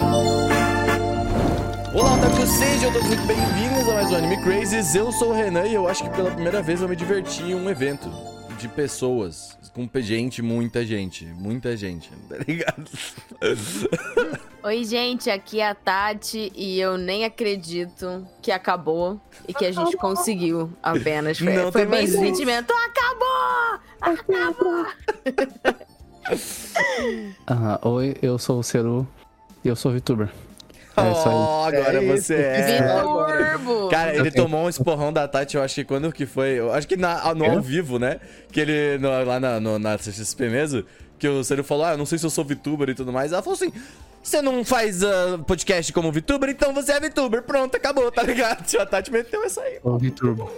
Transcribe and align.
Olá, 0.00 0.54
otakus, 2.14 2.48
sejam 2.48 2.90
todos 2.92 3.06
muito 3.08 3.22
bem-vindos 3.26 3.88
a 3.90 3.94
mais 3.94 4.10
um 4.10 4.16
Anime 4.16 4.42
Crazes. 4.42 4.94
Eu 4.94 5.12
sou 5.12 5.30
o 5.30 5.32
Renan 5.34 5.66
e 5.66 5.74
eu 5.74 5.86
acho 5.86 6.02
que 6.04 6.10
pela 6.10 6.30
primeira 6.30 6.62
vez 6.62 6.80
eu 6.80 6.88
me 6.88 6.96
diverti 6.96 7.42
em 7.42 7.54
um 7.54 7.68
evento 7.68 8.10
de 8.58 8.68
pessoas, 8.68 9.58
com 9.74 9.86
gente, 10.00 10.40
muita 10.40 10.84
gente, 10.86 11.26
muita 11.26 11.76
gente, 11.76 12.10
tá 12.26 12.36
ligado? 12.46 12.90
Oi, 14.62 14.84
gente, 14.84 15.28
aqui 15.28 15.60
é 15.60 15.68
a 15.68 15.74
Tati 15.74 16.50
e 16.54 16.80
eu 16.80 16.96
nem 16.96 17.26
acredito 17.26 18.26
que 18.40 18.50
acabou 18.50 19.20
e 19.46 19.52
que 19.52 19.66
a 19.66 19.72
gente 19.72 19.94
conseguiu 19.98 20.72
apenas. 20.82 21.38
Foi, 21.38 21.52
Não 21.52 21.70
foi 21.70 21.84
bem 21.84 22.04
esse 22.04 22.16
sentimento. 22.16 22.72
Acabou! 22.72 23.80
Acabou! 24.00 24.86
Ah, 27.46 27.78
oi, 27.82 28.16
eu 28.22 28.38
sou 28.38 28.60
o 28.60 28.62
Ceru 28.62 29.06
eu 29.68 29.76
sou 29.76 29.92
VTuber. 29.92 30.28
É 30.94 31.10
isso 31.10 31.28
aí. 31.28 31.34
Oh, 31.34 31.64
agora 31.64 32.02
É 32.02 32.04
isso, 32.04 32.24
você 32.26 32.34
é. 32.34 32.82
Viturbo! 32.82 33.88
Cara, 33.88 34.14
ele 34.14 34.30
tomou 34.30 34.64
um 34.64 34.68
esporrão 34.68 35.10
da 35.12 35.26
Tati, 35.26 35.56
eu 35.56 35.62
acho 35.62 35.74
que 35.76 35.84
quando 35.84 36.12
que 36.12 36.26
foi? 36.26 36.50
Eu 36.50 36.72
acho 36.72 36.86
que 36.86 36.96
na, 36.96 37.34
no 37.34 37.46
Eu? 37.46 37.52
ao 37.52 37.60
vivo, 37.62 37.98
né? 37.98 38.20
Que 38.50 38.60
ele, 38.60 38.98
no- 38.98 39.24
lá 39.24 39.40
na, 39.40 39.58
no, 39.58 39.78
na 39.78 39.96
CXP 39.96 40.48
mesmo, 40.50 40.84
que 41.18 41.26
o 41.26 41.42
Ciro 41.42 41.64
falou, 41.64 41.86
ah, 41.86 41.92
eu 41.92 41.98
não 41.98 42.04
sei 42.04 42.18
se 42.18 42.26
eu 42.26 42.30
sou 42.30 42.44
VTuber 42.44 42.90
e 42.90 42.94
tudo 42.94 43.10
mais. 43.10 43.32
Ela 43.32 43.40
falou 43.42 43.54
assim, 43.56 43.72
você 44.22 44.42
não 44.42 44.62
faz 44.66 45.02
ah, 45.02 45.38
podcast 45.46 45.90
como 45.94 46.12
VTuber, 46.12 46.50
então 46.50 46.74
você 46.74 46.92
é 46.92 47.00
VTuber. 47.00 47.42
Pronto, 47.42 47.74
acabou, 47.74 48.12
tá 48.12 48.22
ligado? 48.22 48.62
A 48.78 48.84
Tati 48.84 49.10
meteu 49.10 49.42
essa 49.44 49.62
aí. 49.62 49.78
O 49.82 49.96
VTurbo. 49.96 50.50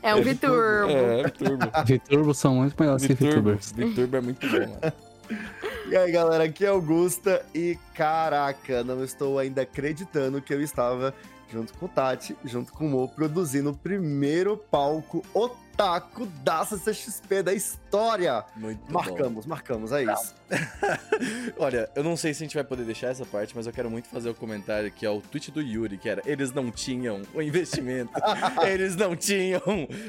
É 0.00 0.14
um 0.14 0.22
Viturbo. 0.22 0.90
É, 0.92 1.22
VTurbo. 1.24 1.66
VTurbo 1.84 2.34
são 2.34 2.54
muito 2.54 2.76
melhores 2.78 3.04
que 3.04 3.14
VTurbo. 3.14 3.54
VTubers. 3.56 3.72
VTurbo 3.72 4.16
é 4.16 4.20
muito 4.20 4.46
bom, 4.48 4.58
mano. 4.60 4.92
E 5.88 5.96
aí, 5.96 6.10
galera, 6.10 6.44
aqui 6.44 6.64
é 6.64 6.68
Augusta 6.68 7.46
e 7.54 7.78
caraca, 7.94 8.82
não 8.82 9.04
estou 9.04 9.38
ainda 9.38 9.62
acreditando 9.62 10.42
que 10.42 10.52
eu 10.52 10.60
estava 10.60 11.14
junto 11.48 11.72
com 11.74 11.86
o 11.86 11.88
Tati, 11.88 12.36
junto 12.44 12.72
com 12.72 12.86
o 12.86 12.88
Mo, 12.88 13.08
produzindo 13.08 13.70
o 13.70 13.76
primeiro 13.76 14.56
palco 14.56 15.24
otaku 15.32 16.26
da 16.42 16.66
CCXP 16.66 17.42
da 17.44 17.54
história. 17.54 18.44
Muito 18.56 18.80
bom. 18.86 18.94
Marcamos, 18.94 19.46
marcamos, 19.46 19.92
é 19.92 20.02
isso. 20.02 20.34
Olha, 21.56 21.88
eu 21.94 22.02
não 22.02 22.16
sei 22.16 22.34
se 22.34 22.42
a 22.42 22.46
gente 22.46 22.54
vai 22.54 22.64
poder 22.64 22.84
deixar 22.84 23.08
essa 23.08 23.24
parte, 23.24 23.54
mas 23.54 23.68
eu 23.68 23.72
quero 23.72 23.88
muito 23.88 24.08
fazer 24.08 24.28
o 24.28 24.34
comentário 24.34 24.90
que 24.90 25.06
é 25.06 25.10
o 25.10 25.20
tweet 25.20 25.52
do 25.52 25.62
Yuri, 25.62 25.98
que 25.98 26.08
era 26.08 26.20
eles 26.26 26.50
não 26.52 26.68
tinham 26.72 27.22
o 27.32 27.40
investimento, 27.40 28.10
eles 28.66 28.96
não 28.96 29.14
tinham 29.14 29.62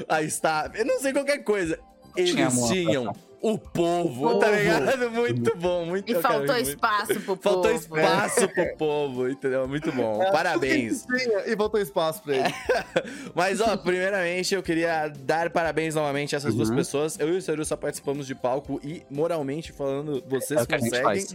a 0.09 0.23
staff, 0.23 0.75
eu 0.75 0.85
não 0.85 0.99
sei 0.99 1.13
qualquer 1.13 1.43
coisa. 1.43 1.79
Eles 2.15 2.33
tinham 2.67 3.13
o 3.41 3.57
povo, 3.57 4.27
O 4.27 4.39
tá 4.39 4.47
povo. 4.47 4.57
ligado? 4.59 5.11
Muito 5.11 5.57
bom, 5.57 5.85
muito 5.85 6.11
E 6.11 6.15
faltou 6.21 6.55
muito. 6.55 6.69
espaço 6.69 7.19
pro 7.21 7.35
Faltou 7.37 7.61
povo. 7.71 7.75
espaço 7.75 8.47
pro 8.49 8.77
povo, 8.77 9.29
entendeu? 9.29 9.67
Muito 9.67 9.91
bom. 9.91 10.19
Parabéns. 10.31 11.05
Tinha, 11.05 11.43
e 11.47 11.55
voltou 11.55 11.79
espaço 11.79 12.21
pra 12.23 12.35
ele. 12.35 12.53
Mas, 13.35 13.61
ó, 13.61 13.77
primeiramente 13.77 14.53
eu 14.55 14.63
queria 14.63 15.07
dar 15.19 15.49
parabéns 15.49 15.95
novamente 15.95 16.35
a 16.35 16.37
essas 16.37 16.53
duas 16.55 16.69
Uhum. 16.69 16.75
pessoas. 16.75 17.19
Eu 17.19 17.29
e 17.33 17.37
o 17.37 17.41
Seru 17.41 17.63
só 17.63 17.75
participamos 17.75 18.25
de 18.27 18.33
palco 18.35 18.79
e, 18.83 19.03
moralmente 19.09 19.71
falando, 19.71 20.23
vocês 20.27 20.61
É 20.61 20.65
conseguem. 20.77 21.25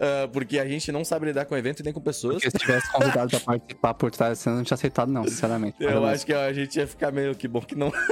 Ah, 0.00 0.28
porque 0.32 0.58
a 0.58 0.66
gente 0.66 0.90
não 0.92 1.04
sabe 1.04 1.26
lidar 1.26 1.44
com 1.46 1.56
evento 1.56 1.80
e 1.80 1.82
nem 1.82 1.92
com 1.92 2.00
pessoas. 2.00 2.34
Porque 2.36 2.50
se 2.50 2.58
tivesse 2.58 2.90
convidado 2.92 3.30
pra 3.30 3.40
participar 3.40 3.94
por 3.94 4.10
trás, 4.10 4.38
você 4.38 4.50
não 4.50 4.62
tinha 4.64 4.74
aceitado, 4.74 5.10
não, 5.10 5.24
sinceramente. 5.24 5.76
Eu 5.80 5.88
Parabéns. 5.88 6.14
acho 6.14 6.26
que 6.26 6.32
a 6.34 6.52
gente 6.52 6.76
ia 6.78 6.86
ficar 6.86 7.10
meio 7.12 7.34
que 7.34 7.46
bom 7.48 7.60
que 7.60 7.74
não. 7.74 7.92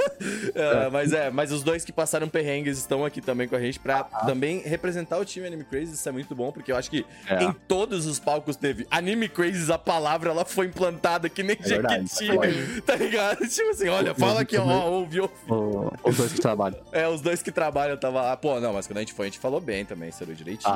Ah, 0.55 0.89
mas 0.91 1.11
é, 1.11 1.29
mas 1.29 1.51
os 1.51 1.63
dois 1.63 1.83
que 1.83 1.91
passaram 1.91 2.27
perrengues 2.29 2.77
estão 2.77 3.03
aqui 3.03 3.19
também 3.21 3.47
com 3.47 3.55
a 3.55 3.59
gente 3.59 3.79
pra 3.79 4.03
também 4.03 4.59
representar 4.59 5.17
o 5.17 5.25
time 5.25 5.45
Anime 5.47 5.63
Crazes. 5.65 5.99
Isso 5.99 6.07
é 6.07 6.11
muito 6.11 6.33
bom, 6.35 6.51
porque 6.51 6.71
eu 6.71 6.77
acho 6.77 6.89
que 6.89 7.05
É. 7.27 7.43
em 7.43 7.51
todos 7.67 8.05
os 8.05 8.19
palcos 8.19 8.55
teve 8.55 8.87
Anime 8.89 9.27
Crazes, 9.27 9.69
a 9.69 9.77
palavra 9.77 10.29
ela 10.31 10.45
foi 10.45 10.67
implantada 10.67 11.27
que 11.29 11.43
nem 11.43 11.57
É 11.59 11.67
Jequiti, 11.67 12.81
tá 12.85 12.95
ligado? 12.95 13.37
Tipo 13.47 13.69
assim, 13.71 13.89
olha, 13.89 14.13
fala 14.15 14.41
aqui, 14.41 14.57
ó, 14.57 14.89
ouve, 14.89 15.19
ouve. 15.21 15.33
O- 15.49 15.91
os 16.03 16.15
dois 16.17 16.33
que 16.33 16.39
trabalham. 16.41 16.79
É, 16.91 17.07
os 17.07 17.21
dois 17.21 17.41
que 17.41 17.51
trabalham 17.51 17.97
tava 17.97 18.21
lá. 18.21 18.37
Pô, 18.37 18.59
não, 18.59 18.73
mas 18.73 18.87
quando 18.87 18.97
a 18.97 19.01
gente 19.01 19.13
foi, 19.13 19.27
a 19.27 19.29
gente 19.29 19.39
falou 19.39 19.59
bem 19.59 19.83
também, 19.85 20.11
Seru, 20.11 20.33
direitinho. 20.33 20.73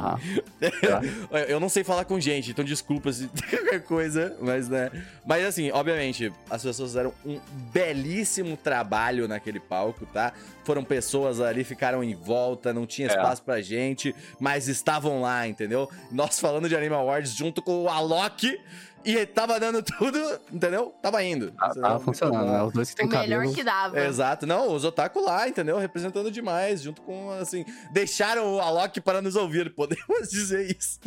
Eu 1.48 1.60
não 1.60 1.70
sei 1.70 1.84
falar 1.84 2.06
com 2.06 2.20
gente, 2.20 2.52
então 2.52 2.64
desculpa 2.66 3.12
se 3.12 3.28
qualquer 3.50 3.82
coisa, 3.84 4.36
mas 4.42 4.68
né. 4.70 4.90
Mas 5.26 5.46
assim, 5.46 5.72
obviamente, 5.72 6.32
as 6.50 6.64
pessoas 6.64 6.90
fizeram 6.92 7.14
um 7.26 7.40
belíssimo 7.72 8.58
trabalho 8.58 9.28
naquele 9.28 9.60
palco, 9.60 10.06
tá? 10.08 10.34
Foram 10.64 10.84
pessoas 10.84 11.40
ali, 11.42 11.64
ficaram 11.64 12.04
em 12.04 12.14
volta, 12.14 12.74
não 12.74 12.86
tinha 12.86 13.08
É. 13.08 13.12
espaço 13.12 13.42
pra 13.44 13.62
gente, 13.62 14.14
mas 14.40 14.68
estavam 14.68 15.22
lá, 15.22 15.48
entendeu? 15.48 15.90
Nós 16.12 16.40
falando 16.40 16.68
de 16.70 16.76
Anime 16.76 16.94
Awards 16.96 17.34
junto 17.36 17.62
com 17.62 17.84
o 17.84 17.90
Alok. 17.90 18.60
E 19.04 19.26
tava 19.26 19.60
dando 19.60 19.82
tudo, 19.82 20.20
entendeu? 20.52 20.94
Tava 21.02 21.24
indo. 21.24 21.46
Entendeu? 21.48 21.82
tá 21.82 21.90
Muito 21.90 22.04
funcionando, 22.04 22.52
né? 22.52 22.64
Os 22.64 22.74
dois 22.74 22.94
que 22.94 23.04
O 23.04 23.10
têm 23.10 23.20
melhor 23.20 23.54
que 23.54 23.64
dava. 23.64 24.00
Exato, 24.00 24.46
não, 24.46 24.74
os 24.74 24.84
otaku 24.84 25.20
lá, 25.22 25.48
entendeu? 25.48 25.78
Representando 25.78 26.30
demais, 26.30 26.82
junto 26.82 27.02
com, 27.02 27.32
assim, 27.32 27.66
deixaram 27.92 28.56
o 28.56 28.60
Alok 28.60 29.00
para 29.02 29.22
nos 29.22 29.36
ouvir, 29.36 29.74
podemos 29.74 30.28
dizer 30.30 30.76
isso. 30.78 31.00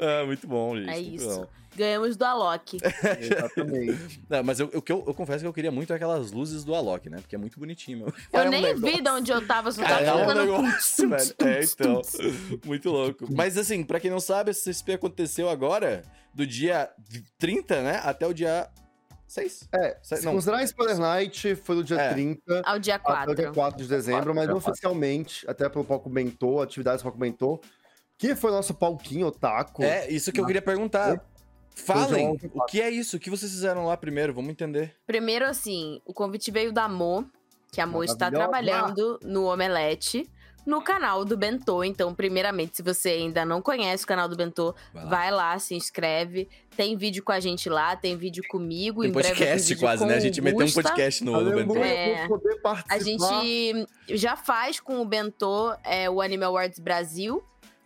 ah, 0.00 0.24
muito 0.26 0.46
bom, 0.46 0.76
gente. 0.76 0.90
É 0.90 0.94
muito 0.94 1.14
isso. 1.14 1.40
bom. 1.40 1.46
Ganhamos 1.76 2.16
do 2.16 2.24
Alok. 2.24 2.78
Exatamente. 3.20 4.22
Não, 4.28 4.42
mas 4.42 4.60
eu, 4.60 4.70
o 4.74 4.82
que 4.82 4.90
eu, 4.92 5.04
eu 5.06 5.14
confesso 5.14 5.40
que 5.40 5.46
eu 5.46 5.52
queria 5.52 5.70
muito 5.70 5.92
aquelas 5.92 6.32
luzes 6.32 6.64
do 6.64 6.74
Alok, 6.74 7.08
né? 7.10 7.18
Porque 7.18 7.34
é 7.34 7.38
muito 7.38 7.58
bonitinho, 7.58 7.98
meu. 7.98 8.14
Eu 8.32 8.46
um 8.46 8.50
nem 8.50 8.62
negócio- 8.62 8.86
vi 8.96 9.02
de 9.02 9.10
onde 9.10 9.30
eu 9.30 9.46
tava, 9.46 9.70
só 9.72 9.82
Cara, 9.82 10.04
tava 10.04 10.20
é 10.32 10.34
um 10.34 10.38
negócio, 10.46 11.08
velho. 11.08 11.34
É, 11.44 11.60
então. 11.64 12.02
Muito 12.64 12.90
louco. 12.90 13.26
Mas 13.34 13.56
assim, 13.56 13.84
pra 13.84 14.00
quem 14.00 14.10
não 14.10 14.20
sabe, 14.20 14.50
esse 14.50 14.70
CSP 14.70 14.94
aconteceu 14.94 15.48
agora, 15.48 16.02
do 16.34 16.46
dia 16.46 16.90
30, 17.38 17.82
né? 17.82 18.00
Até 18.04 18.26
o 18.26 18.32
dia 18.32 18.68
6. 19.26 19.68
É, 19.74 19.98
Se- 20.02 20.24
não. 20.24 20.32
considerar 20.34 20.62
Spoiler 20.64 20.98
Night, 20.98 21.56
foi 21.56 21.76
do 21.76 21.84
dia 21.84 22.00
É. 22.00 22.12
30 22.12 22.62
Ao 22.64 22.78
dia 22.78 22.94
até 22.96 23.12
o 23.30 23.34
dia 23.34 23.44
4. 23.46 23.54
4 23.54 23.82
de 23.82 23.88
dezembro, 23.88 24.34
mas 24.34 24.44
dia 24.46 24.54
quatro. 24.54 24.70
oficialmente, 24.70 25.44
até 25.48 25.68
pelo 25.68 25.84
palco 25.84 26.08
Bentô, 26.08 26.60
atividades 26.60 27.02
do 27.02 27.10
palco 27.12 27.60
que 28.18 28.34
foi 28.34 28.50
nosso 28.50 28.72
palquinho 28.72 29.26
otaku. 29.26 29.82
É, 29.82 30.08
isso 30.10 30.32
que 30.32 30.40
eu 30.40 30.46
queria 30.46 30.62
perguntar. 30.62 31.22
Falem, 31.76 32.36
o 32.54 32.64
que 32.64 32.80
é 32.80 32.90
isso? 32.90 33.16
O 33.16 33.20
que 33.20 33.28
vocês 33.28 33.52
fizeram 33.52 33.86
lá 33.86 33.96
primeiro? 33.96 34.32
Vamos 34.32 34.50
entender. 34.50 34.96
Primeiro, 35.06 35.44
assim, 35.44 36.00
o 36.06 36.12
convite 36.12 36.50
veio 36.50 36.72
da 36.72 36.88
Mo, 36.88 37.30
que 37.70 37.80
a 37.80 37.86
Mo 37.86 38.02
está 38.02 38.30
trabalhando 38.30 39.20
no 39.22 39.44
Omelete, 39.44 40.28
no 40.66 40.82
canal 40.82 41.24
do 41.24 41.36
Bentô. 41.36 41.84
Então, 41.84 42.14
primeiramente, 42.14 42.78
se 42.78 42.82
você 42.82 43.10
ainda 43.10 43.44
não 43.44 43.60
conhece 43.62 44.04
o 44.04 44.06
canal 44.06 44.26
do 44.28 44.34
Bentô, 44.34 44.74
Vai 44.92 45.04
lá. 45.04 45.10
vai 45.10 45.30
lá, 45.30 45.58
se 45.58 45.74
inscreve. 45.74 46.48
Tem 46.76 46.96
vídeo 46.96 47.22
com 47.22 47.30
a 47.30 47.38
gente 47.38 47.68
lá, 47.68 47.94
tem 47.94 48.16
vídeo 48.16 48.42
comigo. 48.48 49.02
Tem 49.02 49.10
em 49.10 49.12
breve 49.12 49.28
tem 49.28 49.36
podcast 49.36 49.68
vídeo 49.68 49.80
quase, 49.80 50.02
com 50.02 50.08
né? 50.08 50.16
A 50.16 50.20
gente 50.20 50.40
meteu 50.40 50.66
um 50.66 50.72
podcast 50.72 51.24
no, 51.24 51.40
no 51.40 51.54
Bentô. 51.54 51.76
É. 51.76 52.26
A 52.88 52.98
gente 52.98 53.86
já 54.08 54.34
faz 54.34 54.80
com 54.80 55.00
o 55.00 55.04
Bentô 55.04 55.72
é, 55.84 56.10
o 56.10 56.20
Anime 56.22 56.44
Awards 56.44 56.80
Brasil. 56.80 57.44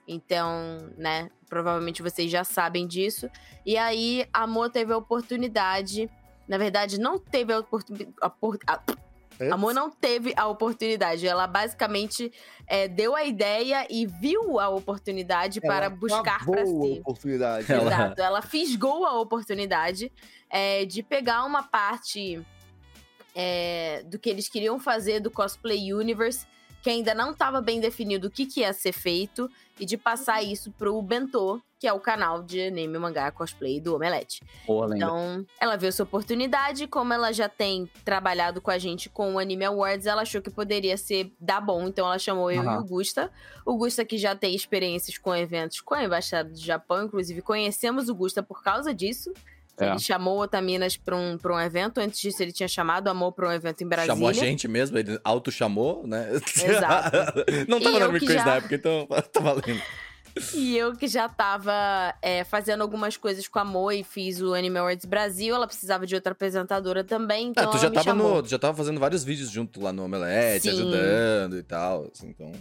Então, 0.09 0.91
né, 0.97 1.29
provavelmente 1.51 2.01
vocês 2.01 2.31
já 2.31 2.45
sabem 2.45 2.87
disso. 2.87 3.29
E 3.67 3.77
aí, 3.77 4.25
a 4.33 4.47
Mo 4.47 4.71
teve 4.71 4.93
a 4.93 4.97
oportunidade. 4.97 6.09
Na 6.49 6.57
verdade, 6.57 6.99
não 6.99 7.19
teve 7.19 7.53
a 7.53 7.59
oportunidade. 7.59 8.15
A 9.51 9.57
Mo 9.57 9.73
não 9.73 9.91
teve 9.91 10.33
a 10.37 10.47
oportunidade. 10.47 11.27
Ela 11.27 11.47
basicamente 11.47 12.31
é, 12.67 12.87
deu 12.87 13.17
a 13.17 13.25
ideia 13.25 13.87
e 13.91 14.07
viu 14.07 14.61
a 14.61 14.69
oportunidade 14.69 15.61
Ela 15.63 15.75
para 15.75 15.91
buscar 15.91 16.45
para 16.45 16.63
a 16.63 16.67
si. 16.67 16.99
oportunidade. 17.01 17.73
Ela- 17.73 17.83
Exato. 17.85 18.21
Ela 18.23 18.43
fisgou 18.43 19.05
a 19.07 19.19
oportunidade 19.19 20.13
é, 20.49 20.85
de 20.85 21.03
pegar 21.03 21.45
uma 21.45 21.63
parte 21.63 22.41
é, 23.35 24.03
do 24.05 24.19
que 24.19 24.29
eles 24.29 24.49
queriam 24.49 24.79
fazer 24.79 25.21
do 25.21 25.31
Cosplay 25.31 25.93
Universe, 25.93 26.47
que 26.83 26.91
ainda 26.91 27.15
não 27.15 27.33
estava 27.33 27.61
bem 27.61 27.81
definido 27.81 28.29
o 28.29 28.31
que, 28.31 28.47
que 28.47 28.61
ia 28.61 28.73
ser 28.73 28.93
feito, 28.93 29.51
e 29.79 29.87
de 29.87 29.97
passar 29.97 30.43
isso 30.43 30.71
pro 30.73 31.01
Bentô, 31.01 31.61
que 31.79 31.87
é 31.87 31.93
o 31.93 31.99
canal 31.99 32.43
de 32.43 32.61
anime, 32.61 32.99
mangá, 32.99 33.31
cosplay 33.31 33.81
do 33.81 33.95
Omelete. 33.95 34.43
Boa. 34.67 34.95
Então, 34.95 35.47
ela 35.59 35.77
viu 35.77 35.89
essa 35.89 36.03
oportunidade, 36.03 36.87
como 36.87 37.15
ela 37.15 37.33
já 37.33 37.49
tem 37.49 37.89
trabalhado 38.05 38.61
com 38.61 38.71
a 38.71 38.77
gente 38.77 39.09
com 39.09 39.35
o 39.35 39.39
Anime 39.39 39.65
Awards, 39.65 40.07
ela 40.07 40.21
achou 40.21 40.43
que 40.43 40.51
poderia 40.51 40.99
ser 40.99 41.33
dar 41.41 41.63
bom, 41.63 41.89
então 41.89 42.07
ela 42.07 42.19
chamou 42.19 42.51
eu 42.51 42.63
e 42.63 42.67
Aham. 42.67 42.81
o 42.81 42.85
Gusta. 42.85 43.33
O 43.65 43.77
Gusta 43.77 44.05
que 44.05 44.19
já 44.19 44.37
tem 44.37 44.55
experiências 44.55 45.17
com 45.17 45.35
eventos 45.35 45.81
com 45.81 45.95
a 45.95 46.05
Embaixada 46.05 46.51
do 46.51 46.61
Japão, 46.61 47.07
inclusive 47.07 47.41
conhecemos 47.41 48.11
o 48.11 48.15
Gusta 48.15 48.43
por 48.43 48.63
causa 48.63 48.93
disso. 48.93 49.33
É. 49.79 49.91
Ele 49.91 49.99
chamou 49.99 50.39
o 50.39 50.43
Otaminas 50.43 50.97
pra 50.97 51.17
um, 51.17 51.39
pra 51.39 51.55
um 51.55 51.61
evento, 51.61 51.99
antes 51.99 52.21
disso 52.21 52.43
ele 52.43 52.53
tinha 52.53 52.69
chamado 52.69 53.07
o 53.07 53.11
Amor 53.11 53.33
pra 53.33 53.49
um 53.49 53.53
evento 53.53 53.83
em 53.83 53.87
Brasília. 53.87 54.15
Chamou 54.15 54.29
a 54.29 54.33
gente 54.33 54.69
mesmo, 54.69 54.99
ele 54.99 55.19
auto-chamou, 55.25 56.07
né? 56.07 56.29
Exato. 56.35 57.17
não 57.69 57.81
tava 57.81 58.13
que 58.19 58.27
Crazy 58.27 58.35
já- 58.35 58.45
na 58.45 58.55
época, 58.57 58.75
então 58.75 59.07
tá 59.33 59.41
valendo. 59.41 59.83
E 60.55 60.77
eu 60.77 60.95
que 60.95 61.09
já 61.09 61.29
tava 61.29 62.15
é, 62.23 62.45
fazendo 62.45 62.83
algumas 62.83 63.17
coisas 63.17 63.49
com 63.49 63.59
a 63.59 63.65
Mo 63.65 63.91
e 63.91 64.05
fiz 64.05 64.41
o 64.41 64.55
Anime 64.55 64.79
Awards 64.79 65.05
Brasil, 65.05 65.55
ela 65.55 65.67
precisava 65.67 66.07
de 66.07 66.15
outra 66.15 66.33
apresentadora 66.33 67.03
também, 67.03 67.49
então 67.49 67.65
ah, 67.65 67.67
tu 67.67 67.79
já 67.79 67.91
tava 67.91 68.15
no. 68.15 68.43
tu 68.43 68.49
já 68.49 68.59
tava 68.59 68.77
fazendo 68.77 69.01
vários 69.01 69.25
vídeos 69.25 69.51
junto 69.51 69.81
lá 69.81 69.93
no 69.93 70.05
Omelete, 70.05 70.63
Sim. 70.63 70.71
ajudando 70.71 71.59
e 71.59 71.63
tal. 71.63 72.07
assim, 72.15 72.29
então. 72.29 72.53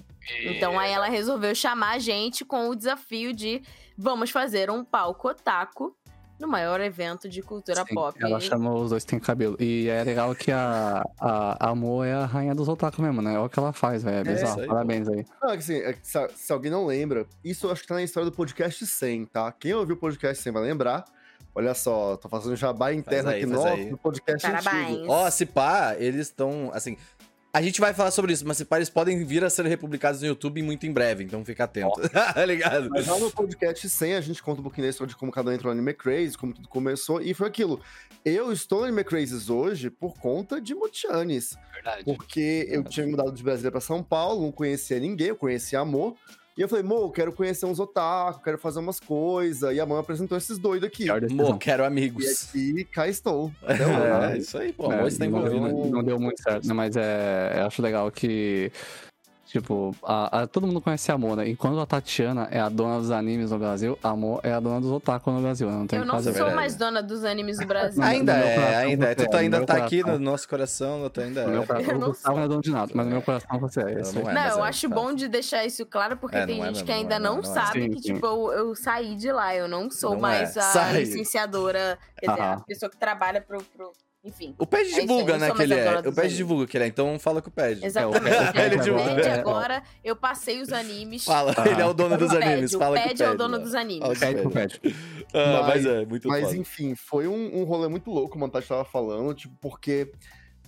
Então 0.45 0.79
aí 0.79 0.91
ela 0.91 1.07
resolveu 1.09 1.53
chamar 1.53 1.91
a 1.91 1.99
gente 1.99 2.43
com 2.43 2.69
o 2.69 2.75
desafio 2.75 3.33
de 3.33 3.61
vamos 3.97 4.31
fazer 4.31 4.71
um 4.71 4.83
palco 4.83 5.29
otaku 5.29 5.95
no 6.39 6.47
maior 6.47 6.79
evento 6.79 7.27
de 7.27 7.41
cultura 7.41 7.83
Sim, 7.85 7.93
pop. 7.93 8.17
Ela 8.23 8.39
chamou 8.39 8.81
os 8.81 8.91
dois 8.91 9.03
que 9.03 9.09
tem 9.11 9.19
cabelo. 9.19 9.57
E 9.59 9.89
é 9.89 10.03
legal 10.03 10.33
que 10.33 10.51
a, 10.51 11.03
a, 11.19 11.69
a 11.69 11.75
Mo 11.75 12.03
é 12.03 12.13
a 12.13 12.25
rainha 12.25 12.55
dos 12.55 12.69
otaku 12.69 13.01
mesmo, 13.01 13.21
né? 13.21 13.35
É 13.35 13.39
o 13.39 13.49
que 13.49 13.59
ela 13.59 13.73
faz, 13.73 14.03
velho. 14.03 14.17
É 14.19 14.23
bizarro. 14.23 14.51
isso 14.51 14.61
aí, 14.61 14.67
Parabéns 14.67 15.07
aí. 15.09 15.25
Não, 15.41 15.49
é 15.49 15.53
que 15.53 15.59
assim, 15.59 15.77
é 15.77 15.95
se, 16.01 16.27
se 16.35 16.53
alguém 16.53 16.71
não 16.71 16.85
lembra, 16.85 17.27
isso 17.43 17.67
eu 17.67 17.71
acho 17.71 17.81
que 17.81 17.87
tá 17.87 17.95
na 17.95 18.03
história 18.03 18.29
do 18.29 18.35
podcast 18.35 18.85
100, 18.85 19.25
tá? 19.25 19.51
Quem 19.51 19.73
ouviu 19.73 19.95
o 19.95 19.99
podcast 19.99 20.41
100 20.41 20.53
vai 20.53 20.63
lembrar. 20.63 21.05
Olha 21.53 21.73
só, 21.73 22.15
tô 22.15 22.29
fazendo 22.29 22.55
jabá 22.55 22.93
interno 22.93 23.29
aí, 23.29 23.43
aqui 23.43 23.51
faz 23.51 23.63
nosso 23.63 23.89
do 23.89 23.97
podcast 23.97 24.47
antigo. 24.47 24.63
Parabéns. 24.63 25.09
Ó, 25.09 25.29
se 25.29 25.45
pá, 25.45 25.95
eles 25.97 26.27
estão. 26.27 26.71
Assim. 26.73 26.95
A 27.59 27.61
gente 27.61 27.81
vai 27.81 27.93
falar 27.93 28.09
sobre 28.11 28.31
isso, 28.31 28.47
mas 28.47 28.65
eles 28.71 28.89
podem 28.89 29.21
vir 29.25 29.43
a 29.43 29.49
ser 29.49 29.65
republicados 29.65 30.21
no 30.21 30.27
YouTube 30.27 30.63
muito 30.63 30.87
em 30.87 30.93
breve, 30.93 31.25
então 31.25 31.43
fica 31.43 31.65
atento. 31.65 31.99
tá 32.07 32.45
ligado? 32.45 32.89
Mas 32.89 33.05
lá 33.05 33.19
no 33.19 33.29
podcast 33.29 33.89
100 33.89 34.15
a 34.15 34.21
gente 34.21 34.41
conta 34.41 34.61
um 34.61 34.63
pouquinho 34.63 34.87
da 34.87 34.91
história 34.91 35.09
de 35.09 35.17
como 35.17 35.29
cada 35.29 35.49
um 35.49 35.53
entrou 35.53 35.73
no 35.73 35.77
Anime 35.77 35.93
Crazy, 35.93 36.37
como 36.37 36.53
tudo 36.53 36.69
começou, 36.69 37.21
e 37.21 37.33
foi 37.33 37.49
aquilo. 37.49 37.81
Eu 38.23 38.53
estou 38.53 38.79
no 38.79 38.85
Anime 38.85 39.03
Crazes 39.03 39.49
hoje 39.49 39.89
por 39.89 40.17
conta 40.17 40.61
de 40.61 40.73
Motianes. 40.73 41.57
Verdade. 41.73 42.05
Porque 42.05 42.65
eu 42.69 42.81
tinha 42.81 43.05
me 43.05 43.11
mudado 43.11 43.33
de 43.33 43.43
Brasília 43.43 43.71
pra 43.71 43.81
São 43.81 44.01
Paulo, 44.01 44.43
não 44.43 44.53
conhecia 44.53 44.97
ninguém, 44.97 45.27
eu 45.27 45.35
conhecia 45.35 45.81
Amor. 45.81 46.15
E 46.59 46.61
eu 46.61 46.67
falei, 46.67 46.83
Mo, 46.83 47.09
quero 47.09 47.31
conhecer 47.31 47.65
uns 47.65 47.79
otaku, 47.79 48.43
quero 48.43 48.57
fazer 48.57 48.79
umas 48.79 48.99
coisas. 48.99 49.73
E 49.73 49.79
a 49.79 49.85
mãe 49.85 49.97
apresentou 49.97 50.37
esses 50.37 50.57
doidos 50.57 50.85
aqui. 50.89 51.05
Mo, 51.33 51.57
quero 51.57 51.83
E 51.83 51.85
amigos. 51.85 52.49
aqui, 52.49 52.83
cá 52.83 53.07
estou. 53.07 53.49
Até 53.63 53.85
hoje. 53.87 54.33
É, 54.33 54.37
isso 54.37 54.57
aí, 54.57 54.73
pô. 54.73 54.91
É, 54.91 54.95
Amor 54.97 55.07
está 55.07 55.25
envolvido. 55.25 55.55
não- 55.61 55.85
não 55.85 56.03
deu 56.03 56.19
muito 56.19 56.41
certo, 56.43 56.67
né? 56.67 56.73
Mas 56.73 56.97
é, 56.97 57.53
eu 57.59 57.65
acho 57.65 57.81
legal 57.81 58.11
que. 58.11 58.69
Tipo, 59.49 59.95
a, 60.03 60.41
a- 60.41 60.47
todo 60.47 60.67
mundo 60.67 60.79
conhece 60.79 61.11
a 61.11 61.15
Amor, 61.15 61.35
né? 61.37 61.49
Enquanto 61.49 61.79
a 61.79 61.85
Tatiana 61.87 62.47
é 62.51 62.59
a 62.59 62.69
dona 62.69 62.99
dos 62.99 63.09
animes 63.09 63.49
no 63.49 63.57
Brasil, 63.57 63.97
a 64.03 64.09
Amor 64.09 64.39
é 64.43 64.53
a 64.53 64.59
dona 64.59 64.79
dos 64.79 64.91
otaku 64.91 65.31
no 65.31 65.41
Brasil, 65.41 65.67
né? 65.71 65.75
Não 65.75 65.87
tem 65.87 65.97
Eu 65.97 66.05
não 66.05 66.13
fazer. 66.13 66.25
sou 66.33 66.33
verdade. 66.35 66.55
mais 66.55 66.75
dona 66.75 67.01
dos 67.01 67.23
animes 67.25 67.57
do 67.57 67.65
Brasil. 67.65 68.03
Ainda 68.03 68.37
no 68.37 68.43
é, 68.43 68.53
coração 68.55 68.77
ainda 68.79 69.05
é. 69.07 69.15
Tu 69.15 69.27
tá- 69.27 69.37
é, 69.37 69.39
ainda 69.41 69.65
tá 69.65 69.77
aqui 69.77 70.03
no 70.03 70.19
nosso 70.19 70.47
coração, 70.47 71.09
tu 71.09 71.19
ainda 71.21 71.45
No 71.45 71.51
meu 71.51 71.63
é. 71.63 71.65
coração, 71.65 71.93
Eu 71.95 71.99
o 71.99 72.35
não 72.35 72.43
é 72.43 72.47
dono 72.47 72.61
de 72.61 72.69
nada, 72.69 72.91
mas 72.93 73.05
no 73.07 73.11
meu 73.11 73.21
coração 73.23 73.59
você 73.59 73.81
é. 73.81 74.01
Isso 74.01 74.19
não 74.19 74.29
é. 74.29 74.33
Não, 74.35 74.47
eu 74.59 74.65
é, 74.65 74.69
acho 74.69 74.87
tá. 74.87 74.95
bom 74.95 75.13
de 75.15 75.27
deixar 75.27 75.65
isso 75.65 75.83
claro, 75.83 76.15
porque 76.17 76.37
É, 76.37 76.45
tem 76.45 76.61
é, 76.61 76.65
gente 76.67 76.77
não, 76.79 76.85
que 76.85 76.91
não 76.91 76.97
ainda 76.99 77.15
é, 77.15 77.19
não, 77.19 77.33
não 77.37 77.41
é. 77.41 77.45
sabe 77.45 77.81
Sim, 77.81 77.89
que, 77.89 78.01
sim. 78.03 78.13
tipo, 78.13 78.25
eu, 78.27 78.51
eu 78.53 78.75
saí 78.75 79.15
de 79.15 79.31
lá. 79.31 79.55
Eu 79.55 79.67
não 79.67 79.89
sou 79.89 80.11
Não 80.11 80.19
mais 80.19 80.55
é. 80.55 80.59
a 80.59 80.63
Sai. 80.63 80.99
licenciadora, 80.99 81.97
quer 82.19 82.29
dizer, 82.29 82.41
a 82.43 82.59
pessoa 82.59 82.89
que 82.89 82.97
trabalha 82.97 83.41
pro. 83.41 83.57
Enfim. 84.23 84.53
O 84.57 84.65
Ped 84.65 84.93
É 84.93 84.99
divulga, 85.01 85.37
né, 85.37 85.51
que 85.51 85.61
ele 85.63 85.73
é. 85.73 85.99
O 85.99 86.13
Ped 86.13 86.35
divulga 86.35 86.67
que 86.67 86.75
ele 86.77 86.83
é, 86.83 86.87
então 86.87 87.17
fala 87.19 87.41
com 87.41 87.49
o 87.49 87.51
Ped. 87.53 87.85
Exatamente. 87.85 88.35
É, 88.35 88.49
o 88.49 88.53
Ped 88.53 88.65
Ele 88.65 88.77
divulga. 88.83 89.21
É, 89.21 89.31
agora, 89.39 89.83
eu 90.03 90.15
passei 90.15 90.61
os 90.61 90.73
animes. 90.73 91.23
Fala, 91.23 91.53
Ah. 91.57 91.67
ele 91.67 91.81
é 91.81 91.85
o 91.85 91.93
dono 91.93 92.17
dos 92.17 92.31
Ped. 92.33 92.43
animes. 92.43 92.71
Fala 92.73 92.97
o 92.97 92.99
o 92.99 93.03
Ped 93.03 93.21
é 93.21 93.25
o 93.25 93.29
Ped, 93.29 93.37
dono 93.37 93.57
né? 93.57 93.63
dos 93.63 93.71
Fala 93.71 93.81
animes. 93.83 94.41
com 94.41 94.47
o 94.47 94.51
Ped. 94.51 94.81
Ah, 95.33 95.61
Mas- 95.61 95.67
mas 95.67 95.85
é, 95.85 96.05
muito 96.05 96.27
Mas 96.27 96.43
foda. 96.45 96.57
enfim, 96.57 96.95
foi 96.95 97.27
um, 97.27 97.59
um 97.59 97.63
rolê 97.63 97.87
muito 97.87 98.09
louco, 98.11 98.31
como 98.31 98.45
a 98.45 98.49
Tati 98.49 98.67
tava 98.67 98.83
falando, 98.85 99.33
tipo, 99.33 99.55
porque 99.61 100.11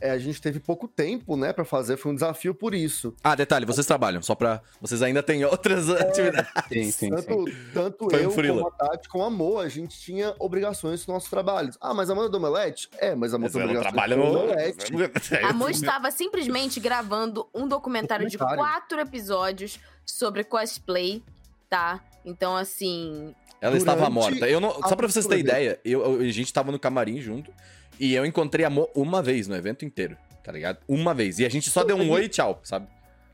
é, 0.02 0.12
a 0.12 0.18
gente 0.18 0.42
teve 0.42 0.60
pouco 0.60 0.88
tempo, 0.88 1.38
né, 1.38 1.54
pra 1.54 1.64
fazer, 1.64 1.96
foi 1.96 2.12
um 2.12 2.16
desafio 2.16 2.54
por 2.56 2.74
isso. 2.74 3.14
Ah, 3.24 3.36
detalhe, 3.36 3.66
vocês 3.66 3.86
trabalham, 3.86 4.22
só 4.22 4.34
pra. 4.36 4.62
Vocês 4.82 5.02
ainda 5.02 5.22
têm 5.24 5.46
outras 5.46 5.90
atividades. 5.90 6.52
Sim, 6.72 6.84
sim, 6.86 6.92
sim. 6.92 7.10
Tanto, 7.10 7.46
tanto 7.74 8.10
Foi 8.10 8.20
um 8.22 8.24
eu 8.24 8.32
freela. 8.32 8.64
como 8.64 8.68
a 8.68 8.72
Tati, 8.72 9.08
como 9.10 9.24
a 9.24 9.30
Mo, 9.30 9.60
a 9.60 9.70
gente 9.70 10.00
tinha 10.00 10.34
obrigações 10.40 11.06
com 11.06 11.12
nossos 11.14 11.30
trabalhos. 11.30 11.78
Ah, 11.80 11.94
mas 11.94 12.10
a 12.10 12.14
Amanda 12.14 12.30
do 12.30 12.38
Omelete? 12.38 12.90
É, 12.98 13.14
mas 13.16 13.34
a 13.34 13.38
Amanda 13.38 13.46
Mas 13.46 13.54
tem 13.54 13.62
ela 13.62 13.72
obrigações 13.72 13.94
trabalha 13.94 14.16
com 14.16 14.22
o 14.22 14.34
no. 14.34 14.40
Omelete. 14.44 14.92
A 15.46 15.54
Mo 15.54 15.70
estava 15.70 16.10
simplesmente 16.12 16.80
gravando 16.80 17.48
um 17.54 17.68
documentário, 17.68 18.28
de 18.30 18.38
Documentário. 18.38 18.72
quatro 18.74 19.00
episódios 19.00 19.80
sobre 20.06 20.44
cosplay, 20.44 21.22
tá? 21.70 22.00
Então, 22.26 22.56
assim. 22.58 23.36
Ela 23.60 23.78
estava 23.78 23.98
Durante 24.10 24.14
morta. 24.14 24.50
Eu 24.50 24.60
não, 24.60 24.72
só 24.88 24.96
pra 24.96 25.08
vocês 25.08 25.28
terem 25.28 25.44
ideia, 25.44 25.80
eu, 25.86 26.02
eu- 26.04 26.22
a 26.22 26.32
gente 26.32 26.52
tava 26.52 26.72
no 26.72 26.80
camarim 26.80 27.20
junto 27.22 27.52
e 28.02 28.16
eu 28.16 28.26
encontrei 28.26 28.66
a 28.66 28.70
Mo 28.70 28.90
uma 28.96 29.22
vez 29.22 29.48
no 29.48 29.56
evento 29.56 29.86
inteiro, 29.86 30.18
tá 30.44 30.52
ligado? 30.52 30.80
Uma 30.88 31.14
vez. 31.14 31.38
E 31.38 31.46
a 31.46 31.50
gente 31.50 31.70
só 31.70 31.84
deu 31.84 31.96
um 31.96 32.10
oi 32.10 32.24
e 32.24 32.30
tchau, 32.30 32.60
sabe? 32.64 32.88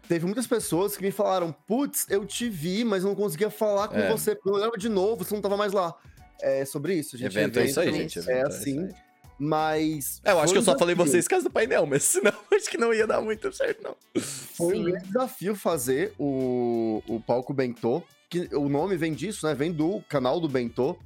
Teve 0.10 0.26
muitas 0.26 0.46
pessoas 0.46 0.98
que 0.98 1.04
me 1.04 1.10
falaram, 1.12 1.54
putz, 1.66 2.06
eu 2.10 2.26
te 2.26 2.50
vi, 2.50 2.84
mas 2.84 3.04
eu 3.04 3.10
não 3.10 3.16
conseguia 3.16 3.50
falar 3.50 3.88
com 3.88 3.98
É. 3.98 4.10
você, 4.12 4.36
porque 4.36 4.50
eu 4.50 4.54
olhava 4.56 4.78
de 4.78 4.90
novo, 4.90 5.24
você 5.24 5.34
não 5.34 5.42
tava 5.42 5.56
mais 5.56 5.72
lá. 5.72 5.96
É 6.42 6.66
sobre 6.66 6.96
isso, 6.96 7.18
gente. 7.18 7.28
evento 7.28 7.60
é 7.60 7.66
isso 7.66 7.80
aí, 7.80 7.88
evento, 7.88 8.02
gente. 8.02 8.20
É 8.30 8.34
evento 8.34 8.48
assim, 8.48 8.84
aí. 8.84 8.94
mas... 9.40 10.22
É, 10.26 10.32
eu 10.34 10.40
acho 10.40 10.52
que 10.52 10.60
eu 10.60 10.64
só 10.64 10.78
falei 10.78 10.96
desafio. 10.96 11.12
vocês 11.14 11.28
caso 11.30 11.46
do 11.46 11.50
painel, 11.50 11.86
mas 11.86 12.04
senão 12.06 12.34
acho 12.54 12.70
que 12.70 12.78
não 12.78 12.94
ia 12.94 13.08
dar 13.08 13.22
muito 13.22 13.52
certo, 13.54 13.82
não. 13.82 13.96
Foi 14.22 14.76
Sim. 14.76 14.82
um 14.82 14.84
grande 14.84 15.08
desafio 15.08 15.56
fazer 15.56 16.14
o, 16.20 17.02
o 17.08 17.22
palco 17.22 17.54
Bentô, 17.54 18.04
que 18.30 18.50
o 18.54 18.68
nome 18.68 18.98
vem 18.98 19.14
disso, 19.14 19.48
né? 19.48 19.56
Vem 19.56 19.72
do 19.72 20.02
canal 20.10 20.42
do 20.42 20.50
Bentô. 20.50 20.98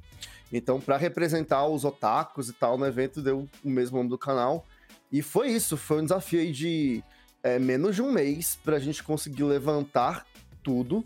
Então, 0.52 0.80
pra 0.80 0.96
representar 0.96 1.66
os 1.66 1.84
otakus 1.84 2.48
e 2.48 2.52
tal 2.52 2.76
no 2.76 2.86
evento, 2.86 3.22
deu 3.22 3.48
o 3.64 3.70
mesmo 3.70 3.96
nome 3.96 4.10
do 4.10 4.18
canal. 4.18 4.66
E 5.10 5.22
foi 5.22 5.48
isso, 5.48 5.76
foi 5.76 6.00
um 6.00 6.04
desafio 6.04 6.40
aí 6.40 6.52
de 6.52 7.02
é, 7.42 7.58
menos 7.58 7.96
de 7.96 8.02
um 8.02 8.12
mês 8.12 8.58
pra 8.62 8.78
gente 8.78 9.02
conseguir 9.02 9.44
levantar 9.44 10.26
tudo. 10.62 11.04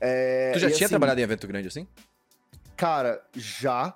É, 0.00 0.52
tu 0.52 0.58
já 0.58 0.70
tinha 0.70 0.86
assim, 0.86 0.88
trabalhado 0.88 1.20
em 1.20 1.22
evento 1.22 1.46
grande 1.46 1.68
assim? 1.68 1.86
Cara, 2.76 3.22
já, 3.34 3.94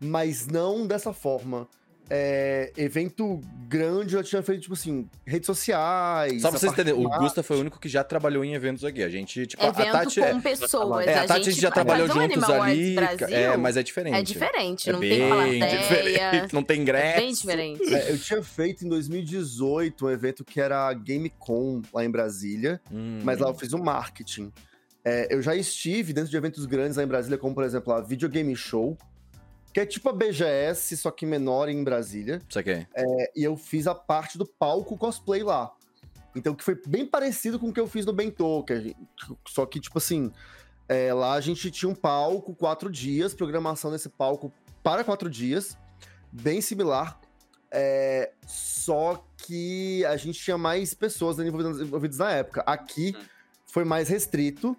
mas 0.00 0.46
não 0.46 0.86
dessa 0.86 1.12
forma. 1.12 1.68
É, 2.10 2.70
evento 2.76 3.40
grande 3.66 4.14
eu 4.14 4.20
já 4.22 4.28
tinha 4.28 4.42
feito, 4.42 4.60
tipo 4.62 4.74
assim, 4.74 5.08
redes 5.26 5.46
sociais. 5.46 6.42
Só 6.42 6.50
pra 6.50 6.58
vocês 6.58 6.70
entenderem, 6.72 7.00
o 7.04 7.08
Gusta 7.08 7.42
foi 7.42 7.56
o 7.56 7.60
único 7.60 7.80
que 7.80 7.88
já 7.88 8.04
trabalhou 8.04 8.44
em 8.44 8.52
eventos 8.54 8.84
aqui. 8.84 9.02
A 9.02 9.08
gente, 9.08 9.46
tipo, 9.46 9.62
evento 9.64 9.88
a 9.88 9.92
Tati 9.92 10.20
com 10.20 10.26
é. 10.26 10.40
pessoas. 10.40 11.06
É, 11.06 11.14
a 11.20 11.26
Tati 11.26 11.40
a 11.48 11.52
gente 11.52 11.60
já 11.62 11.70
trabalhou 11.70 12.06
juntos 12.08 12.42
ali. 12.44 12.94
Brasil 12.94 13.26
É, 13.30 13.56
mas 13.56 13.76
é 13.78 13.82
diferente. 13.82 14.16
é 14.16 14.22
diferente. 14.22 14.90
É 14.90 14.92
não 14.92 15.00
bem 15.00 15.18
tem 15.18 15.28
plateia. 15.28 15.78
diferente. 15.78 16.52
Não 16.54 16.62
tem 16.62 16.78
É 16.78 16.80
ingresso. 16.82 17.20
bem 17.20 17.32
diferente. 17.32 17.94
É, 17.94 18.10
eu 18.10 18.18
tinha 18.18 18.42
feito 18.42 18.84
em 18.84 18.88
2018 18.88 20.06
um 20.06 20.10
evento 20.10 20.44
que 20.44 20.60
era 20.60 20.86
a 20.88 20.92
GameCon 20.92 21.80
lá 21.92 22.04
em 22.04 22.10
Brasília, 22.10 22.80
Hum. 22.92 23.20
mas 23.24 23.38
lá 23.38 23.48
eu 23.48 23.54
fiz 23.54 23.72
o 23.72 23.78
marketing. 23.78 24.52
É, 25.02 25.28
eu 25.34 25.40
já 25.42 25.54
estive 25.56 26.12
dentro 26.12 26.30
de 26.30 26.36
eventos 26.36 26.64
grandes 26.66 26.96
lá 26.96 27.02
em 27.02 27.06
Brasília, 27.06 27.36
como 27.38 27.54
por 27.54 27.64
exemplo 27.64 27.92
a 27.92 28.00
Video 28.00 28.28
Game 28.28 28.54
Show, 28.56 28.96
que 29.74 29.80
é 29.80 29.84
tipo 29.84 30.08
a 30.08 30.12
BGS, 30.12 30.96
só 30.96 31.10
que 31.10 31.26
menor 31.26 31.68
em 31.68 31.82
Brasília. 31.82 32.40
Isso 32.48 32.58
aqui. 32.58 32.86
É, 32.94 33.32
e 33.36 33.42
eu 33.42 33.56
fiz 33.56 33.88
a 33.88 33.94
parte 33.94 34.38
do 34.38 34.46
palco 34.46 34.96
cosplay 34.96 35.42
lá. 35.42 35.70
Então, 36.36 36.54
que 36.54 36.62
foi 36.64 36.80
bem 36.86 37.04
parecido 37.04 37.58
com 37.58 37.68
o 37.68 37.72
que 37.72 37.80
eu 37.80 37.86
fiz 37.88 38.06
no 38.06 38.12
Bentô, 38.12 38.62
que 38.62 38.72
a 38.72 38.80
gente- 38.80 38.96
só 39.48 39.66
que, 39.66 39.80
tipo 39.80 39.98
assim, 39.98 40.32
é, 40.88 41.12
lá 41.12 41.34
a 41.34 41.40
gente 41.40 41.70
tinha 41.70 41.88
um 41.88 41.94
palco, 41.94 42.54
quatro 42.54 42.90
dias, 42.90 43.34
programação 43.34 43.90
nesse 43.90 44.08
palco 44.08 44.52
para 44.82 45.02
quatro 45.02 45.28
dias, 45.28 45.76
bem 46.30 46.60
similar. 46.60 47.20
É, 47.70 48.32
só 48.46 49.24
que 49.36 50.04
a 50.06 50.16
gente 50.16 50.38
tinha 50.38 50.56
mais 50.56 50.94
pessoas 50.94 51.38
envolvidas, 51.40 51.80
envolvidas 51.80 52.18
na 52.18 52.30
época. 52.30 52.62
Aqui 52.64 53.12
foi 53.66 53.84
mais 53.84 54.08
restrito 54.08 54.76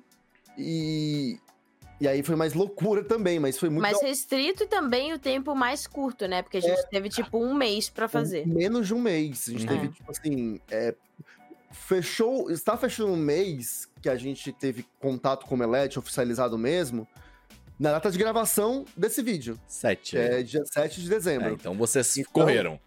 e, 0.58 1.38
e 2.00 2.08
aí 2.08 2.22
foi 2.24 2.36
mais 2.36 2.54
loucura 2.54 3.04
também, 3.04 3.40
mas 3.40 3.58
foi 3.58 3.70
muito 3.70 3.82
Mais 3.82 4.00
da 4.00 4.06
restrito 4.08 4.64
e 4.64 4.68
também 4.68 5.14
o 5.14 5.20
tempo 5.20 5.56
mais 5.56 5.88
curto, 5.88 6.28
né? 6.28 6.42
Porque 6.42 6.58
a 6.58 6.62
gente 6.62 6.88
teve 6.90 7.10
tipo 7.10 7.38
um 7.38 7.54
mês 7.54 7.90
pra 7.90 8.08
fazer. 8.08 8.46
Menos 8.48 8.88
de 8.88 8.94
um 8.94 9.00
mês. 9.02 9.46
A 9.48 9.52
gente 9.52 9.62
Uhum. 9.68 9.68
teve, 9.80 9.88
tipo 9.94 10.12
assim. 10.12 10.60
é, 10.70 10.94
fechou. 11.72 12.50
Está 12.52 12.78
fechando 12.78 13.12
um 13.12 13.18
mês 13.18 13.88
que 14.02 14.10
a 14.10 14.16
gente 14.16 14.52
teve 14.52 14.86
contato 15.00 15.46
com 15.46 15.56
o 15.56 15.58
Melete, 15.58 16.00
oficializado 16.00 16.58
mesmo, 16.58 17.08
na 17.80 17.92
data 17.92 18.10
de 18.12 18.18
gravação 18.18 18.86
desse 18.96 19.22
vídeo. 19.22 19.60
Sete. 19.68 20.12
Que 20.12 20.18
é 20.18 20.44
dia 20.44 20.64
7 20.66 21.02
de 21.02 21.08
É, 21.08 21.10
dezembro. 21.10 21.54
então 21.54 21.76
vocês 21.76 22.16
Então, 22.18 22.32
correram. 22.32 22.80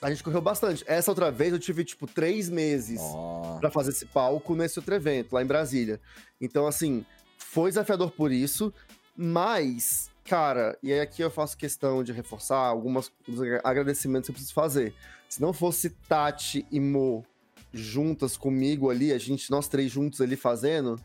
A 0.00 0.10
gente 0.10 0.22
correu 0.22 0.42
bastante. 0.42 0.84
Essa 0.86 1.10
outra 1.10 1.30
vez 1.30 1.52
eu 1.52 1.58
tive, 1.58 1.82
tipo, 1.82 2.06
três 2.06 2.50
meses 2.50 3.00
Ó. 3.02 3.56
pra 3.58 3.70
fazer 3.70 3.90
esse 3.90 4.04
palco 4.04 4.54
nesse 4.54 4.78
outro 4.78 4.94
evento, 4.94 5.32
lá 5.32 5.42
em 5.42 5.46
Brasília. 5.46 5.98
Então, 6.40 6.66
assim, 6.66 7.06
foi 7.54 7.70
desafiador 7.70 8.10
por 8.10 8.32
isso, 8.32 8.74
mas, 9.16 10.10
cara, 10.24 10.76
e 10.82 10.92
aí 10.92 10.98
aqui 10.98 11.22
eu 11.22 11.30
faço 11.30 11.56
questão 11.56 12.02
de 12.02 12.10
reforçar 12.12 12.58
alguns 12.58 13.12
agradecimentos 13.62 14.26
que 14.26 14.32
eu 14.32 14.34
preciso 14.34 14.52
fazer. 14.52 14.92
Se 15.28 15.40
não 15.40 15.52
fosse 15.52 15.90
Tati 15.90 16.66
e 16.68 16.80
Mo 16.80 17.24
juntas 17.72 18.36
comigo 18.36 18.90
ali, 18.90 19.12
a 19.12 19.18
gente, 19.18 19.52
nós 19.52 19.68
três 19.68 19.88
juntos 19.88 20.20
ali 20.20 20.34
fazendo, 20.34 21.00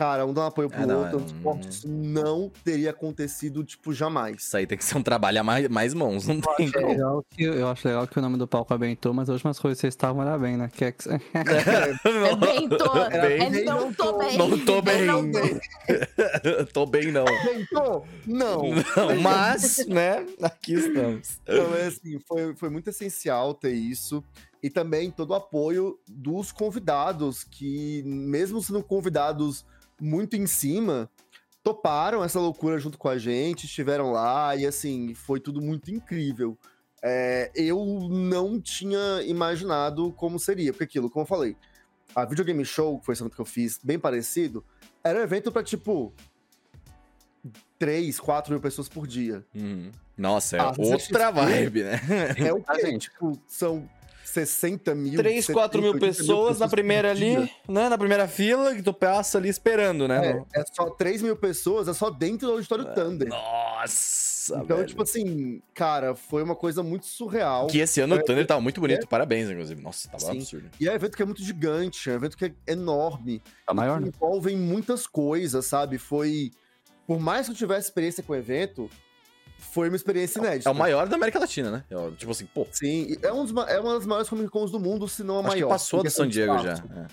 cara, 0.00 0.24
um 0.24 0.32
dá 0.32 0.44
um 0.44 0.46
apoio 0.46 0.70
pro 0.70 0.80
É, 0.80 0.86
não, 0.86 1.02
outro, 1.02 1.18
é, 1.18 1.22
os 1.22 1.32
cortes 1.42 1.84
não 1.84 2.50
teria 2.64 2.88
acontecido, 2.88 3.62
tipo, 3.62 3.92
jamais. 3.92 4.44
Isso 4.44 4.56
aí 4.56 4.66
tem 4.66 4.78
que 4.78 4.84
ser 4.84 4.96
um 4.96 5.02
trabalho 5.02 5.38
a 5.40 5.44
mais, 5.44 5.68
mais 5.68 5.92
mãos, 5.92 6.26
não 6.26 6.40
tem 6.40 6.68
É 6.68 6.72
como. 6.72 6.88
legal 6.88 7.24
que, 7.28 7.44
eu 7.44 7.68
acho 7.68 7.86
legal 7.86 8.08
que 8.08 8.18
o 8.18 8.22
nome 8.22 8.38
do 8.38 8.48
palco 8.48 8.72
é 8.72 8.78
Bentô, 8.78 9.12
mas 9.12 9.28
as 9.28 9.34
últimas 9.34 9.58
coisas 9.58 9.76
que 9.76 9.82
vocês 9.82 9.92
estavam 9.92 10.22
era 10.22 10.38
bem, 10.38 10.56
né? 10.56 10.70
Que 10.72 10.86
é 10.86 10.92
que... 10.92 11.06
É 11.06 11.18
bem, 12.34 12.66
tô. 12.66 12.92
Bem, 13.10 13.60
É, 13.60 13.64
não 13.64 13.92
tô 13.92 14.16
bem. 14.16 14.38
Não 14.38 14.58
tô 14.64 14.80
bem. 14.80 15.04
Não 15.04 15.30
tô. 15.30 16.66
tô 16.72 16.86
bem, 16.86 17.12
não. 17.12 17.26
Tentou? 17.26 18.06
Não. 18.26 18.62
Não, 18.62 19.20
mas, 19.20 19.86
né, 19.86 20.24
aqui 20.40 20.74
estamos. 20.74 21.40
Então, 21.42 21.74
é 21.76 21.86
assim, 21.88 22.18
foi, 22.26 22.54
foi 22.54 22.70
muito 22.70 22.88
essencial 22.88 23.52
ter 23.52 23.72
isso. 23.74 24.24
E 24.62 24.70
também 24.70 25.10
todo 25.10 25.30
o 25.30 25.34
apoio 25.34 25.98
dos 26.08 26.52
convidados, 26.52 27.44
que, 27.44 28.02
mesmo 28.06 28.62
sendo 28.62 28.82
convidados 28.82 29.66
muito 30.00 30.36
em 30.36 30.46
cima, 30.46 31.10
toparam 31.62 32.24
essa 32.24 32.40
loucura 32.40 32.78
junto 32.78 32.96
com 32.98 33.08
a 33.08 33.18
gente, 33.18 33.66
estiveram 33.66 34.12
lá, 34.12 34.56
e 34.56 34.66
assim, 34.66 35.14
foi 35.14 35.38
tudo 35.40 35.60
muito 35.60 35.90
incrível. 35.90 36.56
É, 37.02 37.50
eu 37.54 37.84
não 38.10 38.60
tinha 38.60 39.22
imaginado 39.24 40.12
como 40.12 40.38
seria, 40.38 40.72
porque 40.72 40.84
aquilo, 40.84 41.08
como 41.10 41.22
eu 41.22 41.28
falei, 41.28 41.56
a 42.14 42.24
Videogame 42.24 42.64
Show, 42.64 42.98
que 42.98 43.06
foi 43.06 43.12
esse 43.14 43.22
evento 43.22 43.34
que 43.36 43.40
eu 43.40 43.46
fiz, 43.46 43.78
bem 43.82 43.98
parecido, 43.98 44.64
era 45.02 45.18
um 45.18 45.22
evento 45.22 45.50
pra 45.52 45.62
tipo. 45.62 46.12
3, 47.78 48.20
4 48.20 48.52
mil 48.52 48.60
pessoas 48.60 48.88
por 48.88 49.06
dia. 49.06 49.42
Uhum. 49.54 49.90
Nossa, 50.16 50.58
é 50.58 50.60
Ah, 50.60 50.72
outra 50.76 51.30
vibe, 51.30 51.82
né? 51.84 51.98
É 52.36 52.52
o 52.52 52.62
Ah, 52.68 52.74
quê? 52.74 52.82
gente. 52.86 53.08
Tipo, 53.08 53.32
são 53.46 53.88
60 54.30 54.94
mil. 54.94 55.16
3, 55.16 55.46
4 55.46 55.82
mil 55.82 55.92
70, 55.92 56.06
80 56.06 56.18
pessoas 56.18 56.58
na 56.58 56.68
primeira 56.68 57.10
ali, 57.10 57.36
né? 57.68 57.88
Na 57.88 57.98
primeira 57.98 58.26
fila, 58.28 58.74
que 58.74 58.82
tu 58.82 58.92
passa 58.92 59.38
ali 59.38 59.48
esperando, 59.48 60.06
né? 60.06 60.44
É, 60.54 60.60
é 60.60 60.64
só 60.72 60.90
3 60.90 61.22
mil 61.22 61.36
pessoas, 61.36 61.88
é 61.88 61.94
só 61.94 62.10
dentro 62.10 62.46
do 62.46 62.52
auditório 62.54 62.86
Thunder. 62.94 63.28
Nossa, 63.28 64.56
Então, 64.56 64.76
velho. 64.76 64.88
tipo 64.88 65.02
assim, 65.02 65.60
cara, 65.74 66.14
foi 66.14 66.42
uma 66.42 66.54
coisa 66.54 66.82
muito 66.82 67.06
surreal. 67.06 67.66
Que 67.66 67.78
esse 67.78 68.00
ano 68.00 68.14
o 68.14 68.18
é, 68.18 68.22
Thunder 68.22 68.46
tava 68.46 68.60
muito 68.60 68.80
bonito, 68.80 69.06
parabéns, 69.08 69.50
inclusive. 69.50 69.82
Nossa, 69.82 70.08
tava 70.08 70.24
Sim. 70.24 70.38
absurdo. 70.38 70.70
E 70.80 70.88
é 70.88 70.92
um 70.92 70.94
evento 70.94 71.16
que 71.16 71.22
é 71.22 71.26
muito 71.26 71.42
gigante, 71.42 72.08
é 72.08 72.12
um 72.12 72.16
evento 72.16 72.36
que 72.36 72.44
é 72.44 72.52
enorme. 72.66 73.42
Tá 73.66 73.74
maior, 73.74 73.98
que 73.98 74.04
né? 74.04 74.12
envolvem 74.14 74.56
muitas 74.56 75.06
coisas, 75.06 75.66
sabe? 75.66 75.98
Foi. 75.98 76.50
Por 77.06 77.18
mais 77.18 77.46
que 77.46 77.52
eu 77.52 77.56
tivesse 77.56 77.88
experiência 77.88 78.22
com 78.22 78.32
o 78.32 78.36
evento, 78.36 78.88
foi 79.60 79.88
uma 79.88 79.96
experiência 79.96 80.38
inédita. 80.38 80.68
É 80.68 80.72
o 80.72 80.74
maior 80.74 81.08
da 81.08 81.16
América 81.16 81.38
Latina, 81.38 81.70
né? 81.70 81.84
É, 81.90 82.10
Tipo 82.16 82.32
assim, 82.32 82.46
pô, 82.46 82.66
Sim, 82.72 83.16
é, 83.22 83.32
um 83.32 83.44
dos 83.44 83.66
é 83.68 83.78
uma 83.80 83.94
das 83.94 84.06
maiores 84.06 84.28
Comic 84.28 84.48
Cons 84.50 84.70
do 84.70 84.80
mundo, 84.80 85.06
se 85.08 85.22
não 85.22 85.36
a 85.36 85.38
acho 85.40 85.48
maior. 85.48 85.66
que 85.66 85.72
passou 85.72 86.02
do 86.02 86.10
San 86.10 86.26
de 86.26 86.32
Diego 86.34 86.58
já. 86.58 86.72
É. 86.74 87.06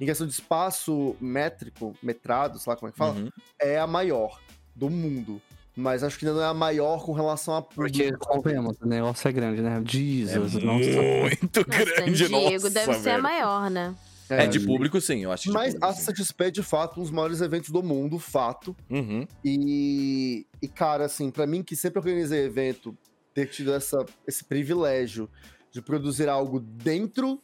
Em 0.00 0.06
questão 0.06 0.26
de 0.26 0.32
espaço 0.32 1.16
métrico, 1.20 1.94
metrado, 2.02 2.58
sei 2.58 2.70
lá 2.70 2.76
como 2.76 2.88
é 2.88 2.92
que 2.92 2.98
fala, 2.98 3.14
Uhum. 3.14 3.30
é 3.60 3.78
a 3.78 3.86
maior 3.86 4.40
do 4.74 4.90
mundo. 4.90 5.40
Mas 5.76 6.04
acho 6.04 6.16
que 6.18 6.24
ainda 6.24 6.38
não 6.38 6.44
é 6.44 6.48
a 6.50 6.54
maior 6.54 7.04
com 7.04 7.12
relação 7.12 7.56
a 7.56 7.62
Porque, 7.62 8.12
convenhamos, 8.18 8.76
o 8.80 8.86
negócio 8.86 9.26
é 9.26 9.32
grande, 9.32 9.60
né? 9.60 9.82
É 9.84 9.90
Jesus, 9.90 10.54
nossa. 10.62 11.02
muito 11.20 11.60
San 11.60 11.64
grande, 11.64 12.12
Diego 12.28 12.52
nossa, 12.52 12.70
deve 12.70 12.94
ser 12.94 13.10
a 13.10 13.12
velho. 13.12 13.22
maior, 13.22 13.70
né? 13.70 13.94
É, 14.28 14.46
de 14.46 14.60
público, 14.60 15.00
sim, 15.00 15.24
eu 15.24 15.32
acho 15.32 15.52
Mas 15.52 15.74
público, 15.74 15.86
a. 15.86 16.12
CXP 16.12 16.44
é 16.44 16.50
de 16.50 16.62
fato 16.62 16.98
um 16.98 17.02
dos 17.02 17.10
maiores 17.10 17.40
eventos 17.40 17.70
do 17.70 17.82
mundo, 17.82 18.18
fato. 18.18 18.74
Uhum. 18.88 19.26
E, 19.44 20.46
e 20.62 20.68
cara, 20.68 21.04
assim, 21.04 21.30
pra 21.30 21.46
mim 21.46 21.62
que 21.62 21.76
sempre 21.76 21.98
organizei 21.98 22.44
evento, 22.44 22.96
ter 23.34 23.46
tido 23.46 23.72
essa, 23.74 24.04
esse 24.26 24.44
privilégio 24.44 25.28
de 25.70 25.82
produzir 25.82 26.28
algo 26.28 26.60
dentro 26.60 27.40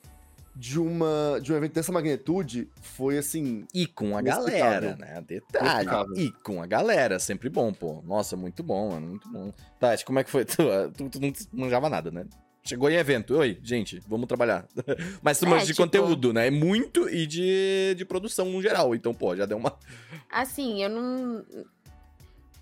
de 0.54 0.78
uma 0.78 1.38
de 1.40 1.52
um 1.52 1.56
evento 1.56 1.72
dessa 1.72 1.92
magnitude 1.92 2.68
foi 2.82 3.18
assim, 3.18 3.66
E 3.72 3.86
com 3.86 4.16
a 4.16 4.22
galera, 4.22 4.96
né? 4.96 5.22
Detalhe. 5.26 5.88
E 6.16 6.30
com 6.42 6.62
a 6.62 6.66
galera, 6.66 7.18
sempre 7.18 7.48
bom, 7.48 7.72
pô. 7.72 8.02
Nossa, 8.04 8.36
muito 8.36 8.62
bom, 8.62 8.90
mano, 8.90 9.06
muito 9.06 9.28
bom. 9.30 9.52
Tati, 9.78 10.04
como 10.04 10.18
é 10.18 10.24
que 10.24 10.30
foi? 10.30 10.44
Tu, 10.50 10.62
tu, 10.96 11.10
tu 11.10 11.20
não 11.20 11.32
manjava 11.52 11.88
nada, 11.88 12.10
né? 12.10 12.26
Chegou 12.62 12.90
em 12.90 12.94
evento. 12.96 13.36
Oi, 13.38 13.58
gente, 13.62 14.00
vamos 14.06 14.26
trabalhar. 14.28 14.66
Mas 15.22 15.38
tu 15.38 15.46
É, 15.46 15.58
de 15.60 15.66
tipo- 15.68 15.78
conteúdo, 15.82 16.32
né? 16.32 16.48
É 16.48 16.50
muito 16.50 17.08
e 17.08 17.26
de, 17.26 17.94
de 17.96 18.04
produção 18.04 18.46
no 18.46 18.60
geral. 18.60 18.94
Então, 18.94 19.14
pô, 19.14 19.34
já 19.34 19.46
deu 19.46 19.56
uma. 19.56 19.76
Assim, 20.30 20.82
eu 20.82 20.90
não. 20.90 21.44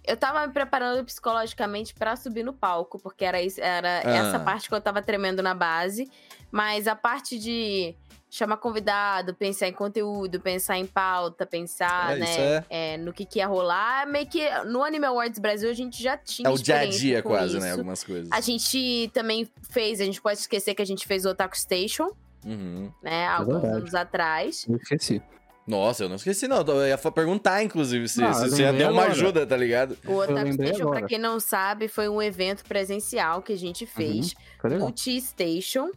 Eu 0.07 0.17
tava 0.17 0.47
me 0.47 0.53
preparando 0.53 1.05
psicologicamente 1.05 1.93
pra 1.93 2.17
subir 2.17 2.43
no 2.43 2.53
palco, 2.55 2.99
porque 2.99 3.25
era, 3.25 3.43
isso, 3.43 3.61
era 3.61 4.01
Ah. 4.05 4.11
essa 4.29 4.39
parte 4.41 4.69
que 4.69 4.75
eu 4.75 4.81
tava 4.81 5.03
tremendo 5.03 5.43
na 5.43 5.53
base. 5.55 6.09
Mas 6.51 6.87
a 6.89 6.95
parte 6.97 7.39
de 7.39 7.95
chamar 8.31 8.59
convidado, 8.59 9.35
pensar 9.35 9.69
em 9.69 9.73
conteúdo, 9.73 10.39
pensar 10.39 10.77
em 10.79 10.85
pauta, 10.87 11.47
pensar, 11.47 12.17
É, 12.17 12.19
né, 12.21 12.37
é- 12.37 12.65
é, 12.95 12.97
no 12.99 13.13
que, 13.13 13.25
que 13.25 13.39
ia 13.39 13.47
rolar, 13.47 14.07
meio 14.07 14.27
que 14.27 14.47
no 14.67 14.83
Anime 14.85 15.07
Awards 15.07 15.39
Brasil 15.39 15.71
a 15.71 15.73
gente 15.75 16.03
já 16.03 16.17
tinha 16.17 16.49
É 16.49 16.53
o 16.53 16.57
dia 16.59 16.81
a 16.81 16.87
dia, 16.87 17.23
quase, 17.23 17.57
isso. 17.57 17.61
né? 17.65 17.73
Algumas 17.73 18.05
coisas. 18.05 18.29
A 18.31 18.41
gente 18.41 19.11
também 19.15 19.49
fez, 19.71 20.01
a 20.01 20.05
gente 20.05 20.21
pode 20.21 20.39
esquecer 20.41 20.75
que 20.75 20.83
a 20.83 20.87
gente 20.87 21.07
fez 21.07 21.25
o 21.25 21.31
Otaku 21.31 21.59
Station, 21.59 22.11
Uhum. 22.45 22.93
né, 23.03 23.27
alguns 23.29 23.55
verdade. 23.63 23.77
anos 23.81 23.95
atrás. 23.95 24.67
Eu 24.69 24.77
esqueci. 24.77 25.23
Nossa, 25.67 26.05
eu 26.05 26.09
não 26.09 26.17
esqueci, 26.17 26.49
não. 26.49 26.63
Eu 26.63 26.87
ia 26.87 26.97
perguntar, 26.97 27.63
inclusive, 27.63 28.09
se, 28.09 28.21
Não, 28.23 28.33
se 28.33 28.45
eu 28.45 28.51
você 28.51 28.73
dar 28.73 28.91
uma 28.91 29.05
ajuda, 29.05 29.47
tá 29.47 29.55
ligado? 29.55 29.99
O 30.07 30.15
Otaku 30.15 30.53
Station, 30.55 30.83
agora. 30.85 30.99
pra 31.01 31.09
quem 31.09 31.19
não 31.19 31.39
sabe, 31.39 31.89
foi 31.89 32.09
um 32.09 32.23
evento 32.23 32.65
presencial 32.65 33.43
que 33.43 33.53
a 33.53 33.57
gente 33.59 33.85
fez 33.85 34.35
Foi 34.59 34.71
legal. 34.71 34.89
no 34.89 34.95
T-Station. 34.95 35.91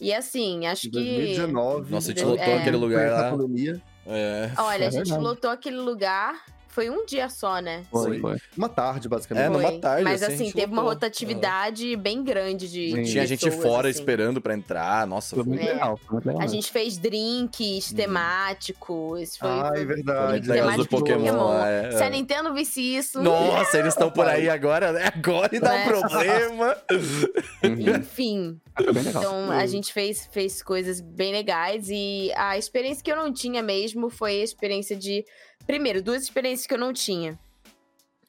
E 0.00 0.12
assim, 0.14 0.66
acho 0.66 0.86
em 0.86 0.90
que. 0.90 0.96
2019. 0.96 1.90
Nossa, 1.90 2.12
a 2.12 2.14
gente 2.14 2.22
É. 2.22 2.26
lotou 2.26 2.54
aquele 2.54 2.76
lugar 2.76 3.10
lá. 3.10 3.36
É. 4.06 4.50
Olha, 4.58 4.84
a 4.84 4.88
É 4.88 4.90
gente 4.90 5.12
lotou 5.12 5.50
aquele 5.50 5.76
lugar. 5.76 6.40
Foi 6.78 6.88
um 6.90 7.04
dia 7.04 7.28
só, 7.28 7.58
né? 7.60 7.82
Foi, 7.90 8.20
foi. 8.20 8.36
uma 8.56 8.68
tarde, 8.68 9.08
basicamente. 9.08 9.44
É, 9.46 9.50
Foi. 9.50 9.56
numa 9.60 9.80
tarde, 9.80 10.04
Mas 10.04 10.22
assim, 10.22 10.34
assim, 10.34 10.44
gente 10.44 10.54
teve 10.54 10.72
uma 10.72 10.82
rotatividade 10.82 11.96
bem 11.96 12.22
grande 12.22 12.70
de. 12.70 12.92
Sim. 12.92 13.02
de 13.02 13.10
Tinha 13.10 13.26
gente 13.26 13.44
pessoas, 13.46 13.62
fora 13.64 13.88
assim. 13.88 13.98
esperando 13.98 14.40
pra 14.40 14.54
entrar. 14.54 15.04
Nossa, 15.04 15.34
Foi 15.34 15.42
foi 15.44 15.54
muito 15.54 15.68
É. 15.68 15.72
legal. 15.72 15.96
Foi 15.96 16.12
muito 16.12 16.26
legal. 16.26 16.40
A 16.42 16.46
gente 16.46 16.70
fez 16.70 16.96
drinks 16.96 17.90
Uhum. 17.90 17.96
temáticos. 17.96 19.36
Foi, 19.36 19.48
Ai, 19.50 19.68
foi 19.74 19.84
verdade. 19.86 20.28
drink 20.40 20.46
do 20.46 20.52
temático 20.52 20.82
de 20.84 20.88
Pokémon 20.88 21.46
lá, 21.48 21.68
é. 21.68 21.90
Se 21.90 22.02
a 22.04 22.10
Nintendo 22.10 22.54
visse 22.54 22.80
isso. 22.80 23.20
Nossa, 23.24 23.76
eles 23.76 23.94
estão 23.94 24.08
por 24.08 24.28
aí 24.28 24.48
agora, 24.48 24.92
né? 24.92 25.10
Agora 25.16 25.56
e 25.56 25.58
dá 25.58 25.72
um 25.72 25.78
É. 25.78 25.84
problema. 25.84 26.76
Uhum. 27.64 27.98
Enfim. 27.98 28.60
Legal. 28.78 29.02
Então, 29.22 29.50
a 29.50 29.66
gente 29.66 29.92
fez, 29.92 30.28
fez 30.30 30.62
coisas 30.62 31.00
bem 31.00 31.32
legais 31.32 31.88
e 31.90 32.30
a 32.36 32.56
experiência 32.56 33.02
que 33.02 33.10
eu 33.10 33.16
não 33.16 33.32
tinha 33.32 33.60
mesmo 33.64 34.08
foi 34.08 34.40
a 34.40 34.44
experiência 34.44 34.94
de. 34.94 35.24
Primeiro, 35.68 36.02
duas 36.02 36.22
experiências 36.22 36.66
que 36.66 36.72
eu 36.72 36.78
não 36.78 36.94
tinha. 36.94 37.38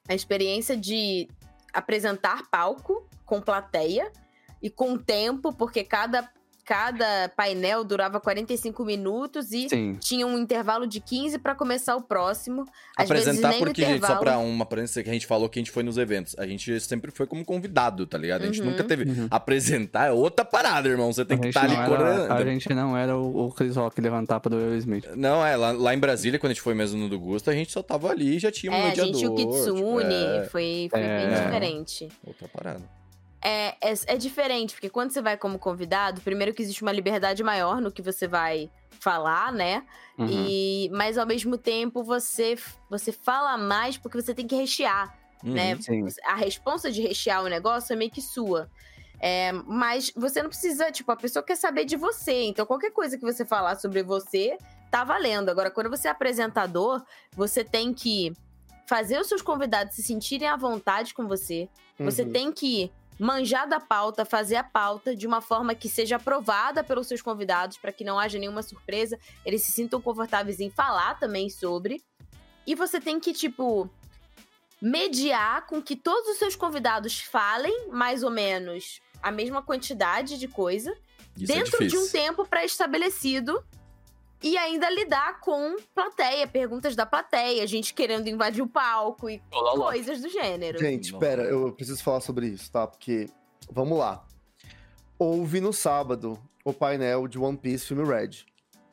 A 0.06 0.14
experiência 0.14 0.76
de 0.76 1.26
apresentar 1.72 2.50
palco 2.50 3.08
com 3.24 3.40
plateia 3.40 4.12
e 4.60 4.68
com 4.68 4.98
tempo, 4.98 5.50
porque 5.50 5.82
cada, 5.82 6.30
cada 6.70 7.28
painel 7.36 7.82
durava 7.82 8.20
45 8.20 8.84
minutos 8.84 9.50
e 9.50 9.68
Sim. 9.68 9.96
tinha 9.98 10.24
um 10.24 10.38
intervalo 10.38 10.86
de 10.86 11.00
15 11.00 11.36
para 11.40 11.52
começar 11.52 11.96
o 11.96 12.00
próximo. 12.00 12.64
Às 12.96 13.06
Apresentar 13.10 13.48
vezes 13.48 13.50
nem 13.50 13.58
porque, 13.58 13.82
no 13.82 13.88
gente, 13.88 14.00
só 14.00 14.06
intervalo. 14.06 14.20
pra 14.20 14.38
uma 14.38 14.62
aparência 14.62 15.02
que 15.02 15.10
a 15.10 15.12
gente 15.12 15.26
falou 15.26 15.48
que 15.48 15.58
a 15.58 15.62
gente 15.62 15.72
foi 15.72 15.82
nos 15.82 15.98
eventos. 15.98 16.36
A 16.38 16.46
gente 16.46 16.78
sempre 16.78 17.10
foi 17.10 17.26
como 17.26 17.44
convidado, 17.44 18.06
tá 18.06 18.16
ligado? 18.16 18.42
A 18.42 18.46
gente 18.46 18.60
Uhum. 18.62 18.70
nunca 18.70 18.84
teve. 18.84 19.02
Uhum. 19.02 19.26
Apresentar 19.28 20.06
é 20.06 20.12
outra 20.12 20.44
parada, 20.44 20.88
irmão. 20.88 21.12
Você 21.12 21.24
tem 21.24 21.36
a 21.36 21.40
que 21.40 21.46
gente, 21.46 21.56
estar 21.56 21.64
ali 21.66 21.74
não 21.76 21.82
era, 21.82 22.14
a 22.24 22.26
coordenando. 22.28 22.50
gente 22.52 22.72
não 22.74 22.96
era 22.96 23.16
o, 23.18 23.46
o 23.48 23.52
Chris 23.52 23.74
Rock 23.74 24.00
levantar 24.00 24.38
pra 24.38 24.48
do 24.50 24.56
Will 24.56 24.76
Smith. 24.76 25.06
Não, 25.16 25.44
é, 25.44 25.56
lá, 25.56 25.72
lá 25.72 25.92
em 25.92 25.98
Brasília, 25.98 26.38
quando 26.38 26.52
a 26.52 26.54
gente 26.54 26.62
foi 26.62 26.74
mesmo 26.74 27.00
no 27.00 27.08
do 27.08 27.18
Gusto, 27.18 27.50
a 27.50 27.52
gente 27.52 27.72
só 27.72 27.82
tava 27.82 28.10
ali 28.10 28.36
e 28.36 28.38
já 28.38 28.52
tinha 28.52 28.70
um 28.70 28.76
É, 28.76 28.80
a 28.82 28.84
mediador. 28.90 29.06
gente 29.12 29.18
tinha 29.18 29.30
o 29.32 29.34
Kitsune, 29.34 29.80
tipo, 29.80 29.96
é, 29.98 30.44
foi, 30.44 30.86
foi 30.88 31.00
bem 31.00 31.10
É. 31.10 31.44
diferente. 31.44 32.08
outra 32.24 32.46
parada. 32.46 32.99
É, 33.42 33.68
é, 33.80 33.94
é 34.06 34.16
diferente, 34.16 34.74
porque 34.74 34.90
quando 34.90 35.12
você 35.12 35.22
vai 35.22 35.36
como 35.36 35.58
convidado, 35.58 36.20
primeiro 36.20 36.52
que 36.52 36.60
existe 36.62 36.82
uma 36.82 36.92
liberdade 36.92 37.42
maior 37.42 37.80
no 37.80 37.90
que 37.90 38.02
você 38.02 38.28
vai 38.28 38.70
falar, 38.98 39.50
né? 39.50 39.82
Uhum. 40.18 40.26
E, 40.28 40.90
mas 40.92 41.16
ao 41.16 41.26
mesmo 41.26 41.56
tempo 41.56 42.02
você, 42.04 42.58
você 42.90 43.10
fala 43.12 43.56
mais 43.56 43.96
porque 43.96 44.20
você 44.20 44.34
tem 44.34 44.46
que 44.46 44.54
rechear, 44.56 45.16
Uhum. 45.42 45.54
né? 45.54 45.76
Sim. 45.80 46.04
A 46.26 46.34
responsa 46.34 46.92
de 46.92 47.00
rechear 47.00 47.42
o 47.42 47.48
negócio 47.48 47.94
é 47.94 47.96
meio 47.96 48.10
que 48.10 48.20
sua. 48.20 48.70
É, 49.18 49.52
mas 49.52 50.12
você 50.14 50.42
não 50.42 50.50
precisa, 50.50 50.90
tipo, 50.92 51.10
a 51.12 51.16
pessoa 51.16 51.42
quer 51.42 51.56
saber 51.56 51.84
de 51.86 51.96
você. 51.96 52.42
Então, 52.44 52.66
qualquer 52.66 52.90
coisa 52.90 53.16
que 53.16 53.24
você 53.24 53.44
falar 53.44 53.76
sobre 53.76 54.02
você 54.02 54.56
tá 54.90 55.02
valendo. 55.04 55.48
Agora, 55.50 55.70
quando 55.70 55.88
você 55.88 56.08
é 56.08 56.10
apresentador, 56.10 57.02
você 57.32 57.62
tem 57.64 57.92
que 57.94 58.32
fazer 58.86 59.18
os 59.20 59.28
seus 59.28 59.40
convidados 59.40 59.94
se 59.94 60.02
sentirem 60.02 60.48
à 60.48 60.56
vontade 60.56 61.14
com 61.14 61.26
você. 61.26 61.68
Você 61.98 62.22
Uhum. 62.22 62.32
tem 62.32 62.52
que 62.52 62.90
manjar 63.20 63.68
da 63.68 63.78
pauta, 63.78 64.24
fazer 64.24 64.56
a 64.56 64.64
pauta 64.64 65.14
de 65.14 65.26
uma 65.26 65.42
forma 65.42 65.74
que 65.74 65.90
seja 65.90 66.16
aprovada 66.16 66.82
pelos 66.82 67.06
seus 67.06 67.20
convidados, 67.20 67.76
para 67.76 67.92
que 67.92 68.02
não 68.02 68.18
haja 68.18 68.38
nenhuma 68.38 68.62
surpresa, 68.62 69.18
eles 69.44 69.62
se 69.62 69.72
sintam 69.72 70.00
confortáveis 70.00 70.58
em 70.58 70.70
falar 70.70 71.18
também 71.20 71.50
sobre. 71.50 72.02
E 72.66 72.74
você 72.74 72.98
tem 72.98 73.20
que, 73.20 73.34
tipo, 73.34 73.90
mediar 74.80 75.66
com 75.66 75.82
que 75.82 75.94
todos 75.94 76.30
os 76.30 76.38
seus 76.38 76.56
convidados 76.56 77.20
falem 77.20 77.88
mais 77.88 78.22
ou 78.22 78.30
menos 78.30 79.02
a 79.22 79.30
mesma 79.30 79.60
quantidade 79.62 80.38
de 80.38 80.48
coisa 80.48 80.90
Isso 81.36 81.52
é 81.52 81.56
dentro 81.56 81.86
de 81.86 81.98
um 81.98 82.08
tempo 82.08 82.46
pré-estabelecido 82.46 83.62
E 84.42 84.56
ainda 84.56 84.88
lidar 84.88 85.40
com 85.40 85.76
plateia, 85.94 86.46
perguntas 86.46 86.96
da 86.96 87.04
plateia, 87.04 87.66
gente 87.66 87.92
querendo 87.92 88.26
invadir 88.28 88.62
o 88.62 88.66
palco 88.66 89.28
e 89.28 89.42
coisas 89.74 90.22
do 90.22 90.30
gênero. 90.30 90.78
Gente, 90.78 91.16
pera, 91.18 91.42
eu 91.42 91.72
preciso 91.72 92.02
falar 92.02 92.20
sobre 92.20 92.46
isso, 92.46 92.72
tá? 92.72 92.86
Porque, 92.86 93.28
vamos 93.70 93.98
lá. 93.98 94.24
Houve 95.18 95.60
no 95.60 95.72
sábado 95.72 96.38
o 96.64 96.72
painel 96.72 97.28
de 97.28 97.38
One 97.38 97.58
Piece 97.58 97.86
Filme 97.86 98.04
Red. 98.04 98.46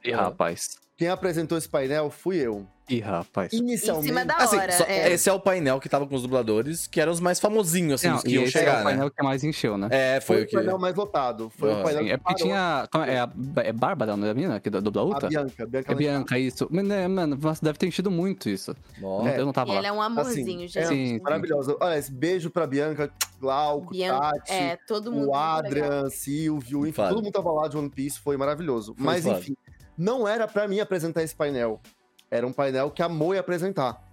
E 0.03 0.11
rapaz. 0.11 0.77
Quem 0.97 1.07
apresentou 1.07 1.57
esse 1.57 1.69
painel 1.69 2.09
fui 2.09 2.37
eu. 2.37 2.67
Ih, 2.89 2.99
rapaz. 3.01 3.51
Inicialmente. 3.51 4.05
Em 4.05 4.07
cima 4.09 4.23
da 4.25 4.35
Assim, 4.37 4.55
hora. 4.57 4.71
só- 4.71 4.85
é. 4.85 5.11
esse 5.11 5.29
é 5.29 5.33
o 5.33 5.39
painel 5.39 5.77
que 5.79 5.89
tava 5.89 6.07
com 6.07 6.15
os 6.15 6.21
dubladores, 6.21 6.87
que 6.87 7.01
eram 7.01 7.11
os 7.11 7.19
mais 7.19 7.37
famosinhos, 7.39 7.95
assim, 7.99 8.07
Não, 8.07 8.15
os 8.15 8.23
que 8.23 8.29
iam 8.31 8.43
esse 8.43 8.57
é 8.57 8.59
chegar, 8.61 8.75
o 8.75 8.77
né? 8.77 8.83
painel 8.85 9.11
que 9.11 9.23
mais 9.23 9.43
encheu, 9.43 9.77
né? 9.77 9.89
É, 9.91 10.21
foi, 10.21 10.37
Foi 10.37 10.41
o 10.41 10.45
o 10.45 10.47
que. 10.47 10.55
painel 10.55 10.79
mais 10.79 10.95
lotado. 10.95 11.49
Foi 11.49 11.69
Ah, 11.71 11.79
o 11.79 11.83
painel 11.83 12.03
Sim, 12.03 12.09
é 12.11 12.17
porque 12.17 12.33
parou. 12.33 12.47
tinha. 12.47 12.87
como 12.91 13.03
É, 13.03 13.13
é 13.15 13.19
a 13.19 13.29
é 13.63 13.73
Bárbara, 13.73 14.15
não 14.15 14.25
é 14.25 14.31
a 14.31 14.33
menina 14.33 14.59
que 14.61 14.69
dubla 14.69 15.01
a 15.01 15.03
A 15.03 15.07
outra? 15.07 15.27
Bianca. 15.29 15.65
Bianca 15.65 15.91
É 15.91 15.95
Bianca, 15.95 16.39
isso. 16.39 16.67
Mas, 16.71 16.85
né, 16.85 17.07
mano, 17.09 17.35
nossa, 17.41 17.63
deve 17.63 17.77
ter 17.77 17.87
enchido 17.87 18.09
muito 18.09 18.47
isso. 18.49 18.73
Nossa. 19.01 19.29
Eu 19.31 19.45
não 19.45 19.51
tava 19.51 19.69
E 19.69 19.73
lá. 19.73 19.77
ela 19.79 19.87
é 19.87 19.91
um 19.91 20.01
amorzinho, 20.01 20.45
Assim, 20.63 20.67
gente. 20.67 20.79
é 20.79 20.85
Sim. 20.85 21.19
maravilhosa. 21.21 21.75
Olha, 21.81 21.97
esse 21.97 22.11
beijo 22.11 22.49
pra 22.49 22.65
Bianca, 22.65 23.11
Glauco, 23.41 23.91
Bianca, 23.91 24.31
Tati, 24.31 24.53
é, 24.53 24.77
todo 24.87 25.11
mundo. 25.11 25.27
o. 25.29 25.35
Adrian, 25.35 26.09
Silvio, 26.09 26.87
enfim, 26.87 27.01
todo 27.01 27.21
mundo 27.21 27.31
tava 27.33 27.51
lá 27.51 27.67
de 27.67 27.75
One 27.77 27.89
Piece, 27.89 28.17
foi 28.19 28.37
maravilhoso. 28.37 28.95
Foi 28.95 29.05
Mas 29.05 29.23
foda. 29.25 29.39
enfim, 29.39 29.55
não 29.97 30.25
era 30.27 30.47
pra 30.47 30.67
mim 30.69 30.79
apresentar 30.79 31.21
esse 31.21 31.35
painel. 31.35 31.81
Era 32.29 32.45
um 32.45 32.53
painel 32.53 32.91
que 32.91 33.01
a 33.01 33.09
Mo 33.09 33.33
ia 33.33 33.39
apresentar. 33.39 34.03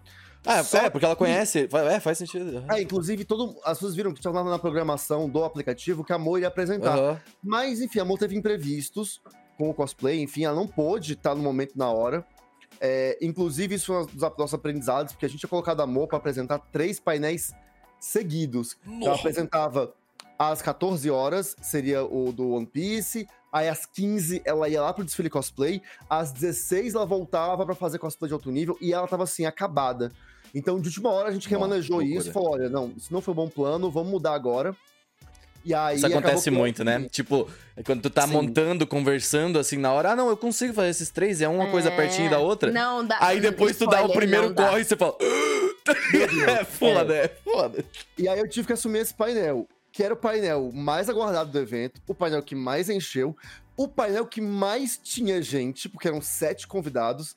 Ah, 0.47 0.63
Só 0.63 0.79
é, 0.79 0.91
porque 0.91 1.07
ela 1.07 1.17
conhece. 1.17 1.69
É, 1.91 2.01
faz 2.01 2.19
sentido. 2.19 2.65
É, 2.71 2.83
inclusive, 2.83 3.25
todo, 3.25 3.57
as 3.65 3.79
pessoas 3.79 3.95
viram 3.95 4.13
que 4.13 4.19
estava 4.19 4.45
na 4.45 4.59
programação 4.59 5.29
do 5.29 5.43
aplicativo 5.43 6.05
que 6.05 6.13
a 6.13 6.19
Mo 6.19 6.39
ia 6.39 6.49
apresentar. 6.49 6.99
Aham. 6.99 7.21
Mas, 7.43 7.81
enfim, 7.81 8.01
a 8.01 8.05
Mo 8.05 8.19
teve 8.19 8.37
imprevistos 8.37 9.23
com 9.57 9.71
o 9.71 9.75
cosplay, 9.75 10.21
enfim, 10.21 10.45
ela 10.45 10.55
não 10.55 10.67
pôde 10.67 11.15
estar 11.15 11.35
no 11.35 11.43
momento 11.43 11.77
na 11.77 11.91
hora. 11.91 12.27
É, 12.81 13.17
inclusive, 13.23 13.77
isso 13.77 13.87
foi 13.87 14.03
um 14.03 14.07
dos 14.07 14.21
nossos 14.37 14.55
aprendizados, 14.55 15.13
porque 15.13 15.25
a 15.25 15.29
gente 15.29 15.39
tinha 15.39 15.49
colocado 15.49 15.81
a 15.81 15.87
Mo 15.87 16.07
para 16.07 16.19
apresentar 16.19 16.59
três 16.59 17.01
painéis 17.01 17.55
seguidos. 17.99 18.77
Ela 19.01 19.15
apresentava 19.15 19.95
às 20.39 20.63
14 20.63 21.11
horas, 21.11 21.55
seria 21.63 22.05
o 22.05 22.33
do 22.33 22.51
One 22.51 22.67
Piece. 22.67 23.27
Aí 23.53 23.69
às 23.69 23.87
15 23.87 24.43
ela 24.45 24.69
ia 24.69 24.83
lá 24.83 24.93
pro 24.93 25.05
desfile 25.05 25.31
cosplay. 25.31 25.81
Às 26.11 26.33
16 26.33 26.95
ela 26.95 27.07
voltava 27.07 27.65
pra 27.65 27.75
fazer 27.75 27.99
cosplay 27.99 28.29
de 28.29 28.35
alto 28.35 28.51
nível 28.51 28.77
e 28.81 28.93
ela 28.93 29.07
tava 29.07 29.25
assim, 29.25 29.47
acabada. 29.47 30.11
Então, 30.55 30.81
de 30.81 30.89
última 30.89 31.11
hora, 31.11 31.29
a 31.29 31.33
gente 31.33 31.51
Nossa, 31.51 31.65
remanejou 31.65 31.97
loucura. 31.99 32.19
isso 32.19 32.31
e 32.31 32.33
falou: 32.33 32.53
olha, 32.53 32.69
não, 32.69 32.93
isso 32.97 33.13
não 33.13 33.21
foi 33.21 33.33
um 33.33 33.37
bom 33.37 33.49
plano, 33.49 33.91
vamos 33.91 34.11
mudar 34.11 34.35
agora. 34.35 34.75
E 35.65 35.73
aí. 35.73 35.97
Isso 35.97 36.07
acontece 36.07 36.51
muito, 36.51 36.85
né? 36.85 37.09
Tipo, 37.11 37.49
quando 37.85 38.03
tu 38.03 38.11
tá 38.11 38.27
Sim. 38.27 38.33
montando, 38.35 38.87
conversando 38.87 39.59
assim 39.59 39.79
na 39.79 39.93
hora, 39.93 40.13
ah, 40.13 40.17
não, 40.17 40.29
eu 40.29 40.37
consigo 40.37 40.75
fazer 40.75 40.91
esses 40.91 41.11
três, 41.11 41.41
é 41.41 41.49
uma 41.49 41.71
coisa 41.71 41.89
É, 41.89 41.97
pertinho 41.97 42.31
da 42.31 42.39
outra. 42.39 42.71
Não, 42.71 43.05
dá. 43.05 43.17
Aí 43.21 43.41
depois 43.41 43.77
tu 43.77 43.87
dá 43.87 44.05
o 44.05 44.13
primeiro 44.13 44.55
corre 44.55 44.83
e 44.83 44.85
você 44.85 44.97
fala. 44.97 45.17
é 46.61 46.65
foda, 46.65 47.15
é 47.15 47.29
foda. 47.29 47.85
E 48.17 48.29
aí 48.29 48.39
eu 48.39 48.49
tive 48.49 48.67
que 48.67 48.73
assumir 48.75 48.99
esse 48.99 49.15
painel, 49.15 49.67
que 49.95 50.03
era 50.03 50.13
o 50.13 50.17
painel 50.17 50.73
mais 50.75 51.09
aguardado 51.09 51.53
do 51.53 51.59
evento, 51.61 52.03
o 52.09 52.13
painel 52.15 52.43
que 52.43 52.57
mais 52.57 52.91
encheu, 52.91 53.37
o 53.77 53.87
painel 53.87 54.27
que 54.27 54.41
mais 54.41 54.99
tinha 55.01 55.41
gente, 55.41 55.89
porque 55.89 56.09
eram 56.09 56.21
sete 56.21 56.67
convidados, 56.67 57.37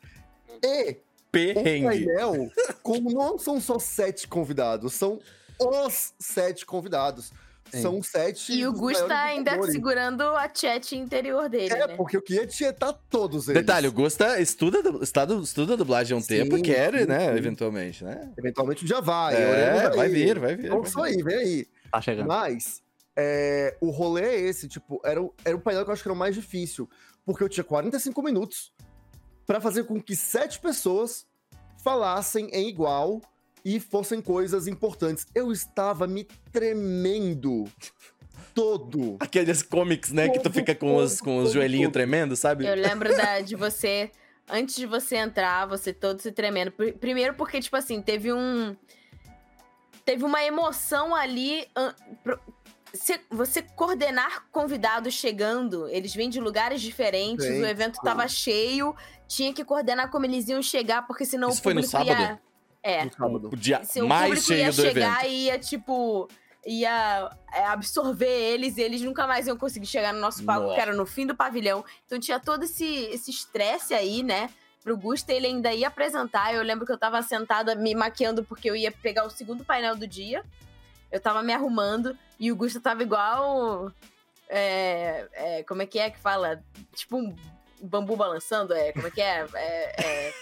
e 0.64 0.92
o 0.94 0.96
Perrengue. 1.32 1.86
painel, 1.86 2.50
como 2.82 3.12
não 3.12 3.38
são 3.38 3.62
só 3.62 3.78
sete 3.78 4.28
convidados, 4.28 4.94
são 4.96 5.20
os 5.60 6.14
sete 6.18 6.66
convidados. 6.66 7.32
Sim. 7.70 7.82
São 7.82 8.02
sete. 8.02 8.54
E 8.54 8.66
o 8.66 8.72
Gus 8.72 8.98
tá 9.02 9.24
ainda 9.26 9.52
dubladores. 9.52 9.74
segurando 9.76 10.22
a 10.24 10.50
chat 10.52 10.96
interior 10.96 11.50
dele, 11.50 11.74
É, 11.74 11.86
né? 11.88 11.96
porque 11.98 12.16
eu 12.16 12.22
queria 12.22 12.48
tietar 12.48 12.94
todos 13.10 13.50
eles. 13.50 13.62
Detalhe, 13.62 13.90
o 13.90 13.92
Gusta 13.92 14.40
estuda, 14.40 14.80
estuda, 15.04 15.34
estuda 15.44 15.76
dublagem 15.76 16.16
há 16.16 16.18
um 16.18 16.22
Sim, 16.22 16.28
tempo, 16.28 16.62
quer, 16.64 16.98
sim, 16.98 17.06
né? 17.06 17.30
sim. 17.34 17.38
Eventualmente, 17.38 18.06
né? 18.06 18.32
Eventualmente 18.38 18.86
dia 18.86 19.02
vai. 19.02 19.36
É, 19.36 19.90
vai 19.90 20.08
vir, 20.08 20.40
vai 20.40 20.56
vir. 20.56 20.68
Então 20.68 20.80
vai 20.82 20.88
isso 20.90 21.02
vir. 21.02 21.10
aí, 21.10 21.24
vem 21.24 21.36
aí. 21.38 21.68
Tá 21.92 22.02
chegando. 22.02 22.28
Mas 22.28 22.82
é, 23.16 23.76
o 23.82 23.90
rolê 23.90 24.24
é 24.24 24.40
esse, 24.42 24.68
tipo, 24.68 25.02
era, 25.04 25.22
o- 25.22 25.34
era 25.44 25.56
o 25.56 25.60
painel 25.60 25.84
que 25.84 25.90
eu 25.90 25.94
acho 25.94 26.04
que 26.04 26.08
era 26.10 26.14
o 26.14 26.18
mais 26.18 26.36
difícil. 26.36 26.90
Porque 27.26 27.44
eu 27.44 27.50
tinha 27.50 27.64
45 27.64 28.22
minutos 28.22 28.72
pra 29.46 29.60
fazer 29.60 29.84
com 29.86 30.02
que 30.02 30.16
sete 30.16 30.60
pessoas 30.60 31.26
falassem 31.84 32.50
em 32.54 32.68
igual 32.70 33.22
e 33.66 33.80
fossem 33.80 34.22
coisas 34.22 34.68
importantes. 34.68 35.26
Eu 35.36 35.52
estava 35.52 36.08
me 36.08 36.26
tremendo 36.52 37.66
todo. 38.54 39.18
Aqueles 39.20 39.62
comics, 39.62 40.12
né, 40.12 40.30
que 40.30 40.40
tu 40.40 40.44
Todo, 40.44 40.54
fica 40.54 40.76
com 40.76 40.96
os, 40.96 41.18
todo, 41.18 41.24
com 41.26 41.38
os 41.40 41.44
todo, 41.46 41.54
joelhinhos 41.54 41.86
todo. 41.88 41.94
tremendo, 41.94 42.36
sabe? 42.36 42.66
Eu 42.66 42.76
lembro 42.76 43.16
da- 43.16 43.40
de 43.42 43.56
você, 43.56 44.12
antes 44.50 44.76
de 44.76 44.86
você 44.86 45.18
entrar, 45.18 45.66
você 45.68 45.94
todo 45.94 46.22
se 46.22 46.32
tremendo. 46.32 46.72
Pr- 46.72 46.94
Primeiro 47.00 47.34
porque, 47.36 47.60
tipo 47.60 47.76
assim, 47.76 48.02
teve 48.02 48.32
um. 48.34 48.76
Teve 50.08 50.24
uma 50.24 50.42
emoção 50.42 51.14
ali. 51.14 51.68
se- 52.94 53.20
Você 53.30 53.62
coordenar 53.62 54.46
convidados 54.52 55.14
chegando, 55.14 55.88
eles 55.90 56.16
vêm 56.16 56.30
de 56.30 56.40
lugares 56.40 56.82
diferentes, 56.82 57.46
Sim, 57.46 57.62
o 57.62 57.66
evento 57.66 58.00
tava 58.02 58.26
cheio, 58.30 58.96
tinha 59.28 59.54
que 59.54 59.66
coordenar 59.66 60.10
como 60.10 60.26
eles 60.26 60.48
iam 60.48 60.62
chegar, 60.62 61.06
porque 61.06 61.26
senão 61.26 61.50
Isso 61.50 61.60
o 61.60 61.64
foi 61.64 61.74
no 61.74 61.82
público 61.82 62.06
ia. 62.08 62.16
sábado? 62.18 62.40
É. 62.82 63.04
No 63.06 63.12
sábado. 63.12 63.50
O 63.52 63.56
dia 63.58 63.84
Se 63.84 64.02
o 64.02 64.08
mais 64.08 64.24
público 64.30 64.46
cheio 64.48 64.60
ia 64.62 64.72
do 64.72 64.82
chegar 64.82 65.20
evento. 65.26 65.34
e 65.34 65.46
ia, 65.48 65.60
tipo, 65.60 66.30
ia 66.66 67.30
é, 67.54 67.66
absorver 67.66 68.26
eles 68.54 68.78
e 68.78 68.82
eles 68.82 69.02
nunca 69.02 69.28
mais 69.28 69.46
iam 69.46 69.58
conseguir 69.58 69.86
chegar 69.88 70.14
no 70.14 70.22
nosso 70.22 70.42
palco, 70.46 70.64
Nossa. 70.68 70.76
que 70.76 70.82
era 70.82 70.96
no 70.96 71.06
fim 71.06 71.28
do 71.28 71.36
pavilhão. 71.36 71.84
Então 72.06 72.18
tinha 72.18 72.40
todo 72.40 72.64
esse 72.64 72.86
esse 72.86 73.30
estresse 73.30 73.94
aí, 73.94 74.24
né? 74.24 74.50
Pro 74.88 74.96
Gusta, 74.96 75.34
ele 75.34 75.48
ainda 75.48 75.74
ia 75.74 75.90
apresentar. 75.90 76.54
Eu 76.54 76.64
lembro 76.64 76.86
que 76.86 76.92
eu 76.94 76.98
tava 76.98 77.22
sentada 77.22 77.76
me 77.76 77.94
maquiando 77.94 78.42
porque 78.46 78.70
eu 78.70 78.76
ia 78.76 78.90
pegar 78.90 79.26
o 79.26 79.30
segundo 79.30 79.66
painel 79.66 79.98
do 79.98 80.08
dia. 80.08 80.46
Eu 81.12 81.20
tava 81.20 81.44
me 81.44 81.52
arrumando 81.52 82.18
e 82.40 82.54
o 82.54 82.56
Gusta 82.56 82.80
tava 82.80 83.04
igual. 83.04 83.92
é, 84.48 85.28
é, 85.34 85.64
como 85.64 85.82
é 85.82 85.86
que 85.86 86.00
é 86.00 86.10
que 86.10 86.18
fala? 86.18 86.64
Tipo 86.96 87.18
um 87.18 87.36
bambu 87.82 88.16
balançando? 88.16 88.74
É, 88.74 88.94
como 88.94 89.08
é 89.08 89.12
que 89.12 89.20
é? 89.20 89.46
É, 89.56 90.02
é, 90.02 90.34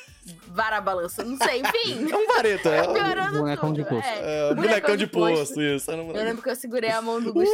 vara 0.50 0.80
balançando, 0.80 1.32
não 1.32 1.38
sei, 1.38 1.62
enfim. 1.62 2.06
É 2.14 2.16
um 2.16 2.28
vareto, 2.28 2.70
é. 2.70 2.94
Piorando 2.94 3.40
bonecão 3.40 3.74
tudo. 3.74 3.84
de 3.84 3.90
posto. 3.90 4.08
É. 4.08 4.50
É, 4.52 4.54
bonecão 4.54 4.96
de 4.96 5.08
posto, 5.08 5.60
isso. 5.60 5.90
Eu 5.90 5.98
boneco- 6.06 6.24
lembro 6.24 6.44
que 6.44 6.50
eu 6.52 6.56
segurei 6.56 6.92
a 6.92 7.02
mão 7.02 7.20
do 7.20 7.36
olhei 7.36 7.50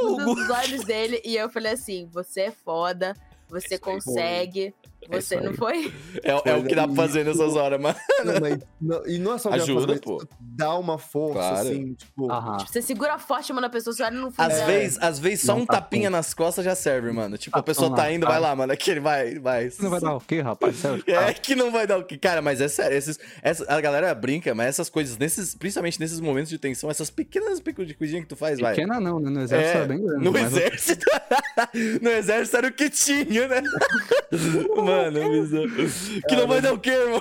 Uh, 0.00 0.16
nos 0.20 0.48
olhos 0.48 0.84
dele 0.84 1.20
e 1.24 1.36
eu 1.36 1.50
falei 1.50 1.72
assim: 1.72 2.08
você 2.12 2.42
é 2.42 2.50
foda, 2.52 3.16
você 3.48 3.76
consegue. 3.80 4.72
É 5.10 5.20
Você 5.20 5.34
isso 5.36 5.44
não 5.44 5.54
foi? 5.54 5.92
É, 6.22 6.50
é 6.50 6.54
o 6.56 6.64
que 6.64 6.74
dá 6.74 6.86
pra 6.86 6.96
fazer 6.96 7.24
nessas 7.24 7.54
horas, 7.56 7.80
mas. 7.80 7.96
Não, 8.24 8.40
mas 8.40 8.58
não- 8.80 9.06
e 9.06 9.18
não 9.18 9.34
é 9.34 9.38
só 9.38 9.50
a 9.50 9.54
Ajuda, 9.54 9.86
força, 9.86 10.00
pô. 10.02 10.24
dá 10.40 10.74
uma 10.76 10.98
força, 10.98 11.34
Claro. 11.38 11.68
assim, 11.68 11.94
tipo. 11.94 12.30
Aham. 12.32 12.58
Você 12.66 12.82
segura 12.82 13.18
forte 13.18 13.52
a 13.52 13.54
mão 13.54 13.60
na 13.62 13.68
pessoa, 13.70 13.94
você 13.94 14.02
olha 14.02 14.16
no 14.18 14.30
fundo 14.30 14.40
Às 14.46 14.54
dela. 14.54 14.66
vezes, 14.66 14.98
às 15.00 15.18
vezes 15.18 15.44
só 15.44 15.54
Não 15.54 15.62
um 15.62 15.66
tá 15.66 15.74
tapinha 15.74 16.10
nas 16.10 16.32
costas 16.34 16.64
já 16.64 16.74
serve, 16.74 17.10
mano. 17.12 17.36
Tipo, 17.38 17.56
a 17.56 17.60
Tapão 17.60 17.74
pessoa 17.74 17.94
tá 17.96 18.10
indo, 18.12 18.26
vai 18.26 18.40
lá, 18.40 18.54
mano. 18.56 18.72
Aquele 18.72 19.00
vai, 19.00 19.38
vai. 19.38 19.70
Não 19.80 19.90
vai 19.90 20.00
dar 20.00 20.14
o 20.16 20.20
quê, 20.20 20.40
rapaz? 20.40 20.76
Sério? 20.76 21.04
É 21.06 21.32
que 21.32 21.54
não 21.54 21.70
vai 21.70 21.86
dar 21.86 21.98
o 21.98 22.04
que. 22.04 22.16
Cara, 22.18 22.42
mas 22.42 22.60
é 22.60 22.68
sério. 22.68 22.96
Esses, 22.96 23.18
essa, 23.42 23.64
a 23.68 23.80
galera 23.80 24.14
brinca, 24.14 24.54
mas 24.54 24.66
essas 24.68 24.88
coisas, 24.88 25.16
nesses, 25.18 25.54
principalmente 25.54 26.00
nesses 26.00 26.20
momentos 26.20 26.50
de 26.50 26.58
tensão, 26.58 26.90
essas 26.90 27.10
pequenas 27.10 27.60
picudinhas 27.60 28.22
que 28.22 28.28
tu 28.28 28.36
faz, 28.36 28.58
vai. 28.58 28.74
Pequena 28.74 28.98
não, 29.00 29.20
né? 29.20 29.30
No 29.30 29.40
exército 29.42 29.78
É, 29.78 29.82
é, 29.82 29.86
bem 29.86 30.04
grande. 30.04 30.24
no 30.24 30.38
exército. 30.38 31.06
no 32.02 32.10
exército 32.10 32.56
era 32.56 32.66
o 32.68 32.72
que 32.72 32.90
tinha, 32.90 33.48
né? 33.48 33.62
Mano, 34.76 34.95
bizarro. 35.28 36.22
Que 36.28 36.36
não 36.36 36.46
vai 36.46 36.60
dar 36.60 36.72
o 36.72 36.78
quê, 36.78 36.90
irmão? 36.90 37.20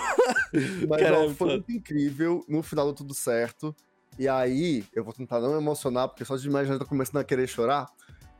Mas 0.88 1.02
Caralho, 1.02 1.32
ó, 1.32 1.34
foi 1.34 1.48
muito 1.48 1.72
incrível. 1.72 2.44
No 2.48 2.64
final 2.64 2.86
deu 2.86 2.94
tudo 2.94 3.14
certo. 3.14 3.76
E 4.18 4.28
aí, 4.28 4.84
eu 4.94 5.04
vou 5.04 5.14
tentar 5.14 5.40
não 5.42 5.52
me 5.52 5.58
emocionar, 5.58 6.08
porque 6.08 6.24
só 6.24 6.38
de 6.38 6.48
imaginar 6.48 6.76
eu 6.76 6.80
tô 6.80 6.86
começando 6.86 7.18
a 7.18 7.24
querer 7.24 7.48
chorar. 7.48 7.88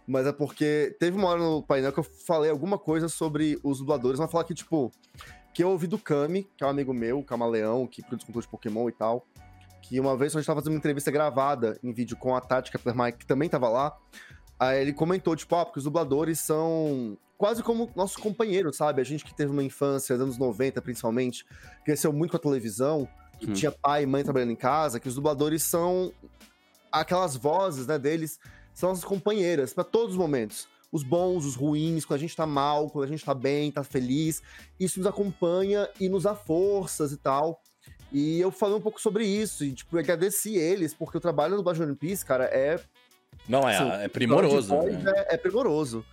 Mas 0.08 0.28
é 0.28 0.32
porque 0.32 0.96
teve 1.00 1.18
uma 1.18 1.28
hora 1.28 1.40
no 1.40 1.64
painel 1.64 1.92
que 1.92 2.00
eu 2.00 2.04
falei 2.04 2.50
alguma 2.50 2.78
coisa 2.78 3.10
sobre 3.10 3.60
os 3.64 3.80
dubladores. 3.80 4.20
Mas 4.20 4.32
falar 4.32 4.44
que, 4.44 4.54
tipo, 4.54 4.92
que 5.54 5.64
eu 5.64 5.70
ouvi 5.70 5.88
do 5.88 5.98
Kami, 5.98 6.48
que 6.56 6.64
é 6.64 6.68
um 6.68 6.70
amigo 6.70 6.94
meu, 6.94 7.24
Camaleão, 7.24 7.88
que 7.88 8.02
produz 8.02 8.24
conteúdo 8.24 8.44
de 8.44 8.50
Pokémon 8.50 8.88
e 8.88 8.92
tal. 8.92 9.26
Que 9.82 10.00
uma 10.00 10.16
vez 10.16 10.36
a 10.36 10.40
gente 10.40 10.48
tava 10.48 10.60
fazendo 10.60 10.74
uma 10.74 10.78
entrevista 10.78 11.12
gravada 11.12 11.80
em 11.84 11.92
vídeo 11.92 12.18
com 12.18 12.36
a 12.36 12.42
Tati 12.42 12.72
Kepler 12.72 12.96
Mike, 12.96 13.20
que 13.20 13.26
também 13.26 13.50
tava 13.50 13.68
lá. 13.68 13.96
Aí 14.60 14.82
ele 14.82 14.94
comentou, 14.94 15.36
tipo, 15.36 15.56
ah, 15.56 15.66
porque 15.66 15.80
os 15.80 15.84
dubladores 15.86 16.40
são 16.40 17.18
quase 17.38 17.62
como 17.62 17.92
nossos 17.96 18.18
companheiros, 18.18 18.78
sabe? 18.78 19.02
A 19.02 19.04
gente 19.04 19.26
que 19.26 19.34
teve 19.36 19.52
uma 19.52 19.64
infância, 19.64 20.16
anos 20.16 20.38
90 20.38 20.82
principalmente, 20.82 21.46
cresceu 21.84 22.14
muito 22.14 22.32
com 22.32 22.38
a 22.38 22.40
televisão, 22.40 23.08
que 23.40 23.50
Hum. 23.50 23.54
tinha 23.54 23.72
pai 23.72 24.04
e 24.04 24.06
mãe 24.06 24.24
trabalhando 24.24 24.52
em 24.52 24.56
casa, 24.56 25.00
que 25.00 25.10
os 25.10 25.16
dubladores 25.16 25.64
são 25.64 26.14
aquelas 26.92 27.36
vozes, 27.36 27.86
né, 27.88 28.00
deles, 28.00 28.40
são 28.74 28.92
as 28.92 29.04
companheiras 29.04 29.74
para 29.74 29.84
todos 29.84 30.12
os 30.12 30.18
momentos. 30.18 30.68
Os 30.92 31.04
bons, 31.04 31.44
os 31.46 31.56
ruins, 31.56 32.06
quando 32.06 32.20
a 32.20 32.22
gente 32.22 32.36
tá 32.36 32.46
mal, 32.46 32.90
quando 32.90 33.04
a 33.04 33.08
gente 33.08 33.26
tá 33.26 33.34
bem, 33.34 33.70
tá 33.70 33.84
feliz. 33.84 34.42
Isso 34.80 35.00
nos 35.00 35.08
acompanha 35.08 35.90
e 36.00 36.08
nos 36.08 36.24
dá 36.24 36.34
forças 36.34 37.12
e 37.12 37.18
tal. 37.18 37.62
E 38.14 38.40
eu 38.40 38.50
falei 38.50 38.78
um 38.78 38.82
pouco 38.82 39.02
sobre 39.02 39.26
isso, 39.26 39.66
e, 39.66 39.74
tipo, 39.74 39.98
agradeci 39.98 40.56
eles, 40.56 40.94
porque 40.94 41.18
o 41.18 41.22
trabalho 41.22 41.58
do 41.58 41.64
Bajo 41.64 41.84
One 41.84 41.96
Piece, 41.96 42.24
cara, 42.24 42.46
é 42.46 42.80
Não, 43.48 43.68
é, 43.68 43.78
Sim, 43.78 43.92
é 44.04 44.08
primoroso. 44.08 44.62
de 44.62 44.68
voz 44.68 45.04
né? 45.04 45.14
É, 45.28 45.36
é 45.36 45.38
primoroso. 45.38 46.06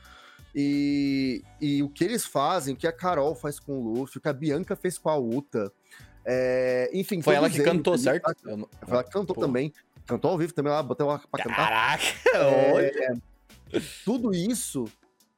E, 0.54 1.42
e 1.60 1.82
o 1.82 1.88
que 1.88 2.04
eles 2.04 2.24
fazem, 2.26 2.74
o 2.74 2.76
que 2.76 2.86
a 2.86 2.92
Carol 2.92 3.34
faz 3.34 3.58
com 3.58 3.72
o 3.72 3.92
Luffy, 3.94 4.18
o 4.18 4.20
que 4.20 4.28
a 4.28 4.32
Bianca 4.32 4.76
fez 4.76 4.98
com 4.98 5.08
a 5.08 5.16
Uta. 5.18 5.72
é, 6.24 6.90
enfim, 6.92 7.20
Foi 7.22 7.34
ela 7.34 7.48
que 7.48 7.56
eles, 7.56 7.66
cantou, 7.66 7.94
eles- 7.94 8.04
certo? 8.04 8.32
Eu 8.44 8.56
não- 8.58 8.68
Foi 8.82 8.94
ela 8.94 9.02
que 9.04 9.10
cantou 9.10 9.34
Pô. 9.34 9.40
também. 9.40 9.72
Cantou 10.06 10.30
ao 10.30 10.38
vivo 10.38 10.52
também 10.52 10.72
lá, 10.72 10.82
botou 10.82 11.08
ela 11.08 11.18
pra 11.30 11.42
cantar. 11.44 11.56
Caraca! 11.56 12.04
É, 12.34 13.14
tudo 14.04 14.34
isso 14.34 14.84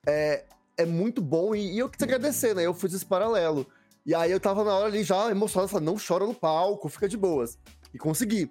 é, 0.06 0.44
é 0.76 0.84
muito 0.84 1.22
bom 1.22 1.54
e, 1.54 1.74
e 1.74 1.78
eu 1.78 1.88
quis 1.88 2.02
agradecer, 2.02 2.54
né? 2.54 2.64
Eu 2.66 2.74
fiz 2.74 2.92
esse 2.92 3.06
paralelo. 3.06 3.66
E 4.04 4.14
aí 4.14 4.30
eu 4.30 4.40
tava 4.40 4.64
na 4.64 4.74
hora 4.74 4.86
ali 4.88 5.02
já 5.04 5.30
emocionado, 5.30 5.70
falando, 5.70 5.86
não 5.86 5.96
chora 5.96 6.26
no 6.26 6.34
palco, 6.34 6.88
fica 6.88 7.08
de 7.08 7.16
boas. 7.16 7.56
E 7.94 7.98
consegui. 7.98 8.50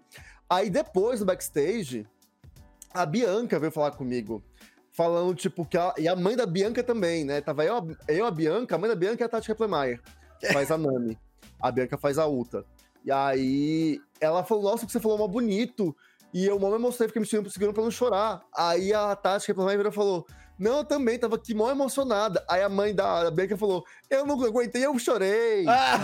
Aí 0.49 0.69
depois, 0.69 1.19
no 1.19 1.25
backstage, 1.25 2.07
a 2.93 3.05
Bianca 3.05 3.59
veio 3.59 3.71
falar 3.71 3.91
comigo. 3.91 4.43
Falando, 4.91 5.33
tipo, 5.33 5.65
que 5.65 5.77
a, 5.77 5.93
e 5.97 6.07
a 6.07 6.15
mãe 6.15 6.35
da 6.35 6.45
Bianca 6.45 6.83
também, 6.83 7.23
né? 7.25 7.41
Tava 7.41 7.65
eu, 7.65 7.95
eu, 8.07 8.25
a 8.25 8.31
Bianca, 8.31 8.75
a 8.75 8.77
mãe 8.77 8.87
da 8.87 8.95
Bianca 8.95 9.23
é 9.23 9.25
a 9.25 9.29
Tati 9.29 9.47
Keplemeyer, 9.47 9.99
que 10.39 10.53
faz 10.53 10.69
a 10.69 10.77
Nami. 10.77 11.17
A 11.59 11.71
Bianca 11.71 11.97
faz 11.97 12.19
a 12.19 12.27
Uta. 12.27 12.63
E 13.03 13.11
aí 13.11 13.99
ela 14.21 14.43
falou, 14.43 14.63
nossa, 14.63 14.85
que 14.85 14.91
você 14.91 14.99
falou 14.99 15.17
mó 15.17 15.27
bonito. 15.27 15.95
E 16.31 16.45
eu 16.45 16.59
mal 16.59 16.69
me 16.71 16.77
emocionei, 16.77 17.07
fiquei 17.07 17.21
me 17.21 17.27
segurando, 17.49 17.73
pra 17.73 17.83
não 17.83 17.91
chorar. 17.91 18.43
Aí 18.55 18.93
a 18.93 19.15
Tati 19.15 19.47
Keplemeyer 19.47 19.77
virou 19.77 19.91
e 19.91 19.95
falou, 19.95 20.27
não, 20.57 20.77
eu 20.77 20.83
também, 20.85 21.17
tava 21.17 21.35
aqui 21.35 21.53
mó 21.53 21.69
emocionada. 21.69 22.43
Aí 22.49 22.61
a 22.61 22.69
mãe 22.69 22.93
da, 22.93 23.29
Bianca 23.31 23.57
falou, 23.57 23.83
eu 24.09 24.25
não 24.25 24.41
aguentei, 24.43 24.85
eu 24.85 24.97
chorei. 24.99 25.65
Ah, 25.67 25.99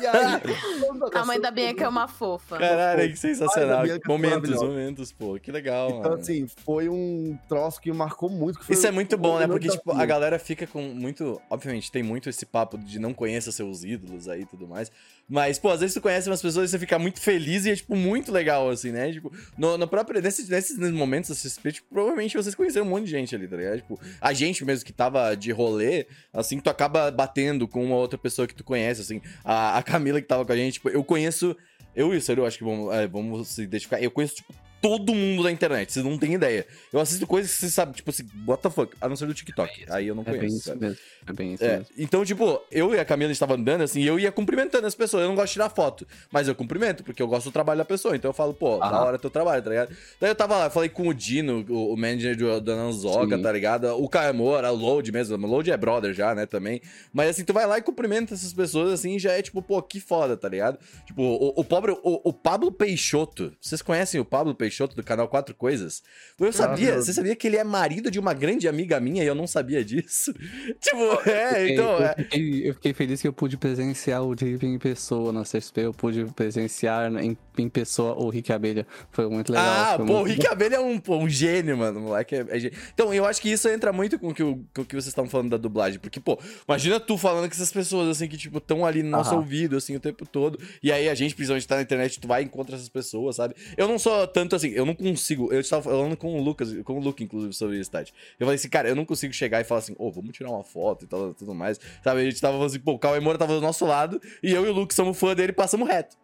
E 0.00 0.06
aí, 0.06 0.40
A 1.14 1.24
mãe 1.24 1.40
da 1.40 1.50
Bianca 1.50 1.84
é 1.84 1.88
uma 1.88 2.08
fofa. 2.08 2.58
caralho, 2.58 3.08
que 3.10 3.16
sensacional. 3.16 3.84
É 3.86 3.98
momentos, 4.06 4.50
momentos, 4.62 5.12
pô. 5.12 5.38
Que 5.40 5.50
legal, 5.52 5.88
Então, 5.90 6.02
mano. 6.10 6.14
assim, 6.20 6.46
foi 6.64 6.88
um 6.88 7.38
troço 7.48 7.80
que 7.80 7.92
marcou 7.92 8.28
muito. 8.28 8.58
que 8.58 8.64
foi 8.64 8.74
Isso 8.74 8.86
é 8.86 8.90
muito 8.90 9.16
bom, 9.16 9.38
né? 9.38 9.46
Porque, 9.46 9.68
tipo, 9.68 9.92
a 9.92 10.04
galera 10.04 10.38
fica 10.38 10.66
com 10.66 10.82
muito. 10.82 11.40
Obviamente, 11.48 11.90
tem 11.90 12.02
muito 12.02 12.28
esse 12.28 12.44
papo 12.44 12.76
de 12.78 12.98
não 12.98 13.14
conheça 13.14 13.52
seus 13.52 13.84
ídolos 13.84 14.28
aí 14.28 14.42
e 14.42 14.46
tudo 14.46 14.66
mais. 14.66 14.90
Mas, 15.28 15.58
pô, 15.58 15.70
às 15.70 15.80
vezes 15.80 15.94
tu 15.94 16.00
conhece 16.00 16.28
umas 16.28 16.40
pessoas 16.40 16.68
e 16.68 16.72
você 16.72 16.78
fica 16.78 16.98
muito 16.98 17.20
feliz 17.20 17.66
e 17.66 17.70
é, 17.70 17.76
tipo, 17.76 17.96
muito 17.96 18.30
legal, 18.30 18.70
assim, 18.70 18.92
né? 18.92 19.12
Tipo, 19.12 19.32
no, 19.58 19.76
no 19.76 19.88
próprio. 19.88 20.22
Nesses, 20.22 20.48
nesses 20.48 20.78
momentos, 20.92 21.30
assim, 21.30 21.70
tipo, 21.70 21.88
provavelmente 21.90 22.36
vocês 22.36 22.54
conheceram 22.54 22.86
um 22.86 22.90
monte 22.90 23.06
de 23.06 23.10
gente 23.10 23.34
ali, 23.34 23.48
tá 23.48 23.56
ligado? 23.56 23.76
Tipo, 23.78 24.00
a 24.20 24.32
gente 24.32 24.64
mesmo 24.64 24.84
que 24.84 24.92
tava 24.92 25.34
de 25.34 25.50
rolê, 25.50 26.06
assim, 26.32 26.60
tu 26.60 26.70
acaba 26.70 27.10
batendo 27.10 27.66
com 27.66 27.84
uma 27.84 27.96
outra 27.96 28.16
pessoa 28.16 28.46
que 28.46 28.54
tu 28.54 28.62
conhece, 28.62 29.00
assim. 29.00 29.20
A, 29.44 29.78
a 29.78 29.82
Camila 29.82 30.20
que 30.20 30.28
tava 30.28 30.44
com 30.44 30.52
a 30.52 30.56
gente, 30.56 30.74
tipo, 30.74 30.88
eu 30.88 31.02
conheço. 31.02 31.56
Eu 31.94 32.12
e 32.12 32.18
o 32.18 32.20
Seru, 32.20 32.44
acho 32.44 32.58
que 32.58 32.64
vamos, 32.64 32.94
é, 32.94 33.06
vamos 33.06 33.48
se 33.48 33.62
identificar. 33.62 34.00
Eu 34.00 34.10
conheço, 34.10 34.36
tipo, 34.36 34.54
todo 34.80 35.14
mundo 35.14 35.42
da 35.42 35.50
internet, 35.50 35.92
vocês 35.92 36.04
não 36.04 36.16
têm 36.18 36.34
ideia. 36.34 36.66
Eu 36.92 37.00
assisto 37.00 37.26
coisas 37.26 37.50
que 37.52 37.58
vocês 37.58 37.74
sabem, 37.74 37.94
tipo 37.94 38.10
assim, 38.10 38.24
what 38.46 38.62
the 38.62 38.70
fuck, 38.70 38.94
a 39.00 39.08
não 39.08 39.16
ser 39.16 39.26
do 39.26 39.34
TikTok. 39.34 39.86
Aí 39.90 40.06
eu 40.06 40.14
não 40.14 40.22
É 40.22 40.26
bem 40.30 40.36
conheço. 40.38 40.56
isso 40.56 40.64
sabe? 40.68 40.80
mesmo. 40.80 40.96
É 41.28 41.32
bem 41.32 41.54
isso 41.54 41.64
É, 41.64 41.78
mesmo. 41.78 41.86
então, 41.98 42.24
tipo, 42.24 42.62
eu 42.70 42.94
e 42.94 43.00
a 43.00 43.04
Camila 43.04 43.32
estava 43.32 43.54
andando 43.54 43.80
assim, 43.82 44.00
e 44.00 44.06
eu 44.06 44.18
ia 44.18 44.30
cumprimentando 44.30 44.86
as 44.86 44.94
pessoas. 44.94 45.22
Eu 45.22 45.28
não 45.28 45.34
gosto 45.34 45.48
de 45.48 45.52
tirar 45.54 45.70
foto, 45.70 46.06
mas 46.30 46.46
eu 46.46 46.54
cumprimento, 46.54 47.02
porque 47.02 47.20
eu 47.20 47.26
gosto 47.26 47.46
do 47.46 47.52
trabalho 47.52 47.78
da 47.78 47.84
pessoa. 47.84 48.14
Então 48.14 48.28
eu 48.28 48.32
falo, 48.34 48.54
pô, 48.54 48.78
da 48.78 48.86
Aham. 48.86 49.04
hora 49.04 49.18
teu 49.18 49.30
trabalho, 49.30 49.62
tá 49.62 49.70
ligado? 49.70 49.96
Daí 50.20 50.30
eu 50.30 50.34
tava 50.34 50.56
lá, 50.56 50.66
eu 50.66 50.70
falei 50.70 50.88
com 50.88 51.08
o 51.08 51.14
Dino, 51.14 51.64
o, 51.68 51.92
o 51.94 51.96
manager 51.96 52.36
do, 52.36 52.60
da 52.60 52.76
Nanzoca, 52.76 53.36
Sim. 53.36 53.42
tá 53.42 53.50
ligado? 53.50 53.86
O 54.00 54.08
Caemora, 54.08 54.70
o 54.70 54.76
Load 54.76 55.10
mesmo. 55.10 55.36
O 55.36 55.50
Load 55.50 55.70
é 55.70 55.76
brother 55.76 56.14
já, 56.14 56.34
né, 56.34 56.46
também. 56.46 56.80
Mas 57.12 57.30
assim, 57.30 57.44
tu 57.44 57.52
vai 57.52 57.66
lá 57.66 57.78
e 57.78 57.82
cumprimenta 57.82 58.34
essas 58.34 58.52
pessoas, 58.52 58.92
assim, 58.92 59.16
e 59.16 59.18
já 59.18 59.32
é 59.32 59.42
tipo, 59.42 59.60
pô, 59.62 59.82
que 59.82 59.98
foda, 59.98 60.36
tá 60.36 60.48
ligado? 60.48 60.78
Tipo, 61.06 61.22
o, 61.22 61.52
o 61.60 61.64
pobre, 61.64 61.90
o, 61.92 62.20
o 62.28 62.32
Pablo 62.32 62.70
Peixoto. 62.70 63.52
Vocês 63.60 63.82
conhecem 63.82 64.20
o 64.20 64.24
Pablo 64.24 64.54
Peixoto 64.54 64.65
do 64.94 65.02
canal 65.02 65.28
Quatro 65.28 65.54
Coisas? 65.54 66.02
Eu 66.38 66.52
sabia, 66.52 66.68
Maravilhoso. 66.68 67.06
você 67.06 67.12
sabia 67.12 67.36
que 67.36 67.46
ele 67.46 67.56
é 67.56 67.64
marido 67.64 68.10
de 68.10 68.18
uma 68.18 68.32
grande 68.34 68.68
amiga 68.68 68.98
minha 69.00 69.22
e 69.22 69.26
eu 69.26 69.34
não 69.34 69.46
sabia 69.46 69.84
disso? 69.84 70.32
tipo, 70.80 71.28
é, 71.28 71.72
então. 71.72 71.98
eu, 71.98 72.04
é- 72.04 72.14
fiquei, 72.16 72.68
eu 72.70 72.74
fiquei 72.74 72.94
feliz 72.94 73.20
que 73.22 73.28
eu 73.28 73.32
pude 73.32 73.56
presenciar 73.56 74.22
o 74.22 74.34
Drip 74.34 74.64
em 74.64 74.78
pessoa 74.78 75.32
na 75.32 75.42
CSP, 75.42 75.80
eu 75.82 75.92
pude 75.94 76.24
presenciar 76.34 77.12
em, 77.16 77.36
em 77.58 77.68
pessoa 77.68 78.14
o 78.14 78.28
Rick 78.28 78.52
Abelha. 78.52 78.86
Foi 79.10 79.28
muito 79.28 79.52
legal. 79.52 79.66
ah, 79.66 79.96
pô, 79.96 80.02
o 80.02 80.06
muito 80.06 80.26
Rick 80.28 80.46
Abelha 80.46 80.76
é 80.76 80.80
um, 80.80 80.98
pô, 80.98 81.16
um 81.16 81.28
gênio, 81.28 81.76
mano. 81.76 82.00
O 82.00 82.02
moleque 82.04 82.34
é, 82.34 82.46
é 82.48 82.58
gênio. 82.58 82.78
Então, 82.92 83.12
eu 83.14 83.24
acho 83.24 83.40
que 83.40 83.50
isso 83.50 83.68
entra 83.68 83.92
muito 83.92 84.18
com 84.18 84.28
o 84.28 84.34
que, 84.34 84.42
o, 84.42 84.64
com 84.74 84.82
o 84.82 84.84
que 84.84 84.94
vocês 84.94 85.06
estão 85.08 85.28
falando 85.28 85.50
da 85.50 85.56
dublagem. 85.56 85.98
Porque, 85.98 86.20
pô, 86.20 86.38
imagina 86.68 86.98
tu 86.98 87.16
falando 87.16 87.48
com 87.48 87.54
essas 87.54 87.72
pessoas, 87.72 88.08
assim, 88.08 88.28
que, 88.28 88.36
tipo, 88.36 88.58
estão 88.58 88.84
ali 88.84 89.02
no 89.02 89.10
nosso 89.10 89.30
Aham. 89.30 89.38
ouvido, 89.38 89.76
assim, 89.76 89.94
o 89.96 90.00
tempo 90.00 90.26
todo. 90.26 90.58
E 90.82 90.90
aí 90.90 91.08
a 91.08 91.14
gente, 91.14 91.34
principalmente, 91.34 91.66
tá 91.66 91.76
na 91.76 91.82
internet, 91.82 92.18
tu 92.20 92.26
vai 92.26 92.42
e 92.42 92.44
encontra 92.46 92.74
essas 92.76 92.88
pessoas, 92.88 93.36
sabe? 93.36 93.54
Eu 93.76 93.86
não 93.86 93.98
sou 93.98 94.26
tanto 94.26 94.55
assim, 94.56 94.70
eu 94.70 94.84
não 94.86 94.94
consigo. 94.94 95.52
Eu 95.52 95.60
estava 95.60 95.82
falando 95.82 96.16
com 96.16 96.38
o 96.38 96.42
Lucas, 96.42 96.72
com 96.84 96.94
o 96.94 97.00
Luke, 97.00 97.22
inclusive, 97.22 97.52
sobre 97.52 97.78
isso, 97.78 97.90
Tati. 97.90 98.12
Eu 98.38 98.46
falei 98.46 98.56
assim, 98.56 98.68
cara, 98.68 98.88
eu 98.88 98.94
não 98.96 99.04
consigo 99.04 99.32
chegar 99.32 99.60
e 99.60 99.64
falar 99.64 99.80
assim, 99.80 99.94
ô, 99.98 100.10
vamos 100.10 100.32
tirar 100.32 100.50
uma 100.50 100.64
foto 100.64 101.04
e 101.04 101.08
tal, 101.08 101.32
tudo 101.34 101.54
mais. 101.54 101.78
Sabe? 102.02 102.20
A 102.20 102.24
gente 102.24 102.40
tava 102.40 102.54
falando 102.54 102.70
assim, 102.70 102.80
pô, 102.80 102.92
o 102.92 102.98
Cauê 102.98 103.20
Moura 103.20 103.38
tava 103.38 103.54
do 103.54 103.60
nosso 103.60 103.84
lado 103.86 104.20
e 104.42 104.52
eu 104.52 104.66
e 104.66 104.68
o 104.68 104.72
Luke 104.72 104.94
somos 104.94 105.18
fã 105.18 105.34
dele 105.34 105.50
e 105.52 105.54
passamos 105.54 105.88
reto. 105.88 106.16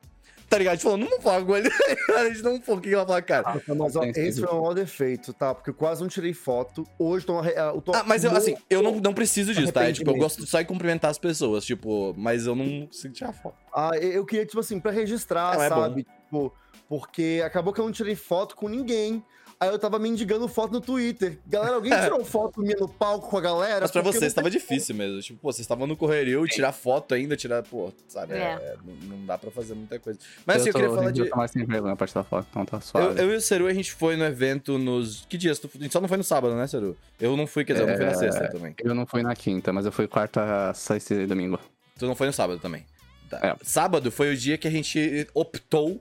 Tá 0.49 0.59
ligado? 0.59 0.73
A 0.73 0.77
gente 0.77 0.83
falou, 0.83 0.99
não 0.99 1.09
vamos 1.09 1.25
falar 1.25 1.43
com 1.47 1.57
ele. 1.57 1.71
a 2.15 2.29
gente 2.29 2.43
não 2.43 2.61
falou 2.61 2.79
o 2.79 2.83
que 2.83 2.91
que 2.91 2.95
ela 2.95 3.07
fala, 3.07 3.23
cara. 3.23 3.49
Ah, 3.49 3.75
Mas 3.75 3.97
ó, 3.97 4.05
esse 4.05 4.39
foi 4.39 4.51
um 4.51 4.61
maior 4.61 4.75
defeito, 4.75 5.33
tá? 5.33 5.55
Porque 5.55 5.71
eu 5.71 5.75
quase 5.75 6.03
não 6.03 6.09
tirei 6.09 6.35
foto. 6.35 6.87
Hoje 6.99 7.25
tô, 7.25 7.39
arre- 7.39 7.55
eu 7.57 7.81
tô 7.81 7.93
Ah, 7.95 8.05
mas 8.07 8.23
eu, 8.23 8.31
assim, 8.37 8.55
eu 8.69 8.83
não, 8.83 8.97
não 8.97 9.15
preciso 9.15 9.55
disso, 9.55 9.73
tá? 9.73 9.89
É, 9.89 9.93
tipo, 9.93 10.11
eu 10.11 10.15
gosto 10.17 10.47
só 10.47 10.61
de 10.61 10.67
cumprimentar 10.67 11.11
as 11.11 11.17
pessoas, 11.19 11.65
tipo, 11.65 12.13
mas 12.19 12.47
eu 12.47 12.55
não 12.55 12.85
consigo 12.87 13.15
tirar 13.15 13.33
foto. 13.33 13.57
Ah, 13.75 13.93
eu 13.97 14.27
queria, 14.27 14.45
tipo 14.45 14.61
assim, 14.61 14.79
pra 14.79 14.91
registrar, 14.93 15.55
Não, 15.55 15.63
é 15.63 15.69
sabe? 15.71 16.07
Tipo, 16.33 16.51
porque 16.89 17.43
acabou 17.45 17.75
que 17.75 17.81
eu 17.81 17.85
não 17.85 17.93
tirei 17.93 18.15
foto 18.15 18.57
com 18.57 18.67
ninguém. 18.67 19.23
Aí 19.61 19.69
eu 19.69 19.79
tava 19.79 19.97
mendigando 19.99 20.49
foto 20.49 20.73
no 20.73 20.81
Twitter. 20.81 21.39
Galera, 21.47 21.75
alguém 21.75 21.93
tirou 22.03 22.25
foto 22.25 22.61
minha 22.61 22.75
no 22.81 22.89
palco 22.89 23.29
com 23.29 23.37
a 23.37 23.41
galera? 23.41 23.83
Mas 23.83 23.91
pra 23.93 24.01
eu 24.01 24.05
vocês 24.05 24.33
tava 24.33 24.51
difícil 24.51 24.95
mesmo. 24.95 25.21
Tipo, 25.21 25.39
pô, 25.39 25.53
vocês 25.53 25.61
estavam 25.61 25.87
no 25.87 25.97
correrio, 25.97 26.45
tirar 26.49 26.73
foto 26.73 27.15
ainda, 27.15 27.37
tirar, 27.37 27.63
pô, 27.63 27.93
sabe? 28.09 28.35
É. 28.35 28.39
é, 28.39 28.77
não, 28.85 29.17
não 29.19 29.27
dá 29.27 29.39
pra 29.39 29.51
fazer 29.53 29.75
muita 29.75 30.01
coisa. 30.01 30.19
Mas 30.45 30.57
assim, 30.57 30.71
eu 30.71 30.75
queria 30.75 30.89
falar 30.91 31.11
de. 31.13 31.21
Eu 31.21 31.31
tô 31.31 31.37
mais 31.37 31.51
sem 31.51 31.65
vergonha 31.65 31.95
pra 31.95 32.07
tirar 32.09 32.25
foto, 32.25 32.47
então 32.51 32.65
tá 32.65 32.79
Eu, 32.79 32.81
suave. 32.81 33.21
eu 33.23 33.33
e 33.33 33.37
o 33.37 33.41
Seru, 33.41 33.67
a 33.67 33.75
gente 33.75 33.93
foi 33.93 34.17
no 34.17 34.25
evento 34.25 34.79
nos. 34.79 35.25
Que 35.29 35.37
dias? 35.39 35.61
A 35.63 35.79
gente 35.79 35.93
só 35.93 36.01
não 36.01 36.09
foi 36.09 36.17
no 36.17 36.25
sábado, 36.25 36.55
né, 36.57 36.67
Seru? 36.67 36.97
Eu 37.21 37.37
não 37.37 37.47
fui, 37.47 37.65
quer 37.65 37.75
dizer, 37.75 37.85
eu 37.85 37.89
não 37.91 37.97
fui 37.97 38.07
na 38.07 38.13
É. 38.13 38.15
sexta 38.15 38.49
também. 38.49 38.75
Eu 38.83 38.95
não 38.95 39.07
fui 39.07 39.23
na 39.23 39.37
quinta, 39.37 39.73
mas 39.73 39.85
eu 39.87 39.93
fui 39.93 40.09
quarta, 40.09 40.73
sexta 40.75 41.15
e 41.15 41.27
domingo. 41.27 41.61
Tu 41.99 42.07
não 42.07 42.17
foi 42.17 42.27
no 42.27 42.33
sábado 42.33 42.59
também. 42.59 42.85
Tá. 43.31 43.39
É. 43.41 43.57
Sábado 43.63 44.11
foi 44.11 44.33
o 44.33 44.37
dia 44.37 44.59
que 44.59 44.67
a 44.67 44.71
gente 44.71 45.29
optou 45.35 46.01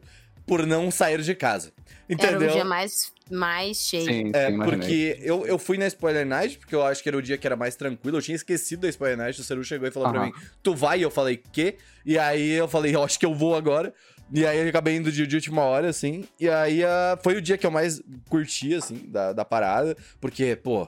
por 0.52 0.68
não 0.68 0.92
sair 0.92 1.22
de 1.22 1.34
casa. 1.34 1.72
Era 2.10 2.10
Entendeu? 2.10 2.50
o 2.50 2.52
dia 2.52 2.66
mais, 2.66 3.14
mais 3.32 3.78
cheio. 3.78 4.04
Sim, 4.04 4.32
É, 4.34 4.52
sim, 4.52 4.58
porque 4.58 5.18
eu, 5.22 5.46
eu 5.48 5.58
fui 5.58 5.78
na 5.78 5.88
Spoiler 5.88 6.26
Night, 6.26 6.58
porque 6.58 6.76
eu 6.76 6.86
acho 6.86 7.02
que 7.02 7.08
era 7.08 7.18
o 7.18 7.22
dia 7.22 7.38
que 7.38 7.48
era 7.48 7.56
mais 7.56 7.74
tranquilo. 7.78 8.18
Eu 8.18 8.22
tinha 8.22 8.36
esquecido 8.36 8.82
da 8.82 8.90
Spoiler 8.90 9.18
Night, 9.18 9.40
o 9.40 9.46
Seru 9.46 9.64
chegou 9.64 9.88
e 9.88 9.92
falou 9.92 10.10
pra 10.10 10.20
Aham. 10.20 10.28
mim, 10.28 10.34
tu 10.62 10.76
vai? 10.76 11.00
E 11.00 11.04
eu 11.04 11.10
falei, 11.10 11.42
quê? 11.54 11.78
E 12.06 12.20
aí 12.20 12.50
eu 12.52 12.68
falei, 12.68 12.94
eu 12.94 13.02
acho 13.02 13.18
que 13.18 13.26
eu 13.26 13.34
vou 13.34 13.56
agora. 13.56 13.94
E 14.34 14.46
aí 14.46 14.60
eu 14.60 14.68
acabei 14.68 14.98
indo 14.98 15.10
de, 15.10 15.26
de 15.26 15.36
última 15.38 15.62
hora, 15.62 15.88
assim. 15.88 16.26
E 16.38 16.50
aí 16.50 16.84
ah, 16.84 17.18
foi 17.24 17.38
o 17.38 17.42
dia 17.42 17.58
que 17.58 17.66
eu 17.66 17.72
mais 17.72 18.02
curti, 18.28 18.74
assim, 18.74 19.06
da, 19.08 19.32
da 19.32 19.46
parada. 19.46 19.96
Porque, 20.20 20.58
pô, 20.58 20.86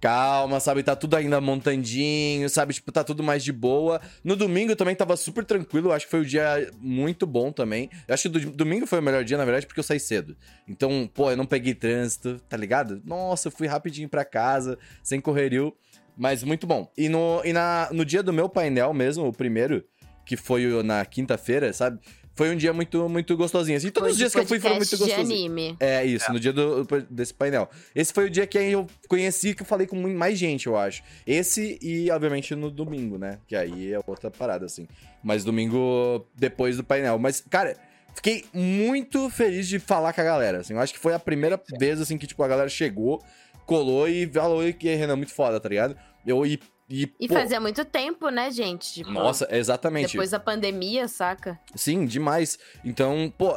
calma, 0.00 0.60
sabe? 0.60 0.82
Tá 0.82 0.94
tudo 0.96 1.16
ainda 1.16 1.40
montandinho, 1.40 2.48
sabe? 2.48 2.74
Tipo, 2.74 2.92
tá 2.92 3.04
tudo 3.04 3.22
mais 3.22 3.42
de 3.42 3.52
boa. 3.52 4.00
No 4.22 4.36
domingo 4.36 4.74
também 4.76 4.94
tava 4.94 5.16
super 5.16 5.44
tranquilo. 5.44 5.92
Acho 5.92 6.06
que 6.06 6.10
foi 6.10 6.20
um 6.20 6.24
dia 6.24 6.70
muito 6.80 7.26
bom 7.26 7.52
também. 7.52 7.90
Eu 8.06 8.14
acho 8.14 8.24
que 8.24 8.28
do, 8.28 8.50
domingo 8.52 8.86
foi 8.86 8.98
o 8.98 9.02
melhor 9.02 9.24
dia, 9.24 9.36
na 9.36 9.44
verdade, 9.44 9.66
porque 9.66 9.80
eu 9.80 9.84
saí 9.84 10.00
cedo. 10.00 10.36
Então, 10.66 11.08
pô, 11.12 11.30
eu 11.30 11.36
não 11.36 11.46
peguei 11.46 11.74
trânsito, 11.74 12.40
tá 12.48 12.56
ligado? 12.56 13.02
Nossa, 13.04 13.48
eu 13.48 13.52
fui 13.52 13.66
rapidinho 13.66 14.08
pra 14.08 14.24
casa, 14.24 14.78
sem 15.02 15.20
correrio. 15.20 15.74
Mas 16.16 16.42
muito 16.42 16.66
bom. 16.66 16.90
E 16.96 17.08
no, 17.08 17.40
e 17.44 17.52
na, 17.52 17.88
no 17.92 18.04
dia 18.04 18.22
do 18.22 18.32
meu 18.32 18.48
painel 18.48 18.92
mesmo, 18.92 19.26
o 19.26 19.32
primeiro, 19.32 19.84
que 20.26 20.36
foi 20.36 20.82
na 20.82 21.04
quinta-feira, 21.04 21.72
sabe? 21.72 22.00
Foi 22.38 22.50
um 22.50 22.56
dia 22.56 22.72
muito, 22.72 23.08
muito 23.08 23.36
gostosinho. 23.36 23.76
Assim, 23.76 23.90
todos 23.90 24.10
Foi 24.10 24.12
os 24.12 24.16
dias 24.16 24.32
que 24.32 24.38
eu 24.38 24.46
fui 24.46 24.60
foram 24.60 24.76
muito 24.76 25.12
anime. 25.12 25.76
É 25.80 26.04
isso, 26.04 26.32
no 26.32 26.38
dia 26.38 26.52
do, 26.52 26.86
desse 27.10 27.34
painel. 27.34 27.68
Esse 27.92 28.12
foi 28.12 28.26
o 28.26 28.30
dia 28.30 28.46
que 28.46 28.56
eu 28.56 28.86
conheci, 29.08 29.56
que 29.56 29.62
eu 29.62 29.66
falei 29.66 29.88
com 29.88 29.96
mais 29.96 30.38
gente, 30.38 30.68
eu 30.68 30.76
acho. 30.76 31.02
Esse 31.26 31.80
e, 31.82 32.08
obviamente, 32.12 32.54
no 32.54 32.70
domingo, 32.70 33.18
né? 33.18 33.40
Que 33.44 33.56
aí 33.56 33.92
é 33.92 33.98
outra 34.06 34.30
parada, 34.30 34.66
assim. 34.66 34.86
Mas 35.20 35.42
domingo 35.42 36.28
depois 36.36 36.76
do 36.76 36.84
painel. 36.84 37.18
Mas, 37.18 37.40
cara, 37.40 37.76
fiquei 38.14 38.44
muito 38.54 39.28
feliz 39.30 39.66
de 39.66 39.80
falar 39.80 40.12
com 40.12 40.20
a 40.20 40.24
galera, 40.24 40.58
assim. 40.58 40.74
Eu 40.74 40.80
acho 40.80 40.92
que 40.92 41.00
foi 41.00 41.14
a 41.14 41.18
primeira 41.18 41.60
vez, 41.76 42.00
assim, 42.00 42.16
que, 42.16 42.28
tipo, 42.28 42.40
a 42.44 42.46
galera 42.46 42.68
chegou, 42.68 43.20
colou 43.66 44.08
e 44.08 44.28
falou 44.28 44.72
que 44.72 44.94
Renan, 44.94 45.16
muito 45.16 45.34
foda, 45.34 45.58
tá 45.58 45.68
ligado? 45.68 45.96
Eu 46.24 46.46
e. 46.46 46.60
E, 46.88 47.12
E 47.20 47.28
pô, 47.28 47.34
fazia 47.34 47.60
muito 47.60 47.84
tempo, 47.84 48.28
né, 48.30 48.50
gente? 48.50 48.94
Tipo, 48.94 49.10
Nossa, 49.10 49.46
exatamente. 49.50 50.12
Depois 50.12 50.30
da 50.30 50.40
pandemia, 50.40 51.06
saca? 51.06 51.58
Sim, 51.74 52.06
demais. 52.06 52.58
Então, 52.84 53.32
pô, 53.36 53.54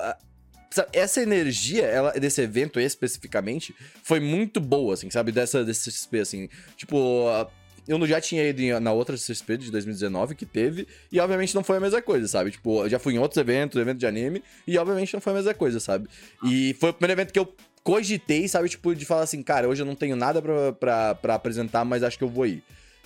essa 0.94 1.22
energia 1.22 1.86
ela, 1.86 2.12
desse 2.14 2.42
evento 2.42 2.80
especificamente 2.80 3.76
foi 4.04 4.20
muito 4.20 4.60
boa, 4.60 4.94
assim, 4.94 5.10
sabe? 5.10 5.32
Dessa, 5.32 5.64
desse 5.64 5.92
XP, 5.92 6.20
assim. 6.20 6.50
Tipo, 6.78 7.26
eu 7.88 8.08
já 8.08 8.22
tinha 8.22 8.44
ido 8.48 8.80
na 8.80 8.92
outra 8.92 9.16
CXP 9.16 9.58
de 9.58 9.72
2019 9.72 10.36
que 10.36 10.46
teve, 10.46 10.88
e 11.12 11.20
obviamente 11.20 11.56
não 11.56 11.64
foi 11.64 11.78
a 11.78 11.80
mesma 11.80 12.02
coisa, 12.02 12.28
sabe? 12.28 12.52
Tipo, 12.52 12.84
eu 12.84 12.90
já 12.90 13.00
fui 13.00 13.16
em 13.16 13.20
outros 13.20 13.38
eventos, 13.38 13.80
evento 13.80 13.98
de 13.98 14.08
anime, 14.08 14.44
e 14.68 14.78
obviamente 14.78 15.14
não 15.14 15.22
foi 15.22 15.34
a 15.34 15.36
mesma 15.38 15.54
coisa, 15.54 15.80
sabe? 15.80 16.08
E 16.44 16.76
foi 16.80 16.92
o 16.92 16.94
primeiro 16.94 17.20
evento 17.20 17.34
que 17.34 17.40
eu 17.40 17.54
cogitei, 17.84 18.48
sabe? 18.48 18.70
Tipo, 18.70 18.96
de 18.96 19.06
falar 19.06 19.24
assim, 19.24 19.42
cara, 19.42 19.68
hoje 19.68 19.82
eu 19.82 19.86
não 19.86 19.96
tenho 19.96 20.16
nada 20.16 20.42
pra, 20.42 20.74
pra, 20.74 21.16
pra 21.16 21.36
apresentar, 21.36 21.84
mas 21.84 22.04
acho 22.04 22.18
que 22.18 22.24
eu 22.24 22.30
vou 22.30 22.46
ir. 22.46 22.64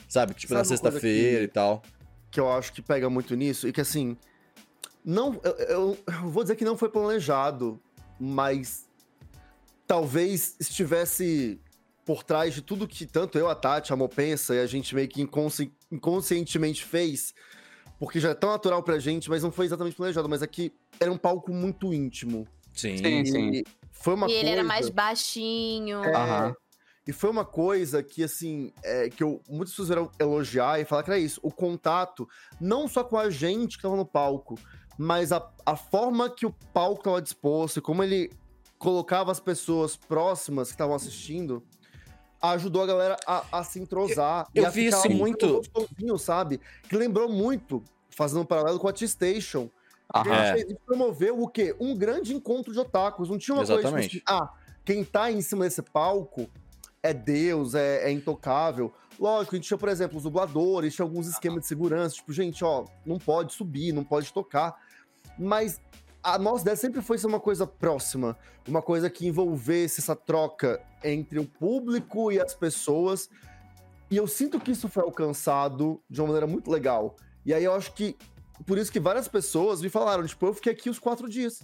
Sabe? 0.08 0.34
Tipo, 0.34 0.54
Sabe 0.54 0.60
na 0.60 0.66
sexta-feira 0.66 1.44
e 1.44 1.48
tal. 1.48 1.82
que 2.32 2.40
eu 2.40 2.52
acho 2.52 2.72
que 2.74 2.82
pega 2.82 3.10
muito 3.10 3.36
nisso 3.36 3.68
e 3.68 3.72
que 3.74 3.82
assim 3.82 4.16
não 5.04 5.40
eu, 5.44 5.52
eu- 5.58 5.98
eu 6.08 6.30
vou 6.30 6.44
dizer 6.44 6.56
que 6.56 6.66
não 6.66 6.76
foi 6.78 6.90
planejado 6.90 7.80
mas 8.20 8.88
talvez 9.88 10.56
estivesse 10.60 11.60
por 12.06 12.24
trás 12.24 12.54
de 12.54 12.62
tudo 12.62 12.88
que 12.88 13.06
tanto 13.06 13.38
eu 13.38 13.50
a 13.50 13.56
Tati 13.56 13.92
a 13.94 13.96
Mo 13.96 14.08
pensa 14.10 14.54
e 14.56 14.60
a 14.60 14.66
gente 14.68 14.94
meio 14.96 15.08
que 15.08 15.22
inconsci- 15.22 15.72
inconscientemente 15.92 16.84
fez 16.84 17.34
porque 18.00 18.20
já 18.20 18.30
é 18.32 18.34
tão 18.36 18.50
natural 18.52 18.84
pra 18.84 19.00
gente 19.00 19.30
mas 19.30 19.42
não 19.44 19.52
foi 19.52 19.66
exatamente 19.66 19.96
planejado 19.96 20.28
mas 20.30 20.42
aqui 20.44 20.74
era 21.00 21.12
um 21.12 21.18
palco 21.18 21.52
muito 21.54 21.94
íntimo 21.94 22.48
Sim. 22.74 22.98
Sim, 22.98 23.26
sim. 23.26 23.52
e 23.54 23.64
foi 23.92 24.14
uma 24.16 24.28
e 24.28 24.32
ele 24.34 24.42
coisa 24.42 24.54
era 24.56 24.64
mais 24.64 24.90
baixinho. 24.90 26.04
É, 26.04 26.14
Aham. 26.16 26.56
E 27.08 27.14
foi 27.14 27.30
uma 27.30 27.46
coisa 27.46 28.02
que, 28.02 28.24
assim, 28.24 28.72
é, 28.84 29.10
que 29.10 29.24
eu, 29.24 29.40
muitas 29.48 29.70
pessoas 29.72 29.90
vieram 29.90 30.10
elogiar 30.20 30.80
e 30.80 30.86
falar 30.86 31.04
que 31.04 31.12
era 31.12 31.20
isso. 31.20 31.40
O 31.44 31.52
contato, 31.52 32.28
não 32.60 32.88
só 32.88 33.04
com 33.04 33.18
a 33.18 33.30
gente 33.30 33.78
que 33.78 33.84
tava 33.84 33.96
no 33.96 34.06
palco, 34.06 34.56
mas 34.98 35.32
a, 35.32 35.48
a 35.66 35.76
forma 35.76 36.30
que 36.30 36.46
o 36.46 36.56
palco 36.74 37.04
tava 37.04 37.22
disposto 37.22 37.78
e 37.78 37.82
como 37.82 38.04
ele 38.04 38.32
colocava 38.80 39.32
as 39.32 39.40
pessoas 39.40 39.96
próximas 39.96 40.70
que 40.70 40.74
estavam 40.74 40.96
assistindo, 40.96 41.64
ajudou 42.42 42.82
a 42.84 42.86
galera 42.86 43.18
a, 43.26 43.44
a 43.60 43.64
se 43.64 43.80
entrosar. 43.80 44.48
Eu- 44.54 44.62
e 44.62 44.66
eu 44.66 44.68
a 44.68 44.70
vi 44.72 44.86
ficar 44.86 44.98
isso 44.98 45.10
muito- 45.12 45.48
gostosinho, 45.58 46.18
sabe? 46.18 46.60
Que 46.90 46.98
lembrou 46.98 47.30
muito, 47.30 47.84
fazendo 48.10 48.42
um 48.42 48.46
paralelo 48.46 48.80
com 48.80 48.88
a 48.88 48.94
T-Station. 48.94 49.70
Porque 50.12 50.30
Aham. 50.30 50.40
a 50.42 50.58
gente 50.58 50.66
fez- 50.68 50.80
promoveu 50.86 51.42
o 51.42 51.48
quê? 51.48 51.76
Um 51.80 51.96
grande 51.96 52.34
encontro 52.34 52.72
de 52.74 52.80
otakus. 52.80 53.30
Não 53.30 53.38
tinha 53.38 53.56
uma 53.56 53.64
Exatamente. 53.64 53.92
coisa 53.92 54.10
tipo 54.10 54.32
assim, 54.32 54.42
ah, 54.44 54.54
quem 54.84 55.04
tá 55.04 55.32
em 55.32 55.42
cima 55.42 55.66
desse 55.66 55.82
palco 55.82 56.48
é 57.10 57.14
Deus, 57.14 57.74
é, 57.76 58.10
é 58.10 58.12
intocável. 58.12 58.94
Lógico, 59.20 59.56
a 59.56 59.58
gente 59.58 59.68
tinha, 59.68 59.78
por 59.78 59.90
exemplo, 59.90 60.18
os 60.18 60.24
dubladores, 60.24 60.94
tinha 60.96 61.06
alguns 61.06 61.28
esquemas 61.28 61.62
de 61.62 61.68
segurança, 61.68 62.16
tipo, 62.16 62.32
gente, 62.34 62.64
ó, 62.66 62.86
não 63.06 63.18
pode 63.18 63.54
subir, 63.54 63.94
não 63.94 64.04
pode 64.04 64.32
tocar. 64.34 64.76
Mas 65.40 65.80
a 66.22 66.38
nossa 66.38 66.64
ideia 66.64 66.76
sempre 66.76 67.02
foi 67.02 67.18
ser 67.18 67.28
uma 67.28 67.40
coisa 67.40 67.66
próxima, 67.66 68.38
uma 68.68 68.82
coisa 68.82 69.10
que 69.10 69.26
envolvesse 69.28 70.02
essa 70.02 70.16
troca 70.16 70.82
entre 71.04 71.40
o 71.40 71.46
público 71.46 72.32
e 72.32 72.40
as 72.40 72.54
pessoas. 72.54 73.30
E 74.12 74.18
eu 74.18 74.28
sinto 74.28 74.60
que 74.60 74.72
isso 74.72 74.88
foi 74.90 75.04
alcançado 75.04 76.02
de 76.10 76.20
uma 76.22 76.28
maneira 76.28 76.48
muito 76.48 76.70
legal. 76.70 77.16
E 77.46 77.54
aí 77.54 77.64
eu 77.64 77.74
acho 77.74 77.94
que 77.94 78.18
por 78.66 78.78
isso 78.78 78.92
que 78.92 79.00
várias 79.00 79.28
pessoas 79.28 79.82
me 79.82 79.90
falaram, 79.90 80.26
tipo, 80.26 80.46
eu 80.46 80.54
fiquei 80.54 80.72
aqui 80.74 80.90
os 80.90 81.00
quatro 81.00 81.30
dias. 81.30 81.62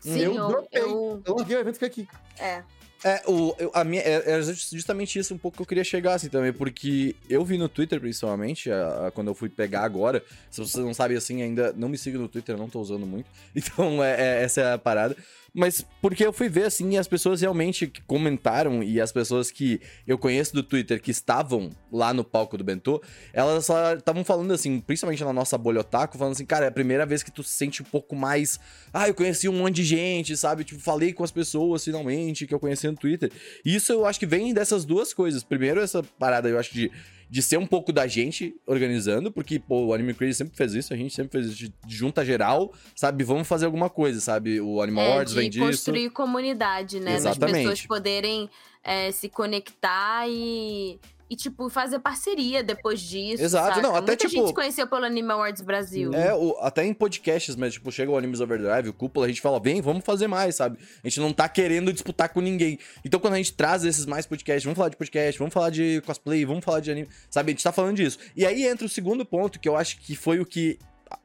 Sim, 0.00 0.18
eu 0.20 0.34
eu, 0.34 0.48
dropei. 0.48 0.82
eu- 0.82 1.22
Eu 1.24 1.34
larguei 1.36 1.56
o 1.56 1.60
evento 1.60 1.76
e 1.76 1.78
fiquei 1.78 2.04
aqui. 2.04 2.08
é. 2.38 2.62
É, 3.04 3.22
o, 3.26 3.54
eu- 3.58 3.70
a 3.74 3.84
minha, 3.84 4.00
é- 4.00 4.30
era 4.30 4.42
justamente 4.42 5.18
isso 5.18 5.34
um 5.34 5.38
pouco 5.38 5.58
que 5.58 5.62
eu 5.62 5.66
queria 5.66 5.84
chegar 5.84 6.14
assim 6.14 6.28
também, 6.30 6.52
porque 6.54 7.14
eu 7.28 7.44
vi 7.44 7.58
no 7.58 7.68
Twitter, 7.68 8.00
principalmente, 8.00 8.70
a- 8.70 9.08
a- 9.08 9.10
quando 9.10 9.28
eu 9.28 9.34
fui 9.34 9.50
pegar 9.50 9.82
agora. 9.82 10.24
Se 10.50 10.60
você 10.60 10.80
não 10.80 10.94
sabe 10.94 11.14
assim 11.14 11.42
ainda, 11.42 11.72
não 11.76 11.88
me 11.90 11.98
siga 11.98 12.18
no 12.18 12.28
Twitter, 12.28 12.56
não 12.56 12.68
tô 12.68 12.80
usando 12.80 13.06
muito. 13.06 13.26
Então, 13.54 14.02
é, 14.02 14.38
é- 14.40 14.42
essa 14.44 14.60
é 14.62 14.72
a 14.72 14.78
parada. 14.78 15.14
Mas 15.56 15.86
porque 16.02 16.26
eu 16.26 16.32
fui 16.32 16.48
ver 16.48 16.64
assim, 16.64 16.96
as 16.98 17.06
pessoas 17.06 17.40
realmente 17.40 17.86
que 17.86 18.02
comentaram, 18.02 18.82
e 18.82 19.00
as 19.00 19.12
pessoas 19.12 19.52
que 19.52 19.80
eu 20.04 20.18
conheço 20.18 20.52
do 20.52 20.64
Twitter 20.64 21.00
que 21.00 21.12
estavam 21.12 21.70
lá 21.92 22.12
no 22.12 22.24
palco 22.24 22.58
do 22.58 22.64
Bentô, 22.64 23.00
elas 23.32 23.68
estavam 23.96 24.24
falando 24.24 24.52
assim, 24.52 24.80
principalmente 24.80 25.22
na 25.22 25.32
nossa 25.32 25.56
bolha 25.56 25.82
otaku, 25.82 26.18
falando 26.18 26.32
assim, 26.32 26.44
cara, 26.44 26.64
é 26.64 26.68
a 26.68 26.72
primeira 26.72 27.06
vez 27.06 27.22
que 27.22 27.30
tu 27.30 27.44
se 27.44 27.52
sente 27.52 27.82
um 27.82 27.84
pouco 27.84 28.16
mais. 28.16 28.58
Ah, 28.92 29.06
eu 29.06 29.14
conheci 29.14 29.48
um 29.48 29.52
monte 29.52 29.76
de 29.76 29.84
gente, 29.84 30.36
sabe? 30.36 30.64
Tipo, 30.64 30.80
falei 30.80 31.12
com 31.12 31.22
as 31.22 31.30
pessoas 31.30 31.84
finalmente 31.84 32.48
que 32.48 32.54
eu 32.54 32.58
conheci 32.58 32.88
no 32.94 33.00
Twitter. 33.00 33.30
E 33.64 33.74
isso 33.74 33.92
eu 33.92 34.06
acho 34.06 34.18
que 34.18 34.26
vem 34.26 34.54
dessas 34.54 34.84
duas 34.84 35.12
coisas. 35.12 35.42
Primeiro, 35.42 35.80
essa 35.80 36.02
parada, 36.18 36.48
eu 36.48 36.58
acho, 36.58 36.72
de, 36.72 36.90
de 37.28 37.42
ser 37.42 37.58
um 37.58 37.66
pouco 37.66 37.92
da 37.92 38.06
gente 38.06 38.54
organizando, 38.66 39.30
porque, 39.30 39.58
pô, 39.58 39.86
o 39.86 39.94
Anime 39.94 40.14
Crazy 40.14 40.34
sempre 40.34 40.56
fez 40.56 40.74
isso, 40.74 40.92
a 40.94 40.96
gente 40.96 41.14
sempre 41.14 41.32
fez 41.32 41.46
isso 41.52 41.56
de, 41.56 41.74
de 41.86 41.96
junta 41.96 42.24
geral, 42.24 42.72
sabe? 42.94 43.24
Vamos 43.24 43.46
fazer 43.46 43.66
alguma 43.66 43.90
coisa, 43.90 44.20
sabe? 44.20 44.60
O 44.60 44.80
Animal 44.80 45.04
É, 45.04 45.12
Awards 45.12 45.34
vem 45.34 45.50
disso. 45.50 45.64
construir 45.66 46.10
comunidade, 46.10 47.00
né? 47.00 47.12
Das 47.12 47.22
Exatamente. 47.26 47.58
pessoas 47.58 47.86
poderem 47.86 48.48
é, 48.82 49.10
se 49.12 49.28
conectar 49.28 50.28
e, 50.28 50.98
e, 51.34 51.36
tipo, 51.36 51.68
fazer 51.68 51.98
parceria 51.98 52.62
depois 52.62 53.00
disso. 53.00 53.42
Exato, 53.42 53.68
saca? 53.76 53.82
não, 53.82 53.90
até, 53.96 54.12
Muita 54.12 54.16
tipo- 54.28 54.30
gente 54.40 54.48
se 54.48 54.54
conheceu 54.54 54.86
pelo 54.86 55.04
Anime 55.04 55.32
Awards 55.32 55.62
Brasil. 55.62 56.14
É, 56.14 56.32
o- 56.32 56.56
até 56.60 56.84
em 56.84 56.94
podcasts, 56.94 57.56
mas, 57.56 57.74
tipo, 57.74 57.90
chega 57.90 58.10
o 58.10 58.16
Animes 58.16 58.40
Overdrive, 58.40 58.88
o 58.88 58.92
Cúpula, 58.92 59.26
a 59.26 59.28
gente 59.28 59.40
fala, 59.40 59.58
vem, 59.60 59.80
vamos 59.82 60.04
fazer 60.04 60.26
mais, 60.28 60.54
sabe? 60.56 60.78
A 61.02 61.08
gente 61.08 61.18
não 61.20 61.32
tá 61.32 61.48
querendo 61.48 61.92
disputar 61.92 62.28
com 62.28 62.40
ninguém. 62.40 62.78
Então, 63.04 63.18
quando 63.18 63.34
a 63.34 63.36
gente 63.36 63.52
traz 63.52 63.84
esses 63.84 64.06
mais 64.06 64.26
podcasts, 64.26 64.64
vamos 64.64 64.76
falar 64.76 64.90
de 64.90 64.96
podcast, 64.96 65.38
vamos 65.38 65.52
falar 65.52 65.70
de 65.70 66.00
cosplay, 66.06 66.44
vamos 66.44 66.64
falar 66.64 66.80
de 66.80 66.90
anime, 66.90 67.08
sabe? 67.28 67.50
A 67.50 67.52
gente 67.54 67.64
tá 67.64 67.72
falando 67.72 67.96
disso. 67.96 68.18
E 68.36 68.46
aí 68.46 68.64
entra 68.64 68.86
o 68.86 68.88
segundo 68.88 69.24
ponto, 69.26 69.58
que 69.58 69.68
eu 69.68 69.76
acho 69.76 69.98
que 69.98 70.14
foi 70.14 70.38
o 70.40 70.46
que 70.46 70.78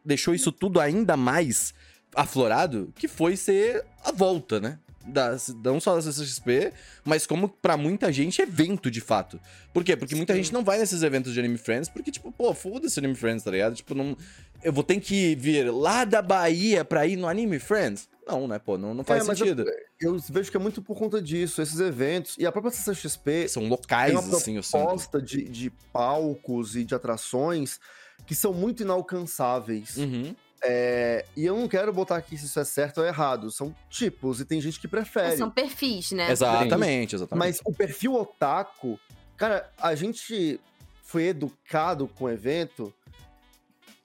deixou 0.04 0.34
isso 0.34 0.52
tudo 0.52 0.80
ainda 0.80 1.16
mais 1.16 1.74
aflorado, 2.16 2.92
que 2.96 3.08
foi 3.08 3.38
ser 3.38 3.86
a 4.04 4.12
volta, 4.12 4.60
né? 4.60 4.80
Da, 5.12 5.36
não 5.64 5.80
só 5.80 5.96
da 5.96 6.02
CCXP, 6.02 6.74
mas 7.04 7.26
como 7.28 7.50
pra 7.50 7.76
muita 7.78 8.12
gente, 8.12 8.42
evento 8.42 8.90
de 8.92 9.02
fato. 9.02 9.40
Por 9.74 9.84
quê? 9.84 9.96
Porque 9.98 10.16
muita 10.16 10.34
Sim. 10.34 10.44
gente 10.44 10.54
não 10.54 10.64
vai 10.64 10.78
nesses 10.78 11.04
eventos 11.04 11.34
de 11.34 11.40
Anime 11.40 11.58
Friends, 11.58 11.90
porque, 11.90 12.12
tipo, 12.12 12.32
pô, 12.32 12.54
foda-se 12.54 13.00
Anime 13.00 13.16
Friends, 13.16 13.44
tá 13.44 13.52
ligado? 13.52 13.76
Tipo, 13.76 13.94
não. 13.96 14.16
Eu 14.64 14.74
vou 14.74 14.84
ter 14.84 15.00
que 15.00 15.36
vir 15.36 15.72
lá 15.72 16.04
da 16.06 16.22
Bahia 16.22 16.84
pra 16.84 17.08
ir 17.08 17.16
no 17.16 17.28
Anime 17.28 17.60
Friends? 17.60 18.10
Não, 18.28 18.48
né, 18.48 18.60
pô? 18.60 18.78
Não, 18.78 18.94
não 18.94 19.04
faz 19.04 19.28
É, 19.28 19.36
sentido. 19.36 19.66
Eu 20.00 20.20
vejo 20.30 20.52
que 20.52 20.58
é 20.58 20.60
muito 20.60 20.82
por 20.82 20.96
conta 20.96 21.20
disso, 21.22 21.62
esses 21.62 21.80
eventos. 21.80 22.36
E 22.38 22.46
a 22.46 22.52
própria 22.52 22.72
CCXP 22.72 23.48
São 23.48 23.64
tem 23.64 23.70
locais, 23.72 24.12
uma 24.14 24.38
assim, 24.38 24.56
eu 24.58 24.64
sinto. 24.64 25.22
de, 25.22 25.44
de 25.50 25.70
palcos 25.92 26.76
e 26.76 26.84
de 26.84 26.94
atrações 26.94 27.80
que 28.28 28.36
são 28.36 28.54
muito 28.54 28.84
inalcançáveis. 28.84 29.98
Uhum. 29.98 30.36
É, 30.64 31.26
e 31.36 31.46
eu 31.46 31.56
não 31.56 31.68
quero 31.68 31.92
botar 31.94 32.18
aqui 32.18 32.38
se 32.38 32.46
isso 32.46 32.60
é 32.60 32.66
certo 32.66 33.00
ou 33.00 33.06
errado. 33.06 33.52
São 33.52 33.74
tipos 33.90 34.40
e 34.40 34.46
tem 34.46 34.60
gente 34.60 34.80
que 34.80 34.88
prefere. 34.88 35.38
são 35.38 35.50
perfis, 35.50 36.12
né? 36.12 36.32
Exatamente, 36.32 37.16
exatamente. 37.16 37.40
Mas 37.40 37.62
o 37.66 37.74
perfil 37.74 38.16
otaku, 38.16 39.00
cara, 39.38 39.70
a 39.82 39.96
gente 39.96 40.60
foi 41.02 41.26
educado 41.28 42.08
com 42.08 42.26
o 42.26 42.30
evento, 42.30 42.94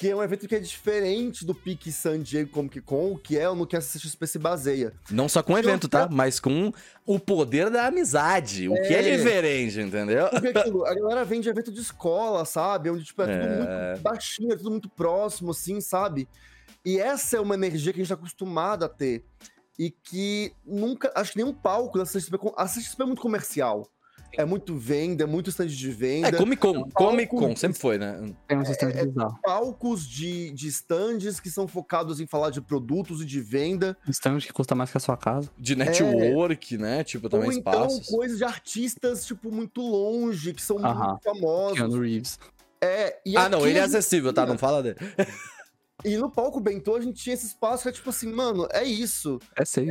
que 0.05 0.11
é 0.11 0.14
um 0.14 0.23
evento 0.23 0.47
que 0.47 0.55
é 0.55 0.59
diferente 0.61 1.47
do 1.47 1.55
Pique 1.55 1.90
San 1.90 2.21
Diego 2.21 2.51
Comic 2.51 2.79
Con, 2.83 3.17
que 3.17 3.38
é 3.38 3.49
no 3.55 3.67
que 3.67 3.75
a 3.75 3.81
CCXP 3.81 4.27
se 4.27 4.38
baseia. 4.38 4.93
Não 5.11 5.31
só 5.31 5.43
com 5.43 5.55
o 5.55 5.59
evento, 5.59 5.88
tá? 5.88 6.07
Mas 6.12 6.38
com 6.38 6.71
o 7.07 7.19
poder 7.19 7.71
da 7.71 7.87
amizade. 7.87 8.69
O 8.69 8.75
que 8.75 8.93
é 8.95 9.01
É. 9.09 9.17
diferente, 9.17 9.81
entendeu? 9.81 10.29
Porque 10.29 10.49
aquilo, 10.49 10.85
a 10.85 10.95
galera 10.95 11.25
vem 11.25 11.40
de 11.40 11.49
evento 11.49 11.73
de 11.73 11.81
escola, 11.81 12.45
sabe? 12.45 12.90
Onde, 12.90 13.03
tipo, 13.03 13.23
é 13.23 13.25
tudo 13.25 13.47
É. 13.51 13.88
muito 13.93 14.03
baixinho, 14.03 14.53
é 14.53 14.57
tudo 14.59 14.71
muito 14.73 14.90
próximo, 14.90 15.53
assim, 15.53 15.81
sabe? 15.81 16.29
E 16.85 16.99
essa 16.99 17.38
é 17.38 17.40
uma 17.40 17.55
energia 17.55 17.90
que 17.90 18.01
a 18.01 18.05
gente 18.05 18.09
tá 18.11 18.14
acostumado 18.14 18.85
a 18.85 18.88
ter. 18.90 19.25
E 19.79 19.90
que 19.90 20.53
nunca. 20.67 21.11
Acho 21.14 21.33
que 21.33 21.38
nenhum 21.38 21.55
palco 21.55 21.97
da 21.97 22.05
CXP. 22.05 22.37
A 22.59 22.67
CXP 22.67 23.03
é 23.03 23.07
muito 23.07 23.23
comercial. 23.23 23.88
É 24.37 24.44
muito 24.44 24.77
venda, 24.77 25.25
é 25.25 25.27
muito 25.27 25.51
stand 25.51 25.66
de 25.66 25.90
venda. 25.90 26.29
É, 26.29 26.33
Comic 26.33 26.61
Con. 26.61 26.88
Comic 26.90 27.31
Con, 27.31 27.57
sempre 27.57 27.79
foi, 27.79 27.99
né? 27.99 28.20
Tem 28.47 28.59
um 28.59 28.64
sistema 28.64 28.92
bizarro. 28.92 29.38
palcos 29.42 30.07
de, 30.07 30.51
de 30.53 30.68
stands 30.68 31.40
que 31.40 31.51
são 31.51 31.66
focados 31.68 32.20
em 32.20 32.27
falar 32.27 32.51
de 32.51 32.61
produtos 32.61 33.20
e 33.23 33.25
de 33.25 33.40
venda. 33.40 33.97
Stand 34.09 34.38
que 34.38 34.53
custa 34.53 34.75
mais 34.75 34.90
que 34.90 34.97
a 34.97 35.01
sua 35.01 35.16
casa. 35.16 35.51
De 35.59 35.77
network, 35.77 36.79
né? 36.79 37.05
Tipo, 37.05 37.29
também 37.29 37.49
ou 37.49 37.53
então 37.55 37.73
espaços. 37.87 38.07
coisas 38.09 38.38
de 38.38 38.44
artistas, 38.44 39.25
tipo, 39.25 39.51
muito 39.53 39.81
longe, 39.81 40.53
que 40.53 40.62
são 40.62 40.79
Aham. 40.79 41.09
muito 41.11 41.23
famosos. 41.23 41.79
Keanu 41.79 42.01
Reeves. 42.01 42.38
É, 42.81 43.18
e 43.25 43.37
Ah, 43.37 43.49
não, 43.49 43.66
ele 43.66 43.79
é 43.79 43.83
acessível, 43.83 44.33
tá? 44.33 44.44
Não 44.44 44.59
fala 44.59 44.83
dele. 44.83 44.97
E 46.05 46.18
no 46.18 46.31
palco 46.31 46.61
Bentô, 46.61 46.97
a 46.97 47.01
gente 47.01 47.23
tinha 47.23 47.33
esse 47.33 47.47
espaço 47.47 47.85
que 47.85 47.88
é 47.88 47.92
tipo 47.92 48.11
assim, 48.11 48.31
mano, 48.31 48.68
é 48.73 48.85
isso. 48.85 49.38
É 49.57 49.64
safe. 49.64 49.90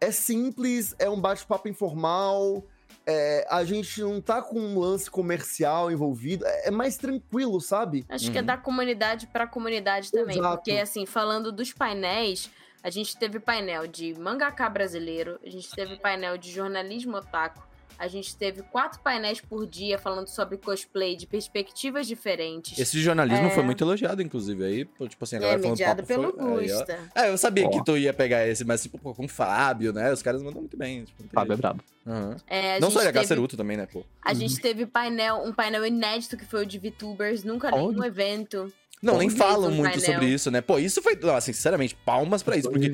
É 0.00 0.10
simples, 0.10 0.94
é 0.98 1.10
um 1.10 1.20
bate-papo 1.20 1.68
informal, 1.68 2.64
é, 3.06 3.46
a 3.50 3.64
gente 3.64 4.00
não 4.00 4.20
tá 4.20 4.40
com 4.40 4.58
um 4.58 4.78
lance 4.78 5.10
comercial 5.10 5.90
envolvido, 5.90 6.44
é, 6.46 6.68
é 6.68 6.70
mais 6.70 6.96
tranquilo, 6.96 7.60
sabe? 7.60 8.04
Acho 8.08 8.30
que 8.30 8.38
é 8.38 8.40
Uhum. 8.40 8.46
da 8.46 8.56
comunidade 8.56 9.26
pra 9.26 9.46
comunidade 9.46 10.10
também. 10.10 10.38
Exato. 10.38 10.56
Porque, 10.56 10.72
assim, 10.72 11.04
falando 11.06 11.52
dos 11.52 11.72
painéis, 11.72 12.50
a 12.82 12.90
gente 12.90 13.16
teve 13.16 13.38
painel 13.40 13.86
de 13.86 14.14
mangaká 14.18 14.68
brasileiro, 14.68 15.38
a 15.44 15.48
gente 15.50 15.70
teve 15.70 15.96
painel 15.96 16.36
de 16.38 16.50
jornalismo 16.50 17.16
otaku, 17.16 17.62
A 17.98 18.08
gente 18.08 18.36
teve 18.36 18.62
quatro 18.62 19.00
painéis 19.00 19.40
por 19.40 19.66
dia 19.66 19.98
falando 19.98 20.26
sobre 20.28 20.56
cosplay 20.58 21.16
de 21.16 21.26
perspectivas 21.26 22.06
diferentes. 22.06 22.78
Esse 22.78 23.00
jornalismo 23.00 23.46
É. 23.46 23.50
foi 23.50 23.62
muito 23.62 23.82
elogiado, 23.84 24.20
inclusive. 24.22 24.64
Aí, 24.64 24.84
tipo 25.08 25.24
assim, 25.24 25.36
a 25.36 25.38
é 25.38 25.42
galera 25.42 25.58
falando 25.60 25.78
mediado 25.78 25.96
papo 26.02 26.08
pelo 26.08 26.32
foi- 26.32 26.64
aí. 26.64 26.70
Gusta. 26.72 26.98
É, 27.14 27.28
eu 27.30 27.38
sabia 27.38 27.66
Ó. 27.66 27.70
que 27.70 27.84
tu 27.84 27.96
ia 27.96 28.12
pegar 28.12 28.46
esse, 28.46 28.64
mas 28.64 28.82
tipo, 28.82 28.98
com 28.98 29.24
o 29.24 29.28
Fábio, 29.28 29.92
né? 29.92 30.12
Os 30.12 30.22
caras 30.22 30.42
mandam 30.42 30.60
muito 30.60 30.76
bem. 30.76 31.04
Tipo, 31.04 31.24
Fábio 31.32 31.52
é 31.52 31.56
brabo. 31.56 31.82
Aham. 32.06 32.36
É, 32.48 32.76
a 32.76 32.80
Não 32.80 32.90
só 32.90 33.00
teve- 33.00 33.12
Caceruto 33.12 33.56
também, 33.56 33.76
né, 33.76 33.86
pô? 33.86 34.04
A 34.22 34.30
Uhum. 34.30 34.34
gente 34.36 34.60
teve 34.60 34.86
painel, 34.86 35.42
um 35.44 35.52
painel 35.52 35.86
inédito 35.86 36.36
que 36.36 36.44
foi 36.44 36.62
o 36.64 36.66
de 36.66 36.78
VTubers, 36.78 37.44
nunca 37.44 37.70
nenhum 37.70 37.96
Olha. 37.98 38.06
evento. 38.06 38.72
Não, 39.02 39.18
nem 39.18 39.28
falam 39.28 39.70
muito 39.70 39.90
painel. 39.92 40.12
sobre 40.14 40.26
isso, 40.28 40.50
né? 40.50 40.60
Pô, 40.62 40.78
isso 40.78 41.02
foi, 41.02 41.14
não, 41.16 41.36
assim, 41.36 41.52
sinceramente, 41.52 41.94
palmas 42.06 42.42
pra 42.42 42.56
isso, 42.56 42.70
porque 42.70 42.86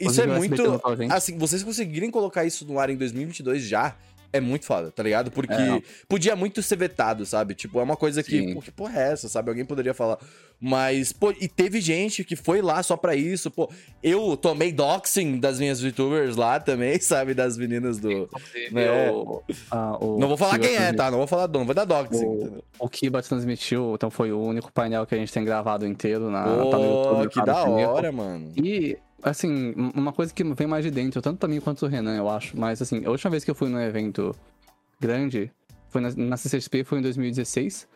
isso 0.00 0.20
é 0.22 0.26
muito. 0.26 0.62
Assim, 1.12 1.36
vocês 1.38 1.62
conseguirem 1.64 2.08
colocar 2.10 2.44
isso 2.44 2.64
no 2.64 2.78
ar 2.78 2.88
em 2.88 2.96
2022 2.96 3.62
já 3.64 3.96
é 4.36 4.40
muito 4.40 4.64
foda, 4.66 4.90
tá 4.90 5.02
ligado? 5.02 5.30
Porque 5.30 5.52
É, 5.52 5.66
não. 5.66 5.82
podia 6.08 6.36
muito 6.36 6.62
ser 6.62 6.76
vetado, 6.76 7.24
sabe? 7.26 7.54
Tipo, 7.54 7.80
é 7.80 7.82
uma 7.82 7.96
coisa 7.96 8.22
que. 8.22 8.38
Sim. 8.38 8.54
Pô, 8.54 8.60
que 8.60 8.70
porra 8.70 9.00
é 9.00 9.12
essa, 9.12 9.28
sabe? 9.28 9.48
Alguém 9.50 9.64
poderia 9.64 9.92
falar. 9.94 10.18
Mas, 10.58 11.12
pô, 11.12 11.32
e 11.38 11.48
teve 11.48 11.80
gente 11.82 12.24
que 12.24 12.34
foi 12.34 12.62
lá 12.62 12.82
só 12.82 12.96
pra 12.96 13.14
isso, 13.14 13.50
pô. 13.50 13.70
Eu 14.02 14.36
tomei 14.38 14.72
doxing 14.72 15.38
das 15.38 15.58
minhas 15.60 15.80
VTubers 15.82 16.34
lá 16.36 16.58
também, 16.58 16.98
sabe? 17.00 17.34
Das 17.34 17.58
meninas 17.58 17.98
do. 17.98 18.28
né? 18.72 19.10
O- 19.10 19.42
a- 19.70 19.98
o 20.02 20.18
Não 20.18 20.28
vou 20.28 20.36
falar 20.36 20.58
Kiba 20.58 20.66
quem 20.66 20.76
é, 20.76 20.92
tá? 20.94 21.10
Não 21.10 21.18
vou 21.18 21.26
falar 21.26 21.46
dono, 21.46 21.66
vou 21.66 21.74
dar 21.74 21.84
doxing. 21.84 22.24
O, 22.24 22.34
entendeu? 22.36 22.64
o 22.78 22.88
Kiba 22.88 23.22
transmitiu, 23.22 23.92
então 23.94 24.10
foi 24.10 24.32
o 24.32 24.40
único 24.40 24.72
painel 24.72 25.04
que 25.06 25.14
a 25.14 25.18
gente 25.18 25.30
tem 25.32 25.44
gravado 25.44 25.86
inteiro 25.86 26.30
na, 26.30 26.44
Pô, 26.44 26.70
tá 26.70 26.78
no 26.78 26.84
YouTube. 26.84 27.28
que 27.28 27.34
tá 27.34 27.44
da 27.44 27.64
hora, 27.64 28.10
mano. 28.10 28.52
E, 28.56 28.96
assim, 29.30 29.74
um- 29.76 29.90
uma 29.94 30.12
coisa 30.12 30.32
que 30.32 30.42
vem 30.44 30.66
mais 30.66 30.84
de 30.84 30.90
dentro, 30.90 31.20
tanto 31.20 31.38
pra 31.38 31.48
mim 31.48 31.60
quanto 31.60 31.84
o 31.84 31.88
Renan, 31.88 32.16
eu 32.16 32.28
acho. 32.28 32.58
Mas, 32.58 32.80
assim, 32.80 33.04
a 33.04 33.10
última 33.10 33.30
vez 33.30 33.44
que 33.44 33.50
eu 33.50 33.54
fui 33.54 33.68
num 33.68 33.80
evento 33.80 34.34
grande 35.00 35.50
foi 35.88 36.00
na, 36.00 36.10
na 36.14 36.36
CCXP, 36.36 36.84
foi 36.84 36.98
em 36.98 37.02
2016. 37.02 37.86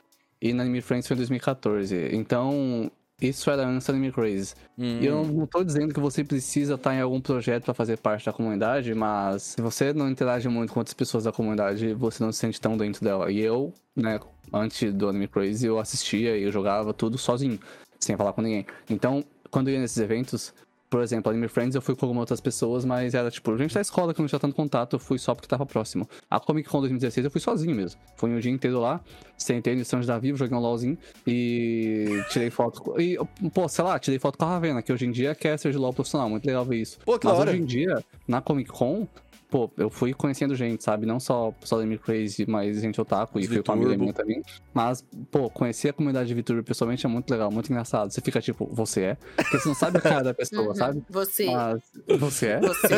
E 0.42 0.52
na 0.54 0.62
Anime 0.62 0.80
Friends 0.80 1.06
foi 1.06 1.14
em 1.14 1.18
2014. 1.18 2.08
Então, 2.12 2.90
isso 3.20 3.50
era 3.50 3.66
antes 3.66 3.86
da 3.86 3.92
Anime 3.92 4.10
Craze. 4.10 4.54
Hum. 4.78 4.98
E 5.00 5.06
eu 5.06 5.22
não 5.24 5.46
tô 5.46 5.62
dizendo 5.62 5.92
que 5.92 6.00
você 6.00 6.24
precisa 6.24 6.74
estar 6.74 6.94
em 6.94 7.00
algum 7.00 7.20
projeto 7.20 7.64
pra 7.64 7.74
fazer 7.74 7.98
parte 7.98 8.24
da 8.24 8.32
comunidade, 8.32 8.94
mas 8.94 9.42
se 9.42 9.60
você 9.60 9.92
não 9.92 10.08
interage 10.08 10.48
muito 10.48 10.72
com 10.72 10.80
outras 10.80 10.94
pessoas 10.94 11.24
da 11.24 11.32
comunidade, 11.32 11.92
você 11.92 12.24
não 12.24 12.32
se 12.32 12.38
sente 12.38 12.58
tão 12.60 12.76
dentro 12.76 13.04
dela. 13.04 13.30
E 13.30 13.38
eu, 13.40 13.74
né, 13.94 14.18
antes 14.50 14.94
do 14.94 15.08
Anime 15.10 15.28
Crazy, 15.28 15.66
eu 15.66 15.78
assistia 15.78 16.36
e 16.38 16.42
eu 16.44 16.50
jogava 16.52 16.94
tudo 16.94 17.18
sozinho, 17.18 17.58
sem 17.98 18.16
falar 18.16 18.32
com 18.32 18.40
ninguém. 18.40 18.64
Então, 18.88 19.22
quando 19.50 19.68
eu 19.68 19.74
ia 19.74 19.80
nesses 19.80 19.98
eventos, 19.98 20.54
por 20.90 21.00
exemplo, 21.00 21.30
Anime 21.30 21.46
Friends 21.46 21.76
eu 21.76 21.80
fui 21.80 21.94
com 21.94 22.04
algumas 22.04 22.22
outras 22.22 22.40
pessoas, 22.40 22.84
mas 22.84 23.14
era 23.14 23.30
tipo, 23.30 23.56
gente 23.56 23.72
da 23.72 23.80
escola 23.80 24.12
que 24.12 24.20
não 24.20 24.26
tinha 24.26 24.40
tanto 24.40 24.56
contato, 24.56 24.96
eu 24.96 25.00
fui 25.00 25.18
só 25.18 25.36
porque 25.36 25.46
tava 25.46 25.64
próximo. 25.64 26.08
A 26.28 26.40
Comic 26.40 26.68
Con 26.68 26.80
2016 26.80 27.24
eu 27.24 27.30
fui 27.30 27.40
sozinho 27.40 27.74
mesmo. 27.76 28.00
Fui 28.16 28.28
um 28.28 28.40
dia 28.40 28.50
inteiro 28.50 28.80
lá, 28.80 29.00
sentei 29.38 29.76
no 29.76 29.82
stand 29.82 30.00
da 30.00 30.18
Vivo, 30.18 30.36
joguei 30.36 30.56
um 30.56 30.60
LOLzinho 30.60 30.98
e 31.24 32.20
tirei 32.30 32.50
foto. 32.50 33.00
E, 33.00 33.16
pô, 33.54 33.68
sei 33.68 33.84
lá, 33.84 33.98
tirei 34.00 34.18
foto 34.18 34.36
com 34.36 34.44
a 34.44 34.48
Ravena, 34.48 34.82
que 34.82 34.92
hoje 34.92 35.06
em 35.06 35.12
dia 35.12 35.30
é 35.30 35.34
caster 35.34 35.70
de 35.70 35.78
LOL 35.78 35.92
profissional, 35.92 36.28
muito 36.28 36.44
legal 36.44 36.64
ver 36.64 36.78
isso. 36.78 36.98
Pô, 37.04 37.16
que 37.18 37.26
Mas 37.26 37.38
hora. 37.38 37.50
hoje 37.52 37.60
em 37.60 37.64
dia, 37.64 38.04
na 38.26 38.40
Comic 38.40 38.70
Con, 38.70 39.06
pô, 39.50 39.70
eu 39.76 39.90
fui 39.90 40.14
conhecendo 40.14 40.54
gente, 40.54 40.82
sabe? 40.84 41.04
Não 41.06 41.18
só 41.18 41.52
só 41.62 41.76
da 41.76 41.82
Anime 41.82 41.98
Crazy, 41.98 42.46
mas 42.48 42.80
gente 42.80 43.00
otaku 43.00 43.38
e 43.40 43.46
fui 43.46 43.62
com 43.62 43.72
a 43.72 43.76
minha 43.76 44.12
também. 44.12 44.42
Mas, 44.72 45.04
pô, 45.30 45.50
conhecer 45.50 45.88
a 45.88 45.92
comunidade 45.92 46.28
de 46.28 46.34
VTuber 46.40 46.62
pessoalmente 46.62 47.04
é 47.04 47.08
muito 47.08 47.30
legal, 47.30 47.50
muito 47.50 47.70
engraçado. 47.70 48.10
Você 48.12 48.20
fica 48.20 48.40
tipo, 48.40 48.66
você 48.72 49.02
é? 49.02 49.14
Porque 49.36 49.58
você 49.58 49.68
não 49.68 49.74
sabe 49.74 49.98
a 49.98 50.00
cara 50.00 50.22
da 50.22 50.34
pessoa, 50.34 50.68
Uhum. 50.68 50.74
sabe? 50.74 51.02
Você. 51.10 51.46
Mas 51.46 51.82
você 52.18 52.46
é? 52.48 52.60
Você. 52.60 52.94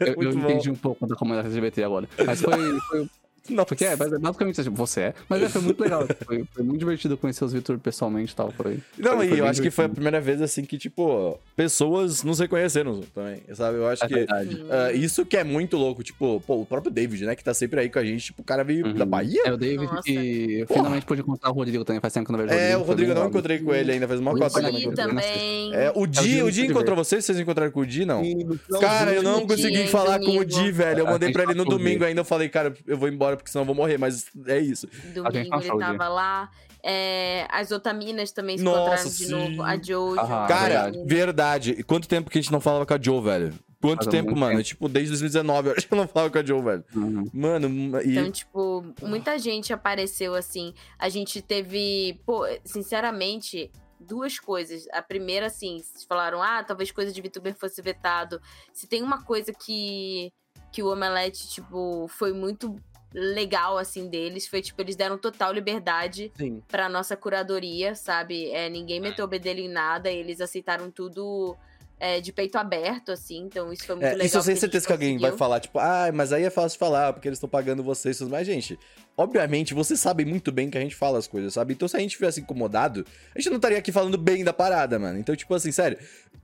Eu, 0.00 0.22
eu 0.22 0.30
entendi 0.32 0.70
um 0.70 0.74
pouco 0.76 1.06
da 1.06 1.14
comunidade 1.14 1.48
LGBT 1.48 1.84
agora. 1.84 2.08
Mas 2.24 2.40
foi. 2.40 2.80
foi 2.88 3.08
Nossa. 3.48 3.66
porque 3.66 3.84
é, 3.84 3.96
mas 3.96 4.12
é 4.12 4.18
basicamente 4.18 4.62
tipo, 4.62 4.76
você 4.76 5.00
é. 5.00 5.14
Mas 5.28 5.42
é, 5.42 5.48
foi 5.48 5.60
muito 5.62 5.80
legal. 5.80 6.06
Foi, 6.26 6.44
foi 6.54 6.62
muito 6.64 6.78
divertido 6.78 7.16
conhecer 7.16 7.44
os 7.44 7.52
VTuber 7.52 7.78
pessoalmente 7.80 8.32
e 8.32 8.36
tal. 8.36 8.50
Foi, 8.52 8.78
Não, 8.98 9.16
foi- 9.16 9.26
e 9.26 9.28
foi 9.30 9.38
eu 9.38 9.42
bem 9.42 9.50
acho 9.50 9.62
que 9.62 9.70
foi 9.70 9.84
a 9.84 9.88
divertido. 9.88 9.94
primeira 9.94 10.20
vez, 10.20 10.40
assim, 10.40 10.64
que, 10.64 10.78
tipo, 10.78 11.38
pessoas 11.56 12.22
nos 12.22 12.38
reconheceram 12.38 13.00
também, 13.14 13.40
sabe? 13.54 13.78
Eu 13.78 13.86
acho 13.88 14.04
É 14.04 14.08
que 14.08 14.14
verdade. 14.14 14.64
ah, 14.70 14.92
isso 14.92 15.24
que 15.26 15.36
é 15.36 15.44
muito 15.44 15.76
louco, 15.76 16.02
tipo, 16.02 16.40
pô, 16.46 16.60
o 16.60 16.66
próprio 16.66 16.90
David, 16.92 17.24
né, 17.24 17.34
que 17.34 17.42
tá 17.44 17.52
sempre 17.54 17.80
aí 17.80 17.88
com 17.88 17.98
a 17.98 18.04
gente, 18.04 18.26
tipo, 18.26 18.42
o 18.42 18.44
cara 18.44 18.62
veio 18.64 18.86
Uhum. 18.86 18.94
da 18.94 19.04
Bahia? 19.06 19.42
É 19.44 19.52
o 19.52 19.56
David 19.56 19.92
Nossa. 19.92 20.10
e 20.10 20.60
eu 20.60 20.66
finalmente 20.66 21.06
pude 21.06 21.20
encontrar 21.22 21.50
o 21.50 21.52
Rodrigo 21.54 21.84
também. 21.84 22.00
Faz 22.00 22.12
tempo 22.14 22.26
que 22.26 22.32
eu 22.32 22.36
não 22.38 22.46
vejo 22.46 22.58
É, 22.58 22.76
o 22.76 22.80
foi 22.80 22.88
Rodrigo 22.88 23.10
eu 23.10 23.14
bem 23.14 23.22
não 23.22 23.28
legal. 23.28 23.28
encontrei 23.30 23.58
com 23.58 23.74
ele 23.74 23.92
ainda, 23.92 24.08
faz 24.08 24.20
uma 24.20 24.32
O 24.32 24.38
cota 24.38 24.60
não 24.62 24.94
também. 24.94 25.74
É, 25.74 25.90
o 25.90 25.92
É 25.92 25.92
o 26.02 26.06
Di, 26.06 26.20
Di 26.22 26.42
o 26.42 26.50
Di 26.50 26.66
encontrou 26.66 26.96
vocês? 26.96 27.24
Vocês 27.24 27.38
encontraram 27.38 27.70
com 27.72 27.80
o 27.80 27.86
Di, 27.86 28.04
não? 28.04 28.22
Finalzinho- 28.22 28.60
Cara, 28.80 29.12
eu 29.12 29.22
não 29.22 29.46
consegui 29.46 29.86
falar 29.88 30.18
com 30.20 30.38
o. 30.38 30.44
Di, 30.44 30.70
velho. 30.72 31.00
Eu 31.00 31.06
mandei 31.06 31.32
pra 31.32 31.42
ele 31.44 31.54
no 31.54 31.62
o 31.62 31.66
domingo 31.66 32.04
ainda. 32.04 32.20
Eu 32.20 32.24
falei, 32.24 32.48
cara, 32.48 32.72
eu 32.86 32.96
vou 32.96 33.08
embora 33.08 33.31
porque 33.36 33.50
senão 33.50 33.62
eu 33.62 33.66
vou 33.66 33.74
morrer, 33.74 33.98
mas 33.98 34.26
é 34.46 34.58
isso. 34.58 34.86
Domingo 35.14 35.36
ele 35.36 35.60
dia. 35.60 35.78
tava 35.78 36.08
lá. 36.08 36.50
É, 36.84 37.46
as 37.48 37.70
Otaminas 37.70 38.32
também 38.32 38.58
se 38.58 38.64
Nossa, 38.64 38.80
encontraram 38.80 39.04
de 39.04 39.24
sim. 39.24 39.30
novo. 39.30 39.62
A 39.62 39.76
Jojo. 39.76 40.20
Ah, 40.20 40.46
Cara, 40.48 40.84
verdade. 40.84 41.04
verdade. 41.06 41.70
E 41.78 41.82
quanto 41.84 42.08
tempo 42.08 42.28
que 42.28 42.38
a 42.38 42.42
gente 42.42 42.50
não 42.50 42.60
falava 42.60 42.84
com 42.84 42.94
a 42.94 43.00
Joe, 43.00 43.22
velho? 43.22 43.54
Quanto 43.80 44.04
Faz 44.04 44.08
tempo, 44.08 44.26
muito 44.30 44.38
mano? 44.38 44.52
tempo. 44.52 44.64
Tipo, 44.64 44.88
desde 44.88 45.10
2019 45.10 45.68
eu 45.68 45.74
acho 45.76 45.88
que 45.88 45.94
eu 45.94 45.98
não 45.98 46.06
falava 46.08 46.30
com 46.30 46.38
a 46.38 46.44
Joe, 46.44 46.62
velho. 46.62 46.84
Uhum. 46.94 47.24
Mano, 47.32 48.00
e... 48.02 48.12
Então, 48.12 48.30
tipo, 48.30 48.84
muita 49.02 49.38
gente 49.38 49.72
apareceu 49.72 50.34
assim. 50.34 50.72
A 50.98 51.08
gente 51.08 51.42
teve, 51.42 52.20
pô, 52.24 52.44
sinceramente, 52.64 53.70
duas 53.98 54.38
coisas. 54.38 54.86
A 54.92 55.02
primeira, 55.02 55.46
assim, 55.46 55.80
vocês 55.80 56.04
falaram, 56.04 56.42
ah, 56.42 56.62
talvez 56.62 56.92
coisa 56.92 57.12
de 57.12 57.20
VTuber 57.20 57.54
fosse 57.54 57.82
vetado. 57.82 58.40
Se 58.72 58.86
tem 58.86 59.02
uma 59.02 59.22
coisa 59.22 59.52
que, 59.52 60.32
que 60.70 60.82
o 60.82 60.92
Omelete, 60.92 61.48
tipo, 61.48 62.06
foi 62.08 62.32
muito 62.32 62.76
legal, 63.14 63.78
assim, 63.78 64.08
deles, 64.08 64.46
foi, 64.46 64.62
tipo, 64.62 64.80
eles 64.80 64.96
deram 64.96 65.18
total 65.18 65.52
liberdade 65.52 66.32
Sim. 66.36 66.62
pra 66.68 66.88
nossa 66.88 67.16
curadoria, 67.16 67.94
sabe? 67.94 68.50
É, 68.50 68.68
ninguém 68.68 69.00
meteu 69.00 69.24
o 69.24 69.28
bedelho 69.28 69.60
em 69.60 69.68
nada, 69.68 70.10
eles 70.10 70.40
aceitaram 70.40 70.90
tudo 70.90 71.56
é, 72.00 72.20
de 72.20 72.32
peito 72.32 72.56
aberto, 72.58 73.12
assim, 73.12 73.44
então 73.44 73.72
isso 73.72 73.84
foi 73.84 73.94
muito 73.94 74.06
É, 74.06 74.10
legal. 74.12 74.26
isso 74.26 74.36
eu 74.38 74.42
tenho 74.42 74.56
certeza 74.56 74.86
que 74.86 74.92
alguém 74.92 75.18
vai 75.18 75.30
falar, 75.32 75.60
tipo, 75.60 75.78
ah, 75.78 76.10
mas 76.12 76.32
aí 76.32 76.42
é 76.42 76.50
fácil 76.50 76.78
falar, 76.78 77.12
porque 77.12 77.28
eles 77.28 77.36
estão 77.36 77.48
pagando 77.48 77.80
vocês. 77.82 78.20
Mas, 78.22 78.44
gente, 78.44 78.76
obviamente, 79.16 79.72
vocês 79.72 80.00
sabem 80.00 80.26
muito 80.26 80.50
bem 80.50 80.68
que 80.68 80.76
a 80.76 80.80
gente 80.80 80.96
fala 80.96 81.18
as 81.18 81.28
coisas, 81.28 81.54
sabe? 81.54 81.74
Então, 81.74 81.86
se 81.86 81.96
a 81.96 82.00
gente 82.00 82.12
tivesse 82.12 82.40
incomodado, 82.40 83.06
a 83.34 83.38
gente 83.38 83.50
não 83.50 83.56
estaria 83.56 83.78
aqui 83.78 83.92
falando 83.92 84.18
bem 84.18 84.42
da 84.42 84.52
parada, 84.52 84.98
mano. 84.98 85.16
Então, 85.18 85.36
tipo 85.36 85.54
assim, 85.54 85.70
sério, 85.70 85.96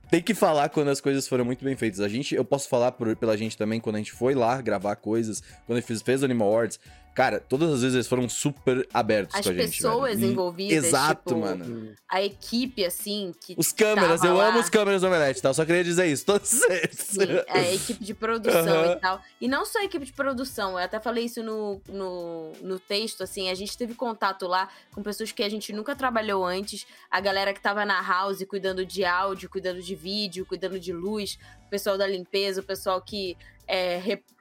tem 0.09 0.21
que 0.21 0.33
falar 0.33 0.69
quando 0.69 0.89
as 0.89 0.99
coisas 0.99 1.27
foram 1.27 1.45
muito 1.45 1.63
bem 1.63 1.75
feitas. 1.75 1.99
A 1.99 2.07
gente, 2.07 2.33
eu 2.35 2.43
posso 2.43 2.67
falar 2.67 2.91
por- 2.93 3.15
pela 3.15 3.37
gente 3.37 3.57
também, 3.57 3.79
quando 3.79 3.95
a 3.95 3.99
gente 3.99 4.11
foi 4.11 4.33
lá 4.33 4.61
gravar 4.61 4.95
coisas, 4.95 5.41
quando 5.65 5.77
a 5.77 5.79
gente 5.81 5.87
fez, 5.87 6.01
fez 6.01 6.21
o 6.21 6.25
Animal 6.25 6.47
Awards, 6.49 6.79
cara, 7.19 7.41
todas 7.41 7.69
as 7.69 7.81
vezes 7.81 7.95
eles 7.95 8.07
foram 8.07 8.29
super 8.29 8.87
abertos 8.93 9.35
As 9.35 9.41
com 9.45 9.49
a 9.49 9.53
gente. 9.53 9.71
pessoas 9.71 10.19
velho. 10.21 10.31
envolvidas, 10.31 10.85
Exato, 10.85 11.33
tipo, 11.33 11.41
mano. 11.41 11.93
A 12.07 12.23
equipe, 12.23 12.85
assim, 12.85 13.33
que. 13.41 13.55
Os 13.57 13.73
câmeras, 13.73 14.23
eu 14.23 14.35
lá, 14.35 14.47
amo 14.47 14.59
os 14.59 14.69
câmeras 14.69 15.01
do 15.01 15.07
Omelete, 15.07 15.41
tá? 15.41 15.49
Eu 15.49 15.53
só 15.53 15.65
queria 15.65 15.83
dizer 15.83 16.05
isso, 16.05 16.25
todos 16.25 16.61
eles. 16.63 16.95
Sim, 16.97 17.23
é, 17.47 17.59
a 17.59 17.73
equipe 17.73 18.01
de 18.01 18.13
produção 18.13 18.61
Aham. 18.61 18.93
e 18.93 18.95
tal. 19.01 19.21
E 19.41 19.49
não 19.49 19.65
só 19.65 19.79
a 19.79 19.83
equipe 19.83 20.05
de 20.05 20.13
produção, 20.13 20.71
eu 20.71 20.77
até 20.77 20.97
falei 20.97 21.25
isso 21.25 21.43
no, 21.43 21.81
no, 21.89 22.53
no 22.61 22.79
texto, 22.79 23.21
assim, 23.21 23.49
a 23.49 23.53
gente 23.53 23.77
teve 23.77 23.95
contato 23.95 24.47
lá 24.47 24.69
com 24.93 25.03
pessoas 25.03 25.33
que 25.33 25.43
a 25.43 25.49
gente 25.49 25.73
nunca 25.73 25.97
trabalhou 25.97 26.45
antes, 26.45 26.87
a 27.11 27.19
galera 27.19 27.53
que 27.53 27.59
tava 27.59 27.83
na 27.83 28.01
house 28.01 28.41
cuidando 28.47 28.85
de 28.85 29.03
áudio, 29.03 29.49
cuidando 29.49 29.81
de 29.81 29.93
vídeo, 29.93 30.45
cuidando 30.45 30.79
de 30.79 30.93
luz, 30.93 31.37
o 31.67 31.69
pessoal 31.69 31.97
da 31.97 32.07
limpeza, 32.07 32.61
o 32.61 32.63
pessoal 32.63 33.01
que 33.01 33.35
é, 33.67 33.97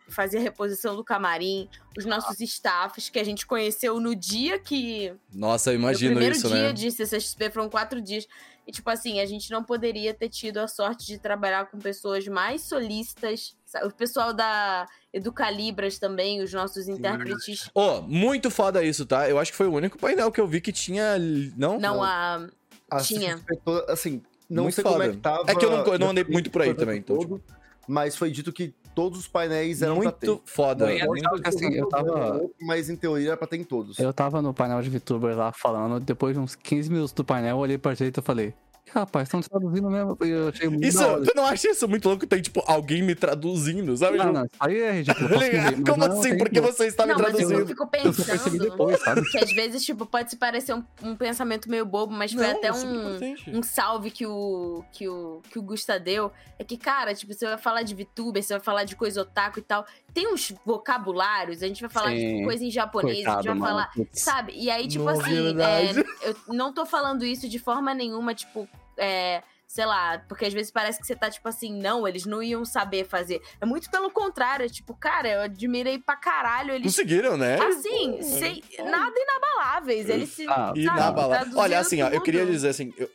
fazia 0.08 0.40
reposição 0.40 0.96
do 0.96 1.04
camarim, 1.04 1.68
os 1.96 2.04
nossos 2.04 2.40
staffs 2.40 3.08
que 3.08 3.18
a 3.18 3.24
gente 3.24 3.46
conheceu 3.46 4.00
no 4.00 4.14
dia 4.14 4.58
que 4.58 5.12
Nossa, 5.32 5.70
eu 5.70 5.74
no 5.74 5.80
imagino 5.84 6.12
primeiro 6.12 6.34
isso, 6.36 6.48
dia 6.48 6.62
né? 6.68 6.72
de 6.72 6.90
CCXP 6.90 7.50
foram 7.50 7.68
quatro 7.68 8.00
dias. 8.00 8.26
E, 8.66 8.70
tipo 8.70 8.90
assim, 8.90 9.18
a 9.18 9.24
gente 9.24 9.50
não 9.50 9.64
poderia 9.64 10.12
ter 10.12 10.28
tido 10.28 10.58
a 10.58 10.68
sorte 10.68 11.06
de 11.06 11.16
trabalhar 11.18 11.70
com 11.70 11.78
pessoas 11.78 12.26
mais 12.28 12.60
solistas. 12.62 13.56
O 13.82 13.90
pessoal 13.90 14.34
da 14.34 14.86
Educalibras 15.10 15.98
também, 15.98 16.42
os 16.42 16.52
nossos 16.52 16.86
intérpretes. 16.86 17.70
Ô, 17.74 18.02
muito 18.02 18.50
foda 18.50 18.82
isso, 18.84 19.06
tá? 19.06 19.28
Eu 19.28 19.38
acho 19.38 19.50
que 19.52 19.56
foi 19.56 19.66
o 19.66 19.72
único 19.72 19.98
painel 19.98 20.30
que 20.30 20.38
eu 20.40 20.46
vi 20.46 20.60
que 20.60 20.70
tinha. 20.72 21.16
Não? 21.56 21.78
Não, 21.78 22.02
a. 22.02 22.46
A 22.90 23.00
Tinha. 23.00 23.38
Assim, 23.88 24.22
não 24.48 24.62
Muito 24.64 24.74
sei 24.76 24.84
como 24.84 25.02
é 25.02 25.06
foda. 25.06 25.16
que 25.16 25.22
tava. 25.22 25.50
É 25.50 25.54
que 25.54 25.64
eu 25.64 25.70
não- 25.70 25.84
eu 25.86 25.98
não 25.98 26.10
andei 26.10 26.24
muito 26.24 26.50
por 26.50 26.62
aí 26.62 26.72
também, 26.74 26.98
então, 26.98 27.18
todo, 27.18 27.42
Mas 27.86 28.16
foi 28.16 28.30
dito 28.30 28.50
que 28.52 28.74
todos 28.98 29.20
os 29.20 29.28
painéis 29.28 29.80
eram 29.80 30.00
pra 30.00 30.10
ter. 30.10 30.26
Muito 30.26 30.42
foda. 30.44 30.86
Não, 30.86 30.92
e 30.92 30.98
é 30.98 31.06
muito- 31.06 31.22
legal 31.22 31.40
que, 31.40 31.48
assim, 31.48 31.72
eu 31.72 31.88
tava- 31.88 32.40
Mas 32.60 32.90
em 32.90 32.96
teoria 32.96 33.28
era 33.28 33.36
pra 33.36 33.46
ter 33.46 33.56
em 33.56 33.62
todos. 33.62 33.96
Eu 33.96 34.12
tava 34.12 34.42
no 34.42 34.52
painel 34.52 34.82
de 34.82 34.90
VTuber 34.90 35.36
lá 35.36 35.52
falando, 35.52 36.00
depois 36.00 36.34
de 36.34 36.40
uns 36.40 36.56
15 36.56 36.90
minutos 36.90 37.12
do 37.12 37.24
painel, 37.24 37.50
eu 37.50 37.58
olhei 37.58 37.78
pra 37.78 37.94
direita 37.94 38.18
e 38.18 38.22
falei, 38.24 38.52
rapaz, 38.92 39.28
estão 39.28 39.40
traduzindo 39.40 39.88
mesmo. 39.90 40.16
Eu 40.20 40.48
achei 40.48 40.68
muito 40.68 40.84
Isso, 40.86 40.98
tu 41.24 41.32
não 41.34 41.44
acha 41.46 41.68
isso 41.70 41.88
muito 41.88 42.08
louco? 42.08 42.26
Tem, 42.26 42.40
tipo, 42.40 42.62
alguém 42.66 43.02
me 43.02 43.14
traduzindo, 43.14 43.96
sabe? 43.96 44.18
Não, 44.18 44.26
Tipo, 44.26 44.38
não, 44.38 44.44
isso 44.44 44.54
aí 44.60 44.80
é 44.80 44.92
ridículo. 44.92 45.28
eu 45.34 45.38
mas 45.38 45.80
Como 45.84 46.08
não, 46.08 46.18
assim? 46.20 46.38
Porque 46.38 46.60
você 46.60 46.86
está 46.86 47.06
me 47.06 47.12
Não, 47.12 47.18
mas 47.20 47.28
eu 47.28 47.36
traduzindo? 47.48 47.66
fico 47.66 47.88
Eu 47.94 48.12
só 48.12 48.24
percebi 48.24 48.58
pensando 48.58 48.70
depois, 48.70 49.00
sabe? 49.00 49.22
que 49.30 49.38
às 49.38 49.52
vezes, 49.52 49.84
tipo, 49.84 50.06
pode 50.06 50.30
se 50.30 50.36
parecer 50.36 50.74
um, 50.74 50.84
um 51.02 51.16
pensamento 51.16 51.70
meio 51.70 51.84
bobo, 51.86 52.12
mas 52.12 52.32
foi 52.32 52.46
Não, 52.46 52.56
até 52.56 52.68
é 52.68 52.72
um, 52.72 53.58
um 53.58 53.62
salve 53.62 54.10
que 54.10 54.26
o, 54.26 54.84
que, 54.92 55.08
o, 55.08 55.40
que 55.50 55.58
o 55.58 55.62
Gusta 55.62 55.98
deu. 55.98 56.30
É 56.58 56.64
que, 56.64 56.76
cara, 56.76 57.14
tipo, 57.14 57.32
você 57.32 57.46
vai 57.46 57.58
falar 57.58 57.82
de 57.82 57.94
VTuber, 57.94 58.42
você 58.42 58.54
vai 58.54 58.62
falar 58.62 58.84
de 58.84 58.96
coisa 58.96 59.22
otaku 59.22 59.58
e 59.60 59.62
tal. 59.62 59.86
Tem 60.12 60.32
uns 60.32 60.52
vocabulários, 60.64 61.62
a 61.62 61.66
gente 61.66 61.80
vai 61.80 61.90
falar 61.90 62.12
de 62.14 62.20
Sim. 62.20 62.44
coisa 62.44 62.64
em 62.64 62.70
japonês, 62.70 63.18
a 63.18 63.18
gente 63.18 63.26
Coitado, 63.26 63.46
vai 63.46 63.54
mano. 63.54 63.66
falar. 63.70 63.92
Sabe? 64.12 64.52
E 64.56 64.70
aí, 64.70 64.88
tipo 64.88 65.04
Não, 65.04 65.12
assim, 65.20 65.34
verdade. 65.34 66.00
é, 66.22 66.30
eu 66.30 66.36
não 66.48 66.72
tô 66.72 66.84
falando 66.86 67.24
isso 67.24 67.48
de 67.48 67.58
forma 67.58 67.94
nenhuma, 67.94 68.34
tipo, 68.34 68.68
é, 68.98 69.42
sei 69.66 69.84
lá, 69.86 70.18
porque 70.28 70.44
às 70.46 70.52
vezes 70.52 70.70
parece 70.70 71.00
que 71.00 71.06
você 71.06 71.14
tá, 71.16 71.30
tipo 71.30 71.48
assim, 71.48 71.78
não, 71.80 72.06
eles 72.08 72.24
não 72.26 72.42
iam 72.42 72.64
saber 72.64 73.04
fazer. 73.06 73.40
É 73.60 73.66
muito 73.66 73.90
pelo 73.90 74.10
contrário, 74.10 74.64
é 74.66 74.68
tipo, 74.68 74.94
cara, 74.94 75.28
eu 75.28 75.40
admirei 75.42 75.98
pra 75.98 76.16
caralho 76.16 76.72
eles. 76.72 76.92
Conseguiram, 76.92 77.36
né? 77.36 77.58
Assim, 77.60 78.22
sem, 78.22 78.62
nada 78.84 79.14
inabaláveis. 79.16 80.08
Eles 80.08 80.30
se. 80.30 80.46
Ah, 80.48 80.72
sabe, 80.84 81.28
traduziram 81.28 81.58
Olha, 81.60 81.78
assim, 81.78 82.02
ó, 82.02 82.08
eu 82.08 82.20
queria 82.22 82.44
dizer 82.46 82.68
assim. 82.68 82.92
eu- 82.96 83.10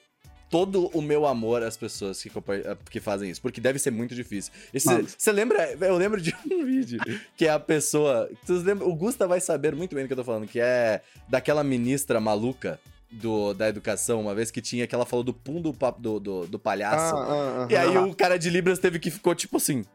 Todo 0.50 0.86
o 0.96 1.02
meu 1.02 1.26
amor 1.26 1.64
às 1.64 1.76
pessoas 1.76 2.22
que, 2.22 2.30
compa- 2.30 2.78
que 2.88 3.00
fazem 3.00 3.28
isso, 3.28 3.42
porque 3.42 3.60
deve 3.60 3.80
ser 3.80 3.90
muito 3.90 4.14
difícil. 4.14 4.54
Você 4.72 5.32
lembra? 5.32 5.72
Eu 5.82 5.98
lembro 5.98 6.22
de 6.22 6.32
um 6.46 6.62
vídeo 6.64 7.00
que 7.36 7.48
é 7.48 7.50
a 7.50 7.60
pessoa. 7.60 8.30
Vocês 8.44 8.62
lembram- 8.64 8.88
o 8.88 8.94
Gusta 8.96 9.26
vai 9.28 9.42
saber 9.42 9.74
muito 9.74 9.96
bem 9.96 10.04
do 10.04 10.08
que 10.08 10.14
eu 10.14 10.18
tô 10.18 10.24
falando, 10.24 10.46
que 10.48 10.60
é 10.60 11.02
daquela 11.28 11.64
ministra 11.64 12.20
maluca 12.20 12.80
do, 13.14 13.54
da 13.54 13.70
educação, 13.70 14.22
uma 14.22 14.36
vez 14.36 14.52
que 14.52 14.62
tinha 14.62 14.88
que 14.88 14.96
ela 14.96 15.06
falou 15.06 15.24
do 15.24 15.34
pum 15.34 15.62
do, 15.62 15.72
do, 16.00 16.20
do, 16.20 16.48
do 16.48 16.60
palhaço. 16.60 17.16
Ah, 17.16 17.66
ah, 17.66 17.68
E 17.70 17.76
aí 17.76 17.96
ah. 17.96 18.02
o 18.02 18.16
cara 18.16 18.38
de 18.38 18.50
Libras 18.50 18.80
teve 18.80 19.00
que 19.00 19.12
ficou 19.12 19.36
tipo 19.36 19.58
assim. 19.58 19.86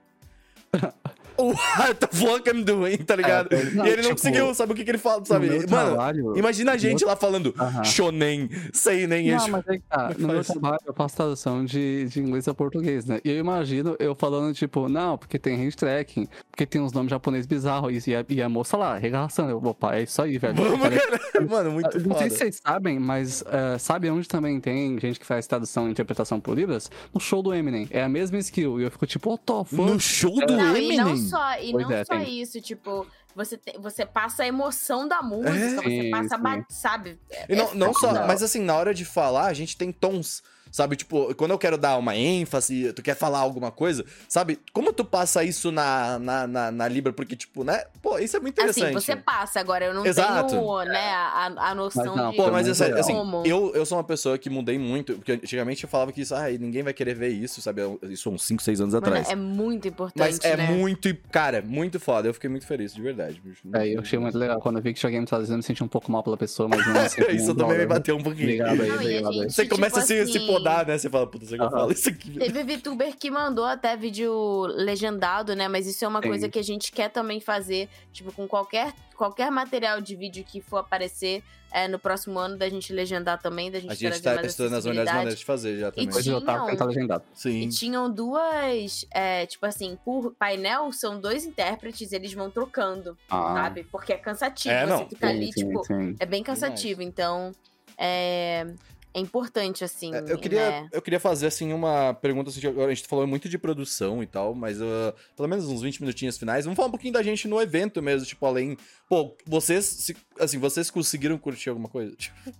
What 1.38 1.94
the 1.94 2.08
fuck 2.08 2.48
I'm 2.50 2.62
doing, 2.64 2.96
tá 2.98 3.14
ligado? 3.16 3.52
É, 3.54 3.64
não, 3.70 3.86
e 3.86 3.88
ele 3.88 3.96
não 3.96 4.02
tipo, 4.10 4.16
conseguiu, 4.16 4.54
sabe 4.54 4.72
o 4.72 4.74
que, 4.74 4.84
que 4.84 4.90
ele 4.90 4.98
fala, 4.98 5.24
sabe? 5.24 5.48
meu 5.48 5.58
Mano, 5.68 5.88
trabalho- 5.90 6.36
imagina 6.36 6.72
a 6.72 6.76
gente 6.76 7.04
lá 7.04 7.14
falando 7.16 7.54
Aham. 7.58 7.84
shonen, 7.84 8.50
sei 8.72 9.06
nem 9.06 9.28
Não, 9.30 9.36
isso. 9.36 9.50
mas 9.50 9.66
é 9.68 9.76
que 9.76 9.82
tá. 9.88 10.12
No 10.18 10.28
meu 10.28 10.44
trabalho 10.44 10.78
eu 10.86 10.94
faço 10.94 11.16
tradução 11.16 11.64
de, 11.64 12.06
de 12.08 12.20
inglês 12.20 12.48
a 12.48 12.54
português, 12.54 13.06
né? 13.06 13.20
E 13.24 13.30
eu 13.30 13.38
imagino 13.38 13.96
eu 13.98 14.14
falando, 14.14 14.52
tipo, 14.54 14.88
não, 14.88 15.16
porque 15.16 15.38
tem 15.38 15.54
hand 15.66 15.72
tracking, 15.76 16.26
porque 16.50 16.66
tem 16.66 16.80
uns 16.80 16.92
nomes 16.92 17.10
japoneses 17.10 17.46
bizarros, 17.46 18.06
e 18.06 18.14
a, 18.16 18.24
e 18.28 18.42
a 18.42 18.48
moça 18.48 18.76
lá, 18.76 18.96
regaçando. 18.98 19.50
Eu, 19.50 19.58
opa, 19.64 19.94
é 19.96 20.02
isso 20.02 20.20
aí, 20.20 20.38
velho. 20.38 20.54
Vamos, 20.56 20.80
Cara, 20.80 20.98
cara. 21.18 21.46
Mano, 21.48 21.70
muito 21.72 21.94
não 22.00 22.16
sei 22.18 22.28
foda. 22.28 22.30
se 22.30 22.36
vocês 22.36 22.60
sabem, 22.64 22.98
mas 22.98 23.44
eh, 23.46 23.78
sabe 23.78 24.10
onde 24.10 24.26
também 24.28 24.60
tem 24.60 24.98
gente 24.98 25.18
que 25.20 25.26
faz 25.26 25.46
tradução 25.46 25.86
e 25.88 25.90
interpretação 25.90 26.40
por 26.40 26.56
libras? 26.56 26.90
No 27.14 27.20
show 27.20 27.42
do 27.42 27.54
Eminem. 27.54 27.86
É 27.90 28.02
a 28.02 28.08
mesma 28.08 28.38
skill. 28.38 28.80
E 28.80 28.84
eu 28.84 28.90
fico 28.90 29.06
tipo, 29.06 29.30
what 29.30 29.42
the 29.44 29.64
fuck? 29.64 29.76
No 29.90 30.00
show 30.00 30.34
do 30.46 30.52
não 30.56 30.76
Eminem? 30.76 31.27
Só, 31.28 31.58
e 31.60 31.72
Pois 31.72 31.86
não 31.86 31.92
é, 31.92 32.04
só 32.04 32.14
tem. 32.18 32.40
isso, 32.40 32.60
tipo, 32.60 33.06
você, 33.34 33.56
te- 33.56 33.78
você 33.78 34.04
passa 34.06 34.42
a 34.42 34.46
emoção 34.46 35.06
da 35.06 35.22
música, 35.22 35.50
É? 35.54 35.68
você 35.82 36.02
Sim, 36.02 36.10
passa, 36.10 36.34
a 36.34 36.38
sim. 36.38 36.42
sabe? 36.68 37.18
E 37.48 37.54
não, 37.56 37.70
É 37.70 37.74
não 37.74 37.94
só, 37.94 38.12
mas 38.26 38.42
assim, 38.42 38.60
na 38.60 38.74
hora 38.76 38.92
de 38.94 39.04
falar, 39.04 39.46
a 39.46 39.54
gente 39.54 39.76
tem 39.76 39.92
tons. 39.92 40.42
Sabe, 40.70 40.96
tipo, 40.96 41.34
quando 41.34 41.52
eu 41.52 41.58
quero 41.58 41.76
dar 41.78 41.96
uma 41.96 42.16
ênfase, 42.16 42.92
tu 42.92 43.02
quer 43.02 43.14
falar 43.16 43.38
alguma 43.38 43.70
coisa, 43.70 44.04
sabe? 44.28 44.58
Como 44.72 44.92
tu 44.92 45.04
passa 45.04 45.42
isso 45.44 45.70
na, 45.72 46.18
na, 46.18 46.46
na, 46.46 46.70
na 46.70 46.88
Libra? 46.88 47.12
Porque, 47.12 47.34
tipo, 47.36 47.64
né? 47.64 47.84
Pô, 48.02 48.18
isso 48.18 48.36
é 48.36 48.40
muito 48.40 48.54
interessante. 48.60 48.84
Assim, 48.96 49.06
você 49.06 49.16
passa, 49.16 49.60
agora 49.60 49.84
eu 49.86 49.94
não 49.94 50.04
Exato. 50.06 50.50
tenho, 50.54 50.84
né, 50.84 51.10
a, 51.12 51.46
a 51.70 51.74
noção 51.74 52.04
Mas 52.06 52.16
não, 52.16 52.30
de 52.30 52.36
Pô, 52.36 52.50
mas 52.50 52.66
muito 52.66 52.82
assim, 52.82 52.92
assim, 52.92 53.12
como. 53.14 53.42
eu, 53.46 53.72
eu 53.74 53.84
sou 53.86 53.98
uma 53.98 54.04
pessoa 54.04 54.36
que 54.38 54.48
mudei 54.50 54.78
muito, 54.78 55.14
porque 55.14 55.32
antigamente 55.32 55.84
eu 55.84 55.88
falava 55.90 56.12
que 56.12 56.20
isso, 56.20 56.34
ah, 56.34 56.48
ninguém 56.50 56.82
vai 56.82 56.92
querer 56.92 57.14
ver 57.14 57.28
isso, 57.28 57.60
sabe? 57.60 57.82
Isso 58.02 58.30
uns 58.30 58.42
5, 58.44 58.62
6 58.62 58.80
anos 58.80 58.94
Mano, 58.94 59.06
atrás. 59.06 59.28
é 59.30 59.36
muito 59.36 59.88
importante, 59.88 60.18
Mas 60.18 60.38
é 60.44 60.56
né? 60.56 60.70
muito, 60.70 61.14
cara, 61.30 61.62
muito 61.62 61.98
foda. 61.98 62.28
Eu 62.28 62.34
fiquei 62.34 62.48
muito 62.50 62.66
feliz, 62.66 62.94
de 62.94 63.00
verdade. 63.02 63.40
bicho. 63.44 63.62
É, 63.74 63.88
eu 63.94 64.00
achei 64.00 64.18
muito 64.18 64.36
legal. 64.38 64.60
Quando 64.60 64.76
eu 64.76 64.82
vi 64.82 64.92
que 64.94 65.00
tinha 65.00 65.10
game 65.10 65.26
traduzindo, 65.26 65.54
eu 65.54 65.58
me 65.58 65.62
senti 65.62 65.82
um 65.82 65.88
pouco 65.88 66.10
mal 66.10 66.22
pela 66.22 66.36
pessoa, 66.36 66.68
mas 66.68 66.86
não 66.86 67.00
assim. 67.00 67.20
Isso 67.32 67.54
também 67.54 67.78
me 67.78 67.86
bateu 67.86 68.16
um 68.16 68.22
pouquinho. 68.22 68.44
Obrigado 68.48 68.82
aí, 68.82 68.90
obrigado 68.92 69.28
aí. 69.28 69.34
gente- 69.40 69.52
Você 69.52 69.66
começa 69.66 70.00
tipo 70.00 70.04
a 70.04 70.06
se, 70.26 70.32
se 70.32 70.38
assim- 70.38 70.46
podar, 70.58 70.86
né? 70.86 70.98
Você 70.98 71.08
fala, 71.10 71.26
puta, 71.26 71.46
você 71.46 71.56
que 71.56 71.62
eu 71.62 71.70
falo 71.70 71.92
isso 71.92 72.08
aqui. 72.08 72.30
Teve 72.38 72.62
VTuber 72.76 73.16
que 73.16 73.30
mandou 73.30 73.64
até 73.64 73.96
vídeo 73.96 74.66
legendado, 74.66 75.54
né? 75.56 75.68
Mas 75.68 75.86
isso 75.86 76.04
é 76.04 76.08
uma 76.08 76.22
Sim. 76.22 76.28
coisa 76.28 76.48
que 76.48 76.58
a 76.58 76.64
gente 76.64 76.92
quer 76.92 77.08
também 77.10 77.40
fazer, 77.40 77.88
tipo, 78.12 78.32
com 78.32 78.46
qualquer, 78.46 78.92
qualquer 79.16 79.50
material 79.50 80.00
de 80.00 80.14
vídeo 80.16 80.44
que 80.44 80.60
for 80.60 80.78
aparecer 80.78 81.42
é, 81.70 81.86
no 81.86 81.98
próximo 81.98 82.38
ano, 82.38 82.56
da 82.56 82.66
gente 82.70 82.94
legendar 82.94 83.38
também, 83.42 83.70
da 83.70 83.78
gente, 83.78 83.90
A 83.90 83.94
gente 83.94 84.22
tá 84.22 84.40
estudando 84.42 84.72
as 84.76 84.86
melhores 84.86 85.10
maneiras 85.12 85.38
de 85.38 85.44
fazer 85.44 85.78
já 85.78 85.92
também. 85.92 86.06
Eu 86.06 86.12
tava 86.12 86.22
tinham- 86.22 86.66
tentando 86.66 86.88
legendado. 86.88 87.24
Sim. 87.34 87.60
E 87.60 87.68
tinham 87.68 88.10
duas, 88.10 89.04
é, 89.10 89.44
tipo 89.44 89.66
assim, 89.66 89.98
por 90.02 90.32
painel 90.38 90.90
são 90.92 91.20
dois 91.20 91.44
intérpretes, 91.44 92.10
eles 92.12 92.32
vão 92.32 92.50
trocando, 92.50 93.18
Ah, 93.28 93.52
sabe? 93.54 93.84
Porque 93.92 94.14
é 94.14 94.16
cansativo, 94.16 94.74
É, 94.74 94.86
você 94.86 94.92
não. 94.94 95.08
fica 95.10 95.26
sim, 95.28 95.32
ali, 95.36 95.52
sim, 95.52 95.66
tipo, 95.66 95.84
sim. 95.84 96.16
é 96.18 96.24
bem 96.24 96.42
cansativo, 96.42 97.02
então 97.02 97.52
é, 97.98 98.66
é 99.14 99.20
importante, 99.20 99.82
assim, 99.84 100.14
É, 100.14 100.24
Eu 100.32 100.38
queria, 100.38 100.70
né? 100.82 100.88
eu 100.92 101.02
queria 101.02 101.18
fazer, 101.20 101.46
assim, 101.46 101.72
uma 101.72 102.14
pergunta, 102.14 102.50
assim, 102.50 102.60
a 102.66 102.94
gente 102.94 103.08
falou 103.08 103.26
muito 103.26 103.48
de 103.48 103.58
produção 103.58 104.22
e 104.22 104.26
tal, 104.26 104.54
mas 104.54 104.80
uh, 104.80 105.12
pelo 105.36 105.48
menos 105.48 105.66
uns 105.66 105.82
20 105.82 106.00
minutinhos 106.00 106.36
finais, 106.38 106.64
vamos 106.64 106.76
falar 106.76 106.88
um 106.88 106.92
pouquinho 106.92 107.12
da 107.12 107.22
gente 107.22 107.48
no 107.48 107.60
evento 107.60 108.02
mesmo, 108.02 108.26
tipo, 108.26 108.44
além... 108.46 108.76
Pô, 109.08 109.36
vocês, 109.46 109.84
se- 109.84 110.16
assim, 110.38 110.58
vocês 110.58 110.90
conseguiram 110.90 111.38
curtir 111.38 111.70
alguma 111.70 111.88
coisa? 111.88 112.14
Tipo... 112.14 112.52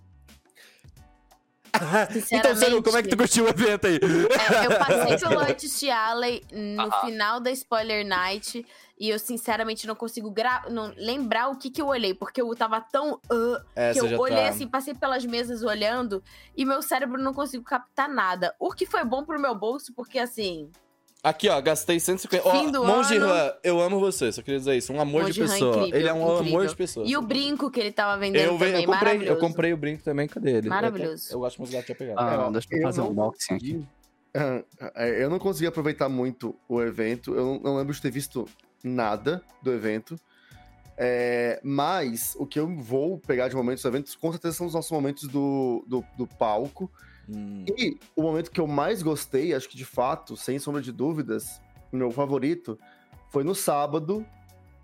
então, 2.31 2.55
Ciro, 2.55 2.83
como 2.83 2.97
é 2.97 3.03
que 3.03 3.09
tu 3.09 3.17
curtiu 3.17 3.45
o 3.45 3.49
evento 3.49 3.87
aí? 3.87 3.95
É, 3.95 4.65
eu 4.65 4.79
passei 4.79 5.17
pelo 5.17 5.39
Artist 5.39 5.89
Alley 5.89 6.43
no 6.51 6.91
final 7.01 7.39
da 7.39 7.51
Spoiler 7.51 8.05
Night 8.05 8.65
e 8.99 9.09
eu 9.09 9.17
sinceramente 9.17 9.87
não 9.87 9.95
consigo 9.95 10.29
gra- 10.29 10.65
não 10.69 10.93
lembrar 10.97 11.47
o 11.49 11.57
que 11.57 11.69
que 11.69 11.81
eu 11.81 11.87
olhei, 11.87 12.13
porque 12.13 12.41
eu 12.41 12.53
tava 12.55 12.81
tão 12.81 13.19
ah, 13.31 13.63
É, 13.75 13.93
que 13.93 13.99
eu 13.99 14.19
olhei 14.19 14.43
tá... 14.43 14.49
assim, 14.49 14.67
passei 14.67 14.93
pelas 14.93 15.25
mesas 15.25 15.63
olhando 15.63 16.21
e 16.55 16.65
meu 16.65 16.81
cérebro 16.81 17.21
não 17.21 17.33
conseguiu 17.33 17.63
captar 17.63 18.09
nada. 18.09 18.53
O 18.59 18.71
que 18.71 18.85
foi 18.85 19.03
bom 19.05 19.23
pro 19.23 19.39
meu 19.39 19.55
bolso, 19.55 19.93
porque 19.93 20.19
assim, 20.19 20.69
Aqui, 21.21 21.49
ó, 21.49 21.59
gastei 21.59 21.99
150... 21.99 22.47
Ó, 22.47 22.51
Fim 22.51 22.71
do 22.71 22.85
Monge 22.85 23.17
ano. 23.17 23.27
Han, 23.29 23.53
eu 23.61 23.81
amo 23.81 23.99
você, 23.99 24.31
só 24.31 24.41
queria 24.41 24.57
dizer 24.59 24.77
isso, 24.77 24.93
um 24.93 25.01
amor 25.01 25.29
de 25.29 25.41
Monge 25.41 25.41
Han 25.41 25.53
pessoa. 25.53 25.77
incrível, 25.77 25.99
Ele 25.99 26.07
é 26.07 26.13
um 26.13 26.23
amor 26.23 26.41
incrível. 26.41 26.67
de 26.67 26.75
pessoa. 26.77 27.05
e 27.05 27.17
o 27.17 27.21
brinco 27.21 27.69
que 27.69 27.79
ele 27.79 27.91
tava 27.91 28.17
vendendo 28.17 28.41
eu, 28.45 28.57
também, 28.57 28.71
eu 28.83 28.85
comprei, 28.85 29.29
eu 29.29 29.37
comprei 29.37 29.73
o 29.73 29.77
brinco 29.77 30.01
também, 30.03 30.27
cadê 30.29 30.51
ele? 30.57 30.69
Maravilhoso. 30.69 31.25
Eu, 31.25 31.27
até- 31.27 31.35
eu 31.35 31.45
acho 31.45 31.55
que 31.57 31.61
meus 31.61 31.71
gatos 31.71 31.85
tinham 31.87 31.97
pegado. 31.97 32.19
Ah, 32.21 32.47
É, 32.47 32.51
deixa 32.53 32.67
eu 32.71 32.77
eu 32.77 32.83
fazer 32.83 33.01
um 33.01 33.03
não 33.05 33.11
unboxing 33.11 33.53
aqui. 33.55 33.71
consegui- 33.73 33.87
Ah, 34.33 34.63
é, 34.95 35.23
Eu 35.23 35.29
não 35.29 35.39
consegui 35.39 35.67
aproveitar 35.67 36.07
muito 36.07 36.55
o 36.69 36.81
evento. 36.81 37.35
Eu 37.35 37.43
não, 37.45 37.59
não 37.59 37.77
lembro 37.77 37.93
de 37.93 38.01
ter 38.01 38.11
visto 38.11 38.47
nada 38.81 39.43
do 39.61 39.73
evento. 39.73 40.15
É, 40.97 41.59
mas 41.63 42.35
o 42.37 42.45
que 42.45 42.59
eu 42.59 42.67
vou 42.77 43.17
pegar 43.19 43.47
de 43.49 43.55
momentos 43.55 43.81
do 43.83 43.89
evento, 43.89 44.17
com 44.19 44.31
certeza 44.31 44.55
são 44.57 44.67
os 44.67 44.73
nossos 44.73 44.91
momentos 44.91 45.27
do, 45.27 45.83
do, 45.87 46.03
do 46.17 46.27
palco. 46.27 46.89
Hum. 47.29 47.65
E 47.77 47.97
o 48.15 48.21
momento 48.23 48.49
que 48.51 48.59
eu 48.59 48.67
mais 48.67 49.01
gostei, 49.03 49.53
acho 49.53 49.69
que 49.69 49.77
de 49.77 49.85
fato, 49.85 50.35
sem 50.35 50.57
sombra 50.59 50.81
de 50.81 50.91
dúvidas, 50.91 51.61
meu 51.91 52.11
favorito, 52.11 52.77
foi 53.29 53.43
no 53.43 53.53
sábado, 53.53 54.25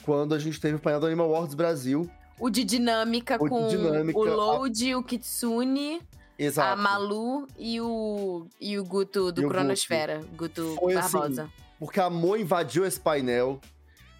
quando 0.03 0.35
a 0.35 0.39
gente 0.39 0.59
teve 0.59 0.75
o 0.75 0.79
painel 0.79 0.99
do 0.99 1.07
Animal 1.07 1.27
Awards 1.33 1.55
Brasil. 1.55 2.09
O 2.39 2.49
de 2.49 2.63
dinâmica 2.63 3.37
O 3.39 3.45
de 3.45 3.49
com 3.49 3.67
dinâmica, 3.67 4.19
o 4.19 4.23
a- 4.23 4.35
Load, 4.35 4.95
o 4.95 5.01
Kitsune, 5.03 6.01
Exato. 6.37 6.73
a 6.73 6.75
Malu 6.75 7.47
e 7.57 7.79
o, 7.81 8.45
e 8.59 8.77
o 8.77 8.83
Guto 8.83 9.31
do 9.31 9.41
E 9.41 9.45
o 9.45 9.49
Cronosfera, 9.49 10.21
Guto, 10.35 10.75
Foi 10.79 10.93
assim, 10.95 11.13
Barbosa. 11.17 11.49
porque 11.79 11.99
a 11.99 12.09
Mo 12.09 12.35
invadiu 12.37 12.85
esse 12.85 12.99
painel. 12.99 13.59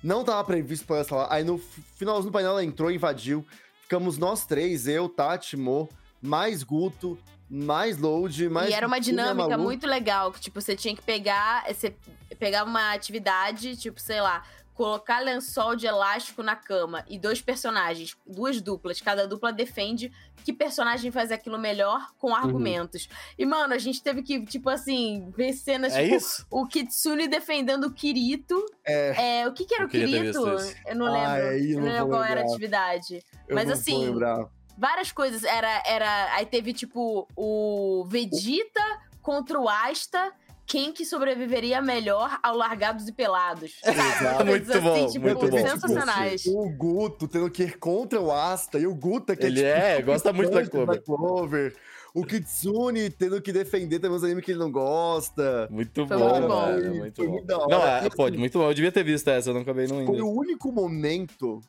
Não 0.02 0.24
tava 0.24 0.44
previsto 0.44 0.86
pra 0.88 0.98
ela 0.98 1.04
estar 1.04 1.16
lá. 1.16 1.28
Aí 1.30 1.44
no 1.44 1.58
finalzinho 1.58 2.30
do 2.30 2.34
painel 2.34 2.52
ela 2.52 2.64
entrou 2.64 2.90
e 2.90 2.96
invadiu. 2.96 3.46
Ficamos 3.82 4.18
nós 4.18 4.46
três, 4.46 4.88
eu, 4.88 5.10
Tati, 5.10 5.58
Mo, 5.58 5.90
mais 6.22 6.64
Guto, 6.64 7.18
mais 7.50 7.98
Load, 7.98 8.50
mais. 8.50 8.70
e 8.70 8.74
era 8.74 8.88
uma 8.88 8.96
a 8.98 9.00
dinâmica 9.00 9.58
muito 9.58 9.86
legal, 9.88 10.32
que 10.32 10.40
tipo, 10.42 10.60
você 10.62 10.76
tinha 10.76 10.96
que 10.96 11.02
pegar, 11.02 11.66
você 11.68 11.96
pegava 12.40 12.70
uma 12.70 12.94
atividade, 12.94 13.76
tipo, 13.78 14.00
sei 14.00 14.20
lá, 14.22 14.44
colocar 14.74 15.20
lençol 15.22 15.74
de 15.76 15.88
elástico 15.88 16.44
na 16.44 16.56
cama 16.56 17.06
e 17.08 17.18
dois 17.18 17.40
personagens, 17.42 18.18
duas 18.28 18.60
duplas, 18.62 19.00
cada 19.00 19.26
dupla 19.26 19.54
defende 19.54 20.12
que 20.44 20.52
personagem 20.54 21.12
faz 21.12 21.32
aquilo 21.32 21.58
melhor 21.58 21.98
Uhum. 22.00 22.08
com 22.20 22.36
argumentos. 22.36 23.08
E 23.38 23.46
mano, 23.46 23.74
a 23.74 23.78
gente 23.80 24.04
teve 24.04 24.22
que, 24.22 24.46
tipo 24.46 24.70
assim, 24.70 25.32
ver 25.36 25.54
cenas 25.54 25.94
É 25.96 26.04
tipo 26.04 26.16
isso? 26.18 26.46
o 26.52 26.68
Kitsune 26.68 27.28
defendendo 27.28 27.86
o 27.86 27.92
Kirito. 27.92 28.64
É. 28.86 29.40
É, 29.42 29.48
o 29.48 29.54
que 29.54 29.66
que 29.66 29.74
era 29.74 29.86
o 29.86 29.90
Kirito? 29.90 30.38
Eu 30.86 30.96
não 30.96 31.06
lembro. 31.12 31.30
Ai, 31.30 31.60
eu 31.62 31.70
eu 31.70 31.76
não 31.80 31.86
não 31.88 31.94
lembro 31.94 32.10
qual 32.10 32.24
era 32.24 32.32
a 32.32 32.36
lembrar. 32.44 32.52
atividade. 32.52 33.24
Eu 33.48 33.56
Mas 33.56 33.66
não 33.66 33.74
assim, 33.74 33.94
Vou 33.94 34.06
lembrar. 34.06 34.50
Várias 34.78 35.12
coisas. 35.12 35.44
Era, 35.44 35.82
era. 35.86 36.34
Aí 36.36 36.46
teve, 36.46 36.74
tipo, 36.74 37.28
o 37.36 38.06
Vegeta 38.08 38.82
contra 39.22 39.60
o 39.60 39.68
Asta. 39.70 40.32
Quem 40.68 40.92
que 40.92 41.06
sobreviveria 41.06 41.80
melhor 41.80 42.40
ao 42.42 42.58
Largados 42.58 43.08
e 43.08 43.12
Pelados? 43.12 43.74
Exato. 43.86 44.44
Coisas 44.46 44.68
Muito 44.68 44.82
bom, 44.82 45.08
tipo, 45.12 45.26
muito 45.26 45.48
bom. 45.48 45.58
sensacionais. 45.60 46.46
O 46.48 46.70
Guto 46.72 47.28
tendo 47.28 47.52
que 47.52 47.64
ir 47.66 47.78
contra 47.78 48.20
o 48.20 48.32
Asta 48.32 48.80
e 48.80 48.88
o 48.88 48.96
Guto 48.96 49.32
é 49.32 49.36
que 49.36 49.46
Ele 49.46 49.58
tipo, 49.58 49.68
é, 49.68 50.02
gosta 50.04 50.34
muito 50.34 50.50
da 50.50 50.66
Clover. 50.68 51.04
Clover. 51.04 51.76
o 52.16 52.26
Kitsune 52.26 53.12
tendo 53.12 53.40
que 53.44 53.52
defender 53.54 54.00
também 54.00 54.18
os 54.18 54.24
animes 54.24 54.44
que 54.44 54.54
ele 54.54 54.60
não 54.60 54.72
gosta. 54.72 55.68
Muito 55.70 56.08
Foi 56.08 56.18
bom, 56.18 56.30
muito 56.32 56.48
bom. 56.48 56.66
velho. 56.66 56.82
Foi 56.90 56.98
Muito 57.00 57.24
bom. 57.24 57.32
muito 57.32 57.46
da 57.46 57.58
Não, 57.68 57.86
é, 57.86 58.06
E 58.08 58.10
pô, 58.10 58.26
assim, 58.26 58.38
muito 58.38 58.58
bom. 58.58 58.68
Eu 58.68 58.74
devia 58.74 58.92
ter 58.92 59.04
visto 59.04 59.28
essa, 59.28 59.52
eu 59.52 59.54
não 59.54 59.62
acabei 59.62 59.86
não 59.86 60.04
Foi 60.04 60.16
indo. 60.16 60.26
o 60.26 60.36
único 60.36 60.72
momento 60.72 61.62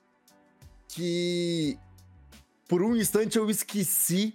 que, 0.88 1.78
por 2.68 2.82
um 2.82 2.96
instante, 2.96 3.36
eu 3.38 3.48
esqueci 3.50 4.34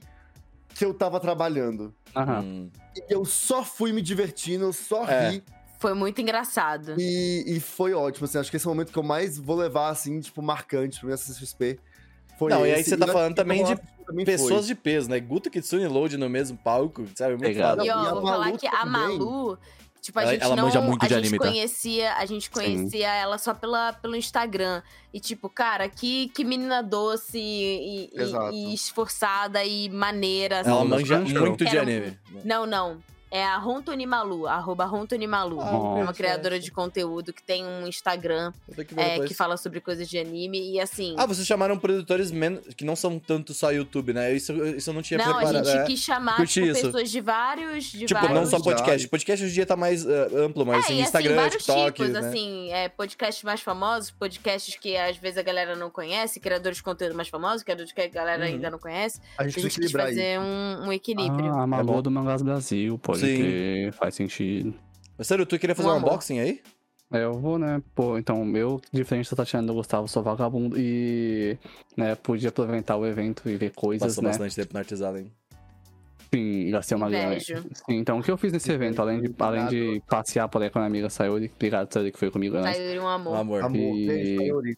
que 0.75 0.84
eu 0.86 0.93
tava 0.93 1.19
trabalhando. 1.19 1.93
Aham. 2.15 2.39
Hum. 2.41 2.69
E 2.95 3.03
eu 3.13 3.23
só 3.25 3.63
fui 3.63 3.91
me 3.93 4.01
divertindo, 4.01 4.65
eu 4.65 4.73
só 4.73 5.05
É. 5.05 5.29
ri. 5.32 5.43
Foi 5.79 5.93
muito 5.93 6.21
engraçado. 6.21 6.95
E, 6.99 7.43
e 7.47 7.59
foi 7.59 7.93
ótimo, 7.93 8.25
assim. 8.25 8.38
Acho 8.38 8.51
que 8.51 8.57
esse 8.57 8.67
é 8.67 8.69
o 8.69 8.73
momento 8.73 8.91
que 8.91 8.99
eu 8.99 9.03
mais 9.03 9.39
vou 9.39 9.55
levar, 9.55 9.89
assim, 9.89 10.19
tipo, 10.19 10.41
marcante 10.41 10.99
pra 10.99 11.07
minha 11.07 11.17
CXP. 11.17 11.79
Foi 12.38 12.51
Não, 12.51 12.65
e 12.65 12.71
aí 12.73 12.82
esse. 12.82 12.91
você 12.91 12.97
tá 12.97 13.07
falando 13.07 13.36
também 13.36 13.63
de 13.63 13.75
também 14.05 14.25
Pessoas 14.25 14.65
foi. 14.65 14.67
de 14.67 14.75
peso, 14.75 15.09
né? 15.09 15.19
Guto 15.19 15.49
Kitsune 15.49 15.88
Load 15.88 16.17
no 16.17 16.29
mesmo 16.29 16.57
palco, 16.57 17.05
sabe? 17.15 17.32
Muito 17.32 17.45
Obrigado. 17.45 17.77
foda. 17.79 17.86
E 17.86 17.89
ó, 17.89 17.93
a 17.99 18.13
vou 18.13 18.21
falar 18.23 18.51
que 18.57 18.67
a 18.67 18.71
também. 18.71 19.17
Malu, 19.19 19.57
tipo, 20.02 20.18
a 20.20 20.24
Ela- 20.24 20.32
gente 20.34 20.43
ela 20.43 20.56
não. 20.56 20.64
manja 20.66 20.82
muito 20.82 21.04
a 21.04 21.08
de 21.08 21.14
gente 21.14 21.24
anime, 21.28 21.38
tá? 21.39 21.45
conhecia, 21.47 22.14
a 22.16 22.26
gente 22.26 22.49
conhecia 22.49 23.08
ela 23.14 23.38
só 23.38 23.54
pela, 23.54 23.93
pelo 23.93 24.16
Instagram. 24.16 24.82
E, 25.14 25.20
tipo, 25.20 25.47
cara, 25.49 25.88
que, 25.88 26.30
que 26.30 26.43
menina 26.43 26.82
doce 26.82 27.38
e, 27.38 28.10
e- 28.14 28.70
e 28.70 28.74
esforçada 28.74 29.64
e 29.64 29.89
maneira. 29.89 30.58
Ela 30.66 30.80
assim. 30.80 30.88
manja 30.89 31.20
muito 31.20 31.64
de 31.64 31.78
anime. 31.78 32.18
Não, 32.43 32.66
não. 32.66 32.97
É 33.32 33.43
a 33.45 33.57
Rontoni 33.57 34.05
Malu, 34.05 34.45
arroba 34.45 34.84
Rontoni 34.84 35.25
Malu. 35.25 35.61
Ah, 35.61 35.99
é 35.99 36.03
uma 36.03 36.13
criadora 36.13 36.59
de 36.59 36.69
conteúdo 36.69 37.32
que 37.32 37.41
tem 37.41 37.65
um 37.65 37.88
Instagram 37.88 38.51
que 38.75 38.99
é, 38.99 39.19
que 39.25 39.34
fala 39.34 39.55
sobre 39.55 39.79
coisas 39.79 40.09
de 40.09 40.17
anime. 40.17 40.73
E 40.73 40.82
assim. 40.82 41.15
Ah, 41.17 41.25
vocês 41.25 41.47
chamaram 41.47 41.77
produtores 41.79 42.29
men- 42.29 42.59
que 42.75 42.84
não 42.84 42.95
são 42.95 43.17
tanto 43.17 43.53
só 43.53 43.71
YouTube, 43.71 44.11
né? 44.11 44.34
Isso, 44.34 44.51
isso 44.75 44.89
eu 44.89 44.93
não 44.93 45.01
tinha 45.01 45.17
não, 45.17 45.32
a 45.32 45.36
preparado. 45.38 45.65
gente 45.65 45.77
é. 45.77 45.84
quis 45.86 45.99
chamar 46.01 46.45
tipo, 46.45 46.67
pessoas 46.67 47.09
de 47.09 47.21
vários. 47.21 47.86
De 47.86 48.05
Tipo, 48.05 48.19
vários 48.19 48.38
não 48.38 48.45
só 48.45 48.59
podcast. 48.59 49.07
Podcast 49.07 49.43
hoje 49.45 49.51
em 49.51 49.55
dia 49.55 49.65
tá 49.65 49.77
mais 49.77 50.05
eh, 50.05 50.29
amplo, 50.36 50.65
mas 50.65 50.77
é, 50.77 50.79
assim, 50.79 50.93
e, 50.95 51.01
Instagram, 51.01 51.36
vários 51.36 51.63
TikTok, 51.63 51.91
tipos, 51.93 52.09
né? 52.11 52.19
assim, 52.27 52.69
é, 52.73 52.89
podcasts 52.89 53.43
mais 53.45 53.61
famosos, 53.61 54.11
podcasts 54.11 54.75
que 54.75 54.97
às 54.97 55.15
vezes 55.15 55.38
a 55.38 55.41
galera 55.41 55.73
não 55.75 55.89
conhece, 55.89 56.38
criadores 56.41 56.77
de 56.79 56.84
conteúdo 56.84 57.15
mais 57.15 57.29
famosos, 57.29 57.63
criadores 57.63 57.93
que 57.93 58.01
a 58.01 58.07
galera 58.09 58.43
Uhum. 58.45 58.51
ainda 58.55 58.69
não 58.69 58.77
conhece. 58.79 59.21
A 59.38 59.43
A 59.43 59.47
gente 59.47 59.61
gente 59.61 59.73
precisa 59.75 59.82
quis 59.82 59.91
fazer 59.91 60.38
um, 60.39 60.88
um 60.88 60.91
equilíbrio. 60.93 61.45
Ah, 61.53 61.61
a 61.61 61.63
É 61.63 61.65
Malu 61.65 61.86
bom. 61.93 62.01
do 62.01 62.11
Mangás 62.11 62.41
Brasil, 62.41 62.97
pode 62.97 63.20
Sim. 63.28 63.38
crer, 63.38 63.93
faz 63.93 64.15
sentido. 64.15 64.74
Mas 65.17 65.28
sério, 65.28 65.45
tu 65.45 65.57
queria 65.59 65.76
fazer 65.76 65.89
Um 65.89 65.93
um 65.93 65.95
amor. 65.97 66.09
unboxing 66.09 66.39
aí? 66.39 66.61
É, 67.13 67.24
eu 67.26 67.34
vou, 67.34 67.59
né? 67.59 67.82
Pô, 67.93 68.17
então, 68.17 68.55
eu, 68.55 68.82
diferente 68.91 69.30
da 69.30 69.36
Tatiana 69.38 69.67
do 69.67 69.74
Gustavo, 69.74 70.07
sou 70.07 70.24
vagabundo 70.24 70.78
e, 70.80 71.57
né, 71.97 72.15
pude 72.15 72.47
aproveitar 72.47 72.95
o 72.95 73.05
evento 73.05 73.49
e 73.49 73.57
ver 73.57 73.72
coisas, 73.72 74.07
Passou 74.15 74.24
né? 74.24 74.30
bastante 74.30 74.55
tempo 74.55 74.74
no 74.74 74.80
Artesala, 74.80 75.19
hein? 75.19 75.32
Sim, 76.34 76.72
gastei 76.72 76.95
uma 76.95 77.09
grana. 77.09 77.38
Sim, 77.41 77.59
então, 77.89 78.19
o 78.19 78.24
que 78.24 78.32
eu 78.32 78.38
fiz 78.38 78.53
nesse 78.53 78.72
evento, 78.72 79.01
além 79.01 79.19
de, 79.22 79.36
além 79.38 79.67
de 79.67 80.01
passear 80.07 80.47
por 80.47 80.61
aí 80.63 80.69
com 80.69 80.80
a 80.80 80.84
minha 80.84 80.88
amiga 80.88 81.09
Sayuri, 81.09 81.51
obrigado, 81.53 81.91
Sayuri, 81.91 82.13
que 82.13 82.17
foi 82.17 82.32
comigo, 82.32 82.57
né? 82.57 82.74
Sayuri, 82.74 82.99
um 82.99 83.03
Um 83.03 83.07
amor. 83.09 83.36
amor. 83.38 83.63
Amor, 83.65 83.97
E- 83.97 84.07
beijo, 84.07 84.36
Sayuri. 84.38 84.78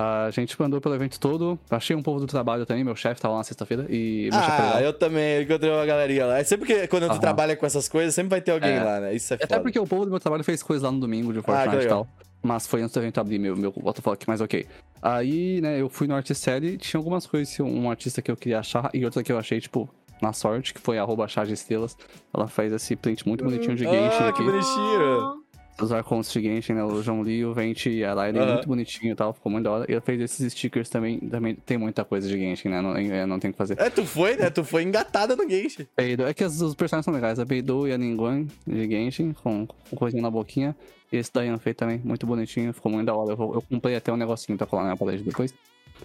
A 0.00 0.30
gente 0.30 0.56
andou 0.62 0.80
pelo 0.80 0.94
evento 0.94 1.18
todo, 1.18 1.58
achei 1.68 1.96
um 1.96 2.02
povo 2.02 2.20
do 2.20 2.26
trabalho 2.26 2.64
também, 2.64 2.84
meu 2.84 2.94
chefe 2.94 3.20
tava 3.20 3.32
lá 3.32 3.38
na 3.38 3.44
sexta-feira 3.44 3.84
e 3.90 4.30
Ah, 4.32 4.80
eu 4.80 4.92
também 4.92 5.42
encontrei 5.42 5.70
uma 5.72 5.84
galerinha 5.84 6.24
lá. 6.26 6.38
É 6.38 6.44
sempre 6.44 6.66
que 6.66 6.86
quando 6.86 7.06
tu 7.06 7.12
Aham. 7.12 7.18
trabalha 7.20 7.56
com 7.56 7.66
essas 7.66 7.88
coisas, 7.88 8.14
sempre 8.14 8.30
vai 8.30 8.40
ter 8.40 8.52
alguém 8.52 8.76
É. 8.76 8.82
lá, 8.84 9.00
né? 9.00 9.14
Isso 9.14 9.34
é 9.34 9.36
foda. 9.36 9.44
Até 9.44 9.58
porque 9.60 9.78
o 9.78 9.86
povo 9.86 10.04
do 10.04 10.10
meu 10.12 10.20
trabalho 10.20 10.44
fez 10.44 10.62
coisa 10.62 10.86
lá 10.86 10.92
no 10.92 11.00
domingo 11.00 11.32
de 11.32 11.40
Ah, 11.40 11.42
Fortnite 11.42 11.78
que 11.78 11.84
e 11.84 11.88
tal. 11.88 12.06
Mas 12.40 12.68
foi 12.68 12.80
antes 12.82 12.94
do 12.94 13.00
evento 13.00 13.18
abrir 13.20 13.40
meu, 13.40 13.56
meu 13.56 13.70
WTF, 13.70 14.24
mas 14.28 14.40
ok. 14.40 14.64
Aí, 15.02 15.60
né, 15.60 15.80
eu 15.80 15.88
fui 15.88 16.06
no 16.06 16.14
Articelli 16.14 16.74
e 16.74 16.78
tinha 16.78 16.98
algumas 17.00 17.26
coisas, 17.26 17.58
um 17.58 17.90
artista 17.90 18.22
que 18.22 18.30
eu 18.30 18.36
queria 18.36 18.60
achar 18.60 18.90
e 18.94 19.04
outra 19.04 19.24
que 19.24 19.32
eu 19.32 19.38
achei, 19.38 19.60
tipo, 19.60 19.88
na 20.22 20.32
sorte, 20.32 20.72
que 20.72 20.80
foi 20.80 20.98
arroba 20.98 21.26
Chá 21.26 21.42
de 21.44 21.54
Estrelas. 21.54 21.96
Ela 22.32 22.46
fez 22.46 22.72
esse 22.72 22.94
print 22.94 23.26
muito 23.26 23.42
bonitinho 23.44 23.74
de 23.74 23.82
Genshin 23.82 24.22
Ah, 24.22 24.28
aqui. 24.28 24.38
que 24.38 24.44
bonitinho. 24.48 25.42
Os 25.80 25.92
arcontos 25.92 26.32
de 26.32 26.42
Genshin, 26.42 26.72
né, 26.74 26.82
o 26.84 27.00
João 27.02 27.22
Lee, 27.22 27.44
o 27.44 27.54
Venti 27.54 27.88
e 27.90 28.04
a 28.04 28.12
Laire, 28.12 28.38
Aham. 28.40 28.54
muito 28.54 28.66
bonitinho 28.66 29.12
e 29.12 29.14
tal, 29.14 29.32
ficou 29.32 29.50
muito 29.52 29.64
da 29.64 29.70
hora. 29.70 29.86
E 29.88 29.92
ela 29.92 30.00
fez 30.00 30.20
esses 30.20 30.52
stickers 30.52 30.88
também, 30.88 31.20
também 31.20 31.54
tem 31.54 31.78
muita 31.78 32.04
coisa 32.04 32.26
de 32.28 32.36
Genshin, 32.36 32.68
né, 32.68 32.80
não, 32.80 32.96
é, 32.96 33.24
não 33.24 33.38
tem 33.38 33.50
o 33.50 33.52
que 33.52 33.58
fazer. 33.58 33.78
É, 33.78 33.88
tu 33.88 34.04
foi, 34.04 34.36
né? 34.36 34.50
Tu 34.50 34.64
foi 34.64 34.82
engatada 34.82 35.36
no 35.36 35.48
Genshin. 35.48 35.86
É 35.96 36.34
que 36.34 36.42
as- 36.42 36.60
os 36.60 36.74
personagens 36.74 37.04
são 37.04 37.14
legais. 37.14 37.38
A 37.38 37.44
Beidou 37.44 37.86
e 37.86 37.92
a 37.92 37.98
Ningguang 37.98 38.48
de 38.66 38.88
Genshin, 38.90 39.32
com, 39.32 39.66
com 39.66 39.96
coisinha 39.96 40.20
na 40.22 40.30
boquinha. 40.30 40.74
E 41.12 41.16
esse 41.16 41.30
daí 41.32 41.46
eu 41.48 41.58
feito 41.58 41.76
também, 41.76 42.00
muito 42.04 42.26
bonitinho, 42.26 42.72
ficou 42.72 42.90
muito 42.90 43.06
da 43.06 43.14
hora. 43.14 43.32
Eu, 43.34 43.54
eu 43.54 43.62
comprei 43.62 43.94
até 43.94 44.12
um 44.12 44.16
negocinho 44.16 44.58
pra 44.58 44.66
colar 44.66 44.82
na 44.82 44.88
minha 44.88 44.96
parede 44.96 45.22
depois. 45.22 45.54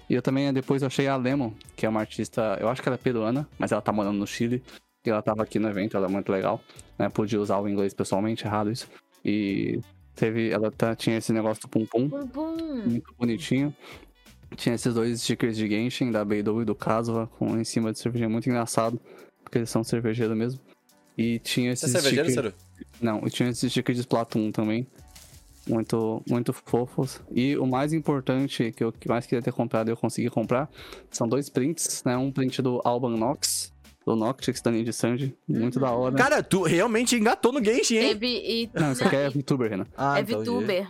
E 0.09 0.13
eu 0.13 0.21
também, 0.21 0.53
depois 0.53 0.81
eu 0.83 0.87
achei 0.87 1.07
a 1.07 1.15
Lemon, 1.15 1.51
que 1.75 1.85
é 1.85 1.89
uma 1.89 1.99
artista, 1.99 2.57
eu 2.61 2.69
acho 2.69 2.81
que 2.81 2.87
ela 2.87 2.95
é 2.95 2.97
peruana, 2.97 3.47
mas 3.57 3.71
ela 3.71 3.81
tá 3.81 3.91
morando 3.91 4.17
no 4.19 4.27
Chile. 4.27 4.63
E 5.05 5.09
ela 5.09 5.21
tava 5.21 5.43
aqui 5.43 5.59
no 5.59 5.67
evento, 5.67 5.97
ela 5.97 6.05
é 6.07 6.09
muito 6.09 6.31
legal. 6.31 6.61
Né? 6.97 7.09
Podia 7.09 7.41
usar 7.41 7.57
o 7.59 7.67
inglês 7.67 7.93
pessoalmente, 7.93 8.45
errado 8.45 8.71
isso. 8.71 8.87
E 9.23 9.79
teve, 10.15 10.49
ela 10.49 10.71
tá- 10.71 10.95
tinha 10.95 11.17
esse 11.17 11.31
negócio 11.33 11.61
do 11.61 11.67
pum 11.69 11.85
pum 11.85 12.07
Bum, 12.07 12.25
bum. 12.27 12.83
muito 12.85 13.13
bonitinho. 13.17 13.75
Tinha 14.55 14.75
esses 14.75 14.93
dois 14.93 15.21
stickers 15.21 15.57
de 15.57 15.67
Genshin, 15.67 16.11
da 16.11 16.23
Beidou 16.23 16.61
e 16.61 16.65
do 16.65 16.75
Kazuha, 16.75 17.27
com 17.27 17.57
em 17.57 17.63
cima 17.63 17.91
de 17.91 17.97
cerveja 17.99 18.29
muito 18.29 18.47
engraçado, 18.47 18.99
porque 19.43 19.57
eles 19.57 19.69
são 19.69 19.83
cervejeiros 19.83 20.37
mesmo. 20.37 20.59
E 21.17 21.39
tinha 21.39 21.75
Você 21.75 21.85
esses 21.85 21.95
é 21.95 21.99
cervejeiro, 22.01 22.29
stickers... 22.29 22.53
Não, 23.01 23.25
e 23.25 23.29
tinha 23.31 23.49
esses 23.49 23.71
stickers 23.71 23.97
de 23.97 24.01
Splatoon 24.01 24.51
também. 24.51 24.85
Muito, 25.67 26.21
muito 26.29 26.51
fofos. 26.53 27.19
E 27.31 27.57
o 27.57 27.65
mais 27.65 27.93
importante, 27.93 28.71
que 28.73 28.83
eu 28.83 28.91
que 28.91 29.07
mais 29.07 29.25
queria 29.25 29.41
ter 29.41 29.53
comprado 29.53 29.87
e 29.87 29.91
eu 29.91 29.97
consegui 29.97 30.29
comprar, 30.29 30.69
são 31.09 31.27
dois 31.27 31.49
prints, 31.49 32.03
né? 32.05 32.15
Um 32.17 32.31
print 32.31 32.61
do 32.61 32.79
Alban 32.83 33.17
Nox, 33.17 33.72
do 34.05 34.15
Noctix 34.15 34.61
da 34.61 34.71
Ninja 34.71 34.91
Sanji. 34.91 35.35
Muito 35.47 35.79
da 35.79 35.91
hora. 35.91 36.15
Cara, 36.15 36.43
tu 36.43 36.63
realmente 36.63 37.15
engatou 37.15 37.51
no 37.51 37.63
Genshin, 37.63 37.97
hein? 37.97 38.07
Teve. 38.09 38.27
E, 38.27 38.69
Não, 38.73 38.91
isso 38.91 39.03
aqui 39.03 39.15
é 39.15 39.29
VTuber, 39.29 39.69
Renan. 39.69 39.87
Ah, 39.97 40.19
é 40.19 40.23
VTuber. 40.23 40.87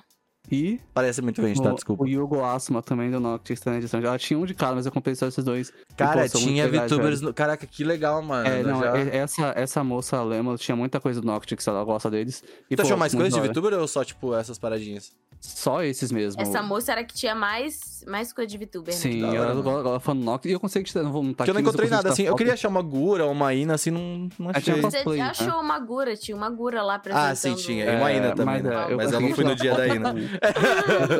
E 0.52 0.80
Parece 0.94 1.22
muito 1.22 1.42
bem, 1.42 1.54
tá? 1.56 1.72
Desculpa. 1.72 2.04
o 2.04 2.08
Yugo 2.08 2.44
Asuma 2.44 2.82
também 2.82 3.10
do 3.10 3.20
Noctix 3.20 3.62
da 3.62 3.72
Ninja 3.72 3.88
Sanji. 3.88 4.06
Ela 4.06 4.18
tinha 4.20 4.38
um 4.38 4.46
de 4.46 4.54
cada, 4.54 4.76
mas 4.76 4.86
eu 4.86 4.92
comprei 4.92 5.16
só 5.16 5.26
esses 5.26 5.44
dois. 5.44 5.70
E, 5.70 5.96
Cara, 5.96 6.30
pô, 6.30 6.38
tinha 6.38 6.66
legais, 6.66 6.92
VTubers. 6.92 7.22
No... 7.22 7.34
Caraca, 7.34 7.66
que 7.66 7.84
legal, 7.84 8.22
mano. 8.22 8.48
É, 8.48 8.62
não, 8.62 8.82
já... 8.82 8.98
é- 8.98 9.18
essa, 9.18 9.54
essa 9.56 9.84
moça 9.84 10.22
Lema 10.22 10.58
tinha 10.58 10.76
muita 10.76 11.00
coisa 11.00 11.22
do 11.22 11.28
Noctix, 11.28 11.66
ela 11.66 11.84
gosta 11.84 12.12
deles. 12.12 12.44
E, 12.70 12.76
Tu 12.76 12.82
achou 12.82 12.98
mais 12.98 13.16
coisa 13.16 13.40
de. 13.40 13.48
VTuber 13.48 13.74
ou 13.80 13.88
só, 13.88 14.04
tipo, 14.04 14.36
essas 14.36 14.60
paradinhas? 14.60 15.14
Só 15.40 15.84
esses 15.84 16.12
mesmo. 16.12 16.42
Essa 16.42 16.62
moça 16.62 16.92
era 16.92 17.04
que 17.04 17.14
tinha 17.14 17.36
mais, 17.36 17.93
mais 18.08 18.34
coisa 18.34 18.50
de 18.50 18.58
VTuber, 18.58 18.94
né? 18.94 19.00
Sim, 19.00 19.22
mano. 19.22 19.36
ela, 19.36 19.80
ela 19.80 20.00
falando 20.00 20.24
Noctix. 20.24 20.52
E 20.52 20.54
eu 20.54 20.60
consigo 20.60 20.86
te 20.86 20.94
dar, 20.94 21.04
não 21.04 21.12
vou 21.12 21.24
tá 21.24 21.34
Porque 21.38 21.50
eu 21.50 21.54
não 21.54 21.62
encontrei 21.62 21.90
nada 21.90 22.10
assim. 22.10 22.24
Eu 22.24 22.36
queria 22.36 22.54
achar 22.54 22.70
uma 22.70 22.82
Gura 22.82 23.26
ou 23.26 23.32
uma 23.32 23.54
Ina, 23.54 23.76
assim, 23.76 23.92
não, 23.92 24.30
não 24.38 24.52
achei. 24.54 24.82
Você 24.82 25.04
né? 25.06 25.22
achou 25.22 25.60
uma 25.60 25.80
Gura, 25.80 26.16
tinha 26.16 26.36
uma 26.36 26.50
Gura 26.50 26.82
lá 26.82 26.96
apresentando. 26.96 27.32
Ah, 27.32 27.36
sim, 27.36 27.56
tinha. 27.56 27.86
E 27.86 27.88
É, 27.88 27.98
uma 27.98 28.12
Ina 28.12 28.36
também, 28.36 28.46
mas, 28.46 28.64
né? 28.64 28.76
é, 28.76 28.94
eu 28.94 28.98
Mas 28.98 29.12
eu 29.12 29.22
não 29.22 29.36
fui 29.36 29.44
no 29.44 29.56
dia 29.56 29.76
da 29.76 29.88
Ina. 29.88 30.14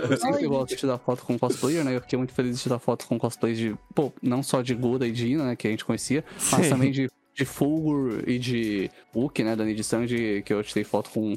Eu 0.10 0.18
sempre 0.18 0.48
gosto 0.48 0.70
de 0.70 0.76
tirar 0.76 0.98
foto 0.98 1.24
com 1.24 1.38
cosplayer, 1.38 1.84
né? 1.84 1.96
Eu 1.96 2.02
fiquei 2.02 2.18
muito 2.18 2.34
feliz 2.34 2.58
de 2.58 2.64
tirar 2.64 2.80
foto 2.80 3.08
com 3.08 3.18
cosplays 3.18 3.58
de, 3.58 3.76
pô, 3.94 4.12
não 4.22 4.44
só 4.44 4.62
de 4.62 4.74
Gura 4.76 5.08
e 5.08 5.12
de 5.12 5.28
Ina, 5.28 5.46
né, 5.46 5.56
que 5.56 5.68
a 5.68 5.72
gente 5.72 5.86
conhecia, 5.86 6.24
mas 6.52 6.70
também 6.70 6.92
de, 6.92 7.10
de 7.34 7.46
Fulgur 7.46 8.24
e 8.28 8.38
de 8.38 8.92
Uki, 9.14 9.44
né, 9.44 9.56
da 9.56 9.64
Nid 9.64 9.84
Sanji, 9.84 10.44
que 10.46 10.54
eu 10.54 10.64
tirei 10.64 10.84
foto 10.84 11.10
com 11.10 11.36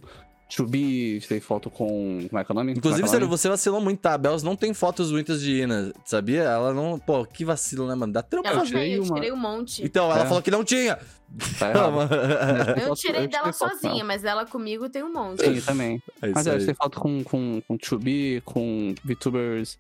Chubi, 0.48 1.18
tirei 1.20 1.40
foto 1.40 1.68
com, 1.68 2.24
como 2.28 2.38
é 2.40 2.44
que 2.44 2.52
é 2.52 2.54
o 2.54 2.54
nome? 2.54 2.72
Inclusive, 2.72 3.00
é 3.00 3.02
que 3.02 3.06
é 3.06 3.08
o 3.08 3.10
sério, 3.10 3.26
nome? 3.26 3.36
você 3.36 3.48
vacilou 3.48 3.80
muito, 3.80 3.98
tá? 4.00 4.14
A 4.14 4.18
Bells 4.18 4.44
não 4.44 4.54
tem 4.54 4.72
fotos 4.72 5.10
muitas 5.10 5.40
de 5.42 5.62
Ina, 5.62 5.92
sabia? 6.04 6.42
Ela 6.44 6.72
não. 6.72 6.98
Pô, 7.00 7.24
que 7.26 7.44
vacilo, 7.44 7.88
né, 7.88 7.94
mano? 7.96 8.12
Dá 8.12 8.22
trampo. 8.22 8.46
Ela 8.46 8.60
Eu 8.60 8.64
tirei 8.66 8.82
tem, 8.84 8.92
eu 8.94 9.02
uma- 9.02 9.14
tirei 9.16 9.32
um 9.32 9.36
monte. 9.36 9.84
Então, 9.84 10.04
ela 10.10 10.22
É. 10.22 10.26
falou 10.26 10.40
que 10.40 10.50
não 10.50 10.62
tinha. 10.64 10.98
Tá. 11.58 11.72
Eu 12.80 12.94
tirei 12.94 13.26
dela 13.26 13.52
sozinha, 13.52 14.04
mas 14.04 14.22
ela 14.24 14.46
comigo 14.46 14.88
tem 14.88 15.02
um 15.02 15.12
monte. 15.12 15.42
Sim, 15.44 15.60
também. 15.60 16.00
É 16.22 16.28
Mas 16.28 16.46
é, 16.46 16.50
eu 16.50 16.54
aí. 16.54 16.60
tirei 16.60 16.74
foto 16.74 17.00
com, 17.00 17.24
com, 17.24 17.60
com 17.66 17.76
Chubi, 17.82 18.40
com 18.44 18.94
VTubers 19.04 19.76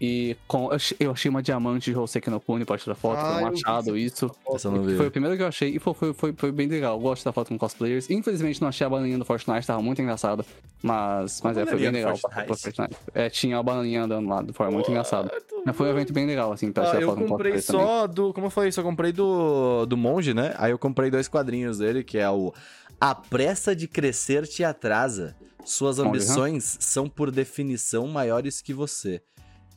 e 0.00 0.34
com. 0.48 0.66
Eu 0.68 0.72
achei, 0.72 0.96
eu 0.98 1.14
uma 1.30 1.42
diamante 1.42 1.90
de 1.90 1.96
Hoseki 1.98 2.30
no 2.30 2.40
Kuni 2.40 2.64
pra 2.64 2.78
tirar 2.78 2.94
foto, 2.94 3.18
Ah, 3.18 3.36
um 3.36 3.40
eu 3.46 3.52
vi 3.52 3.56
achado, 3.58 3.96
isso. 3.98 4.30
Essa 4.54 4.68
eu 4.68 4.72
não. 4.72 4.96
Foi 4.96 5.08
o 5.08 5.10
primeiro 5.10 5.36
que 5.36 5.42
eu 5.42 5.46
achei 5.46 5.68
e 5.76 5.78
foi, 5.78 5.92
foi, 5.92 6.12
foi, 6.14 6.32
foi 6.32 6.52
bem 6.52 6.66
legal. 6.68 6.94
Eu 6.96 7.00
gosto 7.00 7.16
de 7.16 7.22
tirar 7.22 7.32
foto 7.32 7.48
com 7.48 7.58
cosplayers. 7.58 8.08
Infelizmente 8.08 8.60
não 8.62 8.68
achei 8.68 8.86
a 8.86 8.90
bananinha 8.90 9.18
do 9.18 9.24
Fortnite, 9.26 9.66
tava 9.66 9.82
muito 9.82 10.00
engraçada. 10.00 10.44
Mas, 10.82 11.42
mas 11.44 11.58
é, 11.58 11.66
foi 11.66 11.78
bem 11.78 11.90
legal 11.90 12.18
pra, 12.18 12.44
pra 12.44 12.56
Fortnite? 12.56 12.96
É, 13.14 13.28
tinha 13.28 13.58
a 13.58 13.62
bananinha 13.62 14.04
andando 14.04 14.26
lá, 14.28 14.42
foi 14.54 14.70
muito 14.70 14.90
engraçado. 14.90 15.30
Mas 15.66 15.76
foi 15.76 15.88
um 15.88 15.90
evento 15.90 16.12
bem 16.14 16.24
legal, 16.24 16.50
assim, 16.52 16.72
pra 16.72 16.84
Ah, 16.84 16.86
tirar 16.86 17.02
eu 17.02 17.08
foto 17.08 17.18
com 17.20 17.28
comprei 17.28 17.52
cosplayers 17.52 17.66
também. 17.66 18.00
só 18.00 18.06
do. 18.06 18.32
Como 18.32 18.46
eu 18.46 18.50
falei, 18.50 18.72
só 18.72 18.82
comprei 18.82 19.12
do, 19.12 19.84
do 19.84 19.96
Monge, 19.98 20.32
né? 20.32 20.54
Aí 20.56 20.70
eu 20.70 20.78
comprei 20.78 21.10
dois 21.10 21.28
quadrinhos 21.28 21.76
dele, 21.78 22.02
que 22.02 22.16
é 22.16 22.30
o 22.30 22.54
A 22.98 23.14
Pressa 23.14 23.76
de 23.76 23.86
Crescer 23.86 24.46
Te 24.46 24.64
Atrasa. 24.64 25.36
Suas 25.62 25.98
Monge, 25.98 26.08
ambições 26.08 26.78
são, 26.80 27.06
por 27.06 27.30
definição, 27.30 28.06
maiores 28.08 28.62
que 28.62 28.72
você. 28.72 29.20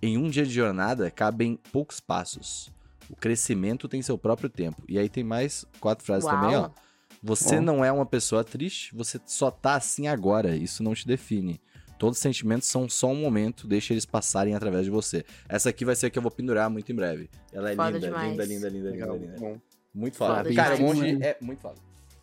Em 0.06 0.18
um 0.18 0.30
dia 0.30 0.45
de 0.45 0.51
jornada, 0.51 1.10
cabem 1.10 1.58
poucos 1.72 2.01
passos. 2.01 2.70
O 3.10 3.16
crescimento 3.16 3.88
tem 3.88 4.01
seu 4.01 4.18
próprio 4.18 4.49
tempo. 4.49 4.84
E 4.86 4.99
aí 4.99 5.08
tem 5.08 5.24
mais 5.24 5.64
quatro 5.80 6.04
frases 6.04 6.26
Uau. 6.26 6.36
também, 6.41 6.58
ó. 6.58 6.70
Você 7.24 7.56
Ó. 7.58 7.62
não 7.62 7.86
é 7.86 7.89
uma 7.89 8.06
pessoa 8.06 8.43
triste, 8.43 8.93
você 8.93 9.18
só 9.26 9.49
tá 9.49 9.76
assim 9.76 10.10
agora. 10.10 10.58
Isso 10.58 10.84
não 10.84 10.93
te 10.93 11.08
define. 11.08 11.62
Todos 11.97 12.18
os 12.18 12.22
sentimentos 12.22 12.68
são 12.68 12.89
só 12.89 13.08
um 13.08 13.16
momento, 13.16 13.66
deixa 13.66 13.93
eles 13.93 14.06
passarem 14.06 14.54
através 14.54 14.84
de 14.84 14.91
você. 14.91 15.24
Essa 15.47 15.70
aqui 15.70 15.86
vai 15.86 15.95
ser 15.95 16.08
a 16.08 16.10
que 16.10 16.18
eu 16.18 16.22
vou 16.22 16.32
pendurar 16.32 16.70
muito 16.70 16.91
em 16.91 16.95
breve. 16.95 17.30
Ela 17.54 17.72
é 17.72 17.76
Foda 17.78 17.91
linda, 17.91 18.08
demais. 18.08 18.32
linda, 18.32 18.43
linda, 18.45 18.68
linda, 18.68 18.89
linda, 18.89 19.06
Legal, 19.06 19.16
linda. 19.18 19.36
bom. 19.39 19.58
Muito 19.93 20.18
foda. 20.18 20.36
Fábio, 20.36 20.54
Cara, 20.54 20.74
o 20.74 20.78
demais. 20.80 20.97
monge 20.97 21.24
é 21.24 21.38
muito 21.39 21.62
foda. 21.62 21.76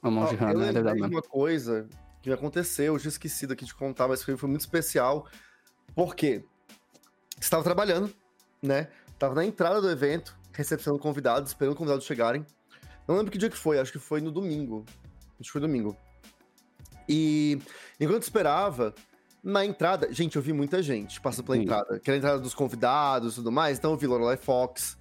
Um 0.05 0.11
monte 0.11 0.37
de 0.37 0.45
Ó, 0.45 0.49
eu 0.51 0.59
rana, 0.59 0.64
é 0.64 0.72
lembrei 0.72 0.95
de 0.97 1.01
mesmo. 1.01 1.16
uma 1.16 1.22
coisa 1.22 1.89
que 2.20 2.31
aconteceu, 2.31 2.93
eu 2.93 2.99
tinha 3.01 3.09
esquecido 3.09 3.55
aqui 3.55 3.64
de 3.64 3.74
contar, 3.74 4.07
mas 4.07 4.22
foi, 4.22 4.37
foi 4.37 4.51
muito 4.51 4.61
especial. 4.61 5.26
Porque 5.95 6.45
estava 7.41 7.62
trabalhando, 7.62 8.12
né? 8.62 8.88
Tava 9.18 9.34
na 9.34 9.45
entrada 9.45 9.80
do 9.80 9.91
evento, 9.91 10.36
recepcionando 10.53 11.01
convidados, 11.03 11.51
esperando 11.51 11.74
convidados 11.76 12.05
chegarem. 12.05 12.45
Não 13.07 13.16
lembro 13.16 13.30
que 13.32 13.38
dia 13.38 13.51
que 13.51 13.57
foi, 13.57 13.78
acho 13.78 13.93
que 13.93 13.99
foi 13.99 14.20
no 14.20 14.30
domingo. 14.30 14.84
Acho 15.38 15.49
que 15.49 15.51
foi 15.53 15.61
domingo. 15.61 15.97
E 17.09 17.59
enquanto 17.99 18.22
esperava, 18.22 18.95
na 19.43 19.64
entrada, 19.64 20.12
gente, 20.12 20.36
eu 20.36 20.43
vi 20.43 20.53
muita 20.53 20.82
gente 20.82 21.20
passando 21.20 21.47
pela 21.47 21.57
Sim. 21.57 21.62
entrada. 21.64 21.99
Que 21.99 22.11
era 22.11 22.16
a 22.16 22.18
entrada 22.18 22.38
dos 22.38 22.55
convidados 22.55 23.32
e 23.32 23.36
tudo 23.36 23.51
mais. 23.51 23.78
Então 23.78 23.91
eu 23.93 23.97
vi 23.97 24.07
Lorelai 24.07 24.36
Fox, 24.36 24.97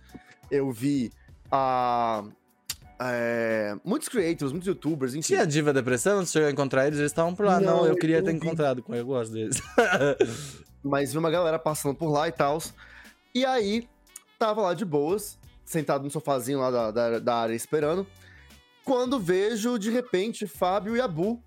eu 0.50 0.72
vi 0.72 1.12
a. 1.52 2.24
é, 3.00 3.76
muitos 3.84 4.10
creators, 4.10 4.52
muitos 4.52 4.68
youtubers, 4.68 5.14
enfim. 5.14 5.28
Tinha 5.28 5.42
a 5.42 5.46
Diva 5.46 5.72
Depressão, 5.72 6.26
você 6.26 6.34
chegou 6.34 6.48
a 6.48 6.52
encontrar 6.52 6.88
eles, 6.88 6.98
eles 7.00 7.12
estavam 7.12 7.36
por 7.36 7.46
lá. 7.46 7.60
Não, 7.60 7.78
Não, 7.78 7.86
eu 7.86 7.96
queria 7.96 8.18
eu 8.18 8.24
ter 8.24 8.32
vi. 8.32 8.38
encontrado 8.38 8.82
com 8.82 8.96
eu 8.96 9.06
gosto 9.06 9.32
deles. 9.34 9.62
mas 10.84 11.12
vi 11.12 11.18
uma 11.18 11.30
galera 11.32 11.60
passando 11.60 11.96
por 11.96 12.10
lá 12.10 12.28
e 12.28 12.32
tal. 12.32 12.62
E 13.34 13.46
aí, 13.46 13.88
tava 14.38 14.62
lá 14.62 14.74
de 14.74 14.86
boas, 14.86 15.38
sentado 15.66 16.04
no 16.04 16.10
sofazinho 16.10 16.60
lá 16.60 16.72
da, 16.72 16.92
da, 16.92 17.20
da 17.20 17.36
área 17.36 17.54
esperando. 17.54 18.06
Quando 18.84 19.20
vejo, 19.20 19.78
de 19.78 19.92
repente, 19.92 20.48
Fábio 20.48 20.96
e 20.96 21.02
Abu. 21.02 21.42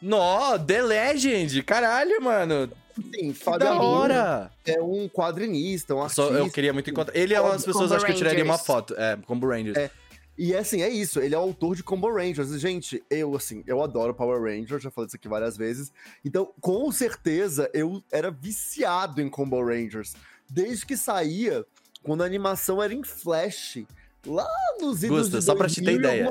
Nó, 0.00 0.58
The 0.58 0.82
Legend! 0.82 1.62
Caralho, 1.62 2.22
mano! 2.22 2.70
Sim, 2.94 3.32
Que 3.32 3.34
Fábio 3.34 3.58
da 3.60 3.72
Abu 3.72 3.84
hora! 3.84 4.50
é 4.64 4.80
um 4.80 5.08
quadrinista, 5.08 5.94
um 5.94 6.00
artista. 6.02 6.22
Só, 6.22 6.30
eu 6.32 6.50
queria 6.50 6.72
muito 6.72 6.88
encontrar. 6.88 7.16
Ele 7.16 7.34
é 7.34 7.40
uma 7.40 7.50
das 7.52 7.64
pessoas, 7.64 7.92
acho 7.92 8.04
que 8.04 8.12
eu 8.12 8.16
tiraria 8.16 8.44
uma 8.44 8.58
foto. 8.58 8.94
É, 8.96 9.16
Combo 9.26 9.48
Rangers. 9.48 9.76
É. 9.76 9.90
E 10.38 10.54
assim, 10.54 10.82
é 10.82 10.88
isso, 10.88 11.20
ele 11.20 11.34
é 11.34 11.38
o 11.38 11.42
autor 11.42 11.74
de 11.74 11.82
Combo 11.82 12.12
Rangers. 12.12 12.50
E, 12.50 12.58
Gente, 12.58 13.02
eu, 13.08 13.34
assim, 13.34 13.62
eu 13.66 13.82
adoro 13.82 14.14
Power 14.14 14.42
Rangers, 14.42 14.82
já 14.82 14.90
falei 14.90 15.06
isso 15.06 15.16
aqui 15.16 15.28
várias 15.28 15.56
vezes. 15.56 15.92
Então, 16.24 16.52
com 16.60 16.90
certeza, 16.92 17.70
eu 17.72 18.02
era 18.10 18.30
viciado 18.30 19.20
em 19.20 19.30
Combo 19.30 19.62
Rangers. 19.64 20.14
Desde 20.48 20.84
que 20.84 20.96
saía, 20.96 21.64
quando 22.02 22.22
a 22.22 22.26
animação 22.26 22.82
era 22.82 22.92
em 22.92 23.02
flash, 23.02 23.84
lá 24.26 24.46
nos 24.80 25.02
idos 25.02 25.22
Gusta, 25.22 25.40
só 25.40 25.54
pra 25.54 25.68
te 25.68 25.82
ter 25.82 25.98
2000 25.98 25.98
ideia. 25.98 26.28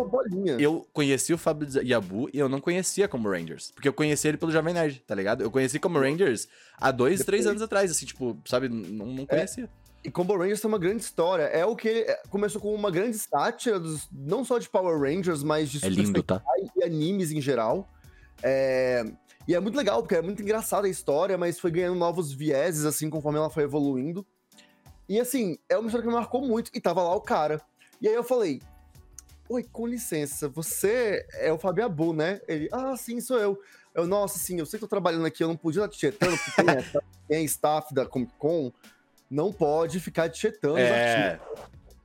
Eu 0.59 0.87
conheci 0.93 1.33
o 1.33 1.37
Fábio 1.37 1.67
Yabu 1.81 2.29
e 2.31 2.37
eu 2.37 2.47
não 2.47 2.61
conhecia 2.61 3.07
Combo 3.07 3.29
Rangers. 3.29 3.71
Porque 3.71 3.87
eu 3.87 3.93
conheci 3.93 4.27
ele 4.27 4.37
pelo 4.37 4.51
Jovem 4.51 4.73
Nerd, 4.73 5.01
tá 5.07 5.15
ligado? 5.15 5.41
Eu 5.41 5.49
conheci 5.49 5.79
Combo 5.79 5.99
Rangers 5.99 6.47
há 6.77 6.91
dois, 6.91 7.23
três 7.23 7.43
Depois. 7.43 7.47
anos 7.47 7.61
atrás, 7.61 7.89
assim, 7.89 8.05
tipo, 8.05 8.37
sabe? 8.45 8.69
Não, 8.69 9.07
não 9.07 9.25
conhecia. 9.25 9.69
E 10.05 10.11
Combo 10.11 10.37
Rangers 10.37 10.61
tem 10.61 10.67
uma 10.67 10.77
grande 10.77 11.01
história. 11.01 11.43
É 11.43 11.65
o 11.65 11.75
que 11.75 11.89
é, 11.89 12.21
começou 12.29 12.61
com 12.61 12.73
uma 12.75 12.91
grande 12.91 13.17
sátira, 13.17 13.79
dos- 13.79 14.07
não 14.11 14.45
só 14.45 14.59
de 14.59 14.69
Power 14.69 14.99
Rangers, 14.99 15.41
mas 15.41 15.69
de 15.71 15.83
É 15.83 15.89
lindo, 15.89 16.21
tá? 16.21 16.41
e 16.75 16.83
animes 16.83 17.31
em 17.31 17.41
geral. 17.41 17.89
É, 18.43 19.03
E 19.47 19.53
é 19.53 19.59
muito 19.59 19.75
legal, 19.75 20.01
porque 20.01 20.15
é 20.15 20.21
muito 20.23 20.41
engraçada 20.41 20.87
a 20.87 20.89
história, 20.89 21.37
mas 21.37 21.59
foi 21.59 21.69
ganhando 21.71 21.97
novos 21.97 22.31
vieses, 22.31 22.83
assim, 22.83 23.09
conforme 23.11 23.37
ela 23.37 23.49
foi 23.49 23.63
evoluindo. 23.63 24.25
E, 25.07 25.19
assim, 25.19 25.57
é 25.69 25.77
uma 25.77 25.85
história 25.85 26.01
que 26.03 26.07
me 26.11 26.15
marcou 26.19 26.41
muito, 26.41 26.71
e 26.73 26.81
tava 26.81 27.03
lá 27.03 27.15
o 27.15 27.21
cara. 27.21 27.61
E 28.01 28.07
aí 28.07 28.13
eu 28.15 28.23
falei, 28.23 28.59
oi, 29.47 29.63
com 29.71 29.85
licença, 29.85 30.49
você 30.49 31.23
é 31.33 31.51
o 31.53 31.59
Fábio 31.59 31.85
Abu, 31.85 32.11
né? 32.11 32.41
Ele, 32.47 32.67
ah, 32.71 32.95
sim, 32.97 33.21
sou 33.21 33.37
eu. 33.37 33.59
Eu, 33.93 34.07
nossa, 34.07 34.39
sim, 34.39 34.57
eu 34.59 34.65
sei 34.65 34.79
que 34.79 34.85
tô 34.85 34.89
trabalhando 34.89 35.25
aqui, 35.27 35.43
eu 35.43 35.47
não 35.47 35.55
podia 35.55 35.81
estar 35.81 35.89
te 35.89 35.99
chetando, 35.99 36.35
porque 36.37 36.61
é, 36.71 36.83
quem 37.27 37.37
é 37.37 37.41
staff 37.43 37.93
da 37.93 38.05
Comic 38.05 38.33
Con 38.39 38.71
não 39.29 39.51
pode 39.51 39.99
ficar 39.99 40.31
chetando 40.33 40.75
os 40.75 40.79
É. 40.79 41.39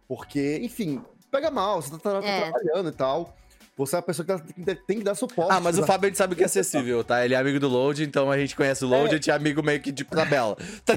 porque, 0.09 0.59
enfim, 0.63 1.03
pega 1.31 1.51
mal, 1.51 1.81
você 1.83 1.91
tá, 1.99 1.99
tá 1.99 2.27
É. 2.27 2.41
trabalhando 2.51 2.89
e 2.89 2.93
tal. 2.93 3.37
Você 3.77 3.97
é 3.97 3.99
a 3.99 4.03
pessoa 4.03 4.27
que 4.27 4.33
tá- 4.37 4.45
tem, 4.65 4.77
tem 4.87 4.99
que 4.99 5.05
dar 5.05 5.15
suporte. 5.15 5.51
Ah, 5.53 5.59
mas 5.61 5.79
o? 5.79 5.87
Fábio 5.87 6.07
a 6.07 6.11
gente 6.11 6.19
sabe 6.19 6.35
que 6.37 6.43
é 6.43 6.47
acessível, 6.47 7.03
tá? 7.03 7.25
Ele 7.25 7.33
é 7.33 7.39
amigo 7.39 7.59
do 7.59 7.67
Load, 7.69 8.05
então 8.05 8.31
a 8.31 8.37
gente 8.37 8.55
conhece 8.55 8.85
o 8.85 8.89
Load, 8.89 9.09
a 9.09 9.13
gente 9.15 9.31
é 9.31 9.35
amigo 9.35 9.63
meio 9.63 9.81
que 9.81 9.91
de 9.91 10.05
tabela. 10.05 10.55
Tá? 10.85 10.95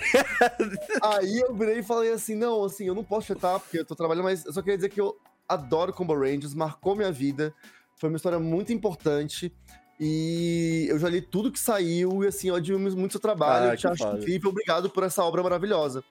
Aí 1.02 1.40
eu 1.40 1.54
virei 1.56 1.80
e 1.80 1.84
falei 1.84 2.12
assim: 2.12 2.36
não, 2.36 2.64
assim, 2.66 2.86
eu 2.86 2.96
não 2.96 3.04
posso 3.04 3.28
chetar 3.28 3.58
porque 3.60 3.80
eu 3.80 3.86
tô 3.86 3.96
trabalhando, 3.96 4.26
mas 4.26 4.46
eu 4.46 4.52
só 4.52 4.62
queria 4.62 4.76
dizer 4.78 4.90
que 4.90 5.00
eu 5.00 5.16
adoro 5.48 5.94
Combo 5.94 6.14
Rangers, 6.14 6.54
marcou 6.54 6.94
minha 6.96 7.12
vida. 7.12 7.54
Foi 7.96 8.10
uma 8.10 8.18
história 8.18 8.40
muito 8.40 8.74
importante. 8.74 9.54
E 10.00 10.88
eu 10.90 10.98
já 11.00 11.08
li 11.08 11.22
tudo 11.22 11.52
que 11.52 11.60
saiu 11.60 12.24
e 12.24 12.28
assim, 12.28 12.50
eu 12.50 12.56
admiro 12.56 12.98
muito 12.98 13.12
seu 13.14 13.22
trabalho. 13.22 13.70
Ah, 13.70 13.74
eu 13.74 13.78
te 13.78 13.82
que 13.82 13.88
acho 13.88 14.08
incrível, 14.18 14.50
obrigado 14.50 14.90
por 14.90 15.04
essa 15.04 15.24
obra 15.24 15.42
maravilhosa. 15.42 16.04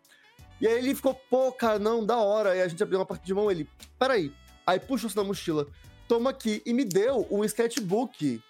E 0.62 0.66
aí 0.68 0.78
ele 0.78 0.94
ficou, 0.94 1.12
pô, 1.28 1.50
cara, 1.52 1.78
não, 1.78 2.06
da 2.06 2.16
hora. 2.18 2.56
E 2.56 2.62
a 2.62 2.68
gente 2.68 2.82
abriu 2.82 2.98
uma 3.00 3.04
parte 3.04 3.26
de 3.26 3.34
mão, 3.34 3.50
ele, 3.50 3.68
peraí. 3.98 4.32
Aí 4.66 4.78
puxou 4.78 5.08
isso 5.08 5.16
da 5.16 5.24
mochila, 5.24 5.66
toma 6.08 6.30
aqui, 6.30 6.62
e 6.64 6.72
me 6.72 6.84
deu 6.84 7.26
um 7.30 7.44
sketchbook 7.44 8.40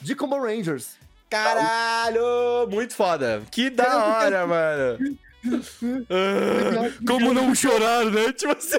de 0.00 0.14
Combo 0.14 0.38
Rangers. 0.42 0.96
Caralho! 1.28 2.66
Muito 2.70 2.94
foda. 2.94 3.42
Que 3.50 3.68
da 3.68 3.98
hora, 4.18 4.46
mano. 4.46 5.18
Ah, 6.08 6.90
Como 7.06 7.34
não 7.34 7.54
chorar, 7.54 8.06
né? 8.06 8.32
Tipo 8.32 8.52
assim. 8.52 8.78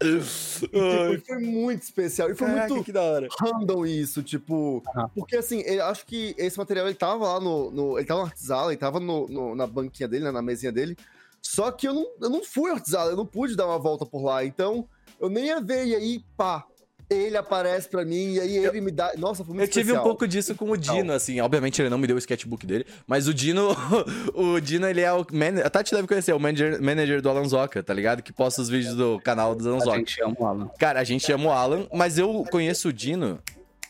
Tipo, 0.00 1.26
foi 1.26 1.38
muito 1.38 1.82
especial. 1.82 2.30
E 2.30 2.34
foi 2.34 2.46
Caraca, 2.48 2.68
muito 2.68 2.84
que 2.84 2.92
da 2.92 3.02
hora. 3.02 3.28
random 3.40 3.84
isso, 3.86 4.22
tipo. 4.22 4.82
Aham. 4.94 5.10
Porque 5.14 5.36
assim, 5.36 5.60
eu 5.60 5.84
acho 5.86 6.06
que 6.06 6.34
esse 6.38 6.56
material 6.58 6.86
ele 6.86 6.94
tava 6.94 7.24
lá 7.34 7.40
no. 7.40 7.70
no- 7.70 7.98
ele 7.98 8.06
tava 8.06 8.20
no 8.20 8.26
Artisala, 8.26 8.72
ele 8.72 8.78
tava 8.80 8.98
no, 8.98 9.28
no- 9.28 9.54
na 9.54 9.66
banquinha 9.66 10.08
dele, 10.08 10.24
né, 10.24 10.30
na 10.30 10.42
mesinha 10.42 10.72
dele. 10.72 10.96
Só 11.42 11.70
que 11.70 11.88
eu 11.88 11.94
não, 11.94 12.06
eu 12.20 12.30
não 12.30 12.44
fui 12.44 12.70
ao 12.70 12.76
Artisala, 12.76 13.10
eu 13.10 13.16
não 13.16 13.26
pude 13.26 13.56
dar 13.56 13.66
uma 13.66 13.78
volta 13.78 14.04
por 14.06 14.22
lá. 14.22 14.44
Então, 14.44 14.88
eu 15.20 15.28
nem 15.28 15.46
ia 15.46 15.60
ver. 15.60 15.86
E 15.86 15.94
aí, 15.94 16.24
pá, 16.36 16.64
ele 17.10 17.36
aparece 17.36 17.88
pra 17.88 18.04
mim, 18.04 18.34
e 18.34 18.40
aí 18.40 18.56
ele 18.56 18.80
me 18.80 18.92
dá. 18.92 19.12
Nossa, 19.18 19.44
foi 19.44 19.54
muito 19.54 19.66
Eu 19.66 19.72
tive 19.72 19.90
um 19.90 19.94
especial. 19.94 20.04
pouco 20.04 20.28
disso 20.28 20.54
com 20.54 20.70
o 20.70 20.76
Dino, 20.76 21.12
assim. 21.12 21.40
Obviamente 21.40 21.82
ele 21.82 21.88
não 21.90 21.98
me 21.98 22.06
deu 22.06 22.14
o 22.14 22.18
sketchbook 22.20 22.64
dele, 22.64 22.86
mas 23.06 23.26
o 23.26 23.34
Dino, 23.34 23.76
o 24.32 24.60
Dino, 24.60 24.86
ele 24.86 25.00
é 25.00 25.12
o. 25.12 25.26
Man... 25.32 25.60
A 25.64 25.68
Tati 25.68 25.92
deve 25.92 26.06
conhecer, 26.06 26.30
é 26.30 26.34
o 26.34 26.40
manager, 26.40 26.80
manager 26.80 27.20
do 27.20 27.28
Alan 27.28 27.48
Zoca, 27.48 27.82
tá 27.82 27.92
ligado? 27.92 28.22
Que 28.22 28.32
posta 28.32 28.62
os 28.62 28.68
vídeos 28.68 28.94
do 28.94 29.20
canal 29.24 29.56
do 29.56 29.68
Alan 29.68 29.78
A 29.78 29.80
Zoca. 29.80 29.98
gente 29.98 30.22
ama 30.22 30.36
o 30.38 30.46
Alan. 30.46 30.70
Cara, 30.78 31.00
a 31.00 31.04
gente 31.04 31.32
ama 31.32 31.46
o 31.46 31.50
Alan, 31.50 31.86
mas 31.92 32.16
eu 32.16 32.44
conheço 32.48 32.88
o 32.90 32.92
Dino 32.92 33.40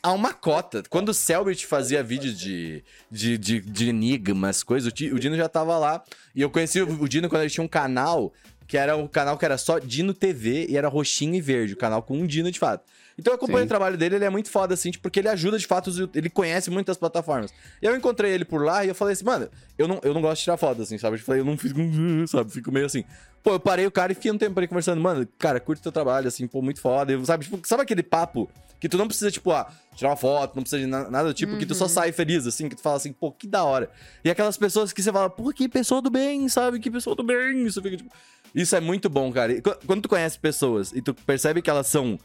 há 0.03 0.13
uma 0.13 0.33
cota. 0.33 0.83
Quando 0.89 1.11
o 1.11 1.15
Selbit 1.15 1.67
fazia 1.67 2.03
vídeos 2.03 2.39
de, 2.39 2.83
de, 3.11 3.39
de, 3.39 3.61
de 3.61 3.89
enigmas, 3.89 4.63
coisas, 4.63 4.93
o 4.93 5.19
Dino 5.19 5.37
já 5.37 5.49
tava 5.49 5.79
lá. 5.79 6.03
E 6.35 6.41
eu 6.41 6.51
conheci 6.51 6.81
o 6.81 7.09
Dino 7.09 7.29
quando 7.29 7.43
ele 7.43 7.51
tinha 7.51 7.65
um 7.65 7.69
canal, 7.69 8.33
que 8.67 8.77
era 8.77 8.97
um 8.97 9.07
canal 9.07 9.37
que 9.37 9.45
era 9.45 9.59
só 9.59 9.79
Dino 9.79 10.15
TV 10.15 10.67
e 10.69 10.77
era 10.77 10.89
roxinho 10.89 11.35
e 11.35 11.41
verde, 11.41 11.75
o 11.75 11.77
canal 11.77 12.03
com 12.03 12.19
um 12.19 12.27
Dino 12.27 12.51
de 12.51 12.59
fato. 12.59 12.85
Então 13.21 13.33
eu 13.33 13.37
acompanho 13.37 13.59
Sim. 13.61 13.65
o 13.65 13.69
trabalho 13.69 13.97
dele, 13.99 14.17
ele 14.17 14.25
é 14.25 14.31
muito 14.31 14.51
foda, 14.51 14.73
assim, 14.75 14.91
tipo, 14.91 15.03
porque 15.03 15.21
ele 15.21 15.29
ajuda 15.29 15.59
de 15.59 15.67
fato, 15.67 15.91
ele 16.15 16.31
conhece 16.31 16.71
muitas 16.71 16.97
plataformas. 16.97 17.53
E 17.83 17.87
eu 17.87 17.95
encontrei 17.95 18.33
ele 18.33 18.45
por 18.45 18.65
lá 18.65 18.85
e 18.85 18.89
eu 18.89 18.95
falei 18.95 19.13
assim, 19.13 19.25
mano, 19.25 19.49
eu 19.79 19.87
não, 19.87 20.01
eu 20.03 20.15
não 20.15 20.21
gosto 20.23 20.39
de 20.39 20.45
tirar 20.45 20.57
foto, 20.57 20.81
assim, 20.83 20.97
sabe? 20.99 21.17
Eu 21.17 21.21
falei, 21.23 21.43
eu 21.43 21.45
não 21.45 21.57
fico, 21.57 21.79
sabe? 22.27 22.51
Fico 22.51 22.73
meio 22.73 22.87
assim. 22.87 23.05
Pô, 23.43 23.53
eu 23.53 23.61
parei 23.61 23.87
o 23.87 23.91
cara 23.91 24.13
e 24.13 24.15
fiquei 24.15 24.31
um 24.31 24.37
tempo 24.39 24.59
ali 24.59 24.67
conversando, 24.69 25.01
mano, 25.01 25.27
cara, 25.39 25.61
curte 25.61 25.83
teu 25.83 25.93
trabalho, 25.93 26.29
assim, 26.29 26.47
pô, 26.47 26.61
muito 26.61 26.81
foda. 26.81 27.13
Eu, 27.13 27.25
sabe, 27.25 27.45
tipo, 27.45 27.61
sabe 27.67 27.83
aquele 27.83 28.03
papo 28.03 28.51
que 28.79 28.89
tu 28.89 28.97
não 28.97 29.07
precisa, 29.07 29.31
tipo, 29.31 29.51
ah, 29.51 29.71
tirar 29.95 30.09
uma 30.11 30.17
foto, 30.17 30.57
não 30.57 30.63
precisa 30.63 30.81
de 30.81 30.87
na- 30.87 31.11
nada 31.11 31.29
do 31.29 31.35
tipo, 31.35 31.57
que 31.59 31.67
tu 31.67 31.75
só 31.75 31.87
sai 31.87 32.13
feliz, 32.13 32.47
assim, 32.47 32.69
que 32.69 32.75
tu 32.77 32.81
fala 32.81 32.97
assim, 32.97 33.13
pô, 33.13 33.31
que 33.31 33.47
da 33.47 33.63
hora. 33.63 33.91
E 34.25 34.31
aquelas 34.31 34.57
pessoas 34.57 34.91
que 34.93 35.03
você 35.03 35.13
fala, 35.13 35.29
pô, 35.29 35.53
que 35.53 35.69
pessoa 35.69 36.01
do 36.01 36.09
bem, 36.11 36.49
sabe? 36.49 36.81
Que 36.81 36.91
pessoa 36.91 37.15
do 37.15 37.23
bem. 37.23 37.67
Isso, 37.67 37.83
fica, 37.83 37.97
tipo... 37.99 38.11
Isso 38.55 38.75
é 38.75 38.81
muito 38.81 39.09
bom, 39.09 39.31
cara. 39.31 39.53
E 39.53 39.61
qu- 39.63 39.77
quando 39.87 40.03
tu 40.03 40.09
conhece 40.09 40.39
pessoas 40.39 40.93
e 40.93 41.01
tu 41.01 41.15
percebe 41.15 41.63
que 41.63 41.71
elas 41.71 41.87
são 41.87 42.19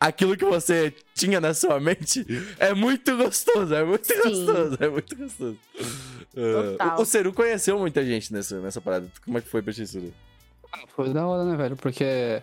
aquilo 0.00 0.36
que 0.36 0.44
você 0.44 0.94
tinha 1.14 1.40
na 1.40 1.52
sua 1.52 1.78
mente, 1.78 2.26
é 2.58 2.72
muito 2.72 3.14
gostoso, 3.16 3.74
é 3.74 3.84
muito 3.84 4.06
Sim. 4.06 4.14
gostoso, 4.22 4.78
é 4.80 4.88
muito 4.88 5.14
gostoso. 5.16 5.58
Ah, 5.78 6.72
Total. 6.72 6.98
o, 6.98 7.02
o 7.02 7.04
Seru 7.04 7.32
conheceu 7.32 7.78
muita 7.78 8.04
gente 8.04 8.32
nessa, 8.32 8.58
nessa 8.60 8.80
parada. 8.80 9.06
Como 9.24 9.36
é 9.36 9.40
que 9.42 9.48
foi 9.48 9.60
pra 9.60 9.72
ti, 9.72 9.86
Seru? 9.86 10.12
Foi 10.88 11.12
da 11.12 11.26
hora, 11.26 11.44
né, 11.44 11.56
velho? 11.56 11.76
Porque. 11.76 12.42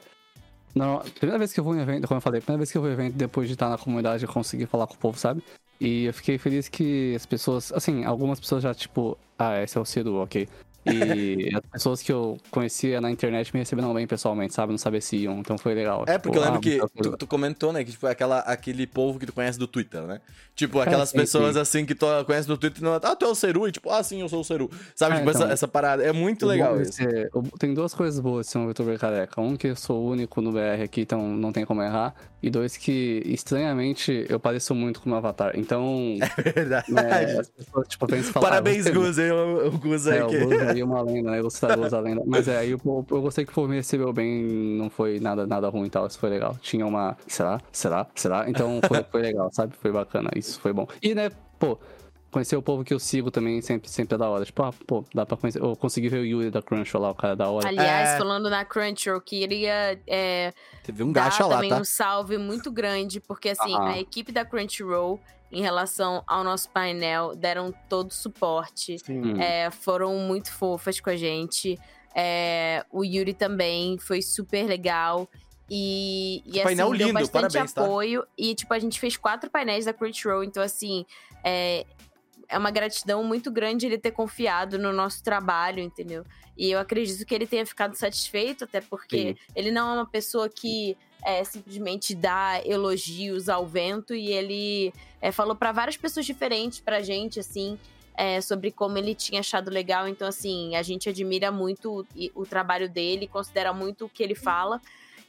Não, 0.75 0.99
primeira 0.99 1.39
vez 1.39 1.51
que 1.51 1.59
eu 1.59 1.63
vou 1.63 1.75
em 1.75 1.79
evento, 1.81 2.07
como 2.07 2.17
eu 2.17 2.21
falei, 2.21 2.39
primeira 2.39 2.59
vez 2.59 2.71
que 2.71 2.77
eu 2.77 2.81
vou 2.81 2.91
em 2.91 2.93
evento 2.93 3.15
depois 3.15 3.47
de 3.47 3.53
estar 3.53 3.67
na 3.67 3.79
comunidade 3.79 4.23
e 4.23 4.27
conseguir 4.27 4.67
falar 4.67 4.85
com 4.85 4.93
o 4.93 4.97
povo, 4.97 5.17
sabe? 5.17 5.41
E 5.79 6.05
eu 6.05 6.13
fiquei 6.13 6.37
feliz 6.37 6.67
que 6.67 7.15
as 7.15 7.25
pessoas, 7.25 7.71
assim, 7.71 8.03
algumas 8.03 8.39
pessoas 8.39 8.61
já, 8.61 8.73
tipo, 8.75 9.17
ah, 9.39 9.61
esse 9.63 9.77
é 9.77 9.81
o 9.81 9.85
Cido, 9.85 10.17
ok. 10.17 10.47
E 10.91 11.49
as 11.55 11.61
pessoas 11.71 12.01
que 12.01 12.11
eu 12.11 12.37
conhecia 12.51 12.99
na 13.01 13.11
internet 13.11 13.53
me 13.53 13.59
receberam 13.59 13.93
bem 13.93 14.07
pessoalmente, 14.07 14.53
sabe? 14.53 14.71
Não 14.71 14.77
sabia 14.77 15.01
se 15.01 15.15
iam, 15.17 15.39
então 15.39 15.57
foi 15.57 15.73
legal. 15.73 16.03
É, 16.07 16.13
Tipo, 16.13 16.23
porque 16.23 16.37
eu 16.37 16.41
lembro 16.43 16.57
ah, 16.57 16.61
que 16.61 16.79
tu, 17.03 17.17
tu 17.17 17.27
comentou, 17.27 17.71
né? 17.73 17.83
Que 17.83 17.91
tipo, 17.91 18.07
é 18.07 18.11
aquela, 18.11 18.39
aquele 18.39 18.87
povo 18.87 19.19
que 19.19 19.25
tu 19.25 19.33
conhece 19.33 19.57
do 19.59 19.67
Twitter, 19.67 20.01
né? 20.03 20.19
Tipo, 20.55 20.79
aquelas 20.79 21.09
sim, 21.09 21.17
pessoas 21.17 21.53
sim. 21.53 21.61
assim 21.61 21.85
que 21.85 21.93
tu 21.93 22.05
conhece 22.25 22.47
do 22.47 22.57
Twitter 22.57 22.81
e 22.81 22.83
não. 22.83 22.93
Ah, 22.95 23.15
tu 23.15 23.25
é 23.25 23.27
o 23.27 23.35
Seru? 23.35 23.67
E 23.67 23.71
tipo, 23.71 23.91
ah, 23.91 24.01
sim, 24.01 24.21
eu 24.21 24.29
sou 24.29 24.39
o 24.41 24.43
Seru. 24.43 24.69
Sabe? 24.95 25.15
É, 25.15 25.17
tipo, 25.19 25.29
então. 25.29 25.43
essa, 25.43 25.53
essa 25.53 25.67
parada. 25.67 26.03
É 26.03 26.11
muito 26.11 26.45
legal 26.47 26.81
isso. 26.81 26.93
ser- 26.93 27.29
o- 27.33 27.43
tem 27.59 27.73
duas 27.73 27.93
coisas 27.93 28.19
boas 28.19 28.47
de 28.47 28.51
ser 28.53 28.57
um 28.57 28.67
youtuber 28.67 28.97
careca. 28.97 29.39
Um, 29.39 29.55
que 29.55 29.67
eu 29.67 29.75
sou 29.75 30.01
o 30.03 30.09
único 30.09 30.41
no 30.41 30.51
BR 30.51 30.81
aqui, 30.83 31.01
então 31.01 31.21
não 31.27 31.51
tem 31.51 31.63
como 31.63 31.83
errar. 31.83 32.15
E 32.41 32.49
dois, 32.49 32.75
que 32.77 33.21
estranhamente 33.25 34.25
eu 34.29 34.39
pareço 34.39 34.73
muito 34.75 34.99
com 35.01 35.07
o 35.07 35.09
meu 35.09 35.17
avatar. 35.17 35.51
Então, 35.55 36.17
É 36.37 36.51
verdade. 36.51 36.91
né, 36.91 37.37
as 37.39 37.49
pessoas, 37.49 37.87
tipo, 37.87 38.07
pensam 38.07 38.33
falar. 38.33 38.49
Parabéns, 38.49 38.85
"Ah, 38.87 38.89
você- 38.89 38.95
Gus, 38.95 39.17
hein? 39.19 39.31
O, 39.31 39.61
É, 40.11 40.23
o 40.23 40.27
que. 40.29 40.76
Seria 40.77 40.85
uma 40.85 41.01
lenda, 41.01 41.31
né? 41.31 41.41
Os 41.41 41.53
Star 41.55 41.79
Wars 41.79 41.93
a 41.93 41.99
lenda. 41.99 42.21
Mas 42.25 42.47
é, 42.47 42.57
aí 42.57 42.71
eu, 42.71 42.79
eu 42.85 43.21
gostei 43.21 43.45
que 43.45 43.51
o 43.51 43.55
povo 43.55 43.67
me 43.67 43.75
recebeu 43.77 44.13
bem, 44.13 44.43
não 44.43 44.89
foi 44.89 45.19
nada, 45.19 45.47
nada 45.47 45.69
ruim 45.69 45.87
e 45.87 45.89
tal, 45.89 46.05
isso 46.05 46.19
foi 46.19 46.29
legal. 46.29 46.55
Tinha 46.61 46.85
uma. 46.85 47.17
Será? 47.27 47.59
Será? 47.71 48.05
Será? 48.15 48.49
Então 48.49 48.79
foi, 48.87 49.03
foi 49.11 49.21
legal, 49.21 49.49
sabe? 49.51 49.75
Foi 49.75 49.91
bacana, 49.91 50.29
isso 50.35 50.59
foi 50.59 50.73
bom. 50.73 50.87
E, 51.01 51.15
né, 51.15 51.29
pô. 51.59 51.77
Conhecer 52.29 52.57
o 52.57 52.61
povo 52.61 52.83
que 52.83 52.93
eu 52.93 52.99
sigo 52.99 53.31
também 53.31 53.61
sempre, 53.61 53.89
sempre 53.89 54.13
é 54.15 54.17
da 54.17 54.29
hora. 54.29 54.43
Tipo, 54.43 54.61
ah, 54.61 54.73
pô, 54.85 55.03
dá 55.15 55.25
pra 55.25 55.37
conhecer. 55.37 55.61
Eu 55.63 55.77
consegui 55.77 56.09
ver 56.09 56.19
o 56.19 56.25
Yuri 56.25 56.51
da 56.51 56.61
Crunchyroll 56.61 57.01
lá, 57.05 57.11
o 57.11 57.15
cara 57.15 57.33
é 57.33 57.35
da 57.37 57.49
hora. 57.49 57.67
Aliás, 57.69 58.09
É. 58.09 58.17
falando 58.17 58.49
na 58.49 58.65
Crunchyroll, 58.65 59.21
queria 59.21 59.97
é, 60.05 60.53
Teve 60.83 61.03
um 61.03 61.11
dar 61.13 61.23
gacha 61.23 61.45
lá, 61.45 61.55
também 61.55 61.69
tá? 61.69 61.79
um 61.79 61.85
salve 61.85 62.37
muito 62.37 62.69
grande, 62.69 63.21
porque 63.21 63.49
assim, 63.49 63.73
Aham. 63.73 63.87
a 63.87 63.97
equipe 63.97 64.33
da 64.33 64.43
Crunchyroll, 64.43 65.21
em 65.51 65.61
relação 65.61 66.23
ao 66.27 66.43
nosso 66.43 66.69
painel, 66.69 67.35
deram 67.35 67.73
todo 67.89 68.13
suporte. 68.13 68.99
Sim. 68.99 69.33
Hum. 69.33 69.41
É, 69.41 69.69
foram 69.71 70.15
muito 70.17 70.51
fofas 70.51 70.99
com 70.99 71.09
a 71.09 71.15
gente. 71.15 71.77
É, 72.13 72.85
o 72.91 73.03
Yuri 73.03 73.33
também 73.33 73.97
foi 73.97 74.21
super 74.21 74.65
legal. 74.65 75.29
E, 75.69 76.41
e 76.45 76.61
assim, 76.61 76.75
deu 76.75 76.93
lindo, 76.93 77.13
bastante 77.13 77.31
parabéns, 77.31 77.73
tá? 77.73 77.83
apoio. 77.83 78.25
E, 78.37 78.55
tipo, 78.55 78.73
a 78.73 78.79
gente 78.79 78.99
fez 78.99 79.17
quatro 79.17 79.49
painéis 79.49 79.85
da 79.85 79.93
Crunchyroll. 79.93 80.43
Então, 80.43 80.63
assim, 80.63 81.05
é, 81.43 81.85
é 82.49 82.57
uma 82.57 82.71
gratidão 82.71 83.23
muito 83.23 83.51
grande 83.51 83.85
ele 83.85 83.97
ter 83.97 84.11
confiado 84.11 84.77
no 84.77 84.93
nosso 84.93 85.23
trabalho, 85.23 85.79
entendeu? 85.79 86.25
E 86.57 86.71
eu 86.71 86.79
acredito 86.79 87.25
que 87.25 87.35
ele 87.35 87.45
tenha 87.45 87.65
ficado 87.65 87.95
satisfeito, 87.95 88.63
até 88.63 88.81
porque 88.81 89.35
ele 89.55 89.69
não 89.69 89.91
é 89.91 89.93
uma 89.95 90.09
pessoa 90.09 90.49
que 90.49 90.97
é, 91.27 91.43
simplesmente 91.43 92.15
dá 92.15 92.61
elogios 92.63 93.49
ao 93.49 93.67
vento. 93.67 94.15
E 94.15 94.31
ele 94.31 94.93
é, 95.21 95.29
falou 95.29 95.57
para 95.57 95.73
várias 95.73 95.97
pessoas 95.97 96.25
diferentes 96.25 96.79
pra 96.79 97.01
gente, 97.01 97.37
assim, 97.37 97.77
é, 98.15 98.39
sobre 98.39 98.71
como 98.71 98.97
ele 98.97 99.13
tinha 99.13 99.41
achado 99.41 99.69
legal. 99.69 100.07
Então, 100.07 100.25
assim, 100.25 100.73
a 100.77 100.81
gente 100.81 101.09
admira 101.09 101.51
muito 101.51 102.07
o, 102.33 102.41
o 102.41 102.45
trabalho 102.45 102.89
dele, 102.89 103.27
considera 103.27 103.73
muito 103.73 104.05
o 104.05 104.09
que 104.09 104.23
ele 104.23 104.35
fala. 104.35 104.79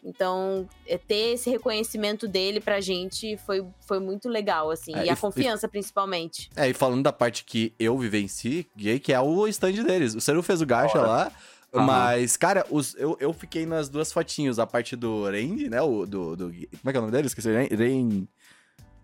Então, 0.05 0.69
é, 0.87 0.97
ter 0.97 1.33
esse 1.35 1.51
reconhecimento 1.51 2.29
dele 2.29 2.61
pra 2.61 2.81
gente 2.81 3.37
foi, 3.39 3.67
foi 3.81 3.99
muito 3.99 4.29
legal, 4.29 4.71
assim. 4.71 4.95
É, 4.95 5.03
e 5.03 5.07
e- 5.09 5.11
a 5.11 5.17
confiança, 5.17 5.67
principalmente. 5.67 6.49
É, 6.55 6.69
e 6.69 6.73
falando 6.73 7.03
da 7.03 7.13
parte 7.13 7.43
que 7.45 7.73
eu 7.77 7.99
vivenci, 7.99 8.69
gay, 8.77 9.01
que 9.01 9.13
é 9.13 9.21
o 9.21 9.49
stand 9.49 9.83
deles. 9.83 10.15
O 10.15 10.21
Seru 10.21 10.45
fez 10.45 10.63
o 10.63 10.67
gacha 10.67 11.01
lá. 11.01 11.33
Mas, 11.73 12.37
cara, 12.37 12.65
os, 12.71 12.95
eu, 12.95 13.17
eu 13.21 13.33
fiquei 13.33 13.67
nas 13.67 13.89
duas 13.89 14.11
fotinhos. 14.13 14.59
A 14.59 14.67
parte 14.67 14.97
do 14.97 15.25
Randy, 15.25 15.69
né? 15.69 15.81
O, 15.83 16.07
do, 16.07 16.35
do- 16.37 16.51
Como 16.51 16.61
é 16.87 16.91
que 16.91 16.97
é 16.97 16.99
o 16.99 17.03
nome 17.03 17.13
dele? 17.13 17.27
Esqueci. 17.27 17.49
Rain. 17.53 18.27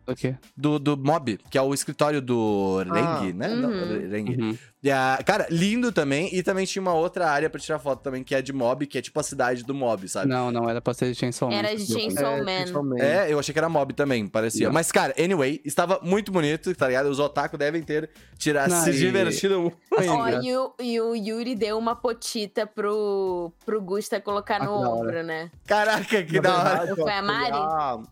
O 0.07 0.15
quê? 0.15 0.35
Do, 0.57 0.79
do 0.79 0.97
Mob, 0.97 1.39
que 1.51 1.57
é 1.57 1.63
o 1.63 1.73
escritório 1.73 2.21
do 2.21 2.79
Reng, 2.83 3.33
né? 3.33 3.49
Não, 3.49 3.71
Uhum. 3.71 4.09
Reng. 4.11 4.37
Uhum. 4.39 4.59
E 4.83 4.91
a- 4.91 5.19
cara, 5.25 5.47
lindo 5.51 5.91
também. 5.91 6.29
E 6.35 6.43
também 6.43 6.67
tinha 6.67 6.83
uma 6.83 6.93
outra 6.93 7.31
área 7.31 7.49
pra 7.49 7.59
tirar 7.59 7.79
foto 7.79 8.03
também, 8.03 8.23
que 8.23 8.35
é 8.35 8.43
de 8.43 8.53
Mob, 8.53 8.87
que 8.87 8.99
é 8.99 9.01
tipo 9.03 9.19
a 9.19 9.23
cidade 9.23 9.65
do 9.65 9.73
Mob, 9.75 10.07
sabe? 10.07 10.29
Não, 10.29 10.53
não, 10.53 10.69
era 10.69 10.79
pra 10.83 10.93
ser 10.93 11.11
de 11.11 11.19
Chainsaw 11.19 11.49
Man. 11.51 11.57
Era 11.57 11.75
de 11.75 11.87
Chainsaw 11.87 12.37
Man. 12.45 12.45
Chainsaw 12.45 12.85
Man. 12.85 12.99
É, 12.99 13.33
eu 13.33 13.39
achei 13.39 13.53
que 13.55 13.59
era 13.59 13.69
Mob 13.71 13.95
também, 13.95 14.29
parecia. 14.29 14.65
Yeah. 14.65 14.75
Mas, 14.75 14.93
cara, 14.93 15.15
anyway, 15.19 15.59
estava 15.65 15.99
muito 16.03 16.31
bonito, 16.31 16.75
tá 16.75 16.87
ligado? 16.87 17.07
Os 17.09 17.19
otaku 17.19 17.57
devem 17.57 17.83
ter 17.83 18.11
tirado, 18.37 18.69
Não, 18.71 18.83
se 18.83 18.91
e- 18.91 18.99
divertido 18.99 19.59
muito. 19.63 19.79
Ó, 19.97 20.29
e, 20.43 20.55
o, 20.55 20.75
e 20.79 21.01
o 21.01 21.15
Yuri 21.15 21.55
deu 21.55 21.79
uma 21.79 21.97
potita 21.97 22.67
pro, 22.67 23.51
pro 23.65 23.81
Gusta 23.81 24.21
colocar 24.21 24.61
Ah, 24.61 24.67
no 24.67 24.73
ombro, 24.75 25.23
né? 25.23 25.51
Caraca, 25.67 26.23
que 26.23 26.35
Na 26.35 26.41
da 26.43 26.59
hora. 26.83 26.95
Foi 26.97 27.13
a 27.13 27.23
Mari? 27.23 28.05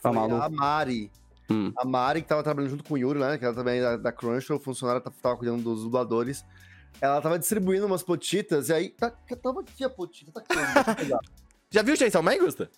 A- 0.00 0.02
Tá 0.02 0.08
Foi 0.12 0.12
maluco. 0.12 0.42
a 0.42 0.48
Mari. 0.48 1.10
Hum. 1.50 1.72
A 1.76 1.84
Mari, 1.84 2.22
que 2.22 2.28
tava 2.28 2.42
trabalhando 2.42 2.70
junto 2.70 2.84
com 2.84 2.94
o 2.94 2.98
Yuri, 2.98 3.18
né? 3.18 3.36
Que 3.38 3.44
ela 3.44 3.54
também 3.54 3.78
é 3.80 3.82
da, 3.82 3.96
da 3.96 4.12
Crunchyroll, 4.12 4.60
funcionária, 4.60 5.00
tava, 5.00 5.16
tava 5.20 5.36
cuidando 5.36 5.62
dos 5.62 5.82
dubladores. 5.82 6.44
Ela 7.00 7.20
tava 7.20 7.38
distribuindo 7.38 7.86
umas 7.86 8.02
potitas, 8.02 8.68
e 8.68 8.72
aí 8.72 8.88
tá, 8.90 9.10
tava 9.42 9.60
aqui 9.60 9.82
a 9.84 9.90
potita, 9.90 10.32
tá 10.32 10.40
aqui. 10.40 11.10
eu. 11.10 11.18
Já 11.72 11.82
viu 11.82 11.94
o 11.94 11.96
Chainsaw 11.96 12.22
Man, 12.22 12.36
Gusta? 12.38 12.70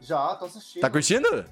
Já, 0.00 0.34
tô 0.36 0.44
assistindo. 0.46 0.80
Tá 0.82 0.88
curtindo? 0.90 1.44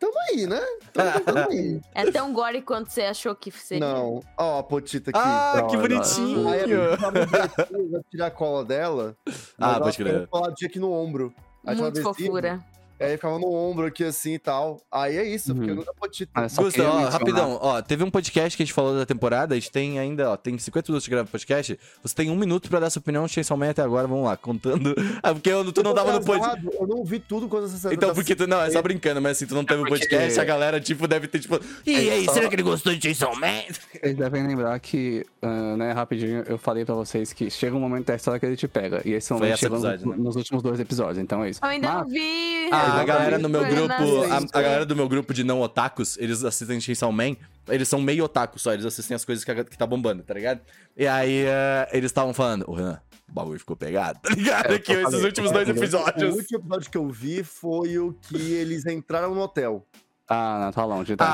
Tamo 0.00 0.14
aí, 0.30 0.48
né? 0.48 0.60
Tamo, 0.92 1.20
tamo 1.20 1.38
aí. 1.50 1.80
É 1.94 2.10
tão 2.10 2.32
gore 2.32 2.60
quanto 2.62 2.90
você 2.90 3.02
achou 3.02 3.36
que 3.36 3.52
seria. 3.52 3.86
Não. 3.86 4.20
Ó, 4.36 4.58
a 4.58 4.62
potita 4.64 5.10
aqui. 5.10 5.18
Ah, 5.22 5.52
da 5.54 5.66
que 5.68 5.76
bonitinho. 5.76 6.48
Aí 6.48 6.60
a 6.62 6.96
vai 6.96 8.02
tirar 8.10 8.26
a 8.26 8.30
cola 8.32 8.64
dela. 8.64 9.16
Ah, 9.60 9.74
ela 9.74 9.80
pode 9.80 9.96
crer. 9.96 10.06
ficava 10.12 10.26
coladinha 10.26 10.68
aqui 10.68 10.80
no 10.80 10.90
ombro. 10.92 11.32
Aí 11.64 11.76
tinha 11.76 11.84
Muito 11.84 12.02
fofura. 12.02 12.60
Aí 13.00 13.12
ficava 13.16 13.38
no 13.38 13.52
ombro 13.52 13.86
aqui 13.86 14.04
assim 14.04 14.34
e 14.34 14.38
tal. 14.38 14.80
Aí 14.90 15.16
é 15.16 15.24
isso, 15.28 15.50
Uhum. 15.52 15.56
porque 15.58 15.70
eu 15.70 15.74
nunca 15.76 15.92
potita. 15.94 16.30
Ah, 16.34 16.48
só 16.48 16.62
Gusta, 16.62 16.82
queria 16.82 16.94
ó, 16.94 17.08
rapidão, 17.08 17.58
ó, 17.60 17.82
teve 17.82 18.04
um 18.04 18.10
podcast 18.10 18.56
que 18.56 18.62
a 18.62 18.66
gente 18.66 18.72
falou 18.74 18.96
da 18.96 19.04
temporada, 19.04 19.54
a 19.54 19.58
gente 19.58 19.70
tem 19.70 19.98
ainda, 19.98 20.30
ó, 20.30 20.36
tem 20.36 20.56
50 20.56 20.90
minutos 20.92 21.04
de 21.04 21.10
grava 21.10 21.28
podcast, 21.28 21.78
você 22.02 22.14
tem 22.14 22.30
um 22.30 22.36
minuto 22.36 22.68
pra 22.68 22.78
dar 22.80 22.90
sua 22.90 23.00
opinião 23.00 23.22
no 23.24 23.28
Chainsaw 23.28 23.56
Man 23.56 23.70
até 23.70 23.82
agora, 23.82 24.06
vamos 24.06 24.24
lá, 24.26 24.36
contando, 24.36 24.94
ah, 25.22 25.32
porque 25.34 25.50
eu- 25.50 25.72
tu 25.72 25.82
não 25.82 25.94
tava 25.94 26.12
no 26.12 26.24
podcast, 26.24 26.60
Eu 26.78 26.86
não 26.86 27.04
vi 27.04 27.18
tudo 27.18 27.48
quando 27.48 27.66
você 27.68 27.92
então 27.92 28.14
porque 28.14 28.36
tu, 28.36 28.46
não, 28.46 28.60
é 28.62 28.70
só 28.70 28.80
brincando, 28.82 29.20
mas 29.20 29.36
assim, 29.36 29.46
tu 29.46 29.54
não 29.54 29.64
teve 29.64 29.80
um 29.80 29.84
porque- 29.84 29.98
podcast, 30.06 30.38
a 30.38 30.44
galera, 30.44 30.80
tipo, 30.80 31.06
deve 31.08 31.26
ter, 31.26 31.40
tipo, 31.40 31.58
e 31.86 31.94
aí, 32.10 32.26
será 32.30 32.48
que 32.48 32.54
ele 32.54 32.62
gostou 32.62 32.94
de 32.94 33.02
Chainsaw 33.02 33.34
Man? 33.34 33.62
Vocês 33.92 34.16
devem 34.16 34.46
lembrar 34.46 34.78
que, 34.78 35.24
ah, 35.42 35.76
né, 35.76 35.92
rapidinho, 35.92 36.44
eu 36.46 36.56
falei 36.58 36.84
pra 36.84 36.94
vocês 36.94 37.32
que 37.32 37.50
chega 37.50 37.74
um 37.76 37.80
momento 37.80 38.06
da 38.06 38.14
história 38.16 38.38
que 38.38 38.46
ele 38.46 38.56
te 38.56 38.68
pega. 38.68 39.02
E 39.04 39.12
esse 39.12 39.28
Foi 39.28 39.38
momento 39.38 39.58
chegou 39.58 39.78
episódio, 39.78 40.06
nos, 40.06 40.16
né? 40.16 40.22
nos 40.24 40.36
últimos 40.36 40.62
dois 40.62 40.78
episódios, 40.80 41.18
então 41.18 41.42
é 41.44 41.50
isso. 41.50 41.60
Eu 41.62 41.68
ainda 41.68 41.88
Mas- 41.88 42.02
não 42.02 42.08
vi. 42.08 42.68
Ah, 42.72 42.81
a 42.82 43.04
galera 43.04 43.38
no 43.38 43.48
meu 43.48 43.64
grupo, 43.64 44.22
a, 44.24 44.58
a 44.58 44.62
galera 44.62 44.86
do 44.86 44.96
meu 44.96 45.08
grupo 45.08 45.32
de 45.32 45.44
não 45.44 45.60
otakus, 45.60 46.16
eles 46.18 46.44
assistem 46.44 46.80
Chainsaw 46.80 47.12
Man, 47.12 47.36
eles 47.68 47.88
são 47.88 48.00
meio 48.00 48.24
otakus 48.24 48.62
só, 48.62 48.72
eles 48.72 48.84
assistem 48.84 49.14
as 49.14 49.24
coisas 49.24 49.44
que, 49.44 49.64
que 49.64 49.78
tá 49.78 49.86
bombando, 49.86 50.22
tá 50.22 50.34
ligado? 50.34 50.60
E 50.96 51.06
aí, 51.06 51.44
eh, 51.46 51.88
eles 51.92 52.10
estavam 52.10 52.34
falando, 52.34 52.64
ô 52.68 52.74
Renan, 52.74 53.00
o 53.28 53.32
bagulho 53.32 53.58
ficou 53.58 53.76
pegado, 53.76 54.20
tá 54.20 54.34
ligado? 54.34 54.72
É, 54.72 54.76
Aqui, 54.76 54.92
esses 54.92 55.04
falei, 55.04 55.24
últimos 55.24 55.50
é, 55.50 55.54
dois 55.54 55.68
entendeu? 55.68 55.82
O 55.82 55.84
episódios. 55.84 56.34
último 56.34 56.58
episódio 56.58 56.90
que 56.90 56.98
eu 56.98 57.08
vi 57.08 57.42
foi 57.42 57.98
o 57.98 58.12
que 58.12 58.52
eles 58.52 58.84
entraram 58.84 59.34
no 59.34 59.40
hotel. 59.40 59.86
Ah, 60.28 60.60
não, 60.64 60.72
tá 60.72 60.84
longe, 60.84 61.14
tá? 61.16 61.26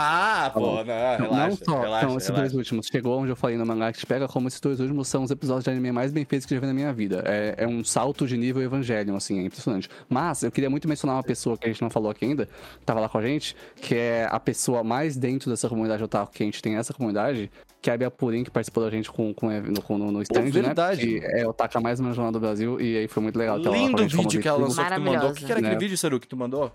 Ah, 0.46 0.50
pô, 0.50 0.60
não, 0.60 0.84
relaxa, 0.84 1.28
não 1.28 1.56
só 1.56 1.80
relaxa, 1.82 2.06
são 2.08 2.16
esses 2.16 2.28
relaxa. 2.30 2.32
dois 2.32 2.54
últimos. 2.54 2.86
Chegou 2.86 3.18
onde 3.20 3.30
eu 3.30 3.36
falei 3.36 3.56
no 3.56 3.64
mangá 3.64 3.92
que 3.92 3.98
te 3.98 4.06
pega, 4.06 4.26
como 4.26 4.48
esses 4.48 4.60
dois 4.60 4.80
últimos 4.80 5.06
são 5.06 5.22
os 5.22 5.30
episódios 5.30 5.64
de 5.64 5.70
anime 5.70 5.92
mais 5.92 6.10
bem 6.10 6.24
feitos 6.24 6.46
que 6.46 6.54
eu 6.54 6.56
já 6.56 6.60
vi 6.62 6.66
na 6.66 6.72
minha 6.74 6.92
vida. 6.92 7.22
É, 7.26 7.54
é 7.58 7.66
um 7.68 7.84
salto 7.84 8.26
de 8.26 8.36
nível 8.36 8.60
Evangelion, 8.62 9.14
assim, 9.14 9.38
é 9.38 9.42
impressionante. 9.42 9.88
Mas 10.08 10.42
eu 10.42 10.50
queria 10.50 10.68
muito 10.70 10.88
mencionar 10.88 11.16
uma 11.16 11.22
pessoa 11.22 11.56
que 11.56 11.66
a 11.66 11.68
gente 11.72 11.80
não 11.82 11.90
falou 11.90 12.10
aqui 12.10 12.24
ainda, 12.24 12.46
que 12.46 12.84
tava 12.84 12.98
lá 12.98 13.08
com 13.08 13.18
a 13.18 13.22
gente, 13.22 13.54
que 13.76 13.94
é 13.94 14.26
a 14.28 14.40
pessoa 14.40 14.82
mais 14.82 15.16
dentro 15.16 15.48
dessa 15.50 15.68
comunidade 15.68 16.02
otaku 16.02 16.32
que 16.32 16.42
a 16.42 16.46
gente 16.46 16.60
tem 16.60 16.74
essa 16.76 16.92
comunidade, 16.92 17.52
que 17.80 17.90
é 17.90 17.92
a 17.92 17.96
Bia 17.96 18.10
Purim, 18.10 18.42
que 18.42 18.50
participou 18.50 18.82
da 18.82 18.90
gente 18.90 19.12
com, 19.12 19.32
com, 19.32 19.48
no, 19.48 19.80
com- 19.82 19.98
no, 19.98 20.10
no 20.10 20.22
stand, 20.22 20.50
verdade. 20.50 21.20
né? 21.20 21.28
Que 21.28 21.40
é 21.40 21.46
o 21.46 21.50
Otaka 21.50 21.78
mais 21.80 22.00
manjona 22.00 22.32
do 22.32 22.40
Brasil, 22.40 22.80
e 22.80 22.96
aí 22.96 23.06
foi 23.06 23.22
muito 23.22 23.38
legal 23.38 23.58
ela 23.58 23.76
Lindo 23.76 23.96
como 23.98 24.08
vídeo 24.08 24.40
que 24.40 24.48
ela 24.48 24.58
lançou 24.58 24.84
que 24.84 24.94
tu 24.94 25.00
mandou. 25.00 25.30
O 25.30 25.34
que, 25.34 25.44
que 25.44 25.52
era 25.52 25.60
aquele 25.60 25.74
Né? 25.74 25.78
vídeo, 25.78 25.96
Saru, 25.96 26.18
que 26.18 26.26
tu 26.26 26.36
mandou? 26.36 26.72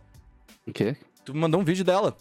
O 0.65 0.71
quê? 0.71 0.95
Tu 1.23 1.35
mandou 1.35 1.59
um 1.59 1.63
vídeo 1.63 1.83
dela. 1.83 2.15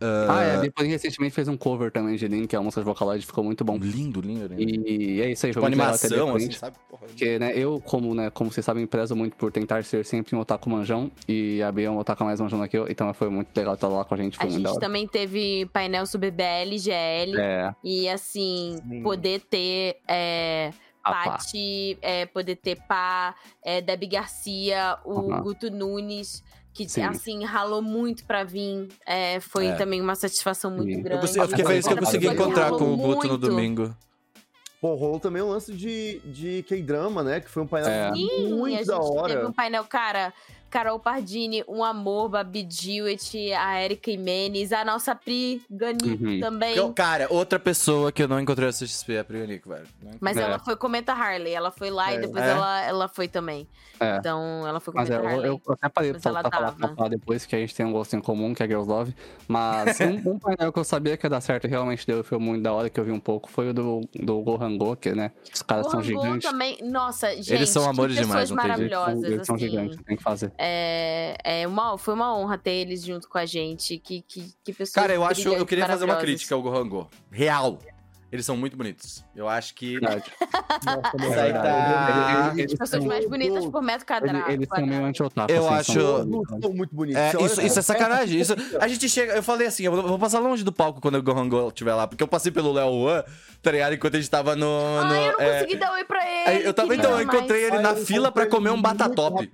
Ah, 0.00 0.42
é, 0.42 0.60
depois 0.60 0.88
recentemente 0.88 1.34
fez 1.34 1.48
um 1.48 1.56
cover 1.56 1.90
também 1.90 2.14
de 2.14 2.28
Lin, 2.28 2.46
que 2.46 2.54
é 2.54 2.58
a 2.58 2.62
música 2.62 2.80
de 2.80 2.84
Vocaloid, 2.84 3.26
ficou 3.26 3.42
muito 3.42 3.64
bom. 3.64 3.76
Lindo, 3.76 4.20
lindo, 4.20 4.54
lindo. 4.54 4.88
E 4.88 5.20
é 5.20 5.32
isso 5.32 5.44
aí, 5.44 5.52
ter 5.52 5.64
animação, 5.64 6.36
assim, 6.36 6.52
sabe? 6.52 6.76
Porra, 6.88 7.02
Porque, 7.08 7.36
né, 7.38 7.52
eu, 7.56 7.80
como, 7.84 8.14
né, 8.14 8.30
como 8.30 8.52
vocês 8.52 8.64
sabem, 8.64 8.86
prezo 8.86 9.16
muito 9.16 9.36
por 9.36 9.50
tentar 9.50 9.82
ser 9.82 10.04
sempre 10.04 10.36
um 10.36 10.38
otaku 10.40 10.70
manjão. 10.70 11.10
E 11.26 11.60
a 11.62 11.72
Bia 11.72 11.88
é 11.88 11.90
um 11.90 11.98
otaku 11.98 12.22
mais 12.22 12.40
manjão 12.40 12.66
que 12.68 12.78
eu. 12.78 12.88
Então 12.88 13.12
foi 13.12 13.28
muito 13.28 13.48
legal 13.56 13.74
estar 13.74 13.88
lá 13.88 14.04
com 14.04 14.14
a 14.14 14.16
gente. 14.16 14.36
Foi 14.38 14.46
A 14.46 14.50
gente 14.50 14.66
hora. 14.68 14.78
também 14.78 15.04
teve 15.04 15.66
painel 15.72 16.06
sobre 16.06 16.30
BL, 16.30 16.76
GL. 16.78 17.36
É, 17.36 17.74
E 17.82 18.08
assim, 18.08 18.78
Sim. 18.88 19.02
poder 19.02 19.40
ter 19.40 19.96
é. 20.06 20.70
Paty, 21.02 21.96
é, 22.02 22.26
poder 22.26 22.56
ter 22.56 22.76
Pá, 22.86 23.34
é, 23.64 23.80
Debbie 23.80 24.08
Garcia, 24.08 24.98
o 25.06 25.32
Aham. 25.32 25.40
Guto 25.40 25.70
Nunes, 25.70 26.44
que 26.86 26.92
Sim. 26.92 27.02
assim, 27.02 27.44
ralou 27.44 27.82
muito 27.82 28.24
pra 28.24 28.44
vir. 28.44 28.88
É, 29.06 29.40
foi 29.40 29.66
É. 29.68 29.72
também 29.74 30.00
uma 30.00 30.14
satisfação 30.14 30.70
muito 30.70 30.90
Sim. 30.92 30.98
Eu, 30.98 31.02
grande. 31.02 31.20
consegui- 31.22 31.40
eu 31.40 31.48
fiquei 31.48 31.64
feliz 31.64 31.86
que 31.86 31.92
eu 31.92 31.98
consegui 31.98 32.26
encontrar 32.28 32.70
com 32.70 32.92
o 32.92 32.96
Guto 32.96 33.26
no 33.28 33.38
domingo. 33.38 33.94
Pô, 34.80 34.94
rolou 34.94 35.18
também 35.18 35.42
um 35.42 35.48
lance 35.48 35.72
de, 35.74 36.20
de 36.24 36.62
K-drama, 36.68 37.24
né? 37.24 37.40
Que 37.40 37.50
foi 37.50 37.64
um 37.64 37.66
painel 37.66 37.90
É. 37.90 38.12
Sim, 38.14 38.46
a 38.46 38.48
muito 38.56 38.76
gente 38.76 38.86
da 38.86 38.98
teve 39.00 39.18
hora. 39.18 39.48
um 39.48 39.52
painel, 39.52 39.84
cara, 39.84 40.32
Carol 40.70 40.98
Pardini, 40.98 41.64
Um 41.68 41.82
Amor, 41.82 42.28
Babi 42.28 42.62
Dewitt, 42.62 43.52
a 43.52 43.82
Erika 43.82 44.10
Imenes, 44.10 44.72
a 44.72 44.84
nossa 44.84 45.14
Pri 45.14 45.62
Gani 45.70 45.98
Uhum. 46.04 46.40
também. 46.40 46.76
Eu- 46.76 46.92
cara, 46.92 47.26
outra 47.30 47.58
pessoa 47.58 48.12
que 48.12 48.22
eu 48.22 48.28
não 48.28 48.38
encontrei 48.40 48.66
no 48.66 48.72
CXP 48.72 49.14
é 49.14 49.20
a 49.20 49.24
Prionico, 49.24 49.68
velho. 49.68 49.82
Não 50.02 50.10
encontrei. 50.10 50.18
Mas 50.20 50.36
É. 50.36 50.42
ela 50.42 50.58
foi 50.58 50.76
comenta 50.76 51.12
Harley, 51.12 51.52
ela 51.54 51.70
foi 51.70 51.90
lá 51.90 52.12
É. 52.12 52.16
e 52.16 52.20
depois 52.20 52.44
É? 52.44 52.50
ela, 52.50 52.82
ela 52.82 53.08
foi 53.08 53.28
também. 53.28 53.66
É. 54.00 54.16
Então, 54.18 54.64
ela 54.66 54.78
foi 54.78 54.94
Mas 54.94 55.08
comenta 55.08 55.26
é, 55.26 55.26
eu, 55.26 55.36
Harley. 55.36 55.50
eu 55.50 55.62
até 55.74 55.88
parei 55.88 56.12
Mas 56.12 56.22
pra, 56.22 56.32
pra 56.32 56.50
falar, 56.50 56.72
pra 56.72 56.88
falar 56.94 57.08
depois 57.08 57.44
que 57.46 57.56
a 57.56 57.58
gente 57.58 57.74
tem 57.74 57.84
um 57.84 57.90
gosto 57.92 58.14
em 58.14 58.20
comum, 58.20 58.54
que 58.54 58.62
é 58.62 58.66
Girls 58.66 58.88
Love. 58.88 59.14
Mas 59.48 59.98
um, 60.00 60.32
um 60.34 60.38
painel 60.38 60.72
que 60.72 60.78
eu 60.78 60.84
sabia 60.84 61.16
que 61.16 61.26
ia 61.26 61.30
dar 61.30 61.40
certo 61.40 61.64
e 61.66 61.68
realmente 61.68 62.06
deu, 62.06 62.22
foi 62.22 62.38
muito 62.38 62.62
da 62.62 62.72
hora 62.72 62.88
que 62.90 63.00
eu 63.00 63.04
vi 63.04 63.10
um 63.10 63.18
pouco, 63.20 63.50
foi 63.50 63.70
o 63.70 63.74
do, 63.74 64.00
do 64.14 64.40
Gohan 64.42 64.76
Go, 64.76 64.94
que, 64.96 65.12
né? 65.12 65.32
Os 65.52 65.62
caras 65.62 65.86
O 65.86 65.90
são 65.90 66.02
gigantes. 66.02 66.48
também, 66.48 66.78
nossa, 66.82 67.34
gente, 67.36 67.52
Eles 67.54 67.70
são 67.70 67.88
amores 67.88 68.14
demais, 68.16 68.50
não 68.50 68.56
tem 68.62 68.76
jeito. 68.76 68.94
Eles 69.10 69.22
Eles 69.24 69.46
são 69.46 69.56
assim. 69.56 69.68
gigantes, 69.68 69.98
tem 70.04 70.16
que 70.16 70.22
fazer. 70.22 70.52
É, 70.58 71.36
é 71.44 71.66
uma, 71.68 71.96
foi 71.96 72.14
uma 72.14 72.36
honra 72.36 72.58
ter 72.58 72.72
eles 72.72 73.02
junto 73.02 73.28
com 73.28 73.38
a 73.38 73.46
gente. 73.46 73.98
Que, 73.98 74.22
que, 74.22 74.52
que 74.64 74.72
pessoas 74.72 74.92
Cara, 74.92 75.14
eu 75.14 75.24
acho, 75.24 75.48
eu 75.48 75.64
queria 75.64 75.86
fazer 75.86 76.04
uma 76.04 76.16
crítica 76.16 76.54
ao 76.54 76.62
Gohango. 76.62 77.08
Real. 77.30 77.78
Eles 78.30 78.44
são 78.44 78.56
muito 78.56 78.76
bonitos. 78.76 79.24
Eu 79.34 79.48
acho 79.48 79.74
que. 79.74 79.92
Verdade. 79.98 80.24
Nossa, 81.18 81.40
aí 81.40 81.52
tá- 81.52 82.52
Eles- 82.56 82.72
As 82.72 82.78
pessoas 82.78 83.02
são- 83.02 83.08
mais 83.08 83.28
bonitas 83.28 83.64
por 83.66 83.82
metro 83.82 84.06
quadrado. 84.06 84.50
eles 84.50 84.68
são 84.68 84.86
meio 84.86 85.04
anti-otaku. 85.04 85.50
Eu 85.50 85.66
assim, 85.68 85.92
acho- 85.92 86.00
são- 86.60 86.72
muito 86.74 86.94
bonitos. 86.94 87.20
É, 87.20 87.30
isso, 87.42 87.60
isso 87.62 87.78
é 87.78 87.82
sacanagem. 87.82 88.38
Isso, 88.40 88.54
a 88.78 88.86
gente 88.86 89.08
chega. 89.08 89.32
Eu 89.34 89.42
falei 89.42 89.66
assim, 89.68 89.84
eu 89.84 89.92
vou, 90.02 90.18
passar 90.18 90.40
longe 90.40 90.62
do 90.62 90.72
palco 90.72 91.00
quando 91.00 91.14
o 91.16 91.22
Gohan 91.22 91.48
Go 91.48 91.68
estiver 91.68 91.94
lá, 91.94 92.06
porque 92.06 92.22
eu 92.22 92.28
passei 92.28 92.52
pelo 92.52 92.70
Léo 92.72 92.90
Wan, 93.04 93.24
tá 93.62 93.70
ligado? 93.72 93.94
Enquanto 93.94 94.16
a 94.16 94.18
gente 94.20 94.30
tava 94.30 94.54
no. 94.54 94.66
no 94.66 95.00
Ai, 95.06 95.28
eu 95.28 95.32
não 95.32 95.40
é, 95.40 95.60
consegui 95.60 95.76
dar 95.76 95.92
oi 95.92 96.04
pra 96.04 96.18
ele. 96.30 96.48
aí 96.50 96.64
eu 96.64 96.74
tava, 96.74 96.88
queria 96.88 97.00
então, 97.00 97.18
eu 97.18 97.26
mais. 97.26 97.38
encontrei 97.38 97.64
ele 97.64 97.78
na 97.78 97.90
eu 97.90 97.96
fila 98.04 98.30
pra 98.30 98.46
comer 98.46 98.70
um 98.70 98.82
batatop. 98.82 99.50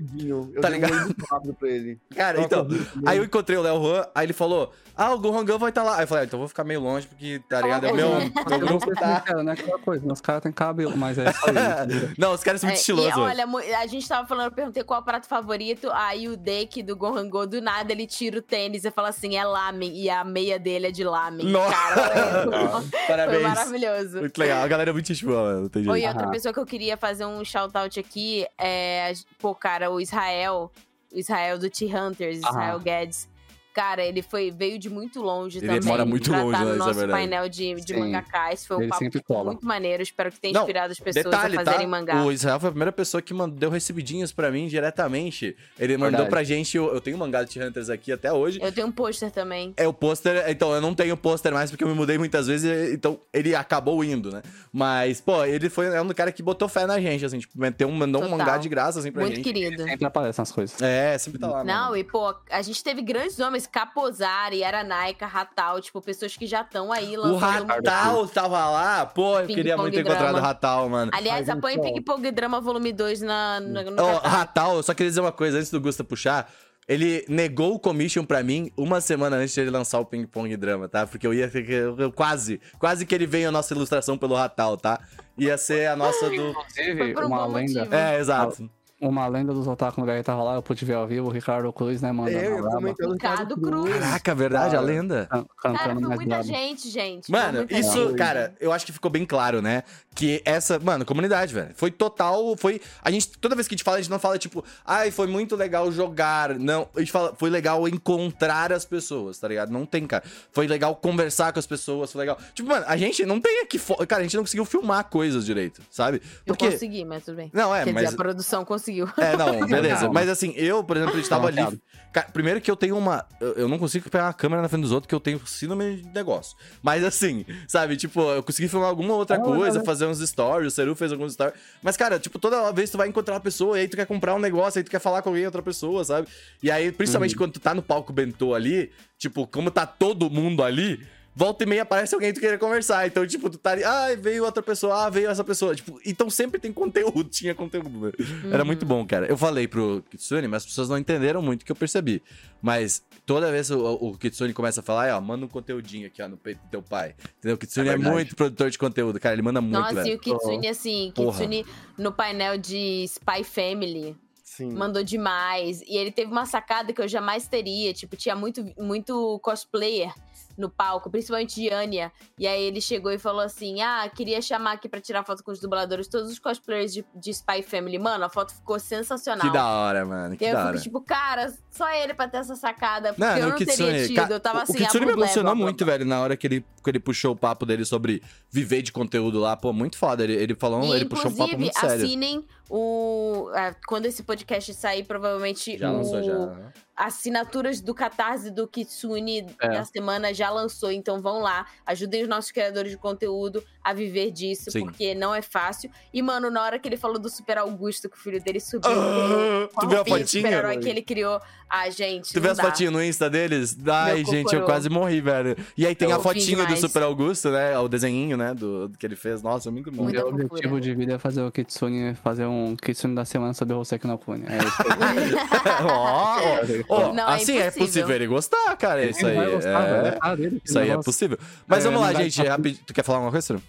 Tá 0.61 0.69
ligado? 0.69 0.95
muito 1.05 1.25
rápido 1.31 1.55
pra 1.55 1.69
ele. 1.69 1.99
Cara, 2.15 2.41
então. 2.41 2.67
Aí 3.07 3.19
eu 3.19 3.25
encontrei 3.25 3.57
o 3.57 3.63
Léo 3.63 3.81
Juan, 3.83 4.07
aí 4.15 4.27
ele 4.27 4.33
falou: 4.33 4.73
Ah, 4.97 5.13
o 5.15 5.19
Gohan 5.19 5.45
Gun 5.45 5.59
vai 5.59 5.69
estar 5.69 5.83
lá. 5.85 5.97
Aí 5.97 6.03
eu 6.05 6.09
falei, 6.09 6.25
ah, 6.25 6.27
então 6.27 6.39
vou 6.39 6.49
ficar 6.49 6.65
meio 6.65 6.81
longe, 6.81 7.07
porque, 7.07 7.41
tá 7.49 7.61
ligado? 7.61 7.87
É 7.87 7.93
meu 7.93 8.11
Eu 8.73 8.81
sei 8.81 8.95
tá. 8.95 9.21
como 9.27 9.41
é, 9.41 9.43
não 9.43 9.51
é 9.53 9.55
aquela 9.55 9.79
coisa, 9.79 10.13
os 10.13 10.21
caras 10.21 10.43
têm 10.43 10.53
cabelo, 10.53 10.97
mas 10.97 11.19
é 11.19 11.31
isso. 11.31 11.41
Não, 12.19 12.33
os 12.33 12.43
caras 12.43 12.61
são 12.61 12.69
muito 12.69 12.79
É, 12.79 12.81
estilosos. 12.81 13.17
E 13.17 13.21
olha, 13.21 13.47
a 13.79 13.87
gente 13.87 14.09
tava 14.09 14.27
falando, 14.27 14.47
eu 14.47 14.53
perguntei 14.53 14.83
qual 14.83 15.01
é 15.01 15.03
o 15.03 15.05
prato 15.05 15.27
favorito, 15.27 15.91
aí 15.93 16.29
o 16.29 16.37
deck 16.37 16.83
do 16.83 16.97
Gohan 16.97 17.29
Go, 17.29 17.47
do 17.47 17.61
nada, 17.61 17.93
ele 17.93 18.07
tira 18.07 18.39
o 18.39 18.43
tênis 18.43 18.85
e 18.85 18.91
fala 18.91 19.09
assim, 19.09 19.37
é 19.37 19.45
lamen, 19.45 19.95
e 19.97 20.09
a 20.11 20.25
meia 20.25 20.59
dele 20.59 20.89
é 20.89 20.91
de 20.91 21.05
lamen. 21.05 21.47
Nossa! 21.47 21.75
Cara, 21.75 22.43
foi, 22.83 23.07
Parabéns. 23.07 23.39
foi 23.41 23.49
maravilhoso. 23.49 24.21
Muito 24.21 24.39
legal. 24.39 24.63
A 24.63 24.69
galera 24.69 24.91
é 24.91 24.93
muito 24.93 25.13
boa. 25.27 25.61
Não 25.61 25.69
tem 25.69 25.83
jeito. 25.83 25.93
Oi, 25.95 26.07
outra 26.07 26.23
Aham. 26.25 26.31
pessoa 26.31 26.53
que 26.53 26.61
eu 26.61 26.67
queria 26.67 26.97
fazer 26.97 27.25
um 27.27 27.45
shout-out 27.45 27.99
aqui 28.01 28.47
é, 28.59 29.13
pô, 29.39 29.55
cara, 29.55 29.91
o 29.91 30.01
Israel, 30.01 30.71
o 31.13 31.19
Israel 31.19 31.59
do 31.59 31.69
T-Hunters, 31.71 32.39
Israel 32.39 32.75
Aham. 32.77 32.83
Guedes. 32.83 33.29
Cara, 33.75 34.05
ele 34.05 34.23
foi, 34.23 34.53
veio 34.53 34.79
de 34.79 34.89
muito 34.89 35.21
longe 35.21 35.59
Ele 35.59 35.67
também. 35.67 35.83
mora 35.83 36.07
muito 36.07 36.31
longe, 36.31 36.53
tá 36.53 36.59
né, 36.61 36.65
no 36.65 36.75
é 36.75 36.77
nosso 36.79 36.95
verdade. 36.95 37.13
painel 37.21 37.49
de, 37.49 37.75
de 37.75 37.93
Sim. 37.93 37.99
mangakás. 37.99 38.65
Foi 38.65 38.77
um 38.77 38.81
Ele 38.83 38.89
papo 38.89 39.45
muito 39.45 39.67
maneiro. 39.67 40.01
Espero 40.01 40.31
que 40.31 40.39
tenha 40.39 40.55
Não, 40.55 40.61
inspirado 40.63 40.93
as 40.93 41.01
pessoas 41.01 41.25
Detalhe, 41.25 41.57
a 41.57 41.59
tá? 41.59 41.65
fazerem 41.73 41.89
mangá. 41.89 42.23
O 42.23 42.31
Israel 42.31 42.61
foi 42.61 42.69
a 42.69 42.73
primeira 42.73 42.93
pessoa 42.93 43.21
que 43.21 43.35
mandou, 43.35 43.59
deu 43.59 43.71
recebidinhos 43.71 44.31
pra 44.33 44.49
mim 44.51 44.69
diretamente. 44.69 45.57
Ele 45.79 45.95
mandou 45.97 46.11
Verdade. 46.13 46.31
pra 46.31 46.45
gente. 46.45 46.77
Eu, 46.77 46.95
eu 46.95 47.01
tenho 47.01 47.17
um 47.17 47.21
mangá 47.21 47.43
de 47.43 47.61
Hunters 47.61 47.91
aqui 47.91 48.13
até 48.13 48.33
hoje. 48.33 48.61
Eu 48.63 48.71
tenho 48.71 48.87
um 48.87 48.93
pôster 48.93 49.31
também. 49.33 49.75
É 49.77 49.89
o 49.89 49.93
pôster, 49.93 50.45
então 50.49 50.73
eu 50.73 50.81
não 50.81 50.95
tenho 50.95 51.17
pôster 51.17 51.53
mais 51.53 51.71
porque 51.71 51.83
eu 51.83 51.89
me 51.89 51.95
mudei 51.95 52.17
muitas 52.17 52.47
vezes, 52.47 52.93
então 52.93 53.19
ele 53.33 53.57
acabou 53.57 54.05
indo, 54.05 54.31
né? 54.31 54.41
Mas, 54.73 55.21
pô, 55.21 55.45
ele 55.45 55.69
foi 55.69 55.87
é 55.87 56.01
um 56.01 56.09
cara 56.11 56.31
que 56.31 56.43
botou 56.43 56.69
fé 56.69 56.87
na 56.87 57.01
gente, 57.01 57.25
assim, 57.25 57.39
tipo, 57.41 57.59
meteu 57.59 57.89
um, 57.89 57.93
mandou 57.93 58.21
um 58.21 58.25
Total. 58.25 58.39
mangá 58.39 58.59
de 58.59 58.69
graça, 58.69 59.01
assim, 59.01 59.11
pra 59.11 59.23
Muito 59.23 59.37
gente. 59.37 59.45
querido. 59.45 59.83
Sempre 59.83 60.07
aparecem 60.07 60.43
as 60.43 60.53
coisas. 60.53 60.81
É, 60.81 61.19
sempre 61.19 61.41
tá 61.41 61.49
lá, 61.49 61.65
Não, 61.65 61.85
mano. 61.87 61.97
e 61.97 62.05
pô, 62.05 62.35
a 62.51 62.63
gente 62.63 62.83
teve 62.85 63.03
grandes 63.03 63.41
nomes, 63.65 63.67
Capozari, 63.67 64.63
Aranaika, 64.65 65.27
Ratal, 65.27 65.81
tipo, 65.81 66.01
pessoas 66.01 66.37
que 66.37 66.47
já 66.47 66.61
estão 66.63 66.93
aí 66.93 67.17
O 67.17 67.23
lançando. 67.23 67.67
Ratal 67.67 68.29
tava 68.29 68.69
lá, 68.71 69.07
pô, 69.07 69.39
eu 69.41 69.47
Ping 69.47 69.55
queria 69.55 69.77
Pong 69.77 69.83
muito 69.83 69.95
ter 69.95 70.01
encontrado 70.01 70.37
o 70.37 70.41
Ratal, 70.41 70.89
mano. 70.89 71.11
Aliás, 71.15 71.47
Mas, 71.49 71.57
apoiem 71.57 71.79
então- 71.79 71.93
Ping 71.93 72.03
Pong 72.03 72.31
Drama 72.31 72.61
Volume 72.61 72.93
2 72.93 73.21
na, 73.23 73.61
na, 73.61 73.83
no 73.83 73.93
Ó, 74.03 74.15
Catarse. 74.15 74.29
Ratal, 74.37 74.77
eu 74.77 74.83
só 74.83 74.95
queria 74.95 75.11
dizer 75.11 75.21
uma 75.21 75.33
coisa 75.33 75.59
antes 75.59 75.71
do 75.71 75.81
Gusta 75.81 76.05
puxar. 76.05 76.51
Ele 76.87 77.25
negou 77.31 77.75
o 77.75 77.79
commission 77.79 78.27
pra 78.27 78.43
mim 78.43 78.71
uma 78.77 79.01
semana 79.01 79.37
antes 79.37 79.55
de 79.55 79.61
ele 79.63 79.71
lançar 79.71 79.99
o 80.01 80.05
Ping 80.05 80.27
Pong 80.27 80.55
Drama, 80.55 80.87
tá? 80.87 81.07
Porque 81.07 81.27
eu 81.27 81.33
ia. 81.33 81.51
Eu, 81.55 81.99
eu 81.99 82.13
quase. 82.13 82.61
Quase 82.79 83.07
que 83.07 83.15
ele 83.15 83.27
veio 83.27 83.49
a 83.49 83.51
nossa 83.51 83.73
ilustração 83.73 84.19
pelo 84.19 84.35
Ratal, 84.35 84.77
tá? 84.77 85.01
Ia 85.39 85.57
ser 85.57 85.87
a 85.89 85.97
nossa 85.97 86.29
do. 86.29 86.51
Inclusive, 86.51 87.15
um 87.19 87.27
uma 87.27 87.47
lenda. 87.47 87.89
É, 87.91 88.19
exato. 88.21 88.69
Uma 89.09 89.27
lenda 89.27 89.53
dos 89.53 89.67
otaku 89.67 90.01
no 90.01 90.23
tava 90.23 90.43
lá, 90.43 90.55
eu 90.55 90.63
pude 90.63 90.85
ver 90.85 90.95
ao 90.95 91.07
vivo, 91.07 91.29
o 91.29 91.31
Ricardo 91.31 91.73
Cruz, 91.73 92.01
né, 92.01 92.13
mandando 92.13 92.39
Eu 92.39 92.63
braba, 92.63 92.77
comentando 92.77 93.13
Ricardo 93.13 93.57
Cruz. 93.61 93.93
Caraca, 93.93 94.35
verdade, 94.35 94.77
a 94.77 94.79
Cara. 94.79 94.81
lenda. 94.81 95.29
Cara, 95.61 95.95
foi 96.01 96.17
muita 96.17 96.43
gente, 96.43 96.89
gente. 96.89 97.31
Mano, 97.31 97.67
isso, 97.71 98.15
cara, 98.15 98.55
eu 98.61 98.73
acho 98.73 98.87
que 98.87 98.93
ficou 98.93 99.11
bem 99.11 99.25
claro, 99.25 99.61
né? 99.61 99.83
Que 100.15 100.41
essa, 100.45 100.79
mano, 100.79 101.05
comunidade, 101.05 101.53
velho. 101.53 101.73
Foi 101.75 101.91
total, 101.91 102.57
foi. 102.57 102.81
A 103.03 103.11
gente, 103.11 103.29
toda 103.39 103.55
vez 103.57 103.67
que 103.67 103.75
a 103.75 103.77
gente 103.77 103.85
fala, 103.85 103.97
a 103.97 104.01
gente 104.01 104.11
não 104.11 104.19
fala, 104.19 104.39
tipo, 104.39 104.65
ai, 104.85 105.11
foi 105.11 105.27
muito 105.27 105.57
legal 105.57 105.91
jogar. 105.91 106.57
Não, 106.59 106.89
a 106.95 107.01
gente 107.01 107.11
fala, 107.11 107.35
foi 107.37 107.51
legal 107.51 107.87
encontrar 107.89 108.73
as 108.73 108.85
pessoas, 108.85 109.39
tá 109.39 109.49
ligado? 109.49 109.73
Não 109.73 109.85
tem, 109.85 110.07
cara. 110.07 110.23
Foi 110.53 110.67
legal 110.69 110.95
conversar 110.95 111.53
com 111.53 111.59
as 111.59 111.67
pessoas, 111.67 112.13
foi 112.13 112.21
legal. 112.21 112.39
Tipo, 112.55 112.69
mano, 112.69 112.85
a 112.87 112.97
gente 112.97 113.25
não 113.27 113.41
tem 113.41 113.63
aqui. 113.63 113.79
fo- 113.79 113.97
Cara, 114.07 114.21
a 114.21 114.23
gente 114.23 114.37
não 114.37 114.45
conseguiu 114.45 114.65
filmar 114.65 115.05
coisas 115.05 115.45
direito, 115.45 115.83
sabe? 115.91 116.19
Eu 116.47 116.55
Porque. 116.55 116.71
consegui, 116.71 117.05
mas 117.05 117.25
tudo 117.25 117.37
bem. 117.37 117.51
Não, 117.53 117.75
é, 117.75 117.83
Quer 117.85 117.93
mas. 117.93 118.05
dizer, 118.05 118.15
a 118.15 118.17
produção 118.17 118.65
conseguiu. 118.65 119.09
É, 119.17 119.37
não, 119.37 119.61
beleza. 119.67 120.09
Mas 120.11 120.29
assim, 120.29 120.53
eu, 120.57 120.85
por 120.85 120.97
exemplo, 120.97 121.15
a 121.15 121.17
gente 121.19 121.29
tava 121.29 121.49
ali. 121.49 121.81
Cara, 122.13 122.29
primeiro 122.33 122.61
que 122.61 122.71
eu 122.71 122.77
tenho 122.77 122.97
uma. 122.97 123.27
Eu, 123.41 123.53
eu 123.55 123.69
não 123.69 123.79
consigo 123.79 124.09
pegar 124.09 124.29
a 124.29 124.33
câmera 124.33 124.63
na 124.63 124.69
frente 124.69 124.83
dos 124.83 124.93
outros, 124.93 125.09
que 125.09 125.15
eu 125.15 125.19
tenho 125.21 125.45
síndrome 125.45 125.97
de 125.97 126.09
negócio. 126.15 126.57
Mas 126.81 127.03
assim, 127.03 127.45
sabe, 127.67 127.97
tipo, 127.97 128.21
eu 128.31 128.43
consegui 128.43 128.69
filmar 128.69 128.89
alguma 128.89 129.15
outra 129.15 129.37
Não, 129.39 129.45
coisa, 129.45 129.79
não. 129.79 129.85
Fazer 130.07 130.23
uns 130.23 130.29
stories, 130.29 130.73
o 130.73 130.75
Seru 130.75 130.95
fez 130.95 131.13
alguns 131.13 131.33
stories. 131.33 131.55
Mas, 131.83 131.97
cara, 131.97 132.19
tipo, 132.19 132.39
toda 132.39 132.71
vez 132.73 132.91
tu 132.91 132.99
vai 132.99 133.09
encontrar 133.09 133.35
uma 133.35 133.41
pessoa, 133.41 133.79
e 133.79 133.83
aí 133.83 133.89
tu 133.89 133.97
quer 133.97 134.07
comprar 134.07 134.35
um 134.35 134.39
negócio, 134.39 134.79
aí 134.79 134.85
tu 134.85 134.91
quer 134.91 135.01
falar 135.01 135.23
com 135.23 135.31
alguém, 135.31 135.45
outra 135.47 135.63
pessoa, 135.63 136.05
sabe? 136.05 136.29
E 136.63 136.71
aí, 136.71 136.93
principalmente 136.93 137.37
quando 137.37 137.53
tu 137.53 137.61
tá 137.61 137.75
no 137.75 137.83
palco 137.83 138.13
bentô 138.13 138.55
ali, 138.55 138.91
tipo, 139.19 139.47
como 139.47 139.71
tá 139.71 139.87
todo 139.87 140.31
mundo 140.31 140.63
ali. 140.63 141.01
Volta 141.37 141.65
e 141.65 141.67
meia 141.67 141.83
aparece 141.83 142.15
alguém 142.15 142.31
que 142.33 142.39
tu 142.39 142.41
queira 142.41 142.57
conversar. 142.57 143.09
Então, 143.09 143.27
tipo, 143.27 143.51
tu 143.51 143.59
tá 143.59 143.73
ali, 143.73 143.83
ah, 143.83 144.15
veio 144.17 144.45
outra 144.45 144.63
pessoa, 144.63 145.05
ah, 145.07 145.11
veio 145.11 145.29
essa 145.29 145.43
pessoa. 145.43 145.75
Tipo, 145.75 146.01
então 146.07 146.31
sempre 146.31 146.61
tem 146.61 146.73
conteúdo, 146.73 147.25
tinha 147.29 147.53
conteúdo. 147.55 147.89
né? 147.89 148.13
Era 148.53 148.65
muito 148.65 148.87
bom, 148.87 149.05
cara. 149.05 149.27
Eu 149.27 149.37
falei 149.37 149.67
pro 149.67 150.05
Kitsune, 150.11 150.47
mas 150.47 150.63
as 150.63 150.67
pessoas 150.67 150.89
não 150.89 150.97
entenderam 150.97 151.43
muito 151.43 151.63
o 151.63 151.65
que 151.65 151.73
eu 151.73 151.77
percebi. 151.77 152.23
Mas 152.63 153.03
toda 153.27 153.51
vez 153.51 153.69
o, 153.71 153.81
o 153.95 154.17
Kitsune 154.17 154.53
começa 154.53 154.79
a 154.79 154.83
falar, 154.83 155.17
ó, 155.17 155.21
manda 155.21 155.45
um 155.45 155.49
conteúdinho 155.49 156.07
aqui, 156.07 156.23
ó, 156.23 156.29
no 156.29 156.37
peito 156.37 156.63
do 156.63 156.69
teu 156.71 156.83
pai. 156.83 157.17
Entendeu? 157.39 157.57
O 157.57 157.59
Kitsune 157.59 157.89
É 157.89 157.93
é, 157.93 157.97
muito 157.97 158.37
produtor 158.37 158.71
de 158.71 158.79
conteúdo, 158.79 159.19
cara. 159.19 159.35
Ele 159.35 159.43
manda 159.43 159.61
muito, 159.61 159.77
Nossa, 159.77 159.95
velho. 159.95 160.11
e 160.11 160.15
o 160.15 160.19
Kitsune, 160.21 160.69
assim, 160.69 161.13
Porra. 161.17 161.33
Kitsune 161.33 161.67
no 161.99 162.13
painel 162.13 162.57
de 162.59 163.05
Spy 163.09 163.43
Family. 163.43 164.17
Sim. 164.45 164.73
Mandou 164.73 165.03
demais. 165.03 165.83
E 165.83 165.97
ele 165.97 166.13
teve 166.13 166.31
uma 166.31 166.47
sacada 166.47 166.93
que 166.93 167.03
eu 167.03 167.09
jamais 167.09 167.49
teria. 167.49 167.93
Tipo, 167.93 168.15
tinha 168.15 168.37
muito, 168.37 168.65
muito 168.79 169.41
cosplayer 169.43 170.15
no 170.57 170.71
palco, 170.71 171.11
principalmente 171.11 171.55
de 171.57 171.69
Anya. 171.71 172.13
E 172.39 172.47
aí 172.47 172.63
ele 172.63 172.81
chegou 172.81 173.11
e 173.13 173.19
falou 173.19 173.41
assim: 173.41 173.81
Ah, 173.83 174.09
queria 174.15 174.41
chamar 174.43 174.73
aqui 174.73 174.89
pra 174.89 175.01
tirar 175.01 175.25
foto 175.25 175.43
com 175.43 175.51
os 175.51 175.61
dubladores, 175.61 176.09
todos 176.09 176.31
os 176.31 176.39
cosplayers 176.39 176.93
de, 176.93 177.05
de 177.15 177.31
Spy 177.33 177.63
Family. 177.63 177.99
Mano, 177.99 178.25
a 178.25 178.29
foto 178.29 178.55
ficou 178.55 178.79
sensacional. 178.79 179.47
Que 179.47 179.53
da 179.53 179.67
hora, 179.67 180.05
mano. 180.05 180.37
Que 180.37 180.45
E 180.45 180.49
eu 180.49 180.57
hora. 180.57 180.69
fico, 180.73 180.83
tipo, 180.83 181.01
cara, 181.03 181.53
só 181.71 181.91
ele 181.93 182.15
pra 182.15 182.29
ter 182.29 182.39
essa 182.39 182.55
sacada. 182.57 183.09
Porque 183.13 183.21
Não, 183.25 183.37
eu 183.39 183.49
não 183.49 183.57
Kitsune, 183.57 183.89
teria 183.89 184.07
tido. 184.25 184.33
eu 184.33 184.41
tava 184.41 184.59
o- 184.59 184.63
assim, 184.63 184.73
O 184.73 184.77
Kitsune 184.77 185.05
ah, 185.05 185.07
me 185.07 185.13
blá, 185.13 185.17
blá, 185.17 185.25
emocionou 185.27 185.55
muito, 185.57 185.85
velho, 185.85 186.05
na 186.05 186.21
hora 186.21 186.37
que 186.37 186.47
ele, 186.47 186.61
que 186.83 186.91
ele 186.91 187.01
puxou 187.01 187.33
o 187.33 187.37
papo 187.37 187.67
dele 187.67 187.85
sobre 187.85 188.23
viver 188.51 188.83
de 188.83 188.93
conteúdo 188.93 189.39
lá. 189.41 189.57
Pô, 189.57 189.73
muito 189.73 189.97
foda. 189.99 190.23
Ele, 190.25 190.35
ele 190.35 190.55
falou, 190.55 190.85
E, 190.85 190.93
ele 190.93 191.05
puxou 191.07 191.31
um 191.31 191.35
papo 191.37 191.59
muito 191.59 191.79
sério. 191.79 191.97
assinem 192.05 192.45
o. 192.71 193.49
Quando 193.87 194.07
esse 194.07 194.23
podcast 194.23 194.73
sair, 194.75 195.05
provavelmente 195.05 195.77
Já 195.79 195.91
o, 195.91 195.97
lançou, 195.97 196.23
já. 196.23 196.73
Assinaturas 196.97 197.81
do 197.81 197.95
Catarse 197.95 198.51
do 198.51 198.67
Kitsune 198.69 199.47
É. 199.61 199.69
da 199.69 199.85
semana 199.85 200.33
já 200.33 200.51
lançou, 200.51 200.91
então 200.93 201.21
vão 201.21 201.41
lá, 201.41 201.67
ajudem 201.87 202.23
os 202.23 202.29
nossos 202.29 202.51
criadores 202.51 202.91
de 202.93 202.97
conteúdo 202.99 203.63
a 203.83 203.93
viver 203.93 204.31
disso, 204.31 204.71
Sim. 204.71 204.85
porque 204.85 205.15
não 205.15 205.35
é 205.35 205.43
fácil. 205.43 205.91
E, 206.13 206.23
mano, 206.23 206.51
na 206.51 206.63
hora 206.63 206.79
que 206.79 206.89
ele 206.89 206.97
falou 206.97 207.19
do 207.19 207.29
Super 207.29 207.59
Augusto, 207.59 208.09
que 208.09 208.17
o 208.17 208.21
filho 208.21 208.43
dele 208.43 208.61
subiu. 208.61 208.91
Ah, 208.91 209.69
tu 209.81 209.89
viu 209.89 210.01
a 210.01 210.05
fotinha? 210.05 210.27
super-herói 210.27 210.79
que 210.79 210.89
ele 210.89 211.03
criou. 211.03 211.41
Ah, 211.69 211.91
gente. 211.91 212.33
Tu 212.33 212.41
viu 212.41 212.51
as 212.51 212.61
fotinhas 212.61 212.93
no 212.93 213.03
Insta 213.03 213.29
deles? 213.29 213.77
Ai, 213.87 214.23
Meu 214.23 214.25
gente, 214.27 214.55
eu 214.55 214.65
quase 214.65 214.89
morri, 214.89 215.21
velho. 215.21 215.57
E 215.77 215.87
aí 215.87 215.95
tem 215.95 216.09
Eu 216.09 216.15
a 216.15 216.19
vi 216.19 216.23
fotinho 216.23 216.67
do. 216.67 216.75
Super 216.77 217.03
Augusto, 217.03 217.51
né? 217.51 217.77
O 217.79 217.89
desenhinho, 217.89 218.37
né? 218.37 218.55
Do, 218.55 218.89
do 218.89 218.99
que 218.99 219.05
ele 219.05 219.17
fez. 219.17 219.43
Nossa, 219.43 219.71
muito 219.71 219.91
bom. 219.91 220.05
Meu 220.05 220.29
objetivo 220.29 220.81
de 220.81 220.95
vida 220.95 221.15
é 221.15 221.19
fazer 221.19 221.43
o 221.43 221.51
Kitsune, 221.51 222.15
fazer 222.15 222.47
um 222.47 222.77
Kitsune 222.77 223.15
da 223.15 223.25
semana 223.25 223.55
sobre 223.55 223.75
o 223.75 223.79
Hoseki 223.81 224.07
no 224.07 224.17
Kune. 224.19 224.45
É 224.47 224.59
isso. 224.59 224.77
Ó, 225.91 226.37
ó, 226.89 227.09
ó, 227.09 227.13
Não, 227.13 227.29
é 227.31 227.35
assim, 227.37 227.57
é 227.59 227.63
impossível. 227.67 227.87
possível 227.87 228.17
ele 228.17 228.27
gostar, 228.27 228.77
cara. 228.77 229.05
Isso 229.05 229.25
aí. 229.27 229.37
Ele 229.37 229.45
vai 229.45 229.51
gostar, 229.55 229.89
é... 229.89 230.09
é 230.09 230.61
Isso 230.65 230.79
aí 230.79 230.91
é 230.91 231.03
possível. 231.03 231.39
Mas 231.67 231.85
É, 231.85 231.89
vamos 231.89 232.01
lá, 232.01 232.13
gente. 232.15 232.43
Rapid... 232.43 232.79
Tu 232.87 232.95
quer 232.95 233.05
falar 233.05 233.21
uma 233.21 233.31
coisa, 233.31 233.47
Ciro? 233.47 233.63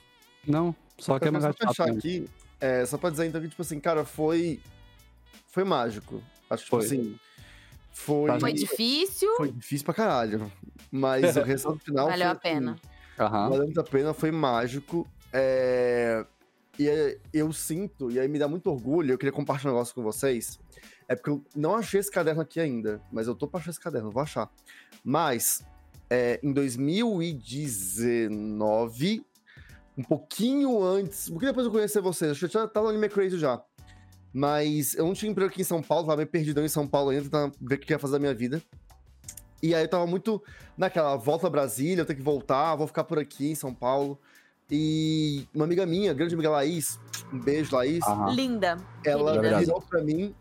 Não, 0.48 0.76
só 0.98 1.18
que 1.20 1.28
é 1.28 1.32
fechar 1.54 1.90
aqui, 1.90 2.30
é, 2.60 2.86
só 2.86 2.98
pra 2.98 3.10
dizer 3.10 3.26
então 3.26 3.42
que, 3.42 3.50
tipo 3.50 3.62
assim, 3.62 3.80
cara, 3.80 4.06
foi. 4.06 4.60
Foi 5.48 5.64
mágico. 5.64 6.22
Acho 6.50 6.64
que, 6.64 6.70
tipo 6.70 6.78
Foi. 6.78 6.86
assim. 6.86 7.20
Foi. 7.92 8.40
Foi 8.40 8.54
difícil, 8.54 9.30
Foi 9.38 9.52
difícil 9.52 9.86
pra 9.86 9.94
caralho. 9.94 10.52
Mas 10.92 11.36
o 11.38 11.42
resultado 11.44 11.80
final. 11.84 12.08
valeu 12.08 12.28
foi, 12.28 12.36
a 12.36 12.36
pena. 12.36 12.72
assim, 12.72 13.24
Aham. 13.24 13.50
Valeu 13.50 13.64
muito 13.66 13.80
a 13.80 13.84
pena, 13.84 14.14
foi 14.14 14.32
mágico. 14.32 15.08
É, 15.32 16.26
E 16.78 16.88
é, 16.90 17.18
eu 17.34 17.52
sinto, 17.54 18.12
e 18.12 18.20
aí 18.20 18.28
me 18.28 18.38
dá 18.38 18.48
muito 18.50 18.70
orgulho, 18.70 19.14
eu 19.14 19.18
queria 19.18 19.32
compartilhar 19.32 19.72
um 19.72 19.76
negócio 19.76 19.96
com 19.96 20.04
vocês. 20.04 20.60
É 21.08 21.16
porque 21.16 21.30
eu 21.30 21.44
não 21.56 21.76
achei 21.76 22.00
esse 22.00 22.10
caderno 22.12 22.42
aqui 22.42 22.60
ainda, 22.60 23.00
mas 23.12 23.28
eu 23.28 23.36
tô 23.36 23.48
pra 23.48 23.60
achar 23.60 23.70
esse 23.72 23.80
caderno, 23.80 24.10
vou 24.12 24.22
achar. 24.24 24.50
Mas, 25.04 25.64
é, 26.10 26.40
em 26.44 26.52
2019, 26.52 29.24
um 29.98 30.04
pouquinho 30.04 30.84
antes, 30.84 31.28
um 31.28 31.32
pouquinho 31.34 31.52
depois 31.52 31.66
de 31.66 31.70
eu 31.70 31.74
conhecer 31.74 32.02
vocês, 32.02 32.32
acho 32.32 32.40
que 32.40 32.46
eu 32.46 32.50
já 32.62 32.68
tava 32.68 32.86
no 32.88 32.92
Anime 32.92 33.08
Crazy 33.10 33.38
já. 33.38 33.62
Mas 34.34 34.96
eu 34.96 35.06
não 35.06 35.14
tinha 35.14 35.32
emprego 35.32 35.50
aqui 35.50 35.62
em 35.62 35.66
São 35.66 35.82
Paulo, 35.82 36.06
tava 36.06 36.18
meio 36.18 36.28
perdidão 36.28 36.66
em 36.66 36.70
São 36.70 36.86
Paulo 36.86 37.12
ainda, 37.12 37.24
tentando 37.24 37.56
ver 37.62 37.76
o 37.76 37.80
que 37.80 37.94
ia 37.94 38.00
fazer 38.00 38.14
da 38.14 38.20
minha 38.20 38.34
vida. 38.34 38.62
E 39.64 39.74
aí 39.74 39.84
eu 39.84 39.88
tava 39.88 40.06
muito 40.06 40.44
naquela 40.78 41.16
volta 41.16 41.48
a 41.48 41.50
Brasília, 41.50 42.02
eu 42.02 42.06
tenho 42.06 42.18
que 42.18 42.24
voltar, 42.26 42.76
vou 42.76 42.88
ficar 42.88 43.06
por 43.06 43.18
aqui 43.18 43.52
em 43.52 43.56
São 43.56 43.74
Paulo. 43.74 44.20
E 44.70 45.48
uma 45.54 45.64
amiga 45.64 45.86
minha, 45.86 46.14
grande 46.14 46.34
amiga 46.34 46.50
Laís, 46.50 47.00
um 47.32 47.40
beijo, 47.40 47.74
Laís, 47.76 48.04
Aham. 48.06 48.34
Linda. 48.34 48.78
ela 49.06 49.40
querida. 49.40 49.60
virou 49.60 49.82
pra 49.82 50.04
mim 50.04 50.36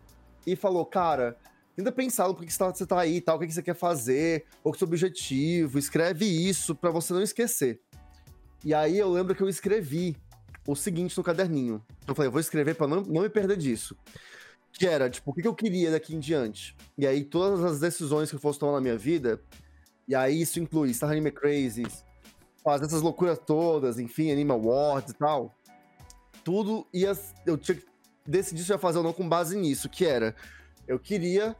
e 0.45 0.55
falou, 0.55 0.85
cara, 0.85 1.37
tenta 1.75 1.91
pensar 1.91 2.27
no 2.27 2.33
porquê 2.33 2.47
que 2.47 2.53
você 2.53 2.59
tá, 2.59 2.73
você 2.73 2.85
tá 2.85 2.99
aí 2.99 3.17
e 3.17 3.21
tal, 3.21 3.37
o 3.37 3.39
que 3.39 3.47
que 3.47 3.53
você 3.53 3.63
quer 3.63 3.75
fazer, 3.75 4.45
qual 4.61 4.71
que 4.71 4.77
é 4.77 4.77
o 4.77 4.79
seu 4.79 4.87
objetivo, 4.87 5.77
escreve 5.77 6.25
isso 6.25 6.75
pra 6.75 6.91
você 6.91 7.13
não 7.13 7.21
esquecer. 7.21 7.81
E 8.63 8.73
aí 8.73 8.97
eu 8.97 9.09
lembro 9.11 9.35
que 9.35 9.43
eu 9.43 9.49
escrevi 9.49 10.15
o 10.67 10.75
seguinte 10.75 11.17
no 11.17 11.23
caderninho. 11.23 11.83
Eu 12.07 12.15
falei, 12.15 12.27
eu 12.27 12.31
vou 12.31 12.41
escrever 12.41 12.75
pra 12.75 12.87
não, 12.87 13.01
não 13.01 13.21
me 13.21 13.29
perder 13.29 13.57
disso. 13.57 13.95
Que 14.73 14.87
era, 14.87 15.09
tipo, 15.09 15.31
o 15.31 15.33
que 15.33 15.41
que 15.41 15.47
eu 15.47 15.55
queria 15.55 15.91
daqui 15.91 16.15
em 16.15 16.19
diante. 16.19 16.75
E 16.97 17.05
aí 17.05 17.23
todas 17.23 17.63
as 17.63 17.79
decisões 17.79 18.29
que 18.29 18.35
eu 18.35 18.39
fosse 18.39 18.59
tomar 18.59 18.73
na 18.73 18.81
minha 18.81 18.97
vida, 18.97 19.41
e 20.07 20.15
aí 20.15 20.41
isso 20.41 20.59
inclui 20.59 20.93
Star 20.93 21.11
Anime 21.11 21.31
Crazy, 21.31 21.85
fazer 22.63 22.85
essas 22.85 23.01
loucuras 23.01 23.39
todas, 23.39 23.99
enfim, 23.99 24.31
Anime 24.31 24.51
Awards 24.51 25.11
e 25.11 25.15
tal. 25.15 25.53
Tudo 26.43 26.87
ia. 26.93 27.17
Eu 27.45 27.57
tinha 27.57 27.75
que 27.77 27.85
decidir 28.27 28.63
se 28.63 28.71
ia 28.71 28.77
fazer 28.77 28.97
ou 28.99 29.03
não 29.03 29.13
com 29.13 29.27
base 29.27 29.57
nisso, 29.57 29.89
que 29.89 30.05
era. 30.05 30.35
Eu 30.87 30.99
queria 30.99 31.55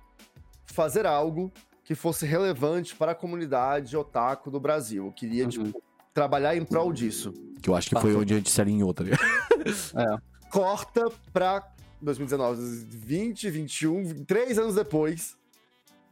fazer 0.65 1.05
algo 1.05 1.51
que 1.83 1.93
fosse 1.95 2.25
relevante 2.25 2.95
para 2.95 3.11
a 3.11 3.15
comunidade 3.15 3.95
otaku 3.95 4.49
do 4.49 4.59
Brasil. 4.59 5.05
Eu 5.05 5.11
queria, 5.11 5.43
Uhum. 5.43 5.49
tipo, 5.49 5.83
trabalhar 6.13 6.55
em 6.55 6.63
prol 6.65 6.91
disso. 6.91 7.31
Que 7.61 7.69
eu 7.69 7.75
acho 7.75 7.89
que 7.89 7.99
foi 7.99 8.15
onde 8.15 8.33
a 8.33 8.37
gente 8.37 8.49
se 8.49 8.59
alinhou, 8.61 8.93
tá 8.93 9.03
ligado? 9.03 9.21
Corta 10.51 11.03
pra 11.33 11.67
2019, 12.01 12.61
20, 12.89 13.49
21, 13.49 14.23
três 14.25 14.57
anos 14.57 14.75
depois. 14.75 15.35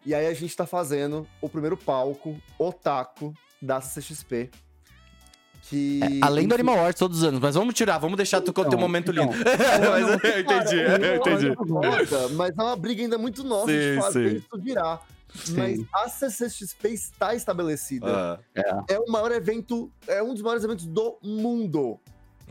E 0.06 0.14
aí 0.14 0.28
a 0.28 0.34
gente 0.34 0.56
tá 0.56 0.66
fazendo 0.66 1.26
o 1.42 1.48
primeiro 1.48 1.78
palco 1.78 2.36
otaku 2.60 3.34
da 3.62 3.80
CXP. 3.80 4.50
Que. 5.70 6.00
Além 6.22 6.48
do 6.48 6.54
Animal 6.54 6.78
Arts 6.86 7.00
todos 7.00 7.20
os 7.20 7.24
anos, 7.24 7.40
mas 7.40 7.56
vamos 7.56 7.74
tirar, 7.74 7.98
vamos 7.98 8.18
deixar 8.18 8.42
tu 8.42 8.52
com 8.52 8.62
o 8.62 8.64
teu 8.66 8.72
Então, 8.74 8.80
momento 8.80 9.12
então. 9.12 9.32
lindo. 9.32 9.38
mas 9.90 10.08
eu 10.24 10.40
entendi, 10.42 10.76
eu 10.78 11.16
entendi. 11.16 12.34
Mas 12.36 12.50
é 12.58 12.62
uma 12.62 12.76
briga 12.76 13.02
ainda 13.02 13.18
muito 13.18 13.44
nossa 13.44 13.68
Sim, 13.72 13.78
de 13.96 13.96
fazer 14.02 14.30
sim. 14.30 14.36
isso 14.38 14.62
virar. 14.62 15.02
Sim. 15.34 15.56
Mas 15.56 15.80
a 15.94 16.10
CCXP 16.10 16.90
está 16.90 17.34
estabelecida. 17.34 18.06
Ah, 18.08 18.84
É 18.88 19.00
o 19.00 19.10
maior 19.12 19.32
evento, 19.32 19.92
é 20.08 20.22
um 20.22 20.34
dos 20.34 20.44
maiores 20.44 20.64
eventos 20.64 20.86
do 20.86 21.18
mundo. 21.24 22.00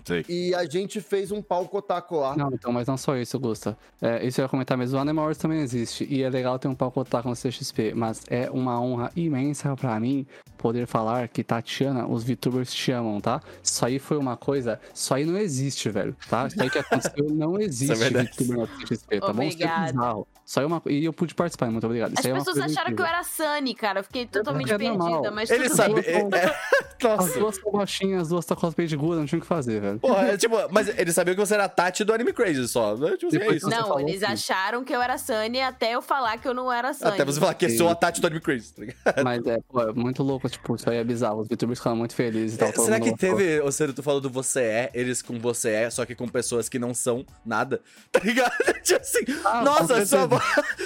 Sei. 0.05 0.25
E 0.29 0.55
a 0.55 0.65
gente 0.65 1.01
fez 1.01 1.31
um 1.31 1.41
palco 1.43 1.79
otaku 1.79 2.17
lá. 2.17 2.37
Não, 2.37 2.49
então, 2.53 2.73
mas 2.73 2.87
não 2.89 2.97
só 2.97 3.17
isso, 3.17 3.39
Gusta. 3.39 3.77
É, 4.01 4.25
isso 4.27 4.41
eu 4.41 4.45
ia 4.45 4.49
comentar 4.49 4.77
mesmo. 4.77 4.99
O 4.99 5.01
Animal 5.01 5.27
Wars 5.27 5.39
também 5.39 5.61
existe. 5.61 6.07
E 6.11 6.23
é 6.23 6.29
legal 6.31 6.59
ter 6.59 6.69
um 6.69 6.75
palco 6.75 7.01
otaku 7.01 7.29
no 7.29 7.35
CXP. 7.37 7.95
Mas 7.95 8.23
é 8.29 8.51
uma 8.51 8.81
honra 8.81 9.11
imensa 9.17 9.75
pra 9.77 9.99
mim 10.01 10.27
poder 10.59 10.87
falar 10.87 11.27
que 11.29 11.43
Tatiana, 11.43 12.07
os 12.07 12.23
VTubers 12.23 12.73
te 12.73 12.93
amam, 12.93 13.21
tá? 13.21 13.41
Isso 13.63 13.85
aí 13.85 13.99
foi 13.99 14.17
uma 14.17 14.37
coisa. 14.37 14.81
Isso 14.95 15.13
aí 15.13 15.25
não 15.25 15.37
existe, 15.37 15.91
velho, 15.91 16.17
tá? 16.29 16.47
Isso 16.47 16.63
aí 16.63 16.71
que 16.71 16.79
aconteceu 16.79 17.27
não 17.35 17.59
existe 17.61 17.95
verdade. 17.97 18.31
VTuber 18.33 18.57
no 18.59 18.67
CXP, 18.69 19.21
tá 19.21 19.33
bom? 19.33 19.43
Isso 19.43 19.63
é 19.63 19.85
bizarro. 19.87 20.27
Isso 20.45 20.59
aí 20.59 20.65
é 20.65 20.67
uma 20.67 20.83
E 20.87 21.05
eu 21.05 21.13
pude 21.13 21.35
participar, 21.35 21.71
muito 21.71 21.85
obrigado. 21.87 22.11
Isso 22.13 22.21
As 22.21 22.27
aí 22.27 22.33
é 22.33 22.35
pessoas 22.35 22.59
acharam 22.59 22.73
que 22.95 23.01
eu 23.03 23.07
incrível. 23.07 23.07
era 23.07 23.23
Sunny, 23.25 23.75
cara. 23.75 24.01
Eu 24.01 24.05
fiquei 24.05 24.27
totalmente 24.27 24.73
é 24.73 24.79
normal. 24.79 25.09
perdida, 25.09 25.31
mas 25.31 25.51
Ele 25.51 25.65
tudo 25.65 25.77
sabe. 25.77 25.95
bem. 26.03 26.05
é- 26.15 26.47
é- 26.47 26.83
As 27.19 27.33
duas 27.35 27.57
são 27.57 27.73
baixinhas, 27.73 28.23
as 28.23 28.29
duas 28.29 28.47
tá 28.47 28.55
cosplay 28.55 28.87
de 28.87 28.97
Gura, 28.97 29.19
não 29.19 29.27
tinha 29.27 29.39
o 29.39 29.43
que 29.43 29.47
fazer, 29.47 29.81
velho. 29.81 29.92
Porra, 29.99 30.29
é 30.29 30.37
tipo, 30.37 30.57
mas 30.71 30.89
ele 30.89 31.13
sabia 31.13 31.35
que 31.35 31.41
você 31.41 31.55
era 31.55 31.65
a 31.65 31.69
Tati 31.69 32.05
do 32.05 32.13
Anime 32.13 32.33
Crazy 32.33 32.67
só. 32.69 32.97
né? 32.97 33.17
Tipo 33.17 33.27
assim, 33.29 33.39
é 33.39 33.55
isso. 33.55 33.69
Não, 33.69 33.83
falou 33.89 34.01
eles 34.01 34.19
que- 34.21 34.25
acharam 34.25 34.85
que 34.85 34.95
eu 34.95 35.01
era 35.03 35.19
Sunny 35.19 35.61
até 35.61 35.93
eu 35.93 36.03
falar 36.03 36.39
que 36.39 36.47
eu 36.49 36.55
não 36.55 36.73
era 36.73 36.93
Sunny. 36.93 37.11
Até 37.13 37.25
você 37.25 37.41
falar 37.41 37.55
que 37.55 37.67
é 37.67 37.69
sou 37.71 37.89
a 37.89 37.95
Tati 37.95 38.21
do 38.21 38.27
Anime 38.27 38.41
Crazy, 38.41 38.73
tá 38.75 38.81
ligado? 38.83 39.25
Mas 39.25 39.47
é, 39.47 39.59
pô, 39.69 39.81
é 39.83 39.93
muito 39.93 40.23
louco, 40.23 40.49
tipo, 40.49 40.75
isso 40.75 40.89
aí 40.89 40.97
é 40.99 41.05
bizarro. 41.05 41.41
Os 41.41 41.49
VTubers 41.49 41.79
ficaram 41.79 41.97
muito 41.97 42.15
felizes 42.15 42.57
e 42.57 42.59
tal. 42.59 42.73
todo 42.73 42.85
Será 42.85 43.01
que 43.01 43.17
teve, 43.17 43.61
ou 43.61 43.73
seja, 43.73 43.93
tu 43.93 44.03
falou 44.03 44.21
do 44.21 44.31
você 44.31 44.61
é, 44.63 44.91
eles 44.95 45.23
com 45.23 45.39
você 45.39 45.71
é, 45.71 45.91
só 45.91 46.05
que 46.05 46.15
com 46.15 46.29
pessoas 46.29 46.69
que 46.69 46.79
não 46.79 46.95
são 46.95 47.25
nada, 47.45 47.81
tá 48.13 48.21
ligado? 48.21 48.53
Tipo 48.83 49.01
assim, 49.01 49.25
Ah, 49.45 49.63
nossa, 49.63 50.05
sua 50.07 50.27
voz, 50.27 50.43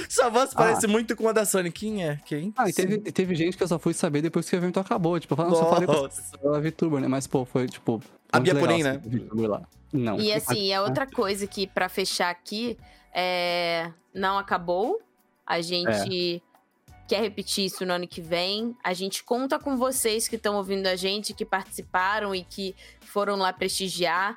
sua 0.08 0.28
voz 0.28 0.50
Ah. 0.52 0.56
parece 0.56 0.86
muito 0.86 1.16
com 1.16 1.28
a 1.28 1.32
da 1.32 1.44
Sony. 1.44 1.70
Quem 1.72 2.06
é? 2.06 2.18
Quem? 2.24 2.52
Ah, 2.56 2.68
e 2.68 2.72
teve, 2.72 2.98
teve 2.98 3.34
gente 3.34 3.56
que 3.56 3.62
eu 3.62 3.68
só 3.68 3.78
fui 3.78 3.94
saber 3.94 4.20
depois 4.22 4.48
que 4.48 4.54
o 4.54 4.58
evento 4.58 4.78
acabou. 4.78 5.18
Tipo, 5.18 5.32
eu 5.32 5.36
falei, 5.36 5.50
nossa, 5.52 5.64
eu 5.64 5.70
falei 5.70 5.86
pra 5.86 6.48
ela 6.48 6.58
é 6.58 6.60
VTuber, 6.60 7.00
né? 7.00 7.08
Mas, 7.08 7.26
pô, 7.26 7.44
foi, 7.44 7.66
tipo. 7.66 8.02
A 8.32 8.40
Bia 8.40 8.54
ser 8.54 8.82
né? 8.84 9.00
Lá. 9.46 9.62
Não. 9.92 10.20
E 10.20 10.32
assim, 10.32 10.72
é 10.72 10.80
outra 10.80 11.06
coisa 11.06 11.46
que, 11.46 11.66
pra 11.66 11.88
fechar 11.88 12.30
aqui, 12.30 12.76
é... 13.14 13.90
não 14.14 14.38
acabou. 14.38 15.00
A 15.46 15.60
gente 15.60 16.42
quer 17.06 17.20
repetir 17.20 17.66
isso 17.66 17.86
no 17.86 17.92
ano 17.92 18.06
que 18.06 18.20
vem. 18.20 18.76
A 18.82 18.92
gente 18.92 19.22
conta 19.22 19.58
com 19.58 19.76
vocês 19.76 20.26
que 20.26 20.36
estão 20.36 20.56
ouvindo 20.56 20.86
a 20.86 20.96
gente, 20.96 21.32
que 21.32 21.44
participaram 21.44 22.34
e 22.34 22.42
que 22.42 22.74
foram 23.00 23.36
lá 23.36 23.52
prestigiar, 23.52 24.36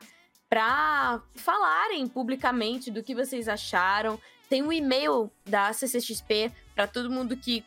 pra 0.49 1.21
falarem 1.35 2.07
publicamente 2.07 2.91
do 2.91 3.03
que 3.03 3.15
vocês 3.15 3.47
acharam. 3.47 4.19
Tem 4.49 4.63
um 4.63 4.71
e-mail 4.71 5.29
da 5.45 5.73
CCXP 5.73 6.51
pra 6.73 6.87
todo 6.87 7.09
mundo 7.09 7.35
que. 7.35 7.63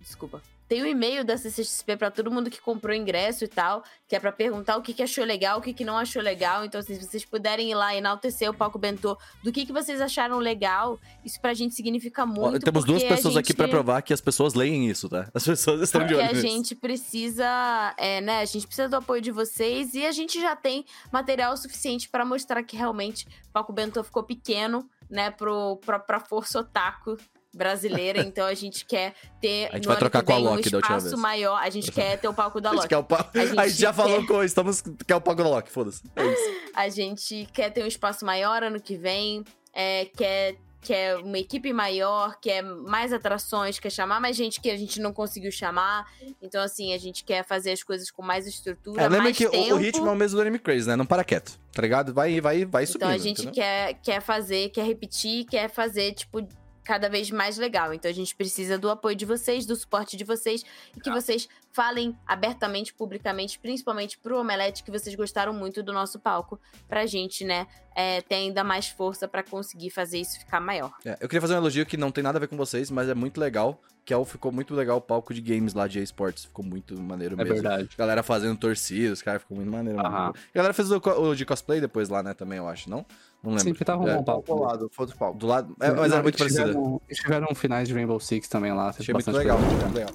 Desculpa. 0.00 0.42
Tem 0.72 0.82
um 0.82 0.86
e-mail 0.86 1.22
da 1.22 1.36
CCXP 1.36 1.98
pra 1.98 2.10
todo 2.10 2.30
mundo 2.30 2.48
que 2.48 2.58
comprou 2.58 2.96
ingresso 2.96 3.44
e 3.44 3.48
tal, 3.48 3.84
que 4.08 4.16
é 4.16 4.18
pra 4.18 4.32
perguntar 4.32 4.78
o 4.78 4.80
que, 4.80 4.94
que 4.94 5.02
achou 5.02 5.22
legal, 5.22 5.58
o 5.58 5.60
que, 5.60 5.74
que 5.74 5.84
não 5.84 5.98
achou 5.98 6.22
legal. 6.22 6.64
Então, 6.64 6.80
assim, 6.80 6.94
se 6.94 7.06
vocês 7.06 7.26
puderem 7.26 7.70
ir 7.70 7.74
lá 7.74 7.94
e 7.94 7.98
enaltecer 7.98 8.48
o 8.48 8.54
Palco 8.54 8.78
Bentô 8.78 9.18
do 9.44 9.52
que, 9.52 9.66
que 9.66 9.72
vocês 9.72 10.00
acharam 10.00 10.38
legal, 10.38 10.98
isso 11.22 11.38
pra 11.42 11.52
gente 11.52 11.74
significa 11.74 12.22
Ó, 12.22 12.26
muito. 12.26 12.64
Temos 12.64 12.86
duas 12.86 13.02
porque 13.02 13.14
pessoas 13.14 13.36
aqui 13.36 13.48
gente- 13.48 13.56
pra 13.58 13.68
provar 13.68 14.00
que 14.00 14.14
as 14.14 14.20
pessoas 14.22 14.54
leem 14.54 14.88
isso, 14.88 15.10
tá? 15.10 15.28
As 15.34 15.44
pessoas 15.44 15.82
estão 15.82 16.06
de 16.06 16.14
porque 16.14 16.22
olho 16.22 16.30
a 16.30 16.32
nisso. 16.32 16.48
gente 16.48 16.74
precisa, 16.74 17.94
é, 17.98 18.22
né? 18.22 18.40
A 18.40 18.44
gente 18.46 18.66
precisa 18.66 18.88
do 18.88 18.96
apoio 18.96 19.20
de 19.20 19.30
vocês 19.30 19.92
e 19.92 20.06
a 20.06 20.12
gente 20.12 20.40
já 20.40 20.56
tem 20.56 20.86
material 21.12 21.54
suficiente 21.58 22.08
pra 22.08 22.24
mostrar 22.24 22.62
que 22.62 22.78
realmente 22.78 23.26
o 23.48 23.52
Palco 23.52 23.74
Bentô 23.74 24.02
ficou 24.02 24.22
pequeno, 24.22 24.88
né, 25.10 25.30
pro, 25.30 25.76
pra, 25.84 25.98
pra 25.98 26.18
força 26.18 26.60
otaku 26.60 27.18
brasileira. 27.54 28.20
Então 28.20 28.46
a 28.46 28.54
gente 28.54 28.84
quer 28.84 29.14
ter 29.40 29.68
A 29.72 29.76
gente 29.76 29.86
vai 29.88 29.96
trocar 29.96 30.22
com 30.22 30.32
a 30.32 30.38
Loki 30.38 30.68
um 30.68 30.70
da 30.72 30.76
última 30.78 30.98
vez. 31.00 31.12
maior. 31.14 31.56
A 31.56 31.70
gente 31.70 31.90
quer 31.92 32.18
ter 32.18 32.28
o 32.28 32.34
palco 32.34 32.60
da 32.60 32.70
A 32.70 32.72
gente, 32.72 32.78
Loki. 32.82 32.88
quer 32.88 32.96
o 32.98 33.04
pa- 33.04 33.30
A 33.34 33.38
gente 33.46 33.58
a 33.58 33.68
gente 33.68 33.80
já 33.80 33.88
quer- 33.92 33.96
falou 33.96 34.26
com 34.26 34.42
estamos 34.42 34.82
quer 35.06 35.16
o 35.16 35.20
Pago 35.20 35.42
da 35.42 35.48
Loki, 35.48 35.70
foda-se. 35.70 36.02
É 36.16 36.24
isso. 36.24 36.62
A 36.74 36.88
gente 36.88 37.46
quer 37.52 37.70
ter 37.70 37.82
um 37.84 37.86
espaço 37.86 38.24
maior 38.24 38.62
ano 38.62 38.80
que 38.80 38.96
vem, 38.96 39.44
é, 39.74 40.06
quer, 40.16 40.56
quer 40.80 41.16
uma 41.18 41.38
equipe 41.38 41.70
maior, 41.72 42.38
quer 42.40 42.62
mais 42.62 43.12
atrações, 43.12 43.78
quer 43.78 43.90
chamar 43.90 44.18
mais 44.20 44.34
gente 44.34 44.58
que 44.60 44.70
a 44.70 44.76
gente 44.76 44.98
não 45.00 45.12
conseguiu 45.12 45.52
chamar. 45.52 46.06
Então, 46.40 46.62
assim, 46.62 46.94
a 46.94 46.98
gente 46.98 47.22
quer 47.24 47.44
fazer 47.44 47.72
as 47.72 47.82
coisas 47.82 48.10
com 48.10 48.22
mais 48.22 48.46
estrutura, 48.46 49.02
É, 49.02 49.04
lembra 49.08 49.24
mais 49.24 49.36
que 49.36 49.46
o- 49.46 49.50
tempo. 49.50 49.74
o 49.74 49.76
ritmo 49.76 50.08
é 50.08 50.10
o 50.10 50.16
mesmo 50.16 50.36
do 50.36 50.40
Anime 50.42 50.58
Crazy, 50.58 50.88
né? 50.88 50.96
Não 50.96 51.04
para 51.06 51.22
quieto, 51.22 51.58
tá 51.72 51.82
ligado? 51.82 52.14
Vai, 52.14 52.40
vai, 52.40 52.64
vai 52.64 52.86
subindo. 52.86 53.02
Então 53.04 53.14
a 53.14 53.18
gente 53.18 53.42
entendeu? 53.42 53.52
quer, 53.54 53.94
quer 54.02 54.20
fazer, 54.22 54.70
quer 54.70 54.84
repetir, 54.86 55.44
quer 55.44 55.68
fazer, 55.68 56.14
tipo, 56.14 56.40
cada 56.84 57.08
vez 57.08 57.30
mais 57.30 57.56
legal. 57.58 57.92
Então 57.94 58.10
a 58.10 58.14
gente 58.14 58.34
precisa 58.34 58.76
do 58.78 58.90
apoio 58.90 59.14
de 59.16 59.24
vocês, 59.24 59.64
do 59.66 59.76
suporte 59.76 60.16
de 60.16 60.24
vocês 60.24 60.64
e 60.96 61.00
que 61.00 61.10
vocês 61.10 61.48
falem 61.70 62.16
abertamente, 62.26 62.92
publicamente, 62.92 63.58
principalmente 63.58 64.18
pro 64.18 64.38
Omelete, 64.38 64.82
que 64.82 64.90
vocês 64.90 65.14
gostaram 65.14 65.52
muito 65.54 65.82
do 65.82 65.92
nosso 65.92 66.18
palco, 66.18 66.60
pra 66.86 67.06
gente, 67.06 67.44
né, 67.44 67.66
é, 67.96 68.20
ter 68.20 68.34
ainda 68.34 68.62
mais 68.62 68.88
força 68.88 69.26
pra 69.26 69.42
conseguir 69.42 69.90
fazer 69.90 70.18
isso 70.18 70.38
ficar 70.38 70.60
maior. 70.60 70.92
É, 71.04 71.12
eu 71.20 71.28
queria 71.28 71.40
fazer 71.40 71.54
um 71.54 71.58
elogio 71.58 71.86
que 71.86 71.96
não 71.96 72.10
tem 72.10 72.22
nada 72.22 72.36
a 72.38 72.40
ver 72.40 72.48
com 72.48 72.56
vocês, 72.56 72.90
mas 72.90 73.08
é 73.08 73.14
muito 73.14 73.40
legal. 73.40 73.80
Que 74.04 74.12
é 74.12 74.16
o, 74.16 74.24
ficou 74.24 74.50
muito 74.50 74.74
legal 74.74 74.96
o 74.98 75.00
palco 75.00 75.32
de 75.32 75.40
games 75.40 75.74
lá 75.74 75.86
de 75.86 76.02
esportes. 76.02 76.46
Ficou 76.46 76.64
muito 76.64 77.00
maneiro 77.00 77.34
É 77.34 77.44
mesmo. 77.44 77.54
verdade. 77.54 77.88
Galera 77.96 78.20
fazendo 78.24 78.58
torcida, 78.58 79.12
os 79.12 79.22
caras 79.22 79.42
ficou 79.42 79.56
muito 79.56 79.70
maneiro. 79.70 79.96
mano. 79.96 80.08
Aham. 80.12 80.28
A 80.30 80.56
galera 80.56 80.74
fez 80.74 80.90
o, 80.90 80.96
o 80.98 81.36
de 81.36 81.46
cosplay 81.46 81.80
depois 81.80 82.08
lá, 82.08 82.20
né? 82.20 82.34
Também, 82.34 82.58
eu 82.58 82.66
acho, 82.66 82.90
não? 82.90 83.06
Não 83.42 83.50
lembro. 83.50 83.64
Sempre 83.64 83.84
tava 83.84 84.08
É, 84.08 84.16
um 84.18 84.22
palco. 84.22 84.52
Ao 84.52 84.60
lado, 84.62 84.88
foi 84.92 85.02
outro 85.04 85.18
palco. 85.18 85.38
Do 85.38 85.46
lado. 85.46 85.74
É, 85.80 85.90
mas 85.90 85.98
era 86.06 86.16
Não, 86.16 86.22
muito 86.22 86.38
parecido. 86.38 86.64
tiveram- 86.66 87.00
Eles 87.08 87.18
tiveram 87.18 87.54
finais 87.54 87.88
de 87.88 87.94
Rainbow 87.94 88.20
Six 88.20 88.46
também 88.48 88.72
lá. 88.72 88.88
Achei 88.90 89.12
muito 89.12 89.30
legal, 89.32 89.58
muito 89.58 89.94
legal. 89.94 90.10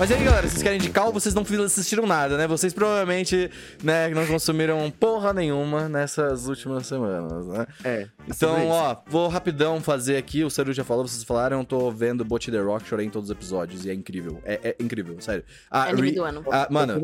Mas 0.00 0.08
e 0.08 0.14
aí, 0.14 0.24
galera, 0.24 0.48
vocês 0.48 0.62
querem 0.62 0.78
indicar 0.78 1.06
ou 1.08 1.12
vocês 1.12 1.34
não 1.34 1.44
assistiram 1.62 2.06
nada, 2.06 2.38
né? 2.38 2.46
Vocês 2.46 2.72
provavelmente, 2.72 3.50
né, 3.84 4.08
não 4.08 4.26
consumiram 4.26 4.90
porra 4.90 5.34
nenhuma 5.34 5.90
nessas 5.90 6.48
últimas 6.48 6.86
semanas, 6.86 7.46
né? 7.46 7.66
É. 7.84 8.08
Então, 8.26 8.66
ó, 8.68 8.96
vou 9.06 9.28
rapidão 9.28 9.78
fazer 9.78 10.16
aqui. 10.16 10.42
O 10.42 10.48
Seru 10.48 10.72
já 10.72 10.82
falou, 10.84 11.06
vocês 11.06 11.22
falaram, 11.22 11.58
eu 11.58 11.64
tô 11.66 11.90
vendo 11.90 12.24
Bot 12.24 12.50
The 12.50 12.58
Rock, 12.60 12.88
chorei 12.88 13.04
em 13.04 13.10
todos 13.10 13.28
os 13.28 13.36
episódios. 13.36 13.84
E 13.84 13.90
é 13.90 13.92
incrível. 13.94 14.40
É, 14.42 14.70
é 14.70 14.76
incrível, 14.82 15.20
sério. 15.20 15.44
A 15.70 15.82
Anime 15.82 16.08
Ri- 16.08 16.14
do 16.16 16.24
ano. 16.24 16.44
a- 16.50 16.66
mano, 16.70 16.98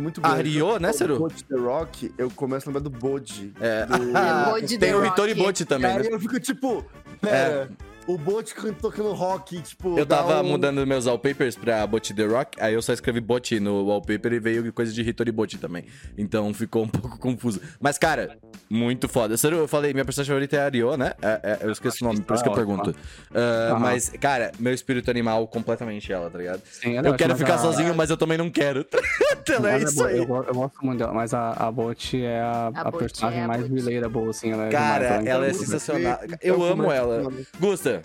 muito 0.00 0.20
a. 0.20 0.34
Rio, 0.34 0.76
né, 0.80 0.92
Seru? 0.92 1.18
Coach 1.18 1.44
The 1.44 1.56
Rock, 1.56 2.12
eu 2.18 2.28
começo 2.30 2.68
a 2.68 2.72
lembrar 2.72 2.82
do 2.82 2.90
Bode. 2.90 3.52
É, 3.60 3.86
Do- 3.86 3.94
É, 4.18 4.44
Bode 4.50 4.66
tem 4.76 4.90
The 4.90 4.96
o 4.96 4.98
Rock. 5.02 5.12
Hitori 5.12 5.34
Bot 5.34 5.64
também, 5.66 5.88
Aí 5.92 6.02
né? 6.02 6.08
eu 6.10 6.18
fico 6.18 6.40
tipo, 6.40 6.84
pera, 7.20 7.70
o 8.06 8.18
bot 8.18 8.54
tocando 8.80 9.12
rock, 9.12 9.60
tipo. 9.62 9.98
Eu 9.98 10.04
tava 10.06 10.40
um- 10.42 10.44
mudando 10.48 10.84
meus 10.86 11.06
wallpapers 11.06 11.56
pra 11.56 11.86
Bot 11.86 12.12
The 12.12 12.24
Rock, 12.26 12.60
aí 12.60 12.74
eu 12.74 12.82
só 12.82 12.92
escrevi 12.92 13.20
Bot 13.20 13.58
no 13.60 13.84
wallpaper 13.86 14.32
e 14.32 14.38
veio 14.40 14.72
coisa 14.72 14.92
de 14.92 15.02
Hitori 15.02 15.30
Bot 15.32 15.56
também. 15.58 15.84
Então 16.18 16.52
ficou 16.52 16.84
um 16.84 16.88
pouco 16.88 17.18
confuso. 17.18 17.60
Mas, 17.80 17.98
cara, 17.98 18.36
muito 18.68 19.08
foda. 19.08 19.36
Sério, 19.36 19.58
eu 19.58 19.68
falei, 19.68 19.92
minha 19.92 20.04
personagem 20.04 20.28
favorita 20.30 20.56
é 20.56 20.60
a 20.60 20.64
Ario, 20.64 20.96
né? 20.96 21.12
É- 21.22 21.40
é- 21.42 21.58
eu 21.66 21.70
esqueci 21.72 22.02
o 22.02 22.06
nome, 22.06 22.20
por 22.20 22.34
isso 22.34 22.42
que 22.42 22.48
eu 22.48 22.52
Ah, 22.52 22.56
pergunto. 22.56 22.94
Aham. 23.34 23.78
Mas, 23.78 24.10
cara, 24.20 24.52
meu 24.58 24.72
espírito 24.74 25.10
animal 25.10 25.46
completamente 25.48 26.12
ela, 26.12 26.30
tá 26.30 26.38
ligado? 26.38 26.62
Sim, 26.70 26.96
ela 26.96 27.08
é 27.08 27.10
Eu 27.10 27.14
quero 27.16 27.36
ficar 27.36 27.52
mas 27.56 27.60
a- 27.60 27.64
sozinho, 27.64 27.94
mas 27.94 28.10
eu 28.10 28.16
também 28.16 28.38
não 28.38 28.50
quero. 28.50 28.84
Então 29.42 29.66
é 29.66 29.74
ela 29.76 29.84
isso 29.84 29.94
boa, 29.96 30.08
aí. 30.08 30.18
Eu, 30.18 30.24
eu 30.46 30.54
gosto 30.54 30.84
muito 30.84 30.98
dela, 30.98 31.12
mas 31.14 31.32
a, 31.32 31.50
a 31.52 31.72
Bot 31.72 32.22
é 32.22 32.40
a, 32.40 32.70
A 32.74 32.80
a 32.82 32.90
Bot 32.90 32.98
personagem 32.98 33.40
é 33.40 33.44
a 33.44 33.48
mais 33.48 33.66
Bot. 33.66 33.82
relatable, 33.90 34.28
assim. 34.28 34.50
Ela 34.52 34.66
é 34.66 34.70
Cara, 34.70 35.08
demais, 35.08 35.26
ela 35.26 35.46
é 35.46 35.48
muito 35.48 35.56
boa. 35.56 35.66
sensacional. 35.66 36.18
Então, 36.24 36.38
Eu 36.42 36.62
amo 36.62 36.76
como 36.82 36.92
é- 36.92 36.96
ela. 36.96 37.32
Gusta, 37.58 37.99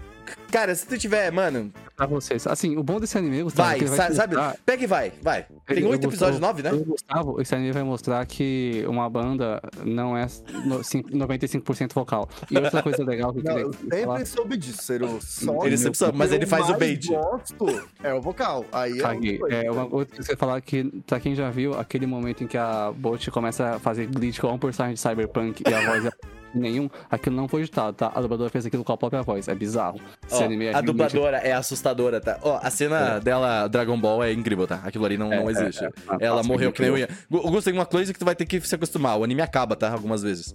cara, 0.51 0.73
se 0.75 0.85
tu 0.87 0.97
tiver, 0.97 1.31
mano, 1.31 1.71
Pra 1.95 2.05
vocês. 2.05 2.45
Assim, 2.45 2.75
o 2.75 2.83
bom 2.83 2.99
desse 2.99 3.17
anime, 3.17 3.41
Gustavo, 3.41 3.69
é 3.69 3.71
vai, 3.71 3.79
que 3.79 3.85
ele 3.85 3.95
sa- 3.95 4.07
te 4.09 4.15
sabe? 4.15 4.35
mostrar- 4.35 4.57
Pega 4.65 4.83
e 4.83 4.87
vai, 4.87 5.13
vai. 5.21 5.45
Tem 5.65 5.79
Eu- 5.79 5.87
oito 5.91 6.03
eu 6.03 6.09
episódios, 6.09 6.41
nove, 6.41 6.61
né? 6.61 6.69
eu, 6.71 6.83
Gustavo, 6.83 7.39
esse 7.41 7.55
anime 7.55 7.71
vai 7.71 7.83
mostrar 7.83 8.25
que 8.25 8.83
uma 8.85 9.09
banda 9.09 9.61
não 9.85 10.17
é 10.17 10.27
no- 10.65 10.83
cin- 10.83 11.05
95% 11.09 11.93
vocal. 11.95 12.27
E 12.51 12.57
outra 12.57 12.83
coisa 12.83 13.01
legal 13.01 13.31
que 13.31 13.39
eu 13.39 13.43
Não, 13.45 13.71
queria 13.71 13.99
eu 13.99 14.03
falar... 14.03 14.17
sempre 14.17 14.29
soube 14.29 14.57
disso, 14.57 14.83
Ciro. 14.83 15.19
Só 15.21 15.65
Ele 15.65 15.77
sempre 15.77 15.97
soube, 15.97 16.17
mas 16.17 16.31
eu 16.31 16.35
ele 16.37 16.45
faz 16.45 16.69
o 16.69 16.73
bait. 16.77 17.07
gosto 17.07 17.87
é 18.03 18.13
o 18.13 18.21
vocal. 18.21 18.65
Aí 18.73 18.99
é 18.99 19.01
Caguei. 19.01 19.39
É, 19.49 19.71
uma 19.71 19.83
outra 19.83 20.17
coisa 20.17 20.23
que 20.23 20.31
eu 20.31 20.33
ia 20.33 20.37
falar 20.37 20.59
que, 20.59 20.83
pra 21.07 21.19
quem 21.21 21.33
já 21.33 21.49
viu, 21.49 21.79
aquele 21.79 22.05
momento 22.05 22.43
em 22.43 22.47
que 22.47 22.57
a 22.57 22.91
Bot 22.91 23.31
começa 23.31 23.75
a 23.75 23.79
fazer 23.79 24.05
glitch 24.07 24.39
com 24.41 24.47
um 24.51 24.59
personagem 24.59 24.95
de 24.95 24.99
Cyberpunk 24.99 25.63
e 25.65 25.73
a 25.73 25.85
voz 25.85 26.05
é 26.05 26.11
nenhum, 26.57 26.89
aquilo 27.09 27.35
não 27.35 27.47
foi 27.47 27.61
editado, 27.61 27.95
tá? 27.95 28.11
A 28.13 28.21
dubladora 28.21 28.49
fez 28.49 28.65
aquilo 28.65 28.83
com 28.83 28.93
a 28.93 28.97
própria 28.97 29.21
voz. 29.21 29.47
É 29.47 29.55
bizarro. 29.55 29.99
Ó, 30.31 30.43
anime 30.43 30.65
é 30.65 30.69
a 30.69 30.71
realmente- 30.71 30.85
dubladora 30.87 31.37
é 31.37 31.51
assustadora, 31.53 32.19
tá? 32.21 32.39
Ó, 32.41 32.59
a 32.61 32.69
cena 32.69 33.19
dela, 33.19 33.67
Dragon 33.67 33.99
Ball, 33.99 34.23
é 34.23 34.31
incrível, 34.31 34.65
tá? 34.67 34.81
Aquilo 34.83 35.05
ali 35.05 35.17
não, 35.17 35.31
É, 35.31 35.37
não 35.39 35.49
é, 35.49 35.51
existe. 35.51 35.83
é. 35.83 35.89
Ela 36.19 36.37
Nossa, 36.37 36.47
morreu 36.47 36.71
que 36.71 36.81
nem 36.81 36.89
eu 36.91 36.97
ia. 36.97 37.09
Augusto, 37.31 37.65
tem 37.65 37.73
uma 37.73 37.85
coisa 37.85 38.11
que 38.13 38.19
tu 38.19 38.25
vai 38.25 38.35
ter 38.35 38.45
que 38.45 38.59
se 38.61 38.75
acostumar. 38.75 39.17
O 39.17 39.23
anime 39.23 39.41
acaba, 39.41 39.75
tá? 39.75 39.91
Algumas 39.91 40.21
vezes. 40.23 40.53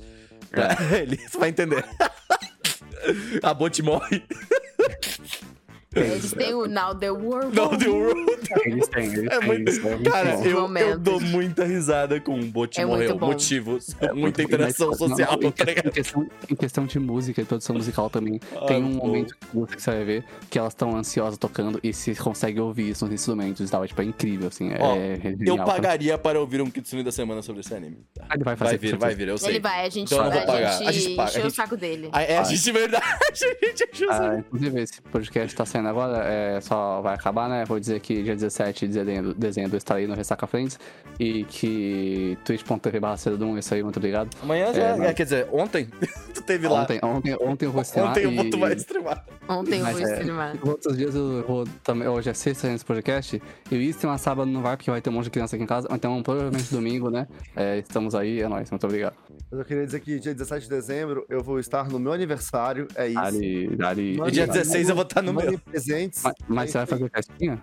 Tá? 0.51 0.77
Ele 0.99 1.17
tu 1.17 1.39
vai 1.39 1.49
entender. 1.51 1.85
a 3.43 3.55
Bot 3.55 3.83
morre. 3.83 4.23
Eles 5.95 6.33
têm 6.33 6.55
o 6.55 6.67
Now 6.69 6.95
the 6.95 7.11
World. 7.11 7.57
Não, 7.57 7.77
The 7.77 7.89
World. 7.89 8.21
Eles 8.65 8.87
têm, 8.89 9.07
eles 9.07 9.27
É 9.29 9.39
têm. 9.41 9.47
muito... 9.49 9.71
isso 9.71 9.89
é 9.89 9.91
muito 9.97 10.11
Cara, 10.11 10.35
eu, 10.47 10.77
eu 10.77 10.99
dou 10.99 11.21
muita 11.21 11.65
risada 11.65 12.21
com 12.21 12.39
o 12.39 12.45
Bot 12.45 12.81
É 12.81 12.85
morreu. 12.87 13.19
Motivos. 13.19 13.91
É, 14.01 14.13
muita 14.13 14.43
interação 14.43 14.89
não, 14.89 14.95
social, 14.95 15.39
não, 15.41 15.49
em, 15.49 15.53
tá 15.53 15.65
questão, 15.67 15.85
em, 15.85 15.93
questão, 15.93 16.31
em 16.51 16.55
questão 16.55 16.87
de 16.87 16.99
música 17.01 17.41
e 17.43 17.45
produção 17.45 17.75
musical 17.77 18.09
também, 18.09 18.41
Ah, 18.57 18.67
tem 18.67 18.83
um 18.83 18.99
pô. 18.99 19.07
momento 19.09 19.37
que 19.37 19.57
você 19.81 19.91
vai 19.91 20.05
ver 20.05 20.25
que 20.49 20.59
elas 20.59 20.73
estão 20.73 20.97
ansiosas 20.97 21.37
tocando 21.39 21.79
e 21.83 21.93
se 21.93 22.15
consegue 22.15 22.61
ouvir 22.61 22.91
isso 22.91 23.05
nos 23.05 23.13
instrumentos 23.15 23.69
e 23.69 23.71
tal. 23.71 23.87
Tipo, 23.87 24.01
é 24.01 24.05
incrível, 24.05 24.49
assim. 24.49 24.71
É, 24.71 24.79
Ó, 24.81 24.95
é 24.97 25.15
Eu 25.17 25.37
genial. 25.39 25.67
pagaria 25.67 26.17
para 26.17 26.41
ouvir 26.41 26.61
um 26.63 26.71
Kitsune 26.71 27.03
da 27.03 27.13
semana 27.13 27.43
sobre 27.43 27.61
esse 27.61 27.75
anime. 27.75 27.99
Tá. 28.15 28.27
Ele 28.35 28.45
vai 28.45 28.57
fazer. 28.57 28.71
Vai 28.71 28.79
vir, 28.79 28.97
vai 28.97 29.15
vir, 29.15 29.29
eu 29.29 29.39
sei. 29.39 29.51
Ele 29.51 29.61
vai, 29.61 29.85
a 29.85 29.89
gente, 29.89 30.13
Então 30.15 30.25
não 30.25 30.31
a 30.33 30.41
pagar. 30.47 30.73
gente, 30.79 30.89
A 30.89 30.93
gente 30.93 31.17
paga, 31.17 31.29
a 31.29 31.33
encheu 31.35 31.47
o 31.47 31.51
saco 31.51 31.77
dele. 31.77 32.09
Ah, 32.13 32.23
é, 32.23 32.39
a 32.39 32.45
gente, 32.45 32.73
verdade. 32.73 33.05
A 33.31 33.67
gente 33.67 33.85
achou 33.93 34.09
Ah, 34.11 34.29
isso. 34.39 34.39
inclusive, 34.47 34.81
esse 34.83 35.03
podcast 35.03 35.57
tá 35.57 35.65
saindo 35.81 35.89
agora, 35.89 36.25
é, 36.25 36.61
só 36.61 37.01
vai 37.01 37.15
acabar, 37.15 37.49
né? 37.49 37.65
Vou 37.65 37.79
dizer 37.81 38.01
que 38.01 38.23
dia 38.23 38.35
17 38.35 38.87
de 38.89 38.95
dezembro, 38.95 39.35
dezembro 39.35 39.75
eu 39.75 39.79
estarei 39.79 40.07
no 40.07 40.15
Ressaca 40.15 40.47
Friends 40.47 40.79
e 41.19 41.45
que 41.45 42.39
twitch.tv 42.45 43.01
barra 43.01 43.17
Cedum, 43.17 43.57
isso 43.59 43.73
aí, 43.75 43.83
muito 43.83 43.97
obrigado. 43.99 44.31
Amanhã 44.43 44.73
já. 44.73 44.83
É, 44.83 44.97
mas- 44.97 45.09
é, 45.11 45.15
quer 45.15 45.25
dizer, 45.25 45.49
ontem 45.53 45.89
tu 46.35 46.43
teve 46.43 46.69
lá. 46.69 46.83
Ontem, 46.83 47.01
ontem, 47.03 47.37
ontem 47.41 47.67
eu 47.67 47.73
vou 47.73 47.83
streamar 47.83 48.13
Ontem 48.13 48.47
e... 48.47 48.51
tu 48.51 48.59
vai 48.59 48.73
streamar. 48.75 49.25
Ontem 49.49 49.79
eu 49.79 49.85
Mas 49.85 49.99
vou 49.99 50.07
é- 50.09 50.13
streamar. 50.13 50.57
Outros 50.63 50.97
dias 50.97 51.15
eu 51.15 51.45
vou 51.47 51.65
também. 51.83 52.07
Hoje 52.07 52.31
é 52.31 52.35
sexta 52.35 52.69
nesse 52.69 52.85
podcast. 52.85 53.43
Eu 53.71 53.81
ia 53.81 53.91
streamar 53.91 54.19
sábado 54.19 54.49
não 54.51 54.63
vai, 54.63 54.77
porque 54.77 54.91
vai 54.91 55.01
ter 55.01 55.11
um 55.11 55.15
monte 55.15 55.25
de 55.25 55.31
criança 55.31 55.57
aqui 55.57 55.65
em 55.65 55.67
casa. 55.67 55.89
Então, 55.91 56.23
provavelmente 56.23 56.71
domingo, 56.73 57.11
né? 57.11 57.27
É, 57.57 57.79
estamos 57.79 58.15
aí, 58.15 58.41
é 58.41 58.49
nóis. 58.49 58.71
Muito 58.71 58.85
obrigado. 58.87 59.15
Mas 59.51 59.59
eu 59.59 59.65
queria 59.67 59.85
dizer 59.85 60.01
que 60.01 60.21
dia 60.21 60.33
17 60.33 60.65
de 60.65 60.71
dezembro 60.71 61.27
eu 61.29 61.43
vou 61.43 61.59
estar 61.59 61.89
no 61.89 61.99
meu 61.99 62.13
aniversário. 62.13 62.87
É 62.95 63.09
isso. 63.09 63.77
Dali. 63.77 64.17
Mano, 64.17 64.29
E 64.29 64.33
dia 64.33 64.47
Mandem- 64.47 64.63
16 64.63 64.89
eu 64.89 64.95
vou 64.95 65.03
estar 65.05 65.21
no 65.23 65.33
meu. 65.33 65.61
Presentes. 65.71 66.23
Mas, 66.23 66.35
mas 66.49 66.71
você 66.71 66.79
vai 66.79 66.87
fazer 66.87 67.11
festinha? 67.11 67.63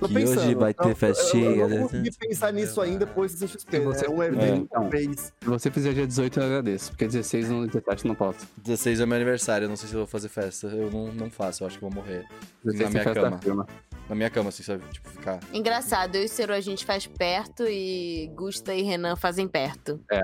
Tô 0.00 0.08
Que 0.08 0.14
pensando. 0.14 0.40
hoje 0.40 0.54
vai 0.56 0.74
ter 0.74 0.84
Eu- 0.84 0.88
eu- 0.90 0.96
festinha, 0.96 1.44
Eu, 1.50 1.68
né? 1.68 1.76
não 1.76 1.82
consegui 1.84 2.10
pensar 2.18 2.52
nisso 2.52 2.80
ainda 2.80 3.06
depois 3.06 3.32
do 3.34 3.38
CXP. 3.46 3.70
Se 3.70 3.78
Né? 3.78 3.84
você- 3.84 4.06
É 4.06 4.10
um 4.10 4.20
É, 4.20 4.26
evento, 4.26 4.62
então. 4.62 4.80
talvez. 4.82 5.20
Se 5.40 5.46
você 5.46 5.70
fizer 5.70 5.92
dia 5.94 6.06
18, 6.08 6.40
eu 6.40 6.44
agradeço. 6.44 6.90
Porque 6.90 7.06
16 7.06 7.48
no 7.48 7.66
17 7.68 8.08
não 8.08 8.14
posso. 8.16 8.44
16 8.56 8.98
é 8.98 9.06
meu 9.06 9.14
aniversário, 9.14 9.66
eu 9.66 9.68
não 9.68 9.76
sei 9.76 9.88
se 9.88 9.94
eu 9.94 9.98
vou 10.00 10.06
fazer 10.08 10.28
festa. 10.28 10.66
Eu 10.66 10.90
não, 10.90 11.12
não 11.12 11.30
faço, 11.30 11.62
eu 11.62 11.68
acho 11.68 11.78
que 11.78 11.84
eu 11.84 11.88
vou 11.88 12.02
morrer. 12.02 12.26
16 12.64 12.92
Na 12.92 13.00
minha 13.00 13.14
cama. 13.14 13.38
firma. 13.38 13.66
Na 14.08 14.14
minha 14.16 14.28
cama, 14.30 14.48
assim, 14.48 14.64
sabe? 14.64 14.82
Tipo, 14.90 15.08
ficar. 15.08 15.38
Engraçado, 15.52 16.16
eu 16.16 16.24
e 16.24 16.28
Ciro 16.28 16.52
a 16.52 16.60
gente 16.60 16.84
faz 16.84 17.06
perto 17.06 17.62
e 17.68 18.28
Gusta 18.34 18.74
e 18.74 18.82
Renan 18.82 19.14
fazem 19.14 19.46
perto. 19.46 20.00
É. 20.10 20.20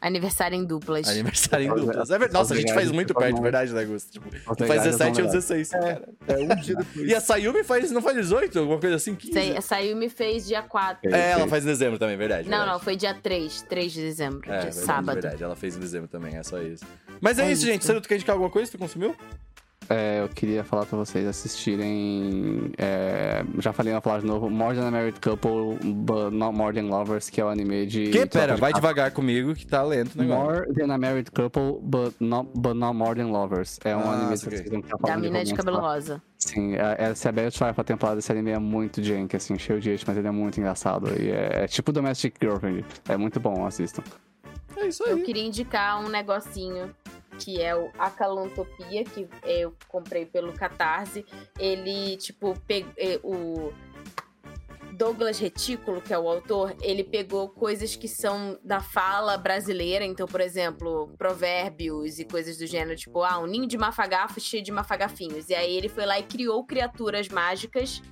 Aniversário 0.00 0.56
em 0.56 0.64
duplas. 0.64 1.08
Aniversário 1.08 1.66
em 1.66 1.74
duplas. 1.74 2.10
É 2.10 2.18
verdade. 2.18 2.32
Nossa, 2.34 2.54
a 2.54 2.56
gente 2.56 2.72
faz 2.72 2.90
muito 2.90 3.14
perto, 3.14 3.40
verdade, 3.42 3.72
né, 3.72 3.80
Augusto? 3.80 4.12
Tipo, 4.12 4.30
tu 4.30 4.66
faz 4.66 4.82
pegar, 4.82 4.82
17 4.84 5.02
e 5.02 5.06
eu 5.06 5.10
então, 5.10 5.26
16, 5.26 5.70
cara. 5.70 6.08
É 6.26 6.36
um 6.36 6.56
dia 6.60 6.76
depois. 6.76 7.08
E 7.08 7.14
a 7.14 7.20
Sayumi 7.20 7.64
faz, 7.64 7.90
não 7.90 8.02
faz 8.02 8.16
18? 8.16 8.58
Alguma 8.58 8.78
coisa 8.78 8.96
assim? 8.96 9.14
15? 9.14 9.32
Sei, 9.32 9.56
a 9.56 9.60
Sayumi 9.60 10.08
fez 10.08 10.46
dia 10.46 10.62
4. 10.62 11.14
É, 11.14 11.30
ela 11.32 11.48
faz 11.48 11.64
em 11.64 11.66
dezembro 11.66 11.98
também, 11.98 12.16
verdade. 12.16 12.48
Não, 12.48 12.58
verdade. 12.58 12.72
não, 12.72 12.80
foi 12.80 12.96
dia 12.96 13.14
3. 13.14 13.62
3 13.62 13.92
de 13.92 14.00
dezembro. 14.02 14.40
É, 14.44 14.50
dia 14.50 14.60
verdade, 14.70 14.74
sábado. 14.76 15.20
verdade. 15.20 15.42
Ela 15.42 15.56
fez 15.56 15.76
em 15.76 15.80
dezembro 15.80 16.08
também, 16.08 16.36
é 16.36 16.42
só 16.42 16.60
isso. 16.62 16.84
Mas 17.20 17.38
é, 17.38 17.42
É 17.42 17.52
isso, 17.52 17.62
isso. 17.62 17.72
gente. 17.72 18.00
Tu 18.00 18.08
quer 18.08 18.14
indicar 18.16 18.34
alguma 18.34 18.50
coisa 18.50 18.70
que 18.70 18.76
tu 18.76 18.80
consumiu? 18.80 19.14
É, 19.90 20.20
eu 20.20 20.28
queria 20.28 20.62
falar 20.62 20.84
pra 20.84 20.98
vocês 20.98 21.26
assistirem. 21.26 22.72
é, 22.76 23.42
já 23.58 23.72
falei, 23.72 23.92
vou 23.92 24.02
falar 24.02 24.20
de 24.20 24.26
novo. 24.26 24.50
More 24.50 24.76
Than 24.76 24.86
a 24.88 24.90
Married 24.90 25.18
Couple, 25.20 25.78
but 25.92 26.30
Not 26.32 26.56
More 26.56 26.74
Than 26.74 26.88
Lovers, 26.88 27.30
que 27.30 27.40
é 27.40 27.44
o 27.44 27.48
anime 27.48 27.86
de. 27.86 28.10
Que? 28.10 28.26
Pera, 28.26 28.54
de 28.54 28.60
vai 28.60 28.72
casal. 28.72 28.80
devagar 28.82 29.10
comigo 29.12 29.54
que 29.54 29.66
tá 29.66 29.82
lento 29.82 30.14
o 30.14 30.18
negócio. 30.18 30.44
More 30.44 30.74
Than 30.74 30.92
a 30.92 30.98
Married 30.98 31.30
Couple, 31.30 31.78
but 31.82 32.14
not, 32.20 32.50
but 32.54 32.74
not 32.74 32.94
More 32.96 33.14
Than 33.18 33.28
Lovers. 33.30 33.78
É 33.84 33.96
um 33.96 34.00
Ah, 34.00 34.12
anime 34.14 34.32
que 34.32 34.38
vocês 34.44 34.68
vão 34.70 34.80
estar 34.80 34.96
Da 34.98 35.16
mina 35.16 35.44
de 35.44 35.54
cabelo 35.54 35.78
lá. 35.78 35.94
rosa. 35.94 36.22
Sim, 36.38 36.74
é- 36.74 36.96
essa 36.98 37.28
é 37.28 37.30
a 37.30 37.32
Belle 37.32 37.50
Trial, 37.50 37.74
temporada 37.84 38.16
desse 38.16 38.30
anime 38.30 38.50
é 38.50 38.58
muito 38.58 39.02
jank, 39.02 39.34
assim, 39.34 39.58
cheio 39.58 39.80
de 39.80 39.90
hate, 39.90 40.04
mas 40.06 40.16
ele 40.16 40.28
é 40.28 40.30
muito 40.30 40.60
engraçado. 40.60 41.08
E 41.20 41.30
é, 41.30 41.64
é 41.64 41.66
tipo 41.66 41.90
Domestic 41.92 42.34
Girlfriend. 42.40 42.84
É 43.08 43.16
muito 43.16 43.40
bom, 43.40 43.66
assistam. 43.66 44.02
É 44.76 44.86
isso 44.86 45.02
Eu 45.04 45.16
aí. 45.16 45.22
queria 45.22 45.42
indicar 45.44 45.98
um 46.04 46.08
negocinho 46.08 46.90
que 47.38 47.60
é 47.60 47.74
o 47.74 47.90
Acalantopia, 47.98 49.04
que 49.04 49.28
eu 49.44 49.74
comprei 49.86 50.26
pelo 50.26 50.52
Catarse. 50.52 51.24
Ele, 51.58 52.16
tipo, 52.16 52.58
pe... 52.66 52.84
eh, 52.96 53.20
o 53.22 53.72
Douglas 54.98 55.38
Retículo, 55.38 56.02
que 56.02 56.12
é 56.12 56.18
o 56.18 56.28
autor, 56.28 56.74
ele 56.82 57.04
pegou 57.04 57.48
coisas 57.48 57.94
que 57.94 58.08
são 58.08 58.58
da 58.64 58.80
fala 58.80 59.38
brasileira. 59.38 60.04
Então, 60.04 60.26
por 60.26 60.40
exemplo, 60.40 61.08
provérbios 61.16 62.18
e 62.18 62.24
coisas 62.24 62.58
do 62.58 62.66
gênero, 62.66 62.96
tipo, 62.96 63.22
ah, 63.22 63.38
um 63.38 63.46
ninho 63.46 63.68
de 63.68 63.78
mafagafos 63.78 64.42
cheio 64.42 64.62
de 64.62 64.72
mafagafinhos. 64.72 65.48
E 65.48 65.54
aí 65.54 65.76
ele 65.76 65.88
foi 65.88 66.04
lá 66.04 66.18
e 66.18 66.24
criou 66.24 66.64
criaturas 66.64 67.28
mágicas, 67.28 68.02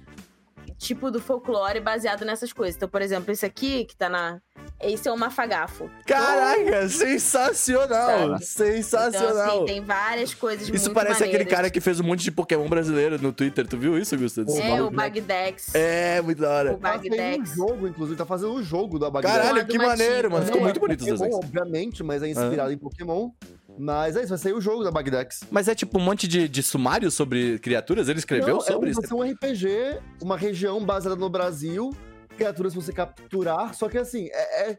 tipo 0.79 1.11
do 1.11 1.21
folclore, 1.21 1.81
baseado 1.81 2.25
nessas 2.25 2.53
coisas. 2.53 2.77
Então, 2.77 2.89
por 2.89 3.03
exemplo, 3.03 3.33
esse 3.33 3.45
aqui, 3.47 3.85
que 3.85 3.97
tá 3.97 4.09
na. 4.09 4.41
Esse 4.81 5.09
é 5.09 5.13
um 5.13 5.17
mafagafo. 5.17 5.89
Caraca, 6.07 6.89
sensacional! 6.89 8.29
Sabe? 8.39 8.45
Sensacional! 8.45 9.31
Então, 9.33 9.57
assim, 9.57 9.65
tem 9.67 9.81
várias 9.81 10.35
coisas 10.35 10.69
Isso 10.69 10.73
muito 10.87 10.93
parece 10.95 11.23
aquele 11.23 11.33
maneiras. 11.39 11.53
cara 11.57 11.71
que 11.71 11.81
fez 11.81 11.99
um 12.01 12.05
monte 12.05 12.23
de 12.25 12.31
Pokémon 12.31 12.69
brasileiro 12.69 13.21
no 13.21 13.33
Twitter. 13.33 13.67
Tu 13.67 13.79
viu 13.79 13.99
isso, 13.99 14.17
Gustavo? 14.19 14.51
É, 14.59 14.83
o 14.83 14.91
Bagdex. 14.91 15.75
É, 15.75 16.21
muito 16.21 16.41
da 16.43 16.49
O 16.49 16.53
hora. 16.53 16.75
Tá 16.77 16.93
fazendo 16.93 17.15
um 17.15 17.17
Bagdex. 17.17 17.51
jogo, 17.55 17.89
inclusive, 17.89 18.19
tá 18.19 18.27
fazendo 18.27 18.53
um 18.53 18.63
jogo 18.63 18.99
da 18.99 19.09
Bagdad. 19.11 19.35
Caralho, 19.35 19.67
que 19.67 19.79
maneiro, 19.79 20.31
mano. 20.31 20.45
Ficou 20.45 20.61
muito 20.61 20.81
bonito 20.81 21.01
os 21.01 21.07
Pokémon, 21.07 21.25
desenhos. 21.27 21.45
obviamente, 21.45 22.03
mas 22.03 22.23
é 22.23 22.29
inspirado 22.29 22.73
em 22.73 22.79
Pokémon. 22.79 23.31
Mas 23.79 24.17
é 24.17 24.21
isso, 24.21 24.29
vai 24.31 24.39
sair 24.39 24.53
o 24.53 24.61
jogo 24.61 24.83
da 24.85 24.91
Bagdex. 24.91 25.41
Mas 25.51 25.69
é 25.69 25.75
tipo 25.75 25.99
um 25.99 26.03
monte 26.03 26.27
de, 26.27 26.49
de 26.49 26.63
sumário 26.63 27.11
sobre 27.11 27.59
criaturas? 27.59 28.09
Ele 28.09 28.19
escreveu 28.19 28.55
Não, 28.57 28.61
sobre 28.61 28.87
é 28.87 28.89
um, 28.89 28.91
isso? 28.93 29.01
vai 29.01 29.09
ser 29.09 29.15
um 29.15 29.33
RPG, 29.33 29.99
uma 30.23 30.37
região 30.37 30.85
baseada 30.85 31.17
no 31.17 31.29
Brasil, 31.29 31.91
criaturas 32.37 32.73
pra 32.73 32.83
você 32.83 32.93
capturar, 32.93 33.75
só 33.75 33.89
que 33.89 33.99
assim, 33.99 34.29
é, 34.33 34.71
é 34.71 34.79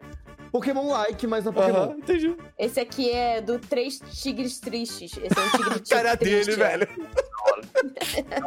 Pokémon-like, 0.51 1.27
mas 1.27 1.43
não 1.43 1.51
é 1.51 1.55
Pokémon. 1.55 1.77
Aham, 1.83 1.97
entendi. 1.97 2.35
Esse 2.57 2.79
aqui 2.79 3.11
é 3.11 3.41
do 3.41 3.59
Três 3.59 3.99
Tigres 4.11 4.59
Tristes. 4.59 5.11
Esse 5.21 5.37
é 5.39 5.43
um 5.43 5.49
tigre 5.57 5.79
Cara 5.89 6.15
triste. 6.17 6.45
dele, 6.45 6.57
velho. 6.57 6.87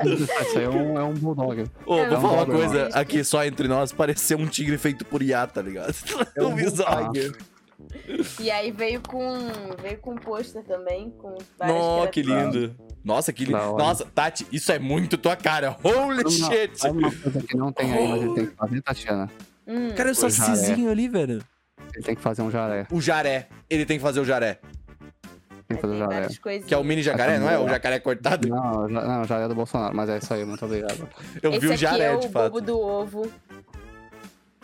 Isso 0.04 0.58
aí 0.58 0.64
é 0.64 0.68
um, 0.68 0.98
é 0.98 1.04
um 1.04 1.14
bulldog. 1.14 1.64
Ô, 1.86 1.98
É, 1.98 2.08
vou 2.08 2.18
um 2.18 2.20
falar 2.22 2.32
uma 2.44 2.46
coisa 2.46 2.88
aqui 2.92 3.22
só 3.22 3.44
entre 3.44 3.68
nós. 3.68 3.92
Pareceu 3.92 4.38
um 4.38 4.46
tigre 4.46 4.78
feito 4.78 5.04
por 5.04 5.22
IA, 5.22 5.46
tá 5.46 5.60
ligado? 5.62 5.94
É 6.36 6.42
um 6.42 6.54
bizarro. 6.54 7.12
E 8.38 8.50
aí 8.50 8.70
veio 8.70 9.00
com. 9.00 9.38
Veio 9.80 9.98
com 9.98 10.14
pôster 10.16 10.62
também. 10.64 11.10
Com 11.10 11.36
Nossa, 11.58 12.08
que 12.08 12.22
lindo. 12.22 12.76
Nossa, 13.04 13.32
que 13.32 13.44
lindo. 13.44 13.58
Nossa, 13.76 14.04
Tati, 14.04 14.46
isso 14.52 14.70
é 14.72 14.78
muito 14.78 15.16
tua 15.18 15.36
cara. 15.36 15.76
Holy 15.82 16.22
Não, 16.24 16.30
shit. 16.30 16.78
Sabe 16.78 16.98
uma 16.98 17.12
coisa 17.12 17.42
que 17.42 17.56
não 17.56 17.72
tem 17.72 17.92
aí, 17.92 18.08
mas 18.08 18.22
ele 18.22 18.34
tem 18.34 18.46
que 18.46 18.54
fazer, 18.56 18.82
Tatiana? 18.82 19.30
Hum. 19.66 19.90
Cara, 19.94 20.12
o 20.12 20.14
Foi 20.14 20.30
sacizinho 20.30 20.90
ali, 20.90 21.08
velho. 21.08 21.42
Ele 21.94 22.04
tem 22.04 22.14
que 22.14 22.20
fazer 22.22 22.42
um 22.42 22.50
jaré. 22.50 22.86
O 22.90 23.00
jaré. 23.00 23.48
Ele 23.68 23.84
tem 23.84 23.98
que 23.98 24.02
fazer 24.02 24.20
o 24.20 24.24
jaré. 24.24 24.60
Tem 25.66 25.76
que 25.76 25.82
fazer 25.82 26.02
o 26.02 26.40
coisinhas. 26.40 26.66
Que 26.66 26.74
é 26.74 26.76
o 26.76 26.82
mini 26.82 27.00
jacaré, 27.00 27.38
não 27.38 27.48
é? 27.48 27.56
O 27.56 27.68
jacaré 27.68 28.00
cortado. 28.00 28.48
Não, 28.48 28.88
não, 28.88 29.24
já 29.24 29.38
é 29.38 29.46
do 29.48 29.54
Bolsonaro, 29.54 29.94
mas 29.94 30.08
é 30.10 30.18
isso 30.18 30.34
aí, 30.34 30.44
muito 30.44 30.64
obrigado. 30.64 31.08
Eu 31.40 31.50
Esse 31.52 31.60
vi 31.60 31.66
o 31.68 31.70
aqui 31.70 31.80
jaré, 31.80 32.04
é 32.06 32.16
o 32.16 32.18
de 32.18 32.28
fato. 32.28 32.50
bobo 32.52 32.60
do 32.60 32.80
ovo. 32.80 33.32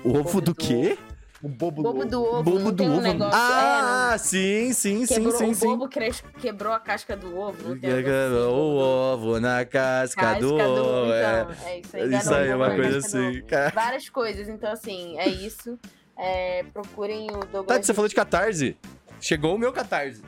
O 0.03 0.11
ovo 0.11 0.23
bobo 0.25 0.41
do 0.41 0.53
do 0.53 0.55
quê? 0.55 0.99
O 1.43 1.49
bobo, 1.49 1.83
Bobo 1.83 2.05
do 2.07 2.23
ovo. 2.23 2.43
Bobo 2.43 2.73
do 2.73 2.77
tem 2.79 2.89
um 2.89 2.95
ovo. 2.95 3.03
negócio. 3.03 3.39
Ah, 3.39 4.17
sim, 4.19 4.73
sim, 4.73 5.03
é, 5.03 5.07
sim, 5.07 5.21
não. 5.21 5.31
Quebrou, 5.33 5.39
sim, 5.39 5.51
o 5.51 5.55
sim. 5.55 5.67
bobo 5.67 5.89
cres- 5.89 6.25
quebrou 6.41 6.73
a 6.73 6.81
casca 6.81 7.15
do 7.17 7.37
ovo. 7.39 7.69
Não 7.69 7.79
tem 7.79 7.91
Quebrou 8.03 8.55
o 8.55 8.77
ovo 8.79 9.39
na 9.41 9.65
casca, 9.67 10.21
casca 10.21 10.41
do 10.41 10.55
ovo. 10.55 11.13
é. 11.13 11.43
Então, 11.43 11.67
é 11.69 11.79
isso 11.81 11.97
aí. 11.97 12.15
Isso 12.15 12.35
aí 12.35 12.49
é 12.49 12.57
uma 12.57 12.67
ovo 12.69 12.77
coisa 12.77 12.99
assim. 12.99 13.39
ovo. 13.39 13.47
Várias 13.75 14.09
coisas. 14.09 14.49
Então, 14.49 14.73
assim, 14.73 15.19
é 15.19 15.29
isso. 15.29 15.79
É, 16.19 16.65
procurem 16.73 17.27
o 17.31 17.41
Douglas. 17.41 17.67
Tati, 17.67 17.87
você 17.87 17.93
falou 17.95 18.09
de 18.09 18.15
catarse. 18.15 18.77
Chegou 19.21 19.55
o 19.55 19.59
meu 19.59 19.73
catarse. 19.73 20.23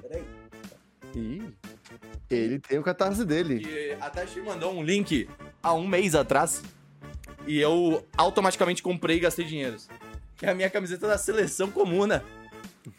Peraí. 0.00 0.24
Ih, 1.14 1.42
ele 2.30 2.58
tem 2.58 2.78
o 2.78 2.82
catarse 2.82 3.22
dele. 3.24 3.60
Que 3.60 3.96
a 4.00 4.08
Tati 4.08 4.40
mandou 4.40 4.72
um 4.72 4.82
link 4.82 5.28
há 5.62 5.74
um 5.74 5.86
mês 5.86 6.14
atrás. 6.14 6.62
E 7.46 7.60
eu 7.60 8.04
automaticamente 8.16 8.82
comprei 8.82 9.18
e 9.18 9.20
gastei 9.20 9.44
dinheiro. 9.44 9.76
Que 10.36 10.46
é 10.46 10.50
a 10.50 10.54
minha 10.54 10.68
camiseta 10.70 11.06
da 11.06 11.18
seleção 11.18 11.70
comuna. 11.70 12.22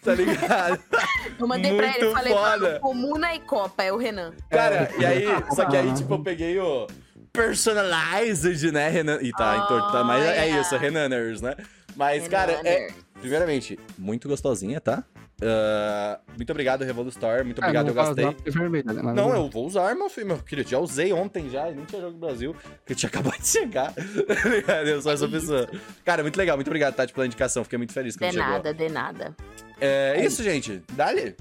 Tá 0.04 0.14
ligado? 0.14 0.80
Eu 1.40 1.48
mandei 1.48 1.74
pra 1.76 1.88
ele 1.88 2.06
Muito 2.06 2.14
falei, 2.16 2.34
foda. 2.34 2.58
mano, 2.70 2.80
Comuna 2.80 3.36
e 3.36 3.40
Copa, 3.40 3.84
é 3.84 3.94
o 3.94 3.98
Renan. 3.98 4.34
Cara, 4.50 4.92
e 4.98 5.06
aí, 5.06 5.26
só 5.56 5.66
que 5.66 5.78
aí, 5.78 5.94
tipo, 5.94 6.14
eu 6.14 6.20
peguei 6.24 6.60
o 6.60 6.88
personalized, 7.32 8.72
né, 8.72 8.90
Renan? 8.90 9.20
E 9.22 9.32
tá, 9.32 9.64
então, 9.64 9.92
tá 9.92 10.04
mas 10.04 10.26
é 10.26 10.42
Olha. 10.42 10.62
isso, 10.62 10.76
Renaners, 10.78 11.42
né? 11.42 11.56
Mas, 11.96 12.28
cara, 12.28 12.60
é, 12.66 12.90
primeiramente, 13.20 13.80
muito 13.98 14.28
gostosinha, 14.28 14.82
tá? 14.82 15.04
Ah, 15.42 16.20
muito 16.36 16.50
obrigado, 16.50 16.84
Revolu 16.84 17.10
Store, 17.10 17.44
muito 17.44 17.60
obrigado, 17.60 17.86
É, 17.88 17.90
eu 17.90 17.94
no 17.94 18.02
gastei. 18.02 18.26
é 18.46 18.52
vermelha, 18.52 18.92
né? 18.94 19.14
Não, 19.14 19.36
eu 19.36 19.50
vou 19.50 19.66
usar, 19.68 19.96
meu 19.96 20.10
filho, 20.10 20.28
meu 20.28 20.38
querido. 20.40 20.70
Já 20.70 20.80
usei 20.80 21.14
ontem 21.14 21.50
já, 21.50 21.70
e 21.70 21.76
nem 21.76 21.86
tinha 21.86 22.02
jogo 22.02 22.14
do 22.14 22.20
Brasil, 22.20 22.56
porque 22.80 22.96
tinha 22.96 23.08
acabado 23.10 23.40
de 23.40 23.48
chegar. 23.48 23.94
Tá 23.94 24.84
eu 24.84 25.02
sou 25.02 25.12
essa 25.12 25.28
pessoa. 25.28 25.70
Cara, 26.04 26.24
muito 26.24 26.38
legal, 26.38 26.58
muito 26.58 26.68
obrigado, 26.68 26.96
Tati, 26.96 27.14
pela 27.14 27.26
indicação. 27.26 27.64
Fiquei 27.64 27.78
muito 27.78 27.94
feliz 27.94 28.14
De 28.14 28.20
quando 28.20 28.32
chegou. 28.34 28.48
nada, 28.48 28.74
de 28.74 28.90
nada. 28.90 29.36
É 29.80 30.24
isso, 30.26 30.44
gente. 30.44 30.82
Dali. 30.94 31.36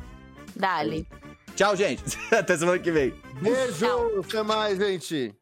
Dali. 0.55 1.07
Tchau, 1.55 1.75
gente. 1.75 2.03
Até 2.31 2.57
semana 2.57 2.79
que 2.79 2.91
vem. 2.93 3.15
Beijo! 3.41 4.21
Até 4.27 4.43
mais, 4.43 4.79
gente! 4.79 5.35